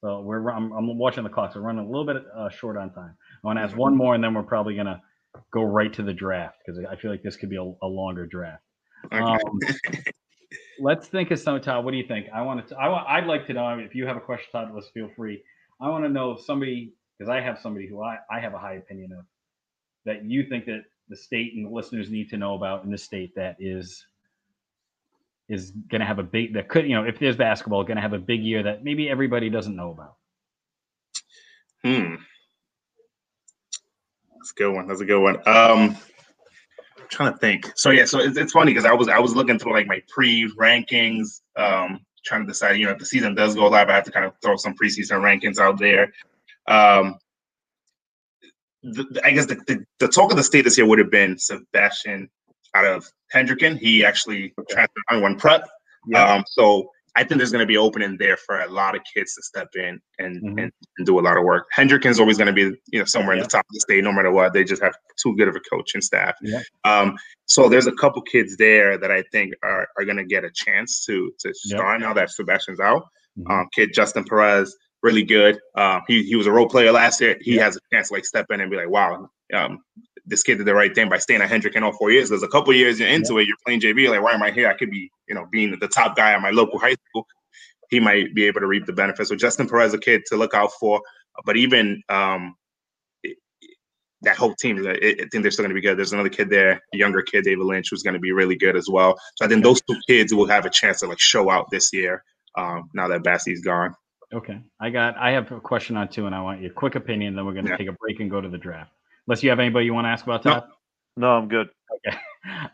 so 0.00 0.20
we're 0.20 0.50
I'm, 0.50 0.72
I'm 0.72 0.98
watching 0.98 1.24
the 1.24 1.30
clock. 1.30 1.52
So 1.52 1.60
we're 1.60 1.66
running 1.66 1.84
a 1.84 1.88
little 1.88 2.06
bit 2.06 2.24
uh, 2.36 2.48
short 2.48 2.76
on 2.76 2.92
time. 2.92 3.14
I 3.42 3.46
want 3.46 3.58
to 3.58 3.62
ask 3.62 3.76
one 3.76 3.96
more, 3.96 4.14
and 4.14 4.22
then 4.24 4.34
we're 4.34 4.42
probably 4.42 4.74
gonna 4.74 5.02
go 5.52 5.62
right 5.62 5.92
to 5.94 6.02
the 6.02 6.12
draft 6.12 6.58
because 6.64 6.82
I 6.84 6.96
feel 6.96 7.10
like 7.10 7.22
this 7.22 7.36
could 7.36 7.50
be 7.50 7.56
a, 7.56 7.62
a 7.62 7.86
longer 7.86 8.26
draft. 8.26 8.62
Okay. 9.06 9.18
Um, 9.18 9.38
let's 10.80 11.08
think 11.08 11.30
of 11.30 11.38
some 11.38 11.60
Todd. 11.60 11.84
What 11.84 11.90
do 11.92 11.98
you 11.98 12.06
think? 12.06 12.26
I 12.34 12.42
want 12.42 12.66
to. 12.68 12.76
I 12.76 12.88
want. 12.88 13.06
I'd 13.08 13.26
like 13.26 13.46
to 13.48 13.52
know 13.52 13.68
if 13.78 13.94
you 13.94 14.06
have 14.06 14.16
a 14.16 14.20
question, 14.20 14.48
Todd. 14.52 14.70
Let's 14.74 14.88
feel 14.88 15.10
free. 15.16 15.42
I 15.80 15.88
want 15.88 16.04
to 16.04 16.10
know 16.10 16.32
if 16.32 16.44
somebody 16.44 16.92
because 17.18 17.30
I 17.30 17.40
have 17.40 17.58
somebody 17.58 17.86
who 17.86 18.02
I, 18.02 18.16
I 18.30 18.40
have 18.40 18.54
a 18.54 18.58
high 18.58 18.74
opinion 18.74 19.12
of 19.12 19.24
that 20.06 20.24
you 20.24 20.46
think 20.48 20.64
that 20.66 20.84
the 21.08 21.16
state 21.16 21.52
and 21.54 21.66
the 21.66 21.70
listeners 21.70 22.10
need 22.10 22.30
to 22.30 22.38
know 22.38 22.54
about 22.54 22.84
in 22.84 22.90
the 22.90 22.98
state 22.98 23.34
that 23.36 23.56
is 23.58 24.04
is 25.50 25.72
going 25.90 26.00
to 26.00 26.06
have 26.06 26.18
a 26.18 26.22
big 26.22 26.54
that 26.54 26.68
could 26.68 26.86
you 26.86 26.94
know 26.94 27.04
if 27.04 27.18
there's 27.18 27.36
basketball 27.36 27.82
going 27.82 27.96
to 27.96 28.02
have 28.02 28.12
a 28.12 28.18
big 28.18 28.42
year 28.42 28.62
that 28.62 28.84
maybe 28.84 29.10
everybody 29.10 29.50
doesn't 29.50 29.76
know 29.76 29.90
about. 29.90 30.16
Hmm. 31.84 32.14
That's 34.36 34.52
a 34.52 34.54
good 34.54 34.72
one. 34.72 34.86
That's 34.86 35.00
a 35.00 35.04
good 35.04 35.20
one. 35.20 35.36
Um 35.46 35.96
I'm 36.98 37.08
trying 37.08 37.32
to 37.32 37.38
think. 37.38 37.70
So 37.74 37.90
yeah 37.90 38.04
so 38.04 38.20
it's, 38.20 38.38
it's 38.38 38.52
funny 38.52 38.72
because 38.72 38.84
i 38.84 38.92
was 38.92 39.08
i 39.08 39.18
was 39.18 39.34
looking 39.34 39.58
through 39.58 39.72
like 39.72 39.88
my 39.88 40.00
pre 40.08 40.50
rankings 40.58 41.40
um 41.56 42.00
trying 42.24 42.42
to 42.42 42.46
decide 42.46 42.76
you 42.76 42.86
know 42.86 42.92
if 42.92 42.98
the 42.98 43.06
season 43.06 43.34
does 43.34 43.54
go 43.54 43.66
live 43.66 43.88
i 43.88 43.94
have 43.94 44.04
to 44.04 44.12
kind 44.12 44.26
of 44.26 44.34
throw 44.42 44.56
some 44.56 44.74
preseason 44.74 45.20
rankings 45.20 45.58
out 45.58 45.78
there. 45.78 46.12
Um 46.68 47.18
the, 48.82 49.20
I 49.24 49.32
guess 49.32 49.46
the, 49.46 49.56
the, 49.66 49.84
the 49.98 50.08
talk 50.08 50.30
of 50.30 50.36
the 50.36 50.42
state 50.42 50.62
this 50.62 50.78
year 50.78 50.86
would 50.86 50.98
have 51.00 51.10
been 51.10 51.36
Sebastian 51.38 52.30
out 52.74 52.84
of 52.84 53.10
Hendricken. 53.34 53.78
He 53.78 54.04
actually 54.04 54.52
transferred 54.68 55.02
on 55.10 55.22
one 55.22 55.36
prep. 55.36 55.68
Yeah. 56.08 56.34
Um, 56.34 56.44
so 56.48 56.90
I 57.16 57.24
think 57.24 57.38
there's 57.38 57.50
going 57.50 57.62
to 57.62 57.66
be 57.66 57.76
opening 57.76 58.16
there 58.18 58.36
for 58.36 58.60
a 58.60 58.70
lot 58.70 58.94
of 58.94 59.02
kids 59.12 59.34
to 59.34 59.42
step 59.42 59.68
in 59.74 60.00
and, 60.18 60.36
mm-hmm. 60.36 60.58
and, 60.58 60.72
and, 60.98 61.06
do 61.06 61.18
a 61.18 61.20
lot 61.20 61.36
of 61.36 61.44
work. 61.44 61.66
Hendricken's 61.76 62.20
always 62.20 62.38
going 62.38 62.46
to 62.46 62.52
be, 62.52 62.76
you 62.92 62.98
know, 62.98 63.04
somewhere 63.04 63.34
yeah. 63.34 63.42
in 63.42 63.44
the 63.44 63.50
top 63.50 63.64
of 63.68 63.74
the 63.74 63.80
state, 63.80 64.04
no 64.04 64.12
matter 64.12 64.30
what. 64.30 64.52
They 64.52 64.64
just 64.64 64.82
have 64.82 64.94
too 65.20 65.36
good 65.36 65.48
of 65.48 65.56
a 65.56 65.60
coaching 65.60 66.00
staff. 66.00 66.34
Yeah. 66.42 66.62
Um, 66.84 67.16
so 67.46 67.68
there's 67.68 67.86
a 67.86 67.92
couple 67.92 68.22
kids 68.22 68.56
there 68.56 68.96
that 68.96 69.10
I 69.10 69.22
think 69.32 69.54
are, 69.62 69.88
are 69.98 70.04
going 70.04 70.18
to 70.18 70.24
get 70.24 70.44
a 70.44 70.50
chance 70.50 71.04
to 71.06 71.32
to 71.40 71.52
start 71.52 72.00
now 72.00 72.14
that 72.14 72.30
Sebastian's 72.30 72.80
out. 72.80 73.02
Mm-hmm. 73.38 73.50
Um, 73.50 73.68
kid 73.74 73.90
Justin 73.92 74.24
Perez, 74.24 74.76
really 75.02 75.24
good. 75.24 75.58
Um, 75.76 76.02
he 76.06 76.22
he 76.22 76.36
was 76.36 76.46
a 76.46 76.52
role 76.52 76.68
player 76.68 76.92
last 76.92 77.20
year. 77.20 77.36
He 77.40 77.56
has 77.56 77.76
a 77.76 77.80
chance 77.92 78.08
to 78.08 78.14
like 78.14 78.24
step 78.24 78.46
in 78.50 78.60
and 78.60 78.70
be 78.70 78.76
like, 78.76 78.88
wow, 78.88 79.28
um, 79.52 79.78
this 80.26 80.42
kid 80.42 80.58
did 80.58 80.66
the 80.66 80.74
right 80.74 80.94
thing 80.94 81.08
by 81.08 81.18
staying 81.18 81.40
at 81.40 81.50
Hendricken 81.50 81.82
all 81.82 81.92
four 81.92 82.10
years. 82.10 82.30
Because 82.30 82.42
a 82.42 82.48
couple 82.48 82.72
years 82.72 82.98
you're 82.98 83.08
into 83.08 83.34
yeah. 83.34 83.40
it, 83.40 83.46
you're 83.46 83.56
playing 83.64 83.80
JV. 83.80 84.08
Like, 84.08 84.22
why 84.22 84.32
am 84.32 84.42
I 84.42 84.50
here? 84.50 84.68
I 84.68 84.74
could 84.74 84.90
be, 84.90 85.10
you 85.28 85.34
know, 85.34 85.46
being 85.50 85.76
the 85.78 85.88
top 85.88 86.16
guy 86.16 86.32
at 86.32 86.40
my 86.40 86.50
local 86.50 86.78
high 86.78 86.96
school. 87.08 87.26
He 87.90 87.98
might 87.98 88.34
be 88.34 88.44
able 88.44 88.60
to 88.60 88.66
reap 88.66 88.86
the 88.86 88.92
benefits. 88.92 89.30
So 89.30 89.36
Justin 89.36 89.68
Perez, 89.68 89.94
a 89.94 89.98
kid 89.98 90.22
to 90.26 90.36
look 90.36 90.54
out 90.54 90.70
for. 90.78 91.00
But 91.44 91.56
even 91.56 92.02
um, 92.08 92.54
that 94.22 94.36
whole 94.36 94.54
team, 94.54 94.86
I, 94.86 94.94
think 95.00 95.42
they're 95.42 95.50
still 95.50 95.64
going 95.64 95.74
to 95.74 95.74
be 95.74 95.80
good. 95.80 95.96
There's 95.96 96.12
another 96.12 96.28
kid 96.28 96.50
there, 96.50 96.80
a 96.94 96.96
younger 96.96 97.22
kid, 97.22 97.44
David 97.44 97.64
Lynch, 97.64 97.88
who's 97.90 98.02
going 98.02 98.14
to 98.14 98.20
be 98.20 98.32
really 98.32 98.56
good 98.56 98.76
as 98.76 98.88
well. 98.88 99.18
So 99.36 99.44
I 99.44 99.48
think 99.48 99.64
those 99.64 99.80
two 99.82 99.96
kids 100.06 100.34
will 100.34 100.46
have 100.46 100.66
a 100.66 100.70
chance 100.70 101.00
to 101.00 101.06
like 101.06 101.20
show 101.20 101.50
out 101.50 101.70
this 101.70 101.92
year. 101.92 102.22
Um, 102.56 102.90
now 102.94 103.08
that 103.08 103.22
Bassey's 103.22 103.62
gone. 103.62 103.94
Okay, 104.32 104.60
I 104.80 104.90
got. 104.90 105.16
I 105.16 105.32
have 105.32 105.50
a 105.50 105.60
question 105.60 105.96
on 105.96 106.08
two, 106.08 106.26
and 106.26 106.34
I 106.34 106.40
want 106.40 106.60
your 106.60 106.72
quick 106.72 106.94
opinion. 106.94 107.34
Then 107.34 107.46
we're 107.46 107.52
going 107.52 107.64
to 107.64 107.72
yeah. 107.72 107.76
take 107.76 107.88
a 107.88 107.92
break 107.92 108.20
and 108.20 108.30
go 108.30 108.40
to 108.40 108.48
the 108.48 108.58
draft. 108.58 108.92
Unless 109.30 109.44
you 109.44 109.50
have 109.50 109.60
anybody 109.60 109.84
you 109.84 109.94
want 109.94 110.06
to 110.06 110.08
ask 110.08 110.24
about 110.24 110.42
that. 110.42 110.66
No, 111.16 111.28
no 111.28 111.36
I'm 111.36 111.46
good. 111.46 111.68
Okay. 112.08 112.18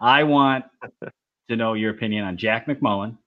I 0.01 0.23
want 0.23 0.65
to 1.51 1.57
know 1.57 1.75
your 1.75 1.91
opinion 1.91 2.25
on 2.25 2.39
Jack 2.39 2.67
McMullen. 2.67 3.19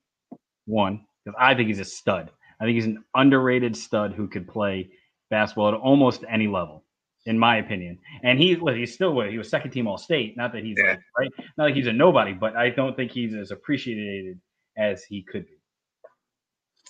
One, 0.66 1.06
because 1.24 1.38
I 1.40 1.54
think 1.54 1.68
he's 1.68 1.78
a 1.78 1.86
stud. 1.86 2.32
I 2.60 2.64
think 2.64 2.74
he's 2.74 2.88
an 2.88 3.04
underrated 3.14 3.78
stud 3.78 4.14
who 4.14 4.28
could 4.28 4.48
play 4.48 4.90
basketball 5.30 5.68
at 5.68 5.76
almost 5.76 6.24
any 6.28 6.48
level, 6.48 6.86
in 7.28 7.38
my 7.38 7.58
opinion. 7.58 8.00
And 8.24 8.40
he, 8.40 8.56
he's 8.56 8.96
still 8.96 9.22
he 9.22 9.38
was 9.38 9.48
second 9.48 9.70
team 9.70 9.86
All 9.86 10.00
State. 10.00 10.36
Not 10.36 10.52
that 10.54 10.64
he's 10.64 10.80
yeah. 10.84 10.94
like 10.94 11.00
right, 11.16 11.30
not 11.56 11.66
like 11.66 11.76
he's 11.76 11.86
a 11.86 11.94
nobody, 11.94 12.34
but 12.34 12.56
I 12.56 12.72
don't 12.72 12.96
think 12.96 13.12
he's 13.12 13.36
as 13.36 13.52
appreciated 13.52 14.40
as 14.76 15.04
he 15.04 15.22
could 15.22 15.46
be. 15.46 15.60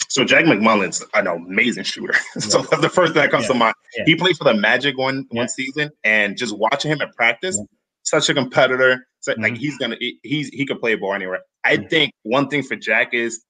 So 0.07 0.23
Jack 0.23 0.45
McMullen's 0.45 1.03
an 1.15 1.27
amazing 1.27 1.83
shooter. 1.83 2.15
so 2.39 2.61
that's 2.61 2.81
the 2.81 2.87
first 2.87 3.11
thing 3.11 3.23
that 3.23 3.29
comes 3.29 3.43
yeah. 3.43 3.49
to 3.49 3.55
mind. 3.55 3.75
Yeah. 3.97 4.03
He 4.05 4.15
played 4.15 4.37
for 4.37 4.43
the 4.43 4.53
Magic 4.53 4.97
one 4.97 5.25
one 5.31 5.47
season, 5.47 5.91
and 6.03 6.37
just 6.37 6.55
watching 6.57 6.91
him 6.91 7.01
at 7.01 7.15
practice, 7.15 7.59
such 8.03 8.29
a 8.29 8.33
competitor. 8.33 9.05
So, 9.21 9.33
mm-hmm. 9.33 9.41
Like 9.41 9.57
he's 9.57 9.77
gonna 9.77 9.97
he's 10.23 10.49
he 10.49 10.65
could 10.65 10.79
play 10.79 10.95
ball 10.95 11.13
anywhere. 11.13 11.41
I 11.63 11.77
think 11.77 12.13
one 12.23 12.49
thing 12.49 12.63
for 12.63 12.75
Jack 12.75 13.13
is 13.13 13.43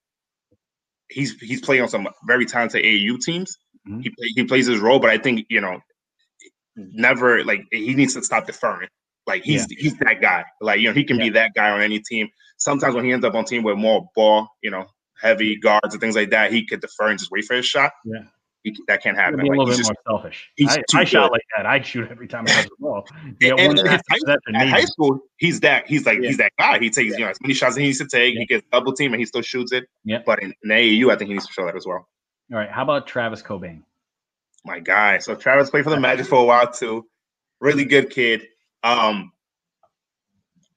he's 1.10 1.40
he's 1.40 1.62
playing 1.62 1.84
on 1.84 1.90
some 1.90 2.08
very 2.26 2.46
talented 2.46 2.84
AAU 2.84 3.22
teams. 3.22 3.58
Mm-hmm. 3.88 4.02
He 4.02 4.14
he 4.36 4.44
plays 4.46 4.68
his 4.68 4.80
role, 4.80 5.00
but 5.00 5.10
I 5.10 5.18
think 5.18 5.46
you 5.50 5.62
know 5.62 5.80
never 6.76 7.44
like 7.44 7.66
he 7.72 7.94
needs 7.94 8.14
to 8.14 8.24
stop 8.24 8.48
deferring 8.48 8.88
Like 9.28 9.44
he's 9.44 9.66
he's 9.70 9.98
that 9.98 10.22
guy. 10.22 10.46
Like 10.62 10.80
you 10.80 10.88
know, 10.88 10.94
he 10.94 11.04
can 11.04 11.18
be 11.18 11.30
that 11.30 11.52
guy 11.54 11.70
on 11.72 11.82
any 11.82 12.00
team. 12.00 12.30
Sometimes 12.58 12.96
when 12.96 13.06
he 13.06 13.12
ends 13.12 13.26
up 13.26 13.36
on 13.36 13.46
team 13.46 13.64
with 13.64 13.78
more 13.78 14.10
ball, 14.16 14.50
you 14.62 14.72
know, 14.72 14.86
heavy 15.22 15.58
guards 15.58 15.94
and 15.94 16.02
things 16.02 16.16
like 16.16 16.32
that, 16.32 16.52
he 16.52 16.66
could 16.66 16.82
defer 16.82 17.08
and 17.10 17.20
just 17.20 17.32
wait 17.32 17.46
for 17.46 17.56
his 17.56 17.66
shot. 17.66 17.92
Yeah. 18.06 18.24
That 18.88 19.02
can't 19.02 19.16
Be 19.16 19.22
happen. 19.22 19.40
a 19.40 19.44
little 19.44 19.66
he's 19.68 19.78
bit 19.78 19.88
just- 19.88 19.92
more 20.08 20.18
selfish. 20.20 20.50
he's 20.56 20.70
I, 20.70 20.82
I 20.96 21.04
shot 21.06 21.32
like 21.32 21.42
that. 21.56 21.66
I'd 21.66 21.86
shoot 21.86 22.10
every 22.12 22.28
time 22.28 22.44
I 22.48 22.52
touch 22.52 22.66
the 22.66 22.76
ball. 22.80 23.08
Yeah, 23.40 23.52
and, 23.52 23.60
and 23.60 23.80
and 23.80 23.88
a 23.88 23.92
at 23.94 24.02
high- 24.10 24.62
at 24.62 24.68
high 24.68 24.84
school, 24.86 25.20
he's 25.38 25.62
that. 25.62 25.88
He's 25.88 26.06
like 26.06 26.20
Yeah. 26.22 26.28
he's 26.28 26.38
that 26.38 26.52
guy. 26.60 26.78
He 26.80 26.90
takes 26.90 27.12
Yeah. 27.14 27.18
you 27.20 27.24
know 27.26 27.30
as 27.32 27.42
many 27.42 27.54
shots 27.54 27.72
as 27.72 27.76
he 27.78 27.84
needs 27.84 28.00
to 28.00 28.08
take. 28.08 28.34
Yeah. 28.36 28.42
He 28.42 28.46
gets 28.48 28.66
double 28.72 28.94
team 28.94 29.14
and 29.14 29.20
he 29.22 29.26
still 29.26 29.42
shoots 29.42 29.72
it. 29.72 29.86
Yeah. 30.04 30.20
But 30.26 30.44
in, 30.44 30.54
in 30.64 30.70
AAU, 30.70 31.10
I 31.12 31.16
think 31.16 31.30
he 31.30 31.34
needs 31.36 31.48
to 31.48 31.54
show 31.54 31.66
that 31.66 31.76
as 31.78 31.86
well. 31.88 32.08
All 32.52 32.58
right. 32.58 32.70
How 32.70 32.84
about 32.84 33.08
Travis 33.08 33.42
Cobain? 33.42 33.84
My 34.66 34.80
guy. 34.80 35.20
So 35.20 35.36
Travis 35.36 35.70
played 35.70 35.86
for 35.86 35.90
the 35.92 36.00
Magic 36.00 36.26
for 36.26 36.40
a 36.40 36.44
while 36.44 36.70
too. 36.72 37.06
Really 37.62 37.86
good 37.86 38.10
kid. 38.10 38.46
Um, 38.84 39.32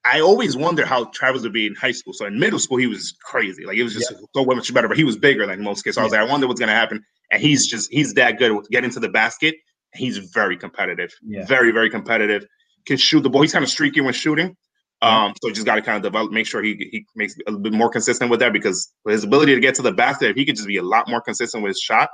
I 0.05 0.20
always 0.20 0.57
wonder 0.57 0.85
how 0.85 1.05
Travis 1.07 1.43
would 1.43 1.53
be 1.53 1.66
in 1.66 1.74
high 1.74 1.93
school. 1.93 2.12
So 2.12 2.26
in 2.26 2.39
middle 2.39 2.59
school, 2.59 2.76
he 2.78 2.87
was 2.89 3.14
crazy. 3.24 3.64
Like 3.64 3.76
it 3.76 3.85
was 3.85 3.95
just 3.95 4.12
so 4.35 4.45
much 4.45 4.72
better. 4.74 4.89
But 4.89 4.97
he 4.97 5.05
was 5.05 5.16
bigger 5.16 5.47
than 5.47 5.62
most 5.62 5.83
kids. 5.83 5.95
So 5.95 6.01
I 6.01 6.05
was 6.05 6.12
like, 6.12 6.20
I 6.20 6.24
wonder 6.24 6.47
what's 6.49 6.59
gonna 6.61 6.72
happen. 6.72 7.05
And 7.33 7.43
he's 7.43 7.66
just 7.66 7.91
he's 7.91 8.14
that 8.14 8.39
good 8.39 8.53
with 8.53 8.68
getting 8.70 8.91
to 8.91 9.01
the 9.01 9.09
basket. 9.09 9.57
He's 9.95 10.18
very 10.18 10.57
competitive. 10.57 11.11
Yeah. 11.22 11.45
Very 11.47 11.72
very 11.72 11.91
competitive. 11.91 12.47
Can 12.87 12.97
shoot 12.97 13.22
the 13.22 13.30
ball. 13.30 13.43
He's 13.43 13.53
kind 13.53 13.64
of 13.64 13.70
streaky 13.70 14.01
when 14.01 14.14
shooting. 14.14 14.57
Um, 15.03 15.35
so 15.43 15.51
just 15.51 15.66
got 15.66 15.74
to 15.74 15.83
kind 15.83 15.97
of 15.97 16.03
develop, 16.05 16.30
make 16.30 16.47
sure 16.47 16.62
he 16.62 16.76
he 16.93 17.05
makes 17.16 17.35
a 17.35 17.51
little 17.51 17.61
bit 17.61 17.72
more 17.72 17.91
consistent 17.91 18.30
with 18.30 18.39
that 18.39 18.53
because 18.53 18.93
with 19.05 19.14
his 19.14 19.24
ability 19.24 19.53
to 19.55 19.61
get 19.61 19.74
to 19.74 19.83
the 19.83 19.91
basket, 19.91 20.30
if 20.30 20.37
he 20.37 20.45
could 20.45 20.55
just 20.55 20.68
be 20.68 20.76
a 20.76 20.83
lot 20.83 21.09
more 21.09 21.20
consistent 21.20 21.64
with 21.64 21.70
his 21.70 21.80
shot, 21.80 22.09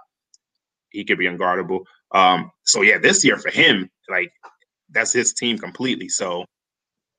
he 0.90 1.04
could 1.04 1.18
be 1.18 1.26
unguardable. 1.26 1.80
Um, 2.12 2.50
so 2.64 2.80
yeah, 2.80 2.96
this 2.96 3.22
year 3.24 3.36
for 3.36 3.50
him, 3.50 3.90
like 4.08 4.30
that's 4.90 5.12
his 5.12 5.34
team 5.34 5.58
completely. 5.58 6.08
So 6.08 6.46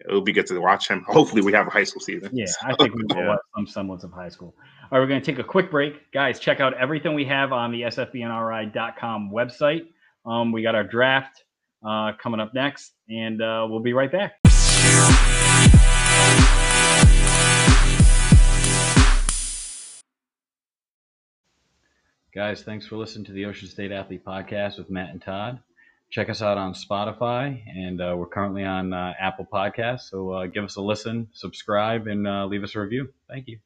it'll 0.08 0.22
be 0.22 0.32
good 0.32 0.47
to 0.47 0.60
watch 0.60 0.88
him. 0.88 1.04
Hopefully, 1.08 1.41
we 1.41 1.54
have 1.54 1.68
a 1.68 1.70
high 1.70 1.84
school 1.84 2.02
season. 2.02 2.30
Yeah, 2.34 2.45
I 2.64 2.76
think 2.76 2.95
we 2.95 3.04
will 3.04 3.28
watch 3.28 3.39
some 3.56 3.68
semblance 3.68 4.04
of 4.04 4.12
high 4.12 4.30
school. 4.30 4.56
All 4.58 4.97
right, 4.97 5.04
we're 5.04 5.08
going 5.08 5.22
to 5.22 5.26
take 5.26 5.39
a 5.39 5.47
quick 5.47 5.70
break. 5.70 6.12
Guys, 6.12 6.39
check 6.39 6.60
out 6.60 6.74
everything 6.74 7.14
we 7.14 7.26
have 7.26 7.52
on 7.52 7.72
the 7.72 7.82
sfbnri.com 7.82 9.32
website. 9.32 9.88
Um, 10.26 10.52
we 10.52 10.64
got 10.64 10.76
our 10.76 10.84
draft 10.84 11.43
uh, 11.86 12.14
coming 12.22 12.39
up 12.39 12.54
next, 12.54 12.93
and 13.08 13.41
uh, 13.41 13.68
we'll 13.70 13.82
be 13.82 13.93
right 13.93 14.12
back. 14.12 14.34
Guys, 22.34 22.62
thanks 22.62 22.86
for 22.86 22.95
listening 22.95 23.26
to 23.26 23.32
the 23.32 23.45
Ocean 23.45 23.68
State 23.68 23.91
Athlete 23.91 24.24
Podcast 24.24 24.78
with 24.78 24.89
Matt 24.89 25.10
and 25.10 25.22
Todd. 25.22 25.60
Check 26.12 26.28
us 26.30 26.41
out 26.41 26.57
on 26.57 26.74
Spotify, 26.74 27.62
and 27.68 28.01
uh, 28.01 28.16
we're 28.18 28.26
currently 28.26 28.64
on 28.64 28.93
uh, 28.93 29.14
Apple 29.20 29.45
Podcasts. 29.45 30.10
So 30.10 30.32
uh, 30.32 30.45
give 30.47 30.64
us 30.64 30.76
a 30.76 30.82
listen, 30.82 31.28
subscribe, 31.34 32.07
and 32.07 32.28
uh, 32.28 32.47
leave 32.47 32.64
us 32.64 32.76
a 32.76 32.80
review. 32.80 33.10
Thank 33.30 33.47
you. 33.47 33.60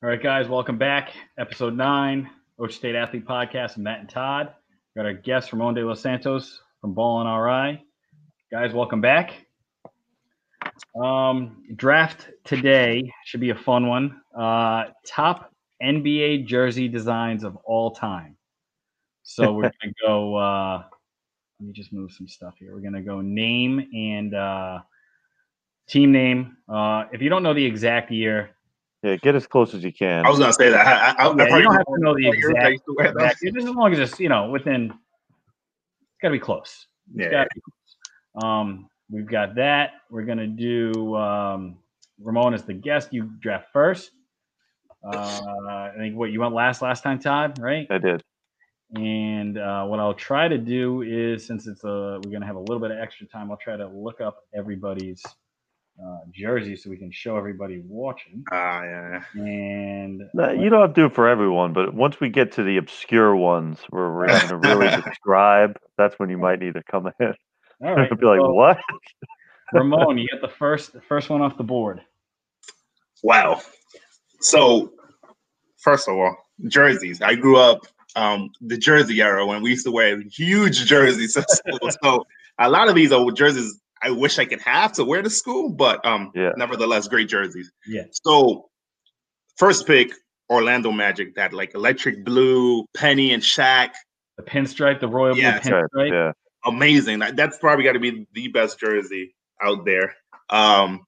All 0.00 0.10
right, 0.10 0.22
guys, 0.22 0.48
welcome 0.48 0.78
back. 0.78 1.10
Episode 1.36 1.76
nine, 1.76 2.30
Ocean 2.60 2.76
State 2.76 2.94
Athlete 2.94 3.26
Podcast, 3.26 3.76
Matt 3.76 3.98
and 3.98 4.08
Todd. 4.08 4.54
Got 4.96 5.06
our 5.06 5.12
guest, 5.12 5.52
Ramon 5.52 5.74
de 5.74 5.84
los 5.84 6.00
Santos 6.00 6.60
from 6.80 6.94
Ballin 6.94 7.26
RI. 7.26 7.84
Guys, 8.52 8.72
welcome 8.72 9.00
back. 9.00 9.43
Um, 11.00 11.64
draft 11.76 12.28
today 12.44 13.12
should 13.24 13.40
be 13.40 13.50
a 13.50 13.54
fun 13.54 13.88
one. 13.88 14.20
Uh, 14.36 14.86
top 15.06 15.52
NBA 15.82 16.46
jersey 16.46 16.88
designs 16.88 17.44
of 17.44 17.56
all 17.64 17.90
time. 17.90 18.36
So 19.22 19.52
we're 19.54 19.62
gonna 19.62 19.92
go. 20.04 20.36
Uh, 20.36 20.84
let 21.60 21.66
me 21.66 21.72
just 21.72 21.92
move 21.92 22.12
some 22.12 22.28
stuff 22.28 22.54
here. 22.58 22.74
We're 22.74 22.80
gonna 22.80 23.02
go 23.02 23.20
name 23.20 23.88
and 23.94 24.34
uh, 24.34 24.80
team 25.88 26.12
name. 26.12 26.56
Uh, 26.68 27.04
if 27.12 27.20
you 27.22 27.28
don't 27.28 27.42
know 27.42 27.54
the 27.54 27.64
exact 27.64 28.10
year, 28.10 28.50
Yeah, 29.02 29.16
get 29.16 29.34
as 29.34 29.46
close 29.46 29.74
as 29.74 29.82
you 29.84 29.92
can. 29.92 30.24
I 30.24 30.30
was 30.30 30.38
gonna 30.38 30.52
say 30.52 30.70
that. 30.70 30.86
I, 30.86 31.24
I, 31.24 31.28
I, 31.28 31.36
yeah, 31.36 31.56
you 31.56 31.62
don't 31.62 31.74
have 31.74 31.86
to 31.86 31.98
know 31.98 32.14
the 32.14 32.26
I 32.28 32.32
exact. 32.32 32.70
used 32.70 32.84
to 32.84 32.94
wear 32.96 33.12
those. 33.12 33.22
exact 33.24 33.42
just 33.42 33.68
as 33.68 33.74
long 33.74 33.92
as 33.92 33.98
it's 33.98 34.20
you 34.20 34.28
know 34.28 34.50
within. 34.50 34.90
It's 34.90 36.22
got 36.22 36.28
to 36.28 36.32
be 36.32 36.38
close. 36.38 36.86
It's 37.16 37.24
Yeah. 37.24 37.30
gotta 37.30 37.48
be 37.54 37.60
close. 37.60 38.44
Um, 38.44 38.88
we've 39.14 39.26
got 39.26 39.54
that. 39.54 39.92
We're 40.10 40.24
gonna 40.24 40.48
do 40.48 41.14
um, 41.14 41.78
Ramon 42.20 42.52
as 42.54 42.64
the 42.64 42.74
guest. 42.74 43.12
You 43.12 43.30
draft 43.40 43.68
first. 43.72 44.10
Uh, 45.04 45.16
I 45.16 45.92
think 45.98 46.16
what 46.16 46.32
you 46.32 46.40
went 46.40 46.54
last 46.54 46.82
last 46.82 47.02
time, 47.02 47.18
Todd, 47.18 47.58
right? 47.60 47.86
I 47.90 47.98
did. 47.98 48.22
And 48.96 49.58
uh, 49.58 49.84
what 49.84 50.00
I'll 50.00 50.14
try 50.14 50.48
to 50.48 50.58
do 50.58 51.02
is, 51.02 51.46
since 51.46 51.66
it's 51.66 51.84
a, 51.84 52.20
we're 52.24 52.32
gonna 52.32 52.46
have 52.46 52.56
a 52.56 52.60
little 52.60 52.80
bit 52.80 52.90
of 52.90 52.98
extra 52.98 53.26
time, 53.26 53.50
I'll 53.50 53.56
try 53.56 53.76
to 53.76 53.86
look 53.88 54.20
up 54.20 54.38
everybody's 54.54 55.22
uh, 56.04 56.18
jersey 56.32 56.74
so 56.74 56.90
we 56.90 56.96
can 56.96 57.12
show 57.12 57.36
everybody 57.36 57.80
watching. 57.86 58.42
Ah, 58.50 58.82
yeah. 58.82 59.20
And 59.34 60.22
No, 60.34 60.50
you 60.50 60.68
don't 60.68 60.80
have 60.80 60.94
to 60.94 61.02
do 61.02 61.06
it 61.06 61.14
for 61.14 61.28
everyone, 61.28 61.72
but 61.72 61.94
once 61.94 62.20
we 62.20 62.30
get 62.30 62.52
to 62.52 62.64
the 62.64 62.78
obscure 62.78 63.36
ones 63.36 63.78
where 63.90 64.10
we're 64.10 64.26
going 64.26 64.48
to 64.48 64.56
really 64.56 64.88
describe, 65.04 65.78
that's 65.96 66.18
when 66.18 66.30
you 66.30 66.38
might 66.38 66.58
need 66.58 66.74
to 66.74 66.82
come 66.90 67.10
in 67.20 67.34
all 67.84 67.94
right, 67.94 68.10
and 68.10 68.20
be 68.20 68.26
like, 68.26 68.40
so, 68.40 68.52
"What?" 68.52 68.78
Ramon, 69.72 70.18
you 70.18 70.28
get 70.30 70.40
the 70.40 70.48
first 70.48 70.92
the 70.92 71.00
first 71.00 71.30
one 71.30 71.40
off 71.42 71.56
the 71.56 71.64
board. 71.64 72.00
Wow. 73.22 73.60
So, 74.40 74.92
first 75.78 76.08
of 76.08 76.14
all, 76.14 76.36
jerseys. 76.68 77.22
I 77.22 77.34
grew 77.34 77.56
up 77.56 77.86
um, 78.16 78.50
the 78.60 78.76
jersey 78.76 79.20
era 79.22 79.44
when 79.46 79.62
we 79.62 79.70
used 79.70 79.86
to 79.86 79.90
wear 79.92 80.20
huge 80.20 80.84
jerseys 80.86 81.36
at 81.36 81.50
school. 81.50 81.78
so 82.02 82.26
a 82.58 82.68
lot 82.68 82.88
of 82.88 82.94
these 82.94 83.10
old 83.12 83.36
jerseys 83.36 83.80
I 84.02 84.10
wish 84.10 84.38
I 84.38 84.44
could 84.44 84.60
have 84.60 84.92
to 84.94 85.04
wear 85.04 85.22
to 85.22 85.30
school, 85.30 85.70
but 85.70 86.04
um, 86.04 86.30
Yeah. 86.34 86.50
nevertheless, 86.58 87.08
great 87.08 87.28
jerseys. 87.28 87.72
Yeah. 87.86 88.02
So, 88.12 88.68
first 89.56 89.86
pick 89.86 90.12
Orlando 90.50 90.92
Magic, 90.92 91.34
that 91.36 91.54
like 91.54 91.74
electric 91.74 92.22
blue, 92.24 92.84
Penny 92.94 93.32
and 93.32 93.42
Shaq, 93.42 93.90
The 94.36 94.42
pinstripe, 94.42 95.00
the 95.00 95.08
royal 95.08 95.32
blue 95.32 95.42
Yeah. 95.42 95.56
Okay, 95.56 95.70
pinstripe. 95.70 96.10
yeah, 96.10 96.32
amazing. 96.64 97.20
That's 97.34 97.58
probably 97.58 97.84
got 97.84 97.92
to 97.92 97.98
be 98.00 98.26
the 98.32 98.48
best 98.48 98.78
jersey 98.78 99.34
out 99.62 99.84
there. 99.84 100.14
Um, 100.50 101.06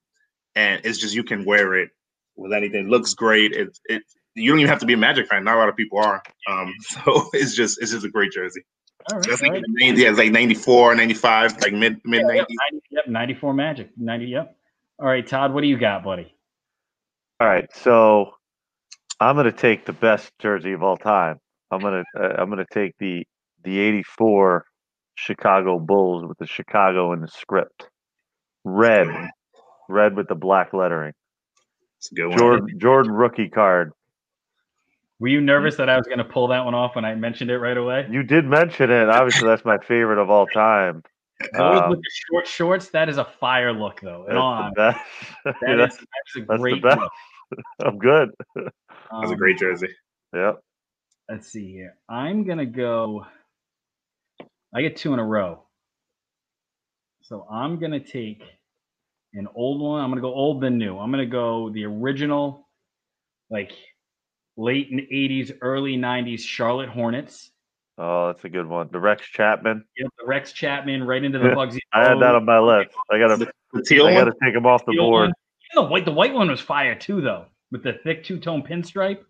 and 0.54 0.80
it's 0.84 0.98
just 0.98 1.14
you 1.14 1.22
can 1.24 1.44
wear 1.44 1.74
it 1.74 1.90
with 2.36 2.52
anything. 2.52 2.86
It 2.86 2.88
looks 2.90 3.14
great. 3.14 3.52
It's 3.52 3.80
it. 3.86 4.02
You 4.34 4.50
don't 4.50 4.60
even 4.60 4.68
have 4.68 4.80
to 4.80 4.86
be 4.86 4.92
a 4.92 4.98
Magic 4.98 5.28
fan. 5.28 5.44
Not 5.44 5.56
a 5.56 5.58
lot 5.58 5.68
of 5.68 5.76
people 5.76 5.98
are. 5.98 6.22
Um, 6.48 6.72
so 6.80 7.28
it's 7.32 7.54
just 7.54 7.80
it's 7.80 7.92
just 7.92 8.04
a 8.04 8.08
great 8.10 8.32
jersey. 8.32 8.62
All 9.10 9.18
right, 9.18 9.26
That's 9.28 9.40
like 9.40 9.52
right. 9.52 9.62
in 9.64 9.72
the 9.72 9.84
90s, 9.84 9.98
yeah, 10.02 10.08
it's 10.10 10.18
like 10.18 10.32
94, 10.32 10.96
95, 10.96 11.60
like 11.62 11.72
mid 11.72 12.00
mid 12.04 12.22
Yeah, 12.22 12.26
90s. 12.26 12.36
yep, 12.38 12.46
90, 12.72 12.80
yep, 12.90 13.06
94 13.08 13.54
Magic. 13.54 13.90
90, 13.96 14.26
yep. 14.26 14.56
All 14.98 15.06
right, 15.06 15.24
Todd, 15.24 15.54
what 15.54 15.60
do 15.60 15.68
you 15.68 15.78
got, 15.78 16.02
buddy? 16.02 16.34
All 17.38 17.46
right, 17.46 17.68
so 17.74 18.32
I'm 19.20 19.36
gonna 19.36 19.52
take 19.52 19.84
the 19.84 19.92
best 19.92 20.32
jersey 20.40 20.72
of 20.72 20.82
all 20.82 20.96
time. 20.96 21.38
I'm 21.70 21.80
gonna 21.80 22.02
uh, 22.18 22.34
I'm 22.38 22.48
gonna 22.48 22.66
take 22.72 22.94
the 22.98 23.24
the 23.62 23.78
'84 23.78 24.64
Chicago 25.16 25.78
Bulls 25.78 26.24
with 26.24 26.38
the 26.38 26.46
Chicago 26.46 27.12
in 27.12 27.20
the 27.20 27.28
script, 27.28 27.88
red, 28.64 29.08
red 29.88 30.14
with 30.14 30.28
the 30.28 30.34
black 30.34 30.72
lettering. 30.72 31.12
It's 31.98 32.12
a 32.12 32.14
good 32.14 32.28
one. 32.28 32.38
Jordan 32.38 32.78
Jordan 32.78 33.12
rookie 33.12 33.48
card. 33.48 33.92
Were 35.18 35.28
you 35.28 35.40
nervous 35.40 35.76
that 35.76 35.88
I 35.88 35.96
was 35.96 36.06
going 36.06 36.18
to 36.18 36.24
pull 36.24 36.48
that 36.48 36.64
one 36.66 36.74
off 36.74 36.94
when 36.94 37.06
I 37.06 37.14
mentioned 37.14 37.50
it 37.50 37.58
right 37.58 37.76
away? 37.76 38.06
You 38.10 38.22
did 38.22 38.44
mention 38.44 38.90
it. 38.90 39.08
Obviously, 39.08 39.48
that's 39.48 39.64
my 39.64 39.78
favorite 39.78 40.18
of 40.20 40.28
all 40.28 40.46
time. 40.46 41.02
Those 41.54 41.80
Um, 41.80 41.90
with 41.90 42.00
the 42.00 42.10
short 42.30 42.46
shorts, 42.46 42.90
that 42.90 43.08
is 43.08 43.16
a 43.16 43.24
fire 43.24 43.72
look, 43.72 44.00
though. 44.02 44.24
In 44.28 44.34
That's 44.34 44.38
all 44.38 44.64
the 44.64 44.74
best. 44.74 45.00
that 45.44 45.54
Yeah, 45.62 45.72
is, 45.72 45.78
that's, 45.78 45.96
that 45.96 46.02
is 46.02 46.36
a 46.36 46.40
that's 46.40 46.48
the 46.48 46.56
great 46.58 46.82
best. 46.82 47.00
look. 47.00 47.12
I'm 47.84 47.98
good. 47.98 48.30
That's 49.20 49.30
a 49.30 49.36
great 49.36 49.56
jersey. 49.56 49.88
Yep. 50.34 50.60
Let's 51.30 51.48
see 51.48 51.70
here. 51.72 51.96
I'm 52.08 52.42
going 52.44 52.58
to 52.58 52.66
go. 52.66 53.24
I 54.76 54.82
get 54.82 54.96
two 54.96 55.14
in 55.14 55.18
a 55.18 55.24
row. 55.24 55.62
So 57.22 57.46
I'm 57.50 57.78
going 57.78 57.92
to 57.92 58.00
take 58.00 58.42
an 59.32 59.48
old 59.54 59.80
one. 59.80 60.02
I'm 60.02 60.10
going 60.10 60.18
to 60.18 60.28
go 60.28 60.34
old 60.34 60.62
then 60.62 60.76
new. 60.76 60.98
I'm 60.98 61.10
going 61.10 61.24
to 61.24 61.30
go 61.30 61.70
the 61.70 61.84
original, 61.86 62.68
like 63.48 63.72
late 64.58 64.88
in 64.90 64.98
80s, 64.98 65.56
early 65.62 65.96
90s 65.96 66.40
Charlotte 66.40 66.90
Hornets. 66.90 67.50
Oh, 67.96 68.26
that's 68.26 68.44
a 68.44 68.50
good 68.50 68.66
one. 68.66 68.90
The 68.92 69.00
Rex 69.00 69.26
Chapman. 69.26 69.82
Yep, 69.96 70.10
the 70.18 70.26
Rex 70.26 70.52
Chapman 70.52 71.02
right 71.04 71.24
into 71.24 71.38
the 71.38 71.46
Muggsy. 71.46 71.78
I 71.94 72.00
had 72.10 72.20
that 72.20 72.34
on 72.34 72.44
my 72.44 72.58
list. 72.58 72.90
I 73.10 73.18
gotta, 73.18 73.36
The, 73.38 73.50
the 73.72 73.82
teal 73.82 74.06
I 74.06 74.12
gotta 74.12 74.34
take 74.44 74.54
him 74.54 74.66
off 74.66 74.84
the 74.84 74.92
Teal 74.92 75.04
board. 75.04 75.20
one. 75.28 75.32
Even 75.72 75.84
the 75.86 75.90
white, 75.90 76.04
the 76.04 76.12
white 76.12 76.34
one 76.34 76.50
was 76.50 76.60
fire 76.60 76.94
too, 76.94 77.22
though, 77.22 77.46
with 77.72 77.82
the 77.82 77.94
thick 78.04 78.24
two 78.24 78.38
tone 78.38 78.62
pinstripe. 78.62 79.20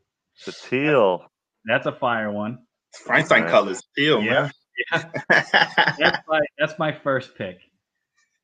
The 0.45 0.53
teal. 0.69 1.25
That's 1.67 1.87
a 1.87 1.93
fire 1.93 2.33
one. 2.33 2.59
It's 2.93 3.03
Feinstein 3.07 3.43
Right. 3.43 3.51
colors. 3.51 3.81
Teal, 3.97 4.21
Yeah. 4.21 4.43
man. 4.43 4.51
That's 5.29 6.19
my 6.29 6.41
that's 6.59 6.79
my 6.79 6.93
first 6.93 7.37
pick, 7.37 7.59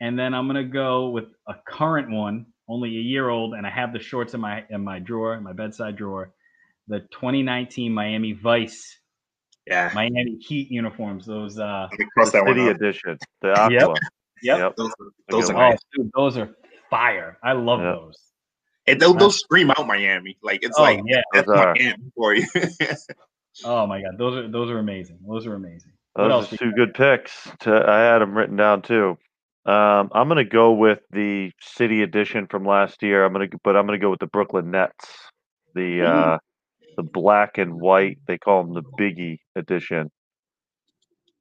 and 0.00 0.18
then 0.18 0.34
I'm 0.34 0.46
gonna 0.46 0.64
go 0.64 1.10
with 1.10 1.26
a 1.46 1.54
current 1.66 2.10
one, 2.10 2.46
only 2.68 2.88
a 2.90 3.00
year 3.00 3.28
old, 3.28 3.54
and 3.54 3.66
I 3.66 3.70
have 3.70 3.92
the 3.92 3.98
shorts 4.00 4.34
in 4.34 4.40
my 4.40 4.64
in 4.70 4.82
my 4.82 4.98
drawer, 4.98 5.34
in 5.34 5.42
my 5.42 5.52
bedside 5.52 5.96
drawer. 5.96 6.32
The 6.88 7.00
2019 7.00 7.92
Miami 7.92 8.32
Vice 8.32 8.98
Yeah, 9.66 9.90
Miami 9.94 10.36
Heat 10.40 10.70
uniforms. 10.70 11.26
Those. 11.26 11.58
uh 11.58 11.88
let 11.90 11.98
me 12.00 12.06
cross 12.16 12.32
that 12.32 12.44
City 12.46 12.60
out. 12.62 12.70
edition, 12.76 13.18
the 13.40 13.52
aqua. 13.52 13.94
Yep. 14.42 14.58
Yep. 14.58 14.76
Those, 14.76 14.90
a 14.90 15.04
those 15.30 15.50
are 15.50 15.54
Oh, 15.56 15.58
nice. 15.70 15.78
dude, 15.96 16.10
those 16.16 16.36
are 16.36 16.50
fire. 16.90 17.38
I 17.44 17.52
love 17.52 17.80
Yeah. 17.80 17.92
those. 17.92 18.16
And 18.88 19.00
they'll, 19.00 19.14
they'll 19.14 19.30
scream 19.30 19.70
out 19.70 19.86
Miami. 19.86 20.36
Like 20.42 20.64
it's 20.64 20.76
Oh 20.76 20.82
like 20.82 21.00
yeah. 21.06 21.20
that's 21.32 21.46
Miami 21.46 21.94
for 22.16 22.34
you. 22.34 22.46
Oh 23.66 23.86
my 23.86 24.00
god. 24.00 24.16
Those 24.18 24.34
are 24.36 24.48
those 24.48 24.70
are 24.70 24.78
amazing. 24.78 25.18
Those 25.28 25.46
are 25.46 25.54
amazing. 25.54 25.92
What 26.14 26.28
Those 26.28 26.32
else 26.32 26.52
are 26.52 26.56
two 26.58 26.72
good 26.72 26.94
picks. 26.94 27.48
To, 27.60 27.84
I 27.88 28.00
had 28.00 28.18
them 28.18 28.36
written 28.36 28.56
down 28.56 28.82
too. 28.82 29.16
Um, 29.64 30.10
I'm 30.12 30.28
gonna 30.28 30.44
go 30.44 30.72
with 30.72 31.00
the 31.10 31.52
City 31.60 32.02
edition 32.02 32.46
from 32.48 32.64
last 32.64 33.02
year. 33.02 33.24
I'm 33.24 33.32
gonna, 33.32 33.48
but 33.62 33.76
I'm 33.76 33.86
gonna 33.86 33.98
go 33.98 34.10
with 34.10 34.20
the 34.20 34.26
Brooklyn 34.26 34.70
Nets, 34.70 35.30
the 35.74 36.00
Mm. 36.00 36.34
uh, 36.34 36.38
the 36.96 37.02
black 37.02 37.58
and 37.58 37.80
white. 37.80 38.18
They 38.26 38.38
call 38.38 38.64
them 38.64 38.74
the 38.74 38.82
Biggie 38.98 39.38
edition. 39.56 40.10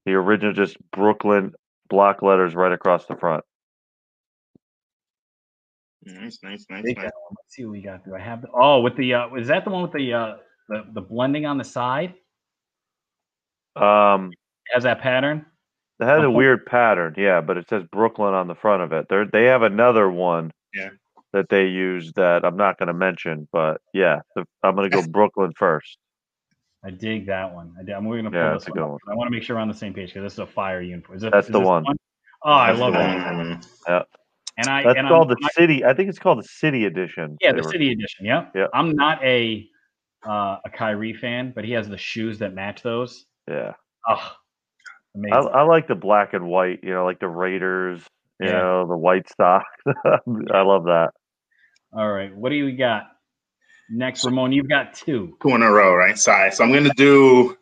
The 0.05 0.13
original, 0.13 0.53
just 0.53 0.77
Brooklyn 0.91 1.53
block 1.89 2.21
letters 2.21 2.55
right 2.55 2.71
across 2.71 3.05
the 3.05 3.15
front. 3.17 3.43
nice, 6.03 6.39
nice, 6.43 6.65
nice, 6.69 6.83
nice. 6.85 6.95
Let's 6.97 7.11
see 7.49 7.65
what 7.65 7.71
we 7.73 7.81
got. 7.81 8.05
Do 8.05 8.15
I 8.15 8.19
have? 8.19 8.41
The, 8.43 8.47
oh, 8.53 8.81
with 8.81 8.95
the 8.95 9.13
uh, 9.15 9.33
is 9.35 9.47
that 9.49 9.65
the 9.65 9.71
one 9.71 9.81
with 9.83 9.91
the 9.91 10.13
uh 10.13 10.35
the, 10.69 10.85
the 10.93 11.01
blending 11.01 11.45
on 11.45 11.57
the 11.57 11.63
side? 11.63 12.13
Um, 13.75 14.31
It 14.31 14.37
has 14.73 14.83
that 14.83 15.01
pattern. 15.01 15.45
it 15.99 16.05
has 16.05 16.23
a 16.23 16.29
weird 16.31 16.65
pattern, 16.65 17.13
yeah, 17.17 17.41
but 17.41 17.57
it 17.57 17.67
says 17.69 17.83
Brooklyn 17.91 18.33
on 18.33 18.47
the 18.47 18.55
front 18.55 18.81
of 18.81 18.91
it. 18.93 19.07
They 19.09 19.23
they 19.31 19.45
have 19.45 19.61
another 19.63 20.09
one. 20.09 20.51
Yeah. 20.73 20.89
That 21.33 21.47
they 21.49 21.67
use 21.67 22.11
that 22.17 22.43
I'm 22.43 22.57
not 22.57 22.77
going 22.77 22.87
to 22.87 22.93
mention, 22.93 23.47
but 23.53 23.79
yeah, 23.93 24.19
the, 24.35 24.43
I'm 24.63 24.75
going 24.75 24.89
to 24.91 24.95
go 25.01 25.07
Brooklyn 25.11 25.53
first. 25.57 25.97
I 26.83 26.89
dig 26.89 27.27
that 27.27 27.53
one. 27.53 27.73
I 27.79 27.83
dig, 27.83 27.95
I'm 27.95 28.03
going 28.03 28.25
to 28.25 28.31
pull 28.31 28.37
Yeah, 28.39 28.53
this 28.53 28.65
that's 28.65 28.67
a 28.67 28.71
one. 28.81 28.89
good 28.89 28.91
one. 28.91 28.99
I 29.09 29.15
want 29.15 29.27
to 29.27 29.31
make 29.31 29.43
sure 29.43 29.55
we're 29.55 29.61
on 29.61 29.69
the 29.69 29.73
same 29.73 29.93
page 29.93 30.09
because 30.09 30.23
this 30.23 30.33
is 30.33 30.39
a 30.39 30.45
fire 30.47 30.81
uniform. 30.81 31.15
Is 31.17 31.23
it, 31.23 31.31
That's 31.31 31.47
is 31.47 31.53
the 31.53 31.59
this 31.59 31.67
one. 31.67 31.85
Oh, 32.43 32.51
I 32.51 32.71
love 32.71 32.91
the 32.93 32.99
that. 32.99 33.35
one. 33.35 33.61
And 34.57 34.67
I 34.67 34.83
That's 34.83 34.97
and 34.99 35.07
called 35.07 35.31
I'm, 35.31 35.37
the 35.41 35.49
city. 35.53 35.85
I 35.85 35.93
think 35.93 36.09
it's 36.09 36.19
called 36.19 36.39
the 36.39 36.43
city 36.43 36.83
edition. 36.85 37.37
Yeah, 37.39 37.53
the 37.53 37.61
were- 37.61 37.71
city 37.71 37.91
edition. 37.93 38.25
Yeah. 38.25 38.47
Yeah. 38.53 38.67
I'm 38.73 38.91
not 38.95 39.23
a 39.23 39.67
uh, 40.27 40.57
a 40.65 40.69
Kyrie 40.69 41.13
fan, 41.13 41.53
but 41.55 41.63
he 41.63 41.71
has 41.71 41.87
the 41.87 41.97
shoes 41.97 42.39
that 42.39 42.53
match 42.53 42.83
those. 42.83 43.25
Yeah, 43.47 43.73
Oh, 44.09 44.15
I, 44.15 44.31
amazing. 45.15 45.49
I 45.53 45.63
like 45.63 45.87
the 45.87 45.95
black 45.95 46.33
and 46.33 46.47
white. 46.47 46.79
You 46.83 46.93
know, 46.93 47.05
like 47.05 47.19
the 47.19 47.27
Raiders. 47.27 48.03
You 48.39 48.47
Yeah. 48.47 48.53
know, 48.53 48.87
the 48.87 48.97
white 48.97 49.29
stock. 49.29 49.63
I 49.87 50.61
love 50.61 50.85
that. 50.85 51.09
All 51.93 52.09
right. 52.11 52.35
What 52.35 52.49
do 52.49 52.55
you 52.55 52.75
got 52.77 53.03
next, 53.89 54.25
Ramon? 54.25 54.51
You've 54.51 54.69
got 54.69 54.93
two. 54.93 55.37
Two 55.41 55.49
in 55.49 55.61
a 55.61 55.69
row, 55.71 55.93
right? 55.93 56.17
Sorry. 56.17 56.51
So 56.51 56.63
I'm 56.63 56.71
gonna 56.73 56.93
do 56.95 57.55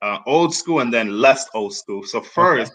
uh, 0.00 0.18
old 0.26 0.54
school 0.54 0.80
and 0.80 0.92
then 0.92 1.20
less 1.20 1.46
old 1.54 1.74
school. 1.74 2.04
So 2.04 2.20
first, 2.22 2.72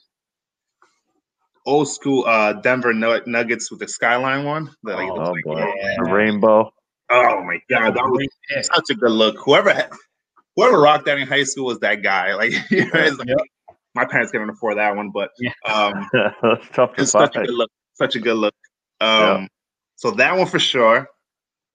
old 1.65 1.87
school 1.89 2.23
uh, 2.27 2.53
Denver 2.53 2.93
Nuggets 2.93 3.71
with 3.71 3.79
the 3.79 3.87
skyline 3.87 4.45
one. 4.45 4.69
The, 4.83 4.93
like, 4.93 5.09
Oh, 5.09 5.15
looks 5.15 5.27
Oh 5.29 5.31
like- 5.31 5.43
boy, 5.45 5.73
yeah. 5.81 5.95
the 6.03 6.11
rainbow. 6.11 6.71
oh 7.09 7.43
my 7.43 7.59
god, 7.69 7.95
that 7.95 8.03
was 8.03 8.67
such 8.67 8.89
a 8.91 8.95
good 8.95 9.11
look. 9.11 9.37
Whoever 9.43 9.73
had, 9.73 9.89
whoever 10.55 10.79
rocked 10.79 11.05
that 11.05 11.17
in 11.17 11.27
high 11.27 11.43
school 11.43 11.65
was 11.65 11.79
that 11.79 12.03
guy. 12.03 12.33
Like, 12.35 12.51
you 12.71 12.85
know, 12.85 12.99
like 13.17 13.27
Yep. 13.27 13.37
My 13.97 14.05
parents 14.05 14.31
couldn't 14.31 14.49
afford 14.49 14.77
that 14.77 14.95
one, 14.95 15.09
but 15.11 15.31
Yeah. 15.39 15.51
um, 15.65 16.07
That's 16.13 16.69
tough 16.71 16.95
to 16.95 17.01
it's 17.01 17.11
such 17.11 17.35
a 17.35 17.39
good 17.41 17.49
look. 17.53 17.69
Such 17.95 18.15
a 18.15 18.19
good 18.19 18.37
look. 18.37 18.53
Um, 19.01 19.47
so 19.95 20.11
that 20.11 20.37
one 20.37 20.47
for 20.47 20.59
sure. 20.59 21.07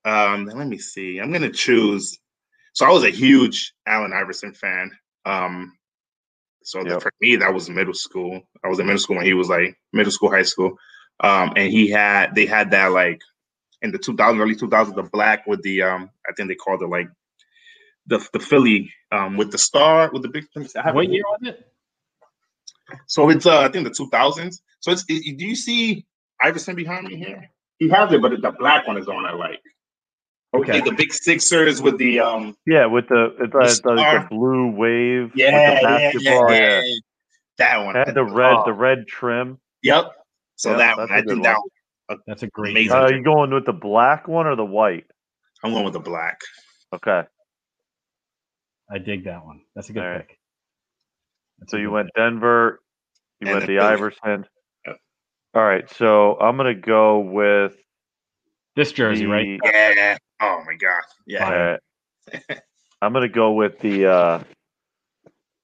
Um, 0.05 0.45
let 0.45 0.67
me 0.67 0.77
see. 0.77 1.19
I'm 1.19 1.31
gonna 1.31 1.51
choose. 1.51 2.17
So 2.73 2.85
I 2.85 2.91
was 2.91 3.03
a 3.03 3.09
huge 3.09 3.73
Allen 3.85 4.13
Iverson 4.13 4.53
fan. 4.53 4.91
Um, 5.25 5.77
so 6.63 6.83
the- 6.83 6.99
for 6.99 7.11
me, 7.21 7.35
that 7.37 7.53
was 7.53 7.69
middle 7.69 7.93
school. 7.93 8.41
I 8.63 8.67
was 8.69 8.79
in 8.79 8.85
middle 8.85 8.99
school 8.99 9.17
when 9.17 9.25
he 9.25 9.33
was 9.33 9.49
like 9.49 9.77
middle 9.91 10.11
school, 10.11 10.31
high 10.31 10.43
school. 10.43 10.77
Um, 11.19 11.53
and 11.55 11.71
he 11.71 11.89
had 11.89 12.33
they 12.35 12.45
had 12.45 12.71
that 12.71 12.87
like 12.91 13.21
in 13.81 13.91
the 13.91 13.97
2000 13.97 14.39
early 14.41 14.55
2000s, 14.55 14.95
the 14.95 15.03
black 15.03 15.45
with 15.45 15.61
the 15.61 15.81
um, 15.83 16.09
I 16.27 16.33
think 16.33 16.47
they 16.49 16.55
called 16.55 16.81
it 16.81 16.87
like 16.87 17.09
the 18.07 18.25
the 18.33 18.39
Philly 18.39 18.91
um 19.11 19.37
with 19.37 19.51
the 19.51 19.57
star 19.57 20.09
with 20.11 20.21
the 20.23 20.29
big. 20.29 20.45
Have 20.75 20.95
What 20.95 21.09
year 21.09 21.23
was 21.29 21.39
it? 21.43 21.72
So 23.07 23.29
it's 23.29 23.45
uh, 23.45 23.59
I 23.61 23.69
think 23.69 23.85
the 23.85 23.91
2000s. 23.91 24.61
So 24.79 24.91
it's 24.91 25.05
it, 25.07 25.37
do 25.37 25.45
you 25.45 25.55
see 25.55 26.05
Iverson 26.41 26.75
behind 26.75 27.07
me 27.07 27.17
here? 27.17 27.49
He 27.79 27.89
has 27.89 28.11
it, 28.11 28.21
but 28.21 28.41
the 28.41 28.51
black 28.51 28.87
one 28.87 28.97
is 28.97 29.07
on. 29.07 29.25
I 29.25 29.33
like. 29.33 29.61
Okay. 30.55 30.73
Like 30.73 30.85
the 30.85 30.91
big 30.91 31.11
Sixers 31.11 31.81
with 31.81 31.97
the 31.97 32.19
um. 32.19 32.55
Yeah, 32.67 32.85
with 32.85 33.07
the 33.09 33.35
it's 33.39 33.53
like, 33.53 33.69
star. 33.69 33.95
like 33.95 34.29
the 34.29 34.35
blue 34.35 34.71
wave. 34.71 35.31
Yeah, 35.35 35.71
with 35.71 35.81
the 35.81 35.89
yeah, 35.89 36.11
yeah, 36.19 36.49
yeah, 36.49 36.81
yeah. 36.81 36.93
That 37.57 37.85
one. 37.85 37.95
Had 37.95 38.13
the 38.13 38.23
red, 38.23 38.53
Oh, 38.53 38.63
the 38.65 38.73
red 38.73 39.07
trim. 39.07 39.59
Yep. 39.81 40.11
So 40.55 40.71
Yeah, 40.71 40.77
that 40.77 40.97
that's 40.97 41.09
one, 41.09 41.09
a 41.09 41.13
I 41.13 41.21
good 41.21 41.29
think 41.29 41.43
one. 41.43 41.53
that 41.53 41.57
one, 42.07 42.19
That's 42.27 42.43
a 42.43 42.47
great. 42.47 42.71
Amazing. 42.71 42.91
Uh, 42.91 42.95
are 43.01 43.13
you 43.13 43.23
going 43.23 43.51
with 43.51 43.65
the 43.65 43.73
black 43.73 44.27
one 44.27 44.45
or 44.47 44.55
the 44.55 44.65
white? 44.65 45.05
I'm 45.63 45.71
going 45.71 45.85
with 45.85 45.93
the 45.93 45.99
black. 45.99 46.39
Okay, 46.93 47.23
I 48.91 48.97
dig 48.99 49.23
that 49.25 49.43
one. 49.43 49.61
That's 49.75 49.89
a 49.89 49.93
good 49.93 50.03
All 50.03 50.09
right. 50.11 50.27
Pick. 51.63 51.69
So 51.71 51.77
you 51.77 51.91
went. 51.91 52.09
Denver. 52.15 52.79
You 53.39 53.47
And 53.47 53.55
went 53.55 53.67
then 53.67 53.75
the 53.75 53.81
Philly. 53.81 53.93
Iverson. 53.93 54.45
Yep. 54.87 54.97
All 55.55 55.63
right, 55.63 55.89
so 55.89 56.37
I'm 56.39 56.57
gonna 56.57 56.73
go 56.75 57.19
with 57.19 57.75
this 58.75 58.91
jersey, 58.91 59.25
the, 59.25 59.31
right? 59.31 59.59
Yeah. 59.63 60.17
Oh 60.41 60.63
my 60.65 60.75
god. 60.75 61.01
Yeah. 61.27 61.45
Fire. 61.45 61.79
Alright. 62.33 62.59
I'm 63.01 63.13
gonna 63.13 63.29
go 63.29 63.51
with 63.51 63.79
the 63.79 64.07
uh 64.07 64.43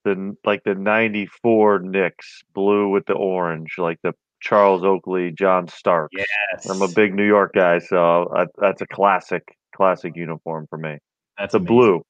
the 0.03 0.35
like 0.45 0.63
the 0.63 0.75
'94 0.75 1.79
Knicks 1.79 2.43
blue 2.53 2.89
with 2.89 3.05
the 3.05 3.13
orange, 3.13 3.75
like 3.77 3.97
the 4.03 4.13
Charles 4.41 4.83
Oakley, 4.83 5.31
John 5.31 5.67
Stark. 5.67 6.11
Yes. 6.13 6.69
I'm 6.69 6.81
a 6.81 6.87
big 6.87 7.13
New 7.13 7.25
York 7.25 7.53
guy, 7.53 7.79
so 7.79 8.31
I, 8.35 8.45
that's 8.57 8.81
a 8.81 8.87
classic, 8.87 9.43
classic 9.75 10.15
uniform 10.15 10.67
for 10.69 10.77
me. 10.77 10.97
That's 11.37 11.53
a 11.53 11.57
amazing. 11.57 11.75
blue. 11.75 12.05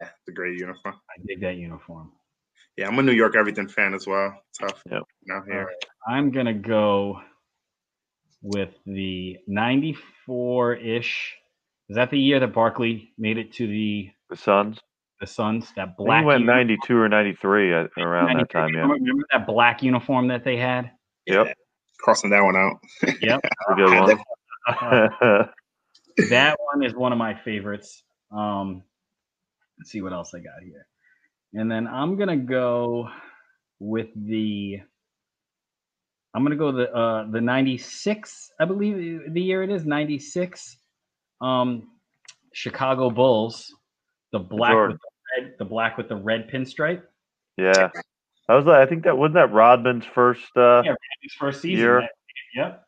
It's 0.00 0.28
a 0.28 0.32
great 0.32 0.58
uniform. 0.58 0.94
I 1.10 1.22
dig 1.26 1.40
that 1.42 1.56
uniform. 1.56 2.10
Yeah, 2.76 2.88
I'm 2.88 2.98
a 2.98 3.02
New 3.02 3.12
York 3.12 3.36
everything 3.36 3.68
fan 3.68 3.94
as 3.94 4.06
well. 4.06 4.34
Tough. 4.58 4.82
Yep. 4.90 5.02
Out 5.32 5.44
here. 5.46 5.70
I'm 6.08 6.30
gonna 6.32 6.54
go 6.54 7.20
with 8.42 8.70
the 8.84 9.38
'94-ish. 9.48 11.34
Is 11.88 11.96
that 11.96 12.10
the 12.10 12.18
year 12.18 12.40
that 12.40 12.52
Barkley 12.52 13.12
made 13.18 13.38
it 13.38 13.52
to 13.54 13.66
the 13.66 14.10
The 14.30 14.36
Suns. 14.36 14.78
the 15.20 15.26
Suns? 15.26 15.72
That 15.76 15.88
I 15.88 15.92
black. 15.96 16.22
he 16.22 16.26
went 16.26 16.40
uniform? 16.40 16.56
92 16.56 16.96
or 16.96 17.08
93 17.08 17.74
at, 17.74 17.90
around 17.98 18.38
that 18.38 18.50
time. 18.50 18.70
Yeah, 18.70 18.80
Remember, 18.80 18.94
remember 18.94 19.24
that 19.32 19.46
black 19.46 19.82
uniform 19.82 20.28
that 20.28 20.44
they 20.44 20.56
had? 20.56 20.90
Yep. 21.26 21.46
Yeah. 21.46 21.52
Crossing 22.00 22.30
that 22.30 22.42
one 22.42 22.56
out. 22.56 22.76
Yep. 23.20 23.40
That's 23.42 23.70
a 23.70 23.74
good 23.74 23.90
one. 24.00 24.18
that 26.30 26.56
one 26.58 26.84
is 26.84 26.94
one 26.94 27.12
of 27.12 27.18
my 27.18 27.34
favorites. 27.34 28.02
Um, 28.32 28.82
let's 29.78 29.90
see 29.90 30.02
what 30.02 30.12
else 30.12 30.34
I 30.34 30.38
got 30.38 30.62
here. 30.62 30.86
And 31.54 31.70
then 31.70 31.86
I'm 31.86 32.16
gonna 32.16 32.36
go 32.36 33.08
with 33.78 34.08
the. 34.16 34.80
I'm 36.34 36.42
gonna 36.42 36.56
go 36.56 36.72
the 36.72 36.92
uh, 36.92 37.30
the 37.30 37.40
'96, 37.40 38.50
I 38.58 38.64
believe 38.64 39.32
the 39.32 39.40
year 39.40 39.62
it 39.62 39.70
is 39.70 39.84
'96. 39.86 40.76
Um, 41.40 41.88
Chicago 42.52 43.10
Bulls, 43.10 43.72
the 44.32 44.38
black 44.40 44.72
Jordan. 44.72 44.92
with 44.96 45.00
the 45.00 45.42
red, 45.42 45.54
the 45.58 45.64
black 45.64 45.96
with 45.96 46.08
the 46.08 46.16
red 46.16 46.48
pinstripe. 46.50 47.02
yeah, 47.56 47.88
that 48.48 48.54
was. 48.54 48.64
like- 48.66 48.80
I 48.80 48.86
think 48.86 49.04
that 49.04 49.16
wasn't 49.16 49.34
that 49.34 49.52
Rodman's 49.52 50.04
first. 50.06 50.56
Uh, 50.56 50.82
Yeah. 50.84 50.94
His 51.22 51.32
first 51.34 51.60
season. 51.62 51.78
Year. 51.84 52.08
Yep. 52.56 52.83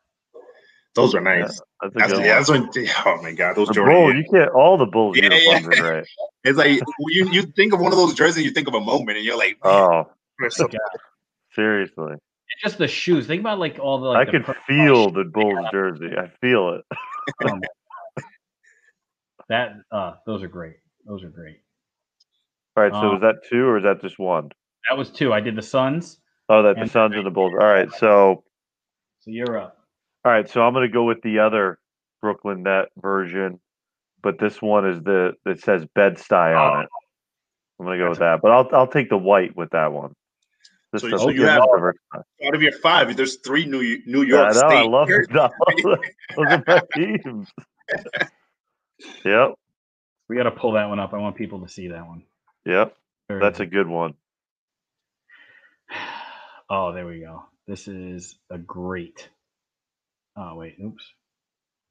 Those 0.97 1.15
are 1.15 1.19
yeah, 1.23 1.41
nice. 1.41 1.61
that's 1.81 1.95
a 1.95 1.99
That's, 1.99 2.13
good 2.13 2.25
yeah, 2.25 2.39
one. 2.49 2.61
that's 2.69 2.75
when, 2.75 2.87
oh 3.05 3.21
my 3.21 3.31
god, 3.31 3.55
those 3.55 3.67
The 3.69 3.73
Jordan. 3.75 3.95
Bulls, 3.95 4.13
years. 4.13 4.25
you 4.31 4.39
can't. 4.39 4.51
All 4.51 4.77
the 4.77 4.85
Bulls 4.85 5.15
Yeah, 5.17 5.29
yeah. 5.31 5.35
uniforms 5.37 5.79
are 5.79 5.81
great. 5.81 6.07
It's 6.43 6.57
like 6.57 6.81
you 7.09 7.29
you 7.31 7.43
think 7.43 7.73
of 7.73 7.79
one 7.79 7.91
of 7.91 7.97
those 7.97 8.13
jerseys, 8.13 8.43
you 8.45 8.51
think 8.51 8.67
of 8.67 8.73
a 8.73 8.79
moment, 8.81 9.17
and 9.17 9.25
you're 9.25 9.37
like, 9.37 9.57
Oh, 9.63 10.05
so- 10.49 10.67
seriously, 11.53 12.11
And 12.11 12.19
just 12.63 12.77
the 12.77 12.87
shoes. 12.87 13.27
Think 13.27 13.41
about 13.41 13.59
like 13.59 13.79
all 13.79 13.99
the. 13.99 14.07
Like, 14.09 14.29
I 14.29 14.31
the 14.31 14.39
can 14.43 14.55
feel 14.67 15.11
the 15.11 15.23
Bulls 15.25 15.57
have. 15.63 15.71
jersey. 15.71 16.11
I 16.17 16.27
feel 16.41 16.75
it. 16.75 16.85
My 17.43 17.59
That 19.49 19.73
uh, 19.91 20.13
those 20.25 20.43
are 20.43 20.47
great. 20.47 20.75
Those 21.05 21.23
are 21.23 21.29
great. 21.29 21.57
All 22.75 22.83
right, 22.83 22.91
so 22.91 23.09
Um, 23.09 23.15
is 23.15 23.21
that 23.21 23.35
two 23.49 23.65
or 23.65 23.77
is 23.77 23.83
that 23.83 24.01
just 24.01 24.19
one? 24.19 24.49
That 24.89 24.97
was 24.97 25.09
two. 25.09 25.33
I 25.33 25.39
did 25.41 25.55
the 25.55 25.61
Suns. 25.61 26.19
Oh, 26.49 26.63
that 26.63 26.75
the 26.75 26.81
and- 26.81 26.91
Suns 26.91 27.15
and 27.15 27.25
the 27.25 27.31
Bulls. 27.31 27.53
All 27.59 27.67
right, 27.67 27.91
so 27.93 28.43
So 29.19 29.31
you're 29.31 29.57
up. 29.59 29.76
All 30.27 30.33
right, 30.33 30.49
so 30.49 30.61
I'm 30.61 30.73
gonna 30.73 30.89
go 30.89 31.05
with 31.05 31.21
the 31.21 31.39
other 31.39 31.79
Brooklyn 32.21 32.63
Net 32.63 32.89
version, 33.01 33.61
but 34.21 34.37
this 34.39 34.61
one 34.61 34.85
is 34.85 35.01
the 35.01 35.35
it 35.45 35.61
says 35.61 35.85
Bed 35.95 36.15
Stuy 36.17 36.53
Oh. 36.53 36.57
on 36.73 36.83
it. 36.83 36.89
I'm 37.79 37.85
gonna 37.85 37.97
go 37.97 38.09
with 38.09 38.19
that, 38.19 38.41
but 38.41 38.51
I'll 38.51 38.67
I'll 38.73 38.87
take 38.87 39.09
the 39.09 39.17
white 39.17 39.55
with 39.55 39.69
that 39.69 39.93
one. 39.93 40.13
Just 40.93 41.09
So- 41.09 41.17
so 41.17 41.29
you 41.29 41.45
have- 41.45 41.61
out 41.61 42.53
of 42.55 42.61
your 42.61 42.71
five, 42.73 43.15
there's 43.15 43.37
three 43.37 43.65
New 43.65 43.99
New 44.05 44.23
Yeah, 44.23 44.27
York 44.27 44.47
I 44.47 44.47
know. 44.47 44.57
State. 44.57 44.77
I 44.77 44.83
love 44.83 45.09
it. 45.09 45.29
Those 46.35 46.45
are 46.45 46.63
my 46.67 46.81
teams. 46.93 47.49
Yep. 49.23 49.53
We 50.27 50.35
got 50.35 50.43
to 50.43 50.51
pull 50.51 50.71
that 50.73 50.89
one 50.89 50.99
up. 50.99 51.13
I 51.13 51.17
want 51.19 51.35
people 51.37 51.61
to 51.61 51.69
see 51.69 51.89
that 51.89 52.05
one. 52.05 52.23
Yep, 52.65 52.97
Very 53.29 53.39
that's 53.39 53.59
a 53.61 53.65
good. 53.65 53.85
good 53.85 53.87
one. 53.87 54.15
Oh, 56.69 56.91
there 56.91 57.05
we 57.05 57.21
go. 57.21 57.45
This 57.65 57.87
is 57.87 58.37
a 58.49 58.57
great. 58.57 59.29
Oh 60.37 60.55
wait, 60.55 60.75
oops. 60.83 61.03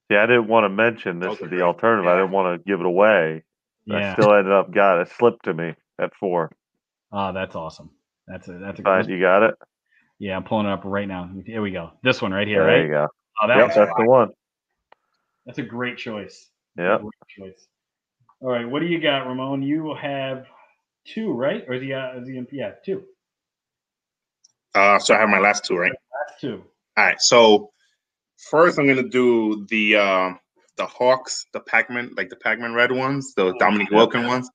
Yeah, 0.09 0.23
I 0.23 0.27
didn't 0.27 0.49
want 0.49 0.65
to 0.65 0.69
mention 0.69 1.19
this 1.19 1.31
Those 1.31 1.41
is 1.43 1.51
the 1.51 1.57
great. 1.57 1.63
alternative. 1.63 2.07
I 2.07 2.17
didn't 2.17 2.31
want 2.31 2.63
to 2.63 2.69
give 2.71 2.81
it 2.81 2.87
away. 2.87 3.43
I 3.91 4.13
still 4.13 4.33
ended 4.35 4.53
up 4.53 4.73
got 4.73 5.01
it. 5.01 5.09
Slipped 5.11 5.45
to 5.45 5.55
me 5.55 5.75
at 6.01 6.15
four. 6.15 6.51
Oh, 7.13 7.33
that's 7.33 7.57
awesome. 7.57 7.91
That's 8.29 8.49
a 8.49 8.59
that's 8.59 8.79
a 8.81 8.83
Fine, 8.83 9.05
good. 9.05 9.11
you 9.11 9.21
got 9.21 9.43
it. 9.43 9.55
Yeah, 10.19 10.37
I'm 10.37 10.45
pulling 10.45 10.67
it 10.67 10.73
up 10.73 10.83
right 10.85 11.07
now. 11.07 11.31
Here 11.45 11.61
we 11.63 11.71
go. 11.73 11.91
This 12.03 12.23
one 12.23 12.33
right 12.33 12.47
here, 12.47 12.65
there 12.65 12.79
right? 12.79 12.87
you 12.87 12.93
go. 12.93 13.09
Oh, 13.43 13.49
that 13.49 13.57
Yep, 13.57 13.67
was 13.67 13.77
that's 13.77 13.91
the 13.97 14.05
one. 14.05 14.29
that's 15.45 15.59
a 15.59 15.63
great 15.63 15.99
choice. 15.99 16.49
Yep. 16.79 17.01
Great 17.01 17.13
choice. 17.29 17.67
All 18.41 18.51
right, 18.51 18.69
what 18.69 18.81
do 18.81 18.87
you 18.87 19.01
got, 19.01 19.27
Ramon? 19.27 19.63
You 19.63 19.95
have 19.95 20.47
two, 21.07 21.33
right? 21.33 21.65
Or 21.69 21.75
is 21.75 21.83
he? 21.83 21.93
Uh, 21.93 22.21
is 22.21 22.29
he? 22.29 22.43
Yeah, 22.53 22.73
two. 22.85 23.03
Uh, 24.75 24.99
so 24.99 25.15
I 25.15 25.19
have 25.19 25.29
my 25.29 25.39
last 25.39 25.65
two, 25.65 25.77
right? 25.77 25.93
That's 26.29 26.41
two. 26.41 26.63
All 26.97 27.05
right. 27.05 27.21
So 27.21 27.71
first, 28.37 28.79
I'm 28.79 28.87
gonna 28.87 29.03
do 29.09 29.67
the 29.69 29.97
uh, 29.97 30.35
the 30.77 30.87
Hawks, 30.87 31.47
the 31.53 31.61
Pac-Man, 31.61 32.13
like 32.17 32.29
the 32.29 32.37
Pac-Man 32.37 32.75
red 32.75 32.93
ones, 32.93 33.33
the 33.35 33.55
Dominique 33.59 33.91
Yep. 33.91 33.97
Wilkin 33.97 34.27
ones. 34.27 34.51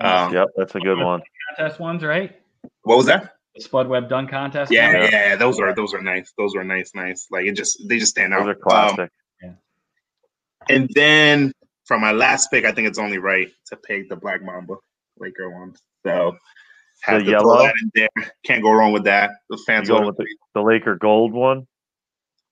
Um, 0.00 0.32
Yep, 0.32 0.48
that's 0.56 0.74
a 0.74 0.80
good 0.80 0.98
one. 0.98 1.20
Contest 1.56 1.80
ones, 1.80 2.02
right? 2.02 2.36
What 2.82 2.96
was 2.96 3.06
that? 3.06 3.34
The 3.54 3.62
Spud 3.62 3.88
Webb 3.88 4.08
Dunk 4.08 4.30
contest. 4.30 4.70
Yeah, 4.72 4.94
ones? 5.00 5.08
yeah, 5.12 5.36
those 5.36 5.58
are 5.60 5.74
those 5.74 5.92
are 5.94 6.00
nice. 6.02 6.32
Those 6.38 6.54
are 6.54 6.64
nice, 6.64 6.94
nice. 6.94 7.26
Like 7.30 7.46
it 7.46 7.52
just 7.56 7.88
they 7.88 7.98
just 7.98 8.12
stand 8.12 8.32
out. 8.32 8.40
Those 8.46 8.48
are 8.48 8.50
Um, 8.52 8.60
classic. 8.96 9.10
and 10.68 10.88
then 10.94 11.52
for 11.86 11.98
my 11.98 12.12
last 12.12 12.50
pick, 12.50 12.64
I 12.64 12.72
think 12.72 12.86
it's 12.88 12.98
only 12.98 13.18
right 13.18 13.48
to 13.66 13.76
pick 13.76 14.08
the 14.08 14.16
Black 14.16 14.42
Mamba 14.42 14.74
Laker 15.18 15.50
ones. 15.50 15.80
So 16.06 16.36
have 17.02 17.20
The 17.20 17.24
to 17.24 17.30
yellow? 17.30 17.56
throw 17.56 17.62
that 17.66 17.74
in 17.82 17.90
there. 17.94 18.32
Can't 18.44 18.62
go 18.62 18.72
wrong 18.72 18.92
with 18.92 19.04
that. 19.04 19.30
The 19.50 19.56
You 19.56 19.64
fans 19.64 19.88
going 19.88 20.06
with 20.06 20.16
the, 20.16 20.26
the 20.54 20.62
Laker 20.62 20.96
gold 20.96 21.32
one? 21.32 21.66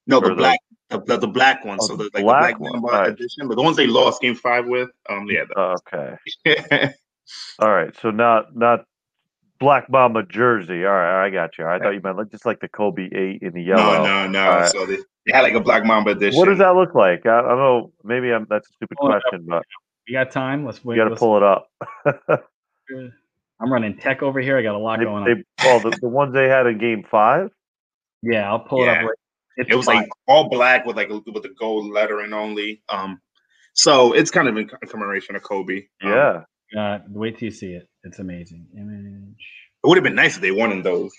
No 0.06 0.20
the 0.20 0.28
the- 0.30 0.34
black 0.34 0.58
the, 0.88 1.00
the, 1.00 1.16
the 1.18 1.26
black 1.26 1.64
one. 1.64 1.78
Oh, 1.80 1.86
so 1.86 1.96
the 1.96 2.04
the 2.14 2.20
like 2.22 2.24
black 2.24 2.56
the 2.58 2.62
one. 2.62 2.70
Black 2.72 2.82
Mamba 2.82 2.88
Alright. 2.96 3.10
edition, 3.10 3.48
but 3.48 3.56
the 3.56 3.62
ones 3.62 3.76
they 3.76 3.86
lost 3.88 4.20
game 4.22 4.36
five 4.36 4.66
with. 4.66 4.88
Um, 5.10 5.26
yeah, 5.28 5.42
Okay. 5.56 6.14
All 7.58 7.70
right. 7.72 7.92
So 8.00 8.10
not 8.12 8.54
not 8.54 8.84
Black 9.58 9.90
Mamba 9.90 10.22
jersey. 10.22 10.84
All 10.84 10.92
right, 10.92 11.26
I 11.26 11.30
got 11.30 11.58
you. 11.58 11.66
I 11.66 11.78
thought 11.80 11.90
you 11.90 12.00
meant 12.04 12.18
like 12.18 12.30
just 12.30 12.46
like 12.46 12.60
the 12.60 12.68
Kobe 12.68 13.08
eight 13.12 13.42
in 13.42 13.52
the 13.54 13.62
yellow. 13.62 14.04
no, 14.04 14.04
no, 14.04 14.28
no. 14.28 14.48
Alright. 14.50 14.70
So 14.70 14.86
they, 14.86 14.96
they 15.26 15.32
had 15.32 15.40
like 15.42 15.54
a 15.54 15.60
Black 15.60 15.84
Mamba 15.84 16.10
edition. 16.10 16.38
What 16.38 16.46
does 16.46 16.58
that 16.58 16.76
look 16.76 16.94
like? 16.94 17.26
I, 17.26 17.38
I 17.38 17.42
don't 17.42 17.58
know. 17.58 17.92
Maybe 18.04 18.32
I'm, 18.32 18.46
that's 18.48 18.68
a 18.68 18.72
stupid 18.74 18.96
Pull 19.00 19.10
it 19.10 19.16
up. 19.16 19.22
question, 19.28 19.46
but 19.48 19.64
we 20.06 20.12
got 20.12 20.30
time? 20.30 20.64
Let's 20.64 20.84
wait. 20.84 20.94
you 20.96 21.00
got 21.00 21.04
to 21.06 21.10
let's- 21.10 21.18
pull 21.20 21.36
it 21.36 21.42
up. 21.42 21.68
I'm 23.58 23.72
running 23.72 23.96
tech 23.96 24.22
over 24.22 24.38
here. 24.38 24.56
I 24.58 24.62
got 24.62 24.74
a 24.74 24.78
lot 24.78 24.98
they, 25.00 25.04
going 25.06 25.24
on. 25.24 25.24
they, 25.58 25.64
well, 25.64 25.80
the, 25.80 25.98
the 26.02 26.08
ones 26.08 26.32
they 26.34 26.46
had 26.48 26.66
in 26.66 26.78
Game 26.78 27.02
Five. 27.10 27.50
yeah, 28.22 28.48
I'll 28.48 28.60
pull 28.60 28.82
it 28.84 28.88
up. 28.88 28.98
Right. 28.98 29.08
It's 29.56 29.70
It 29.70 29.74
was 29.76 29.86
fire. 29.86 29.96
like 29.96 30.08
all 30.26 30.48
black 30.48 30.84
with 30.86 30.96
like 30.96 31.08
with 31.08 31.24
the 31.42 31.54
gold 31.58 31.90
lettering 31.92 32.32
only. 32.32 32.82
Um, 32.88 33.20
so 33.74 34.12
it's 34.12 34.30
kind 34.30 34.48
of 34.48 34.56
in 34.56 34.68
commemoration 34.88 35.36
of 35.36 35.42
Kobe. 35.42 35.82
Um, 36.02 36.10
Yeah. 36.10 36.42
Uh, 36.76 36.98
wait 37.08 37.38
till 37.38 37.46
you 37.46 37.50
see 37.52 37.72
it. 37.72 37.88
It's 38.02 38.18
amazing. 38.18 38.66
Image. 38.76 39.36
it 39.84 39.86
would 39.86 39.96
have 39.96 40.04
been 40.04 40.16
nice 40.16 40.34
if 40.36 40.42
they 40.42 40.50
won 40.50 40.72
in 40.72 40.82
those, 40.82 41.12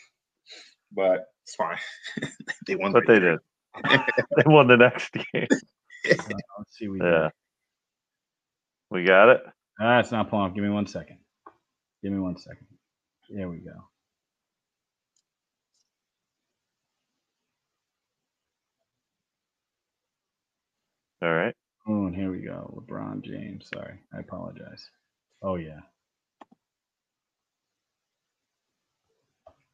but 0.92 1.26
it's 1.44 1.56
fine. 1.56 1.78
they 2.68 2.76
won. 2.76 2.92
But 2.92 3.04
they 3.08 3.20
did. 3.20 3.40
they 4.36 4.44
won 4.46 4.68
the 4.68 4.76
next 4.78 5.14
game. 5.14 5.48
Uh, 5.50 6.16
let's 6.58 6.78
see. 6.78 6.88
What 6.90 7.00
we 7.00 7.00
Yeah. 7.06 7.12
got. 7.20 7.32
We 8.92 9.04
got 9.04 9.30
it. 9.30 9.42
Ah, 9.80 10.00
it's 10.00 10.12
not 10.12 10.30
pulling 10.30 10.48
up. 10.48 10.56
Give 10.56 10.64
me 10.64 10.70
one 10.70 10.88
second. 10.88 11.18
Give 12.04 12.12
me 12.12 12.20
one 12.20 12.38
second. 12.38 12.68
There 13.30 13.50
we 13.50 13.58
go. 13.58 13.72
All 21.22 21.34
right. 21.34 21.54
Oh, 21.88 22.06
and 22.06 22.16
here 22.16 22.32
we 22.32 22.40
go. 22.40 22.74
LeBron 22.78 23.24
James. 23.24 23.70
Sorry. 23.74 24.00
I 24.14 24.20
apologize. 24.20 24.90
Oh, 25.42 25.56
yeah. 25.56 25.80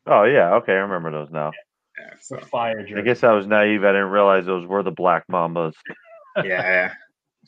Oh 0.06 0.24
yeah. 0.24 0.56
Okay, 0.56 0.74
I 0.74 0.78
remember 0.78 1.12
those 1.12 1.32
now. 1.32 1.52
Yeah, 1.98 2.14
It's 2.14 2.30
a 2.32 2.40
so, 2.40 2.46
fire 2.48 2.86
I 2.96 3.02
guess 3.02 3.24
I 3.24 3.34
was 3.34 3.48
naive. 3.48 3.84
I 3.84 3.92
didn't 3.92 4.10
realize 4.10 4.46
those 4.46 4.68
were 4.68 4.84
the 4.84 4.92
Black 4.92 5.24
Mambas. 5.32 5.74
yeah. 6.44 6.94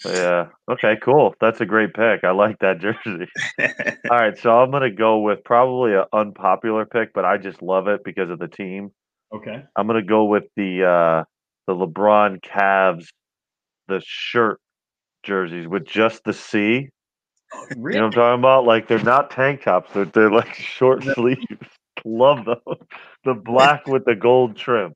Yeah. 0.06 0.48
Okay. 0.70 0.98
Cool. 1.02 1.36
That's 1.40 1.62
a 1.62 1.66
great 1.66 1.94
pick. 1.94 2.24
I 2.24 2.32
like 2.32 2.60
that 2.60 2.80
jersey. 2.80 3.28
All 4.10 4.18
right. 4.18 4.38
So 4.38 4.52
I'm 4.52 4.72
gonna 4.72 4.92
go 4.92 5.20
with 5.20 5.44
probably 5.44 5.94
an 5.96 6.06
unpopular 6.14 6.86
pick, 6.86 7.14
but 7.14 7.26
I 7.26 7.38
just 7.38 7.62
love 7.62 7.88
it 7.88 8.02
because 8.04 8.30
of 8.30 8.40
the 8.40 8.48
team. 8.48 8.92
Okay. 9.34 9.64
I'm 9.76 9.88
gonna 9.88 10.04
go 10.04 10.26
with 10.26 10.44
the 10.56 10.84
uh 10.84 11.24
the 11.68 11.74
LeBron 11.74 12.42
Cavs, 12.42 13.08
the 13.88 14.02
shirt 14.06 14.60
jerseys 15.24 15.68
with 15.68 15.86
just 15.86 16.24
the 16.26 16.34
C. 16.34 16.90
Really? 17.76 17.96
You 17.96 18.00
know 18.00 18.08
what 18.08 18.08
I'm 18.08 18.14
talking 18.14 18.40
about? 18.42 18.66
Like 18.66 18.88
they're 18.88 19.00
not 19.00 19.32
tank 19.32 19.64
tops. 19.64 19.92
They're 19.94 20.06
they're 20.06 20.32
like 20.32 20.54
short 20.56 21.04
sleeves. 21.04 21.42
Love 22.06 22.46
those. 22.46 22.78
The 23.26 23.34
black 23.36 23.88
with 23.88 24.06
the 24.06 24.16
gold 24.16 24.58
trim. 24.58 24.94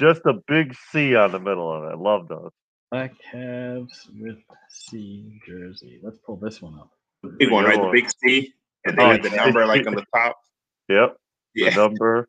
Just 0.00 0.22
a 0.26 0.34
big 0.48 0.74
C 0.90 1.16
on 1.16 1.32
the 1.32 1.40
middle 1.40 1.72
of 1.72 1.92
it. 1.92 1.98
Love 1.98 2.28
those. 2.28 2.50
Black 2.90 3.12
Cavs 3.32 4.08
with 4.20 4.38
C 4.70 5.40
jersey. 5.46 6.00
Let's 6.02 6.18
pull 6.18 6.36
this 6.36 6.62
one 6.62 6.78
up. 6.78 6.90
The 7.22 7.30
big 7.30 7.50
one, 7.50 7.64
right? 7.64 7.80
The 7.80 7.88
big 7.92 8.10
C, 8.24 8.54
and 8.86 8.98
they 8.98 9.06
Oh, 9.06 9.10
had 9.10 9.22
the 9.22 9.30
number 9.30 9.66
like 9.66 9.86
on 9.86 9.94
the 9.94 10.04
top. 10.14 10.36
Yep. 10.88 11.16
The 11.60 11.70
Yeah, 11.70 11.70
number. 11.70 12.28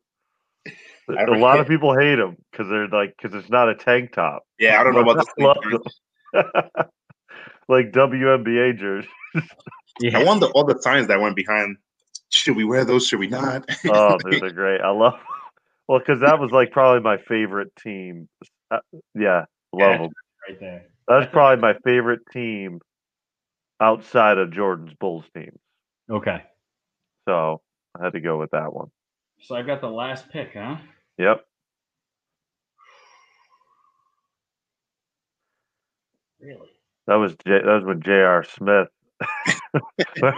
I 1.18 1.24
A 1.24 1.38
lot 1.38 1.60
of 1.60 1.66
people 1.68 1.96
hate 1.98 2.16
them 2.16 2.36
because 2.50 2.68
they're 2.68 2.88
like 2.88 3.14
because 3.20 3.34
it's 3.38 3.50
not 3.50 3.68
a 3.68 3.74
tank 3.74 4.12
top. 4.12 4.42
yeah. 4.58 4.80
I 4.80 4.84
don't 4.84 4.94
know 4.94 5.00
about 5.00 5.26
I 5.38 5.42
love 5.44 5.56
the. 5.70 5.80
them. 6.32 6.86
like 7.68 7.92
WNBA 7.92 8.78
jersey. 8.78 9.08
I 10.14 10.24
wonder 10.24 10.46
all 10.46 10.64
the 10.64 10.80
signs 10.80 11.06
that 11.08 11.20
went 11.20 11.36
behind. 11.36 11.76
Should 12.30 12.56
we 12.56 12.64
wear 12.64 12.84
those? 12.84 13.06
Should 13.06 13.18
we 13.18 13.26
not? 13.28 13.68
Oh, 13.88 14.18
dude, 14.18 14.42
they're 14.42 14.50
great. 14.52 14.80
I 14.80 14.90
love. 14.90 15.14
Well, 15.88 15.98
because 15.98 16.20
that 16.20 16.38
was 16.38 16.52
like 16.52 16.70
probably 16.70 17.00
my 17.02 17.16
favorite 17.26 17.74
team. 17.82 18.28
Uh, 18.70 18.78
yeah, 19.16 19.46
love 19.72 19.90
Yeah. 19.90 19.96
them. 19.98 20.10
Right 20.48 20.60
there. 20.60 20.82
That's 21.08 21.32
probably 21.32 21.60
my 21.60 21.74
favorite 21.84 22.20
team 22.32 22.78
outside 23.80 24.38
of 24.38 24.52
Jordan's 24.52 24.94
Bulls 25.00 25.24
team. 25.34 25.50
Okay. 26.08 26.44
So 27.28 27.60
I 27.98 28.04
had 28.04 28.12
to 28.12 28.20
go 28.20 28.38
with 28.38 28.52
that 28.52 28.72
one. 28.72 28.92
So 29.42 29.56
I 29.56 29.62
got 29.62 29.80
the 29.80 29.90
last 29.90 30.28
pick, 30.30 30.50
huh? 30.54 30.76
Yep. 31.20 31.44
Really? 36.40 36.70
That 37.06 37.16
was 37.16 37.32
J- 37.46 37.62
that 37.62 37.66
was 37.66 37.84
when 37.84 38.00
J.R. 38.02 38.44
Smith. 38.44 38.88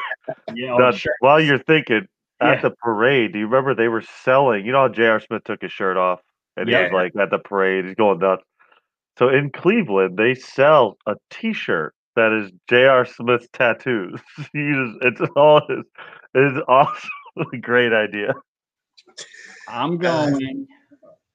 Yeah. 0.55 0.77
Now, 0.79 0.91
sure. 0.93 1.15
While 1.21 1.41
you're 1.41 1.59
thinking 1.63 2.07
at 2.41 2.57
Yeah. 2.57 2.61
the 2.63 2.71
parade, 2.71 3.33
do 3.33 3.39
you 3.39 3.47
remember 3.47 3.75
they 3.75 3.89
were 3.89 4.03
selling? 4.23 4.65
You 4.67 4.73
know 4.73 4.83
how 4.83 4.89
J.R. 4.89 5.21
Smith 5.21 5.43
took 5.45 5.63
his 5.63 5.73
shirt 5.73 5.97
off 5.97 6.21
and 6.57 6.69
he 6.69 6.75
Yeah. 6.75 6.85
was 6.85 6.93
like 6.93 7.17
at 7.17 7.31
the 7.31 7.39
parade, 7.39 7.85
he's 7.87 7.95
going 7.95 8.19
nuts. 8.19 8.45
So 9.19 9.29
in 9.29 9.51
Cleveland, 9.51 10.17
they 10.17 10.35
sell 10.35 10.97
a 11.07 11.17
T-shirt 11.31 11.95
that 12.17 12.33
is 12.33 12.51
J.R. 12.69 13.05
Smith's 13.05 13.49
tattoos. 13.53 14.21
You 14.55 14.97
just, 15.01 15.21
it's 15.23 15.33
all 15.37 15.61
his. 15.69 15.85
It's 16.35 16.65
awesome. 16.69 17.11
Great 17.61 17.93
idea. 17.93 18.35
I'm 19.69 19.99
going 19.99 20.67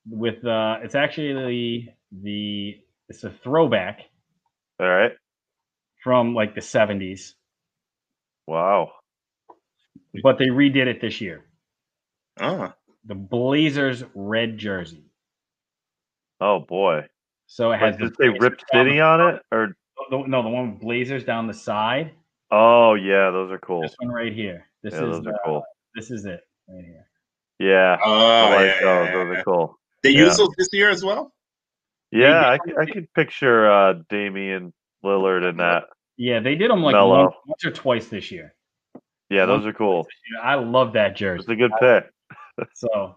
with 0.10 0.46
uh 0.46 0.78
it's 0.84 0.96
actually 0.96 1.94
the 2.12 2.78
it's 3.10 3.24
a 3.24 3.30
throwback 3.30 4.02
All 4.80 4.88
right. 4.88 5.12
from 6.04 6.34
like 6.34 6.56
the 6.56 6.62
70s, 6.62 7.34
Wow. 8.46 8.92
but 10.24 10.38
they 10.38 10.48
redid 10.48 10.88
it 10.88 11.02
this 11.02 11.20
year. 11.22 11.46
oh, 12.40 12.74
The 13.06 13.16
Blazers 13.16 14.04
red 14.14 14.58
jersey. 14.58 15.06
Oh 16.40 16.60
boy. 16.60 17.08
So 17.48 17.72
it 17.72 17.80
has 17.80 17.92
Like, 17.94 18.00
did 18.00 18.16
the 18.18 18.24
it 18.26 18.34
say 18.34 18.40
Rip 18.40 18.60
City 18.74 19.00
on 19.00 19.22
it 19.22 19.42
or? 19.52 19.76
the, 20.12 20.24
no, 20.28 20.44
the 20.44 20.50
one 20.50 20.74
with 20.74 20.82
Blazers 20.82 21.24
down 21.24 21.48
the 21.48 21.54
side. 21.54 22.12
Oh 22.52 22.94
yeah, 22.94 23.32
those 23.32 23.52
are 23.52 23.58
cool. 23.60 23.82
This 23.82 23.96
one 24.00 24.12
right 24.14 24.34
here. 24.34 24.68
This 24.84 24.94
Yeah, 24.94 25.02
is 25.02 25.18
those 25.18 25.28
are 25.28 25.34
uh, 25.34 25.38
cool. 25.46 25.64
this 25.96 26.12
is 26.12 26.26
it 26.26 26.40
right 26.70 26.86
here. 26.86 27.07
Yeah, 27.60 27.98
oh, 28.04 28.12
I 28.14 28.56
like 28.56 28.76
yeah, 28.76 28.82
those. 28.82 29.08
yeah, 29.08 29.12
Those 29.14 29.38
are 29.38 29.44
cool. 29.44 29.80
They 30.04 30.10
Yeah. 30.12 30.20
use 30.26 30.38
those 30.38 30.50
this 30.58 30.70
year 30.74 30.90
as 30.90 31.04
well. 31.04 31.34
Yeah, 32.12 32.48
I, 32.48 32.58
did- 32.66 32.76
c- 32.76 32.76
I 32.80 32.86
could 32.86 33.14
picture 33.14 33.70
uh, 33.72 33.94
Damian 34.10 34.74
Lillard 35.04 35.50
in 35.50 35.58
that. 35.58 35.86
Yeah, 36.18 36.40
they 36.40 36.56
did 36.56 36.72
them 36.72 36.82
like 36.84 36.94
Mellow. 36.94 37.34
once 37.46 37.66
or 37.66 37.72
twice 37.72 38.08
this 38.08 38.32
year. 38.32 38.54
Yeah, 39.30 39.46
those 39.46 39.66
are 39.66 39.74
cool. 39.74 40.08
I 40.42 40.56
love 40.56 40.94
that 40.94 41.16
jersey. 41.16 41.42
It's 41.42 41.50
a 41.50 41.56
good 41.56 41.72
pick. 41.80 42.10
So 42.74 43.16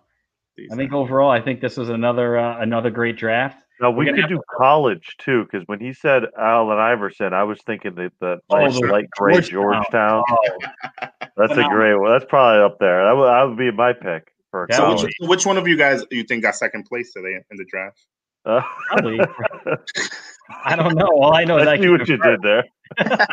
I 0.70 0.74
think 0.76 0.92
overall, 0.92 1.30
I 1.30 1.40
think 1.40 1.62
this 1.62 1.78
was 1.78 1.88
another 1.88 2.36
uh, 2.38 2.60
another 2.60 2.90
great 2.90 3.16
draft. 3.16 3.64
Now 3.80 3.90
we 3.90 4.04
could 4.04 4.18
have 4.18 4.28
do 4.28 4.42
college 4.54 5.16
too, 5.18 5.44
because 5.44 5.62
when 5.66 5.80
he 5.80 5.94
said 5.94 6.24
Allen 6.38 6.78
Iverson, 6.78 7.32
I 7.32 7.44
was 7.44 7.58
thinking 7.64 7.94
that 7.94 8.12
the 8.20 8.40
Oh, 8.50 8.56
nice 8.58 8.78
the 8.78 8.86
light 8.88 9.08
gray 9.10 9.40
Georgetown. 9.40 10.22
Georgetown. 10.28 10.72
That's 11.40 11.58
a 11.58 11.64
great 11.68 11.94
one. 11.94 12.10
That's 12.12 12.24
probably 12.28 12.62
up 12.62 12.78
there. 12.78 13.04
That 13.04 13.12
would, 13.16 13.26
that 13.26 13.42
would 13.44 13.56
be 13.58 13.70
my 13.70 13.92
pick 13.92 14.32
for 14.50 14.66
a 14.70 14.74
So 14.74 15.02
which, 15.02 15.14
which 15.20 15.46
one 15.46 15.56
of 15.56 15.66
you 15.66 15.76
guys 15.76 16.04
do 16.10 16.16
you 16.16 16.24
think 16.24 16.42
got 16.42 16.54
second 16.54 16.84
place 16.84 17.12
today 17.12 17.36
in 17.50 17.56
the 17.56 17.64
draft? 17.70 18.04
Uh, 18.44 18.62
Probably. 18.88 19.20
I 20.64 20.76
don't 20.76 20.94
know. 20.96 21.06
All 21.06 21.34
I 21.34 21.44
know 21.44 21.58
is 21.58 21.68
I 21.68 21.72
I 21.72 21.80
see 21.80 21.88
what 21.88 22.08
you 22.08 22.16
fresh. 22.16 22.30
did 22.30 22.42
there. 22.42 22.64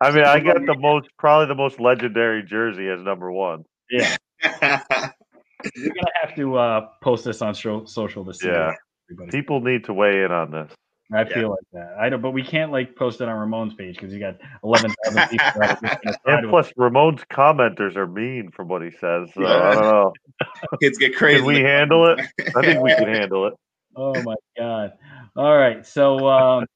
I 0.00 0.10
mean, 0.10 0.24
I 0.24 0.40
got 0.40 0.64
the 0.64 0.76
most, 0.78 1.08
probably 1.18 1.46
the 1.46 1.54
most 1.54 1.80
legendary 1.80 2.42
jersey 2.42 2.88
as 2.88 3.00
number 3.02 3.30
one. 3.32 3.64
Yeah, 3.90 4.16
we're 4.42 4.50
gonna 4.60 6.12
have 6.22 6.34
to 6.36 6.56
uh, 6.56 6.88
post 7.02 7.24
this 7.24 7.42
on 7.42 7.54
sho- 7.54 7.84
social 7.84 8.24
this 8.24 8.38
see. 8.40 8.48
Yeah. 8.48 8.72
everybody. 9.10 9.36
People 9.36 9.60
need 9.60 9.84
to 9.84 9.94
weigh 9.94 10.22
in 10.24 10.32
on 10.32 10.50
this. 10.50 10.72
I 11.12 11.24
feel 11.24 11.50
like 11.50 11.64
that. 11.72 11.94
I 12.00 12.08
don't, 12.08 12.20
but 12.20 12.32
we 12.32 12.42
can't 12.42 12.72
like 12.72 12.96
post 12.96 13.20
it 13.20 13.28
on 13.28 13.38
Ramon's 13.38 13.74
page 13.74 13.94
because 13.94 14.12
you 14.12 14.18
got 14.18 14.38
eleven 14.64 14.92
thousand 15.04 15.28
people. 15.30 15.46
that 15.56 15.78
are 15.82 15.88
just 15.88 16.02
gonna 16.02 16.16
try 16.24 16.38
And 16.38 16.50
plus, 16.50 16.72
Ramon's 16.76 17.22
commenters 17.30 17.96
are 17.96 18.08
mean 18.08 18.50
from 18.50 18.68
what 18.68 18.82
he 18.82 18.90
says. 18.90 19.28
So 19.34 19.46
I 19.46 19.74
don't 19.74 19.82
know. 19.82 20.12
Kids 20.82 20.98
get 20.98 21.14
crazy. 21.14 21.38
Can 21.38 21.46
we 21.46 21.60
handle 21.60 22.06
it? 22.06 22.20
I 22.56 22.62
think 22.62 22.82
we 22.82 22.94
can 22.94 23.08
handle 23.14 23.46
it. 23.46 23.54
Oh 23.94 24.20
my 24.22 24.34
god! 24.58 24.94
All 25.36 25.56
right, 25.56 25.86
so 25.86 26.28
um, 26.28 26.66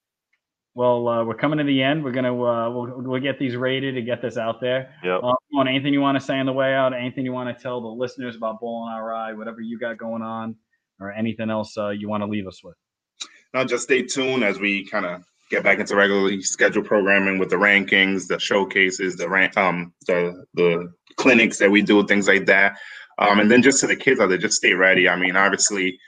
well, 0.74 1.08
uh, 1.08 1.24
we're 1.24 1.34
coming 1.34 1.58
to 1.58 1.64
the 1.64 1.82
end. 1.82 2.04
We're 2.04 2.12
gonna 2.12 2.32
uh, 2.32 2.70
we'll, 2.70 3.02
we'll 3.02 3.20
get 3.20 3.38
these 3.40 3.56
rated 3.56 3.96
and 3.96 4.06
get 4.06 4.22
this 4.22 4.36
out 4.36 4.60
there. 4.60 4.94
Yeah. 5.02 5.18
Um, 5.18 5.34
on 5.56 5.66
anything 5.66 5.92
you 5.92 6.00
want 6.00 6.18
to 6.18 6.24
say 6.24 6.38
on 6.38 6.46
the 6.46 6.52
way 6.52 6.72
out? 6.72 6.94
Anything 6.94 7.24
you 7.24 7.32
want 7.32 7.54
to 7.54 7.60
tell 7.60 7.80
the 7.80 7.88
listeners 7.88 8.36
about 8.36 8.60
Ballin 8.60 8.94
RI? 8.94 9.36
Whatever 9.36 9.60
you 9.60 9.78
got 9.78 9.98
going 9.98 10.22
on, 10.22 10.54
or 11.00 11.10
anything 11.10 11.50
else 11.50 11.76
uh, 11.76 11.88
you 11.88 12.08
want 12.08 12.22
to 12.22 12.26
leave 12.26 12.46
us 12.46 12.62
with? 12.62 12.76
Now, 13.52 13.64
just 13.64 13.84
stay 13.84 14.02
tuned 14.02 14.44
as 14.44 14.58
we 14.58 14.86
kind 14.86 15.06
of 15.06 15.22
get 15.50 15.64
back 15.64 15.80
into 15.80 15.96
regularly 15.96 16.42
scheduled 16.42 16.86
programming 16.86 17.38
with 17.38 17.50
the 17.50 17.56
rankings, 17.56 18.28
the 18.28 18.38
showcases, 18.38 19.16
the 19.16 19.28
rank, 19.28 19.56
um, 19.56 19.92
the 20.06 20.44
the 20.54 20.92
clinics 21.16 21.58
that 21.58 21.70
we 21.70 21.82
do, 21.82 22.06
things 22.06 22.28
like 22.28 22.46
that. 22.46 22.76
Um, 23.18 23.40
and 23.40 23.50
then 23.50 23.62
just 23.62 23.80
to 23.80 23.86
the 23.86 23.96
kids 23.96 24.20
out 24.20 24.28
there, 24.28 24.38
just 24.38 24.56
stay 24.56 24.72
ready. 24.72 25.08
I 25.08 25.16
mean, 25.16 25.36
obviously, 25.36 25.98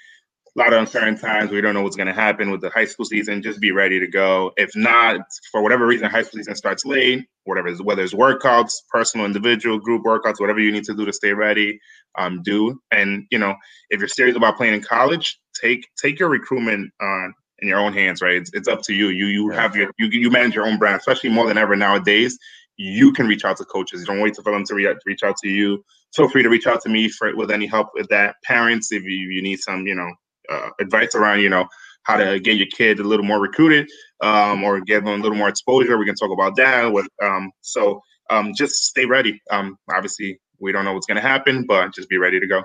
a 0.56 0.60
lot 0.60 0.72
of 0.72 0.80
uncertain 0.80 1.18
times. 1.18 1.50
We 1.50 1.60
don't 1.62 1.74
know 1.74 1.82
what's 1.82 1.96
going 1.96 2.08
to 2.08 2.12
happen 2.14 2.50
with 2.50 2.60
the 2.60 2.70
high 2.70 2.84
school 2.84 3.06
season. 3.06 3.42
Just 3.42 3.60
be 3.60 3.72
ready 3.72 4.00
to 4.00 4.06
go. 4.06 4.52
If 4.56 4.70
not, 4.76 5.20
for 5.50 5.62
whatever 5.62 5.86
reason, 5.86 6.10
high 6.10 6.22
school 6.22 6.38
season 6.38 6.56
starts 6.56 6.84
late. 6.84 7.24
Whatever, 7.44 7.68
it's- 7.68 7.82
whether 7.82 8.02
it's 8.02 8.14
workouts, 8.14 8.72
personal, 8.90 9.26
individual, 9.26 9.78
group 9.78 10.04
workouts, 10.04 10.40
whatever 10.40 10.60
you 10.60 10.72
need 10.72 10.84
to 10.84 10.94
do 10.94 11.06
to 11.06 11.12
stay 11.12 11.32
ready, 11.32 11.80
um, 12.18 12.42
do. 12.44 12.80
And 12.90 13.24
you 13.30 13.38
know, 13.38 13.54
if 13.90 14.00
you're 14.00 14.08
serious 14.08 14.36
about 14.36 14.56
playing 14.58 14.74
in 14.74 14.82
college, 14.82 15.38
take 15.60 15.88
take 16.00 16.18
your 16.20 16.28
recruitment 16.28 16.92
on 17.00 17.34
in 17.60 17.68
your 17.68 17.78
own 17.78 17.92
hands, 17.94 18.22
right? 18.22 18.36
It's, 18.36 18.50
it's 18.54 18.68
up 18.68 18.82
to 18.84 18.94
you. 18.94 19.08
You 19.08 19.26
you 19.26 19.50
have 19.50 19.76
your 19.76 19.90
you 19.98 20.08
you 20.10 20.30
manage 20.30 20.54
your 20.54 20.66
own 20.66 20.78
brand, 20.78 20.96
especially 20.98 21.30
more 21.30 21.48
than 21.48 21.58
ever 21.58 21.76
nowadays. 21.76 22.38
You 22.76 23.12
can 23.12 23.26
reach 23.28 23.44
out 23.44 23.58
to 23.58 23.64
coaches. 23.64 24.00
You 24.00 24.06
don't 24.06 24.20
wait 24.20 24.36
for 24.36 24.50
them 24.52 24.64
to 24.64 24.74
re- 24.74 24.96
reach 25.06 25.22
out 25.22 25.36
to 25.44 25.48
you. 25.48 25.84
Feel 26.14 26.28
free 26.28 26.42
to 26.42 26.50
reach 26.50 26.66
out 26.66 26.82
to 26.82 26.90
me 26.90 27.08
for 27.08 27.34
with 27.36 27.50
any 27.50 27.66
help 27.66 27.88
with 27.94 28.08
that. 28.10 28.36
Parents, 28.44 28.92
if 28.92 29.04
you, 29.04 29.10
you 29.30 29.42
need 29.42 29.60
some, 29.60 29.86
you 29.86 29.94
know, 29.94 30.10
uh, 30.52 30.70
advice 30.80 31.14
around, 31.14 31.40
you 31.40 31.48
know, 31.48 31.66
how 32.04 32.16
to 32.16 32.40
get 32.40 32.56
your 32.56 32.66
kid 32.66 32.98
a 32.98 33.04
little 33.04 33.24
more 33.24 33.40
recruited, 33.40 33.88
um, 34.22 34.64
or 34.64 34.80
give 34.80 35.04
them 35.04 35.20
a 35.20 35.22
little 35.22 35.38
more 35.38 35.48
exposure. 35.48 35.98
We 35.98 36.06
can 36.06 36.16
talk 36.16 36.30
about 36.32 36.56
that. 36.56 36.92
With 36.92 37.06
um, 37.22 37.50
so 37.60 38.00
um, 38.30 38.52
just 38.56 38.84
stay 38.84 39.04
ready. 39.04 39.40
Um, 39.50 39.76
obviously, 39.90 40.40
we 40.60 40.72
don't 40.72 40.84
know 40.84 40.94
what's 40.94 41.06
going 41.06 41.16
to 41.16 41.26
happen, 41.26 41.64
but 41.66 41.94
just 41.94 42.08
be 42.08 42.18
ready 42.18 42.40
to 42.40 42.46
go. 42.46 42.62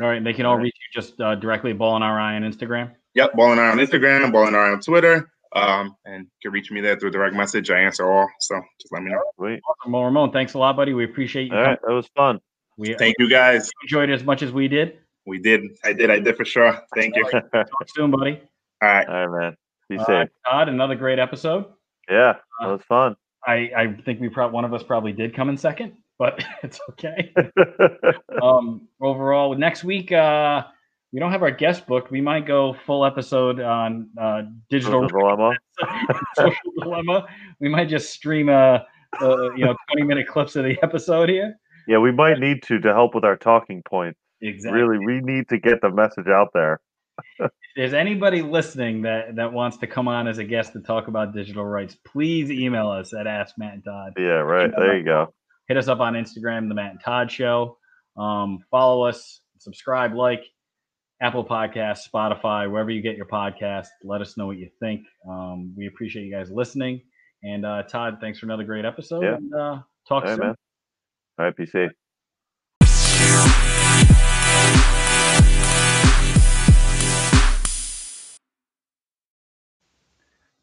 All 0.00 0.08
right, 0.08 0.22
they 0.22 0.32
can 0.32 0.46
all 0.46 0.56
reach 0.56 0.74
you 0.74 1.00
just 1.00 1.20
uh, 1.20 1.34
directly 1.34 1.72
Ballin 1.72 2.02
RI 2.02 2.36
on 2.36 2.42
Instagram. 2.42 2.92
Yep, 3.14 3.32
Ball 3.34 3.52
and 3.52 3.60
I 3.60 3.70
on 3.70 3.78
Instagram, 3.78 4.32
Ball 4.32 4.46
and 4.46 4.56
I 4.56 4.70
on 4.70 4.80
Twitter. 4.80 5.28
Um, 5.54 5.96
and 6.04 6.24
you 6.24 6.30
can 6.42 6.52
reach 6.52 6.70
me 6.70 6.80
there 6.80 6.96
through 6.96 7.10
direct 7.10 7.34
message. 7.34 7.70
I 7.70 7.80
answer 7.80 8.10
all. 8.10 8.28
So 8.38 8.60
just 8.80 8.92
let 8.92 9.02
me 9.02 9.10
know. 9.10 9.20
Sweet. 9.36 9.60
Awesome. 9.68 9.92
Well, 9.92 10.04
Ramon, 10.04 10.30
thanks 10.30 10.54
a 10.54 10.58
lot, 10.58 10.76
buddy. 10.76 10.94
We 10.94 11.04
appreciate 11.04 11.48
you. 11.50 11.56
All 11.56 11.62
right. 11.62 11.78
That 11.84 11.92
was 11.92 12.08
fun. 12.16 12.38
We 12.78 12.94
Thank 12.94 13.16
you 13.18 13.28
guys. 13.28 13.70
enjoyed 13.82 14.10
it 14.10 14.14
as 14.14 14.24
much 14.24 14.42
as 14.42 14.52
we 14.52 14.68
did. 14.68 14.98
We 15.30 15.38
did. 15.38 15.62
I 15.84 15.92
did. 15.92 16.10
I 16.10 16.18
did 16.18 16.36
for 16.36 16.44
sure. 16.44 16.76
Thank 16.96 17.14
you. 17.14 17.24
All 17.32 17.40
Talk 17.52 17.66
soon, 17.94 18.10
buddy. 18.10 18.40
right. 18.82 19.06
All 19.08 19.26
right, 19.28 19.40
man. 19.40 19.56
Be 19.88 19.96
Uh, 19.96 20.04
safe. 20.04 20.28
Todd, 20.44 20.68
another 20.68 20.96
great 20.96 21.20
episode. 21.20 21.66
Yeah, 22.10 22.34
that 22.60 22.66
was 22.66 22.82
fun. 22.88 23.14
I, 23.46 23.70
I 23.76 23.96
think 24.04 24.20
we 24.20 24.28
probably 24.28 24.54
one 24.54 24.64
of 24.64 24.74
us 24.74 24.82
probably 24.82 25.12
did 25.12 25.32
come 25.34 25.48
in 25.48 25.56
second, 25.56 25.92
but 26.18 26.44
it's 26.64 26.80
okay. 26.90 27.32
um, 28.42 28.88
overall, 29.00 29.54
next 29.56 29.84
week 29.84 30.10
uh, 30.10 30.64
we 31.12 31.20
don't 31.20 31.30
have 31.30 31.42
our 31.44 31.52
guest 31.52 31.86
booked. 31.86 32.10
We 32.10 32.20
might 32.20 32.44
go 32.44 32.74
full 32.84 33.04
episode 33.06 33.60
on 33.60 34.10
uh, 34.20 34.42
digital 34.68 35.02
Social 35.08 35.20
dilemma. 35.20 35.52
social 36.36 36.72
dilemma. 36.80 37.26
We 37.60 37.68
might 37.68 37.88
just 37.88 38.10
stream 38.12 38.48
a, 38.48 38.84
a 39.20 39.26
you 39.56 39.64
know 39.64 39.76
twenty 39.88 40.02
minute 40.06 40.26
clips 40.26 40.56
of 40.56 40.64
the 40.64 40.76
episode 40.82 41.28
here. 41.28 41.54
Yeah, 41.86 41.98
we 41.98 42.12
might 42.12 42.38
need 42.38 42.62
to 42.64 42.78
to 42.80 42.92
help 42.92 43.14
with 43.14 43.24
our 43.24 43.36
talking 43.36 43.82
points. 43.88 44.19
Exactly. 44.42 44.80
Really, 44.82 45.04
we 45.04 45.20
need 45.20 45.48
to 45.48 45.58
get 45.58 45.80
the 45.80 45.90
message 45.90 46.28
out 46.28 46.48
there. 46.54 46.80
If 47.38 47.50
there's 47.76 47.92
anybody 47.92 48.42
listening 48.42 49.02
that 49.02 49.36
that 49.36 49.52
wants 49.52 49.76
to 49.78 49.86
come 49.86 50.08
on 50.08 50.26
as 50.26 50.38
a 50.38 50.44
guest 50.44 50.72
to 50.72 50.80
talk 50.80 51.08
about 51.08 51.34
digital 51.34 51.64
rights, 51.64 51.96
please 52.06 52.50
email 52.50 52.88
us 52.88 53.12
at 53.12 53.26
Ask 53.26 53.56
Matt 53.58 53.74
and 53.74 53.84
Todd. 53.84 54.12
Yeah, 54.16 54.40
right. 54.40 54.70
There 54.74 54.96
you 54.96 55.04
go. 55.04 55.34
Hit 55.68 55.76
us 55.76 55.88
up 55.88 56.00
on 56.00 56.14
Instagram, 56.14 56.68
the 56.68 56.74
Matt 56.74 56.92
and 56.92 57.00
Todd 57.00 57.30
Show. 57.30 57.78
Um, 58.16 58.58
follow 58.70 59.04
us, 59.04 59.40
subscribe, 59.58 60.14
like 60.14 60.42
Apple 61.22 61.44
Podcasts, 61.44 62.08
Spotify, 62.12 62.70
wherever 62.70 62.90
you 62.90 63.02
get 63.02 63.16
your 63.16 63.26
podcast. 63.26 63.88
Let 64.02 64.20
us 64.20 64.36
know 64.36 64.46
what 64.46 64.58
you 64.58 64.68
think. 64.80 65.02
Um, 65.28 65.74
we 65.76 65.86
appreciate 65.86 66.24
you 66.24 66.32
guys 66.32 66.50
listening. 66.50 67.02
And 67.42 67.64
uh, 67.64 67.82
Todd, 67.84 68.18
thanks 68.20 68.38
for 68.38 68.46
another 68.46 68.64
great 68.64 68.84
episode. 68.84 69.22
Yeah. 69.22 69.36
And 69.36 69.54
uh, 69.54 69.78
talk 70.08 70.22
All 70.24 70.30
right, 70.30 70.30
soon. 70.30 70.38
man. 70.38 70.54
All 71.38 71.44
right, 71.46 71.56
be 71.56 71.66
safe. 71.66 71.90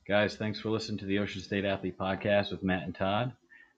Guys, 0.07 0.37
thanks 0.37 0.57
for 0.61 0.69
listening 0.69 0.97
to 0.99 1.05
the 1.05 1.19
Ocean 1.19 1.41
State 1.41 1.65
Athlete 1.65 1.97
Podcast 1.97 2.49
with 2.51 2.63
Matt 2.63 2.83
and 2.83 2.95
Todd. 2.95 3.33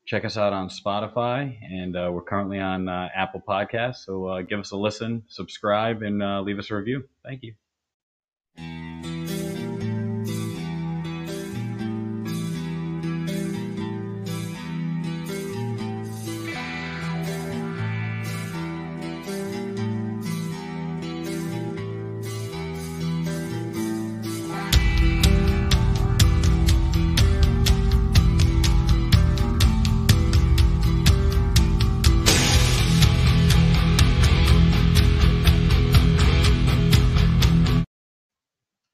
Check 0.06 0.26
us 0.26 0.38
out 0.38 0.54
on 0.54 0.70
Spotify, 0.70 1.58
and 1.64 1.98
uh, 1.98 2.12
we're 2.14 2.22
currently 2.22 2.60
on 2.60 2.88
uh, 2.88 3.10
Apple 3.16 3.42
Podcasts. 3.42 4.06
So 4.06 4.28
uh, 4.28 4.42
give 4.44 4.60
us 4.60 4.70
a 4.70 4.78
listen, 4.78 5.24
subscribe, 5.28 6.04
and 6.04 6.22
uh, 6.22 6.42
leave 6.42 6.60
us 6.60 6.70
a 6.70 6.76
review. 6.76 7.06
Thank 7.26 7.42
you. 7.42 7.56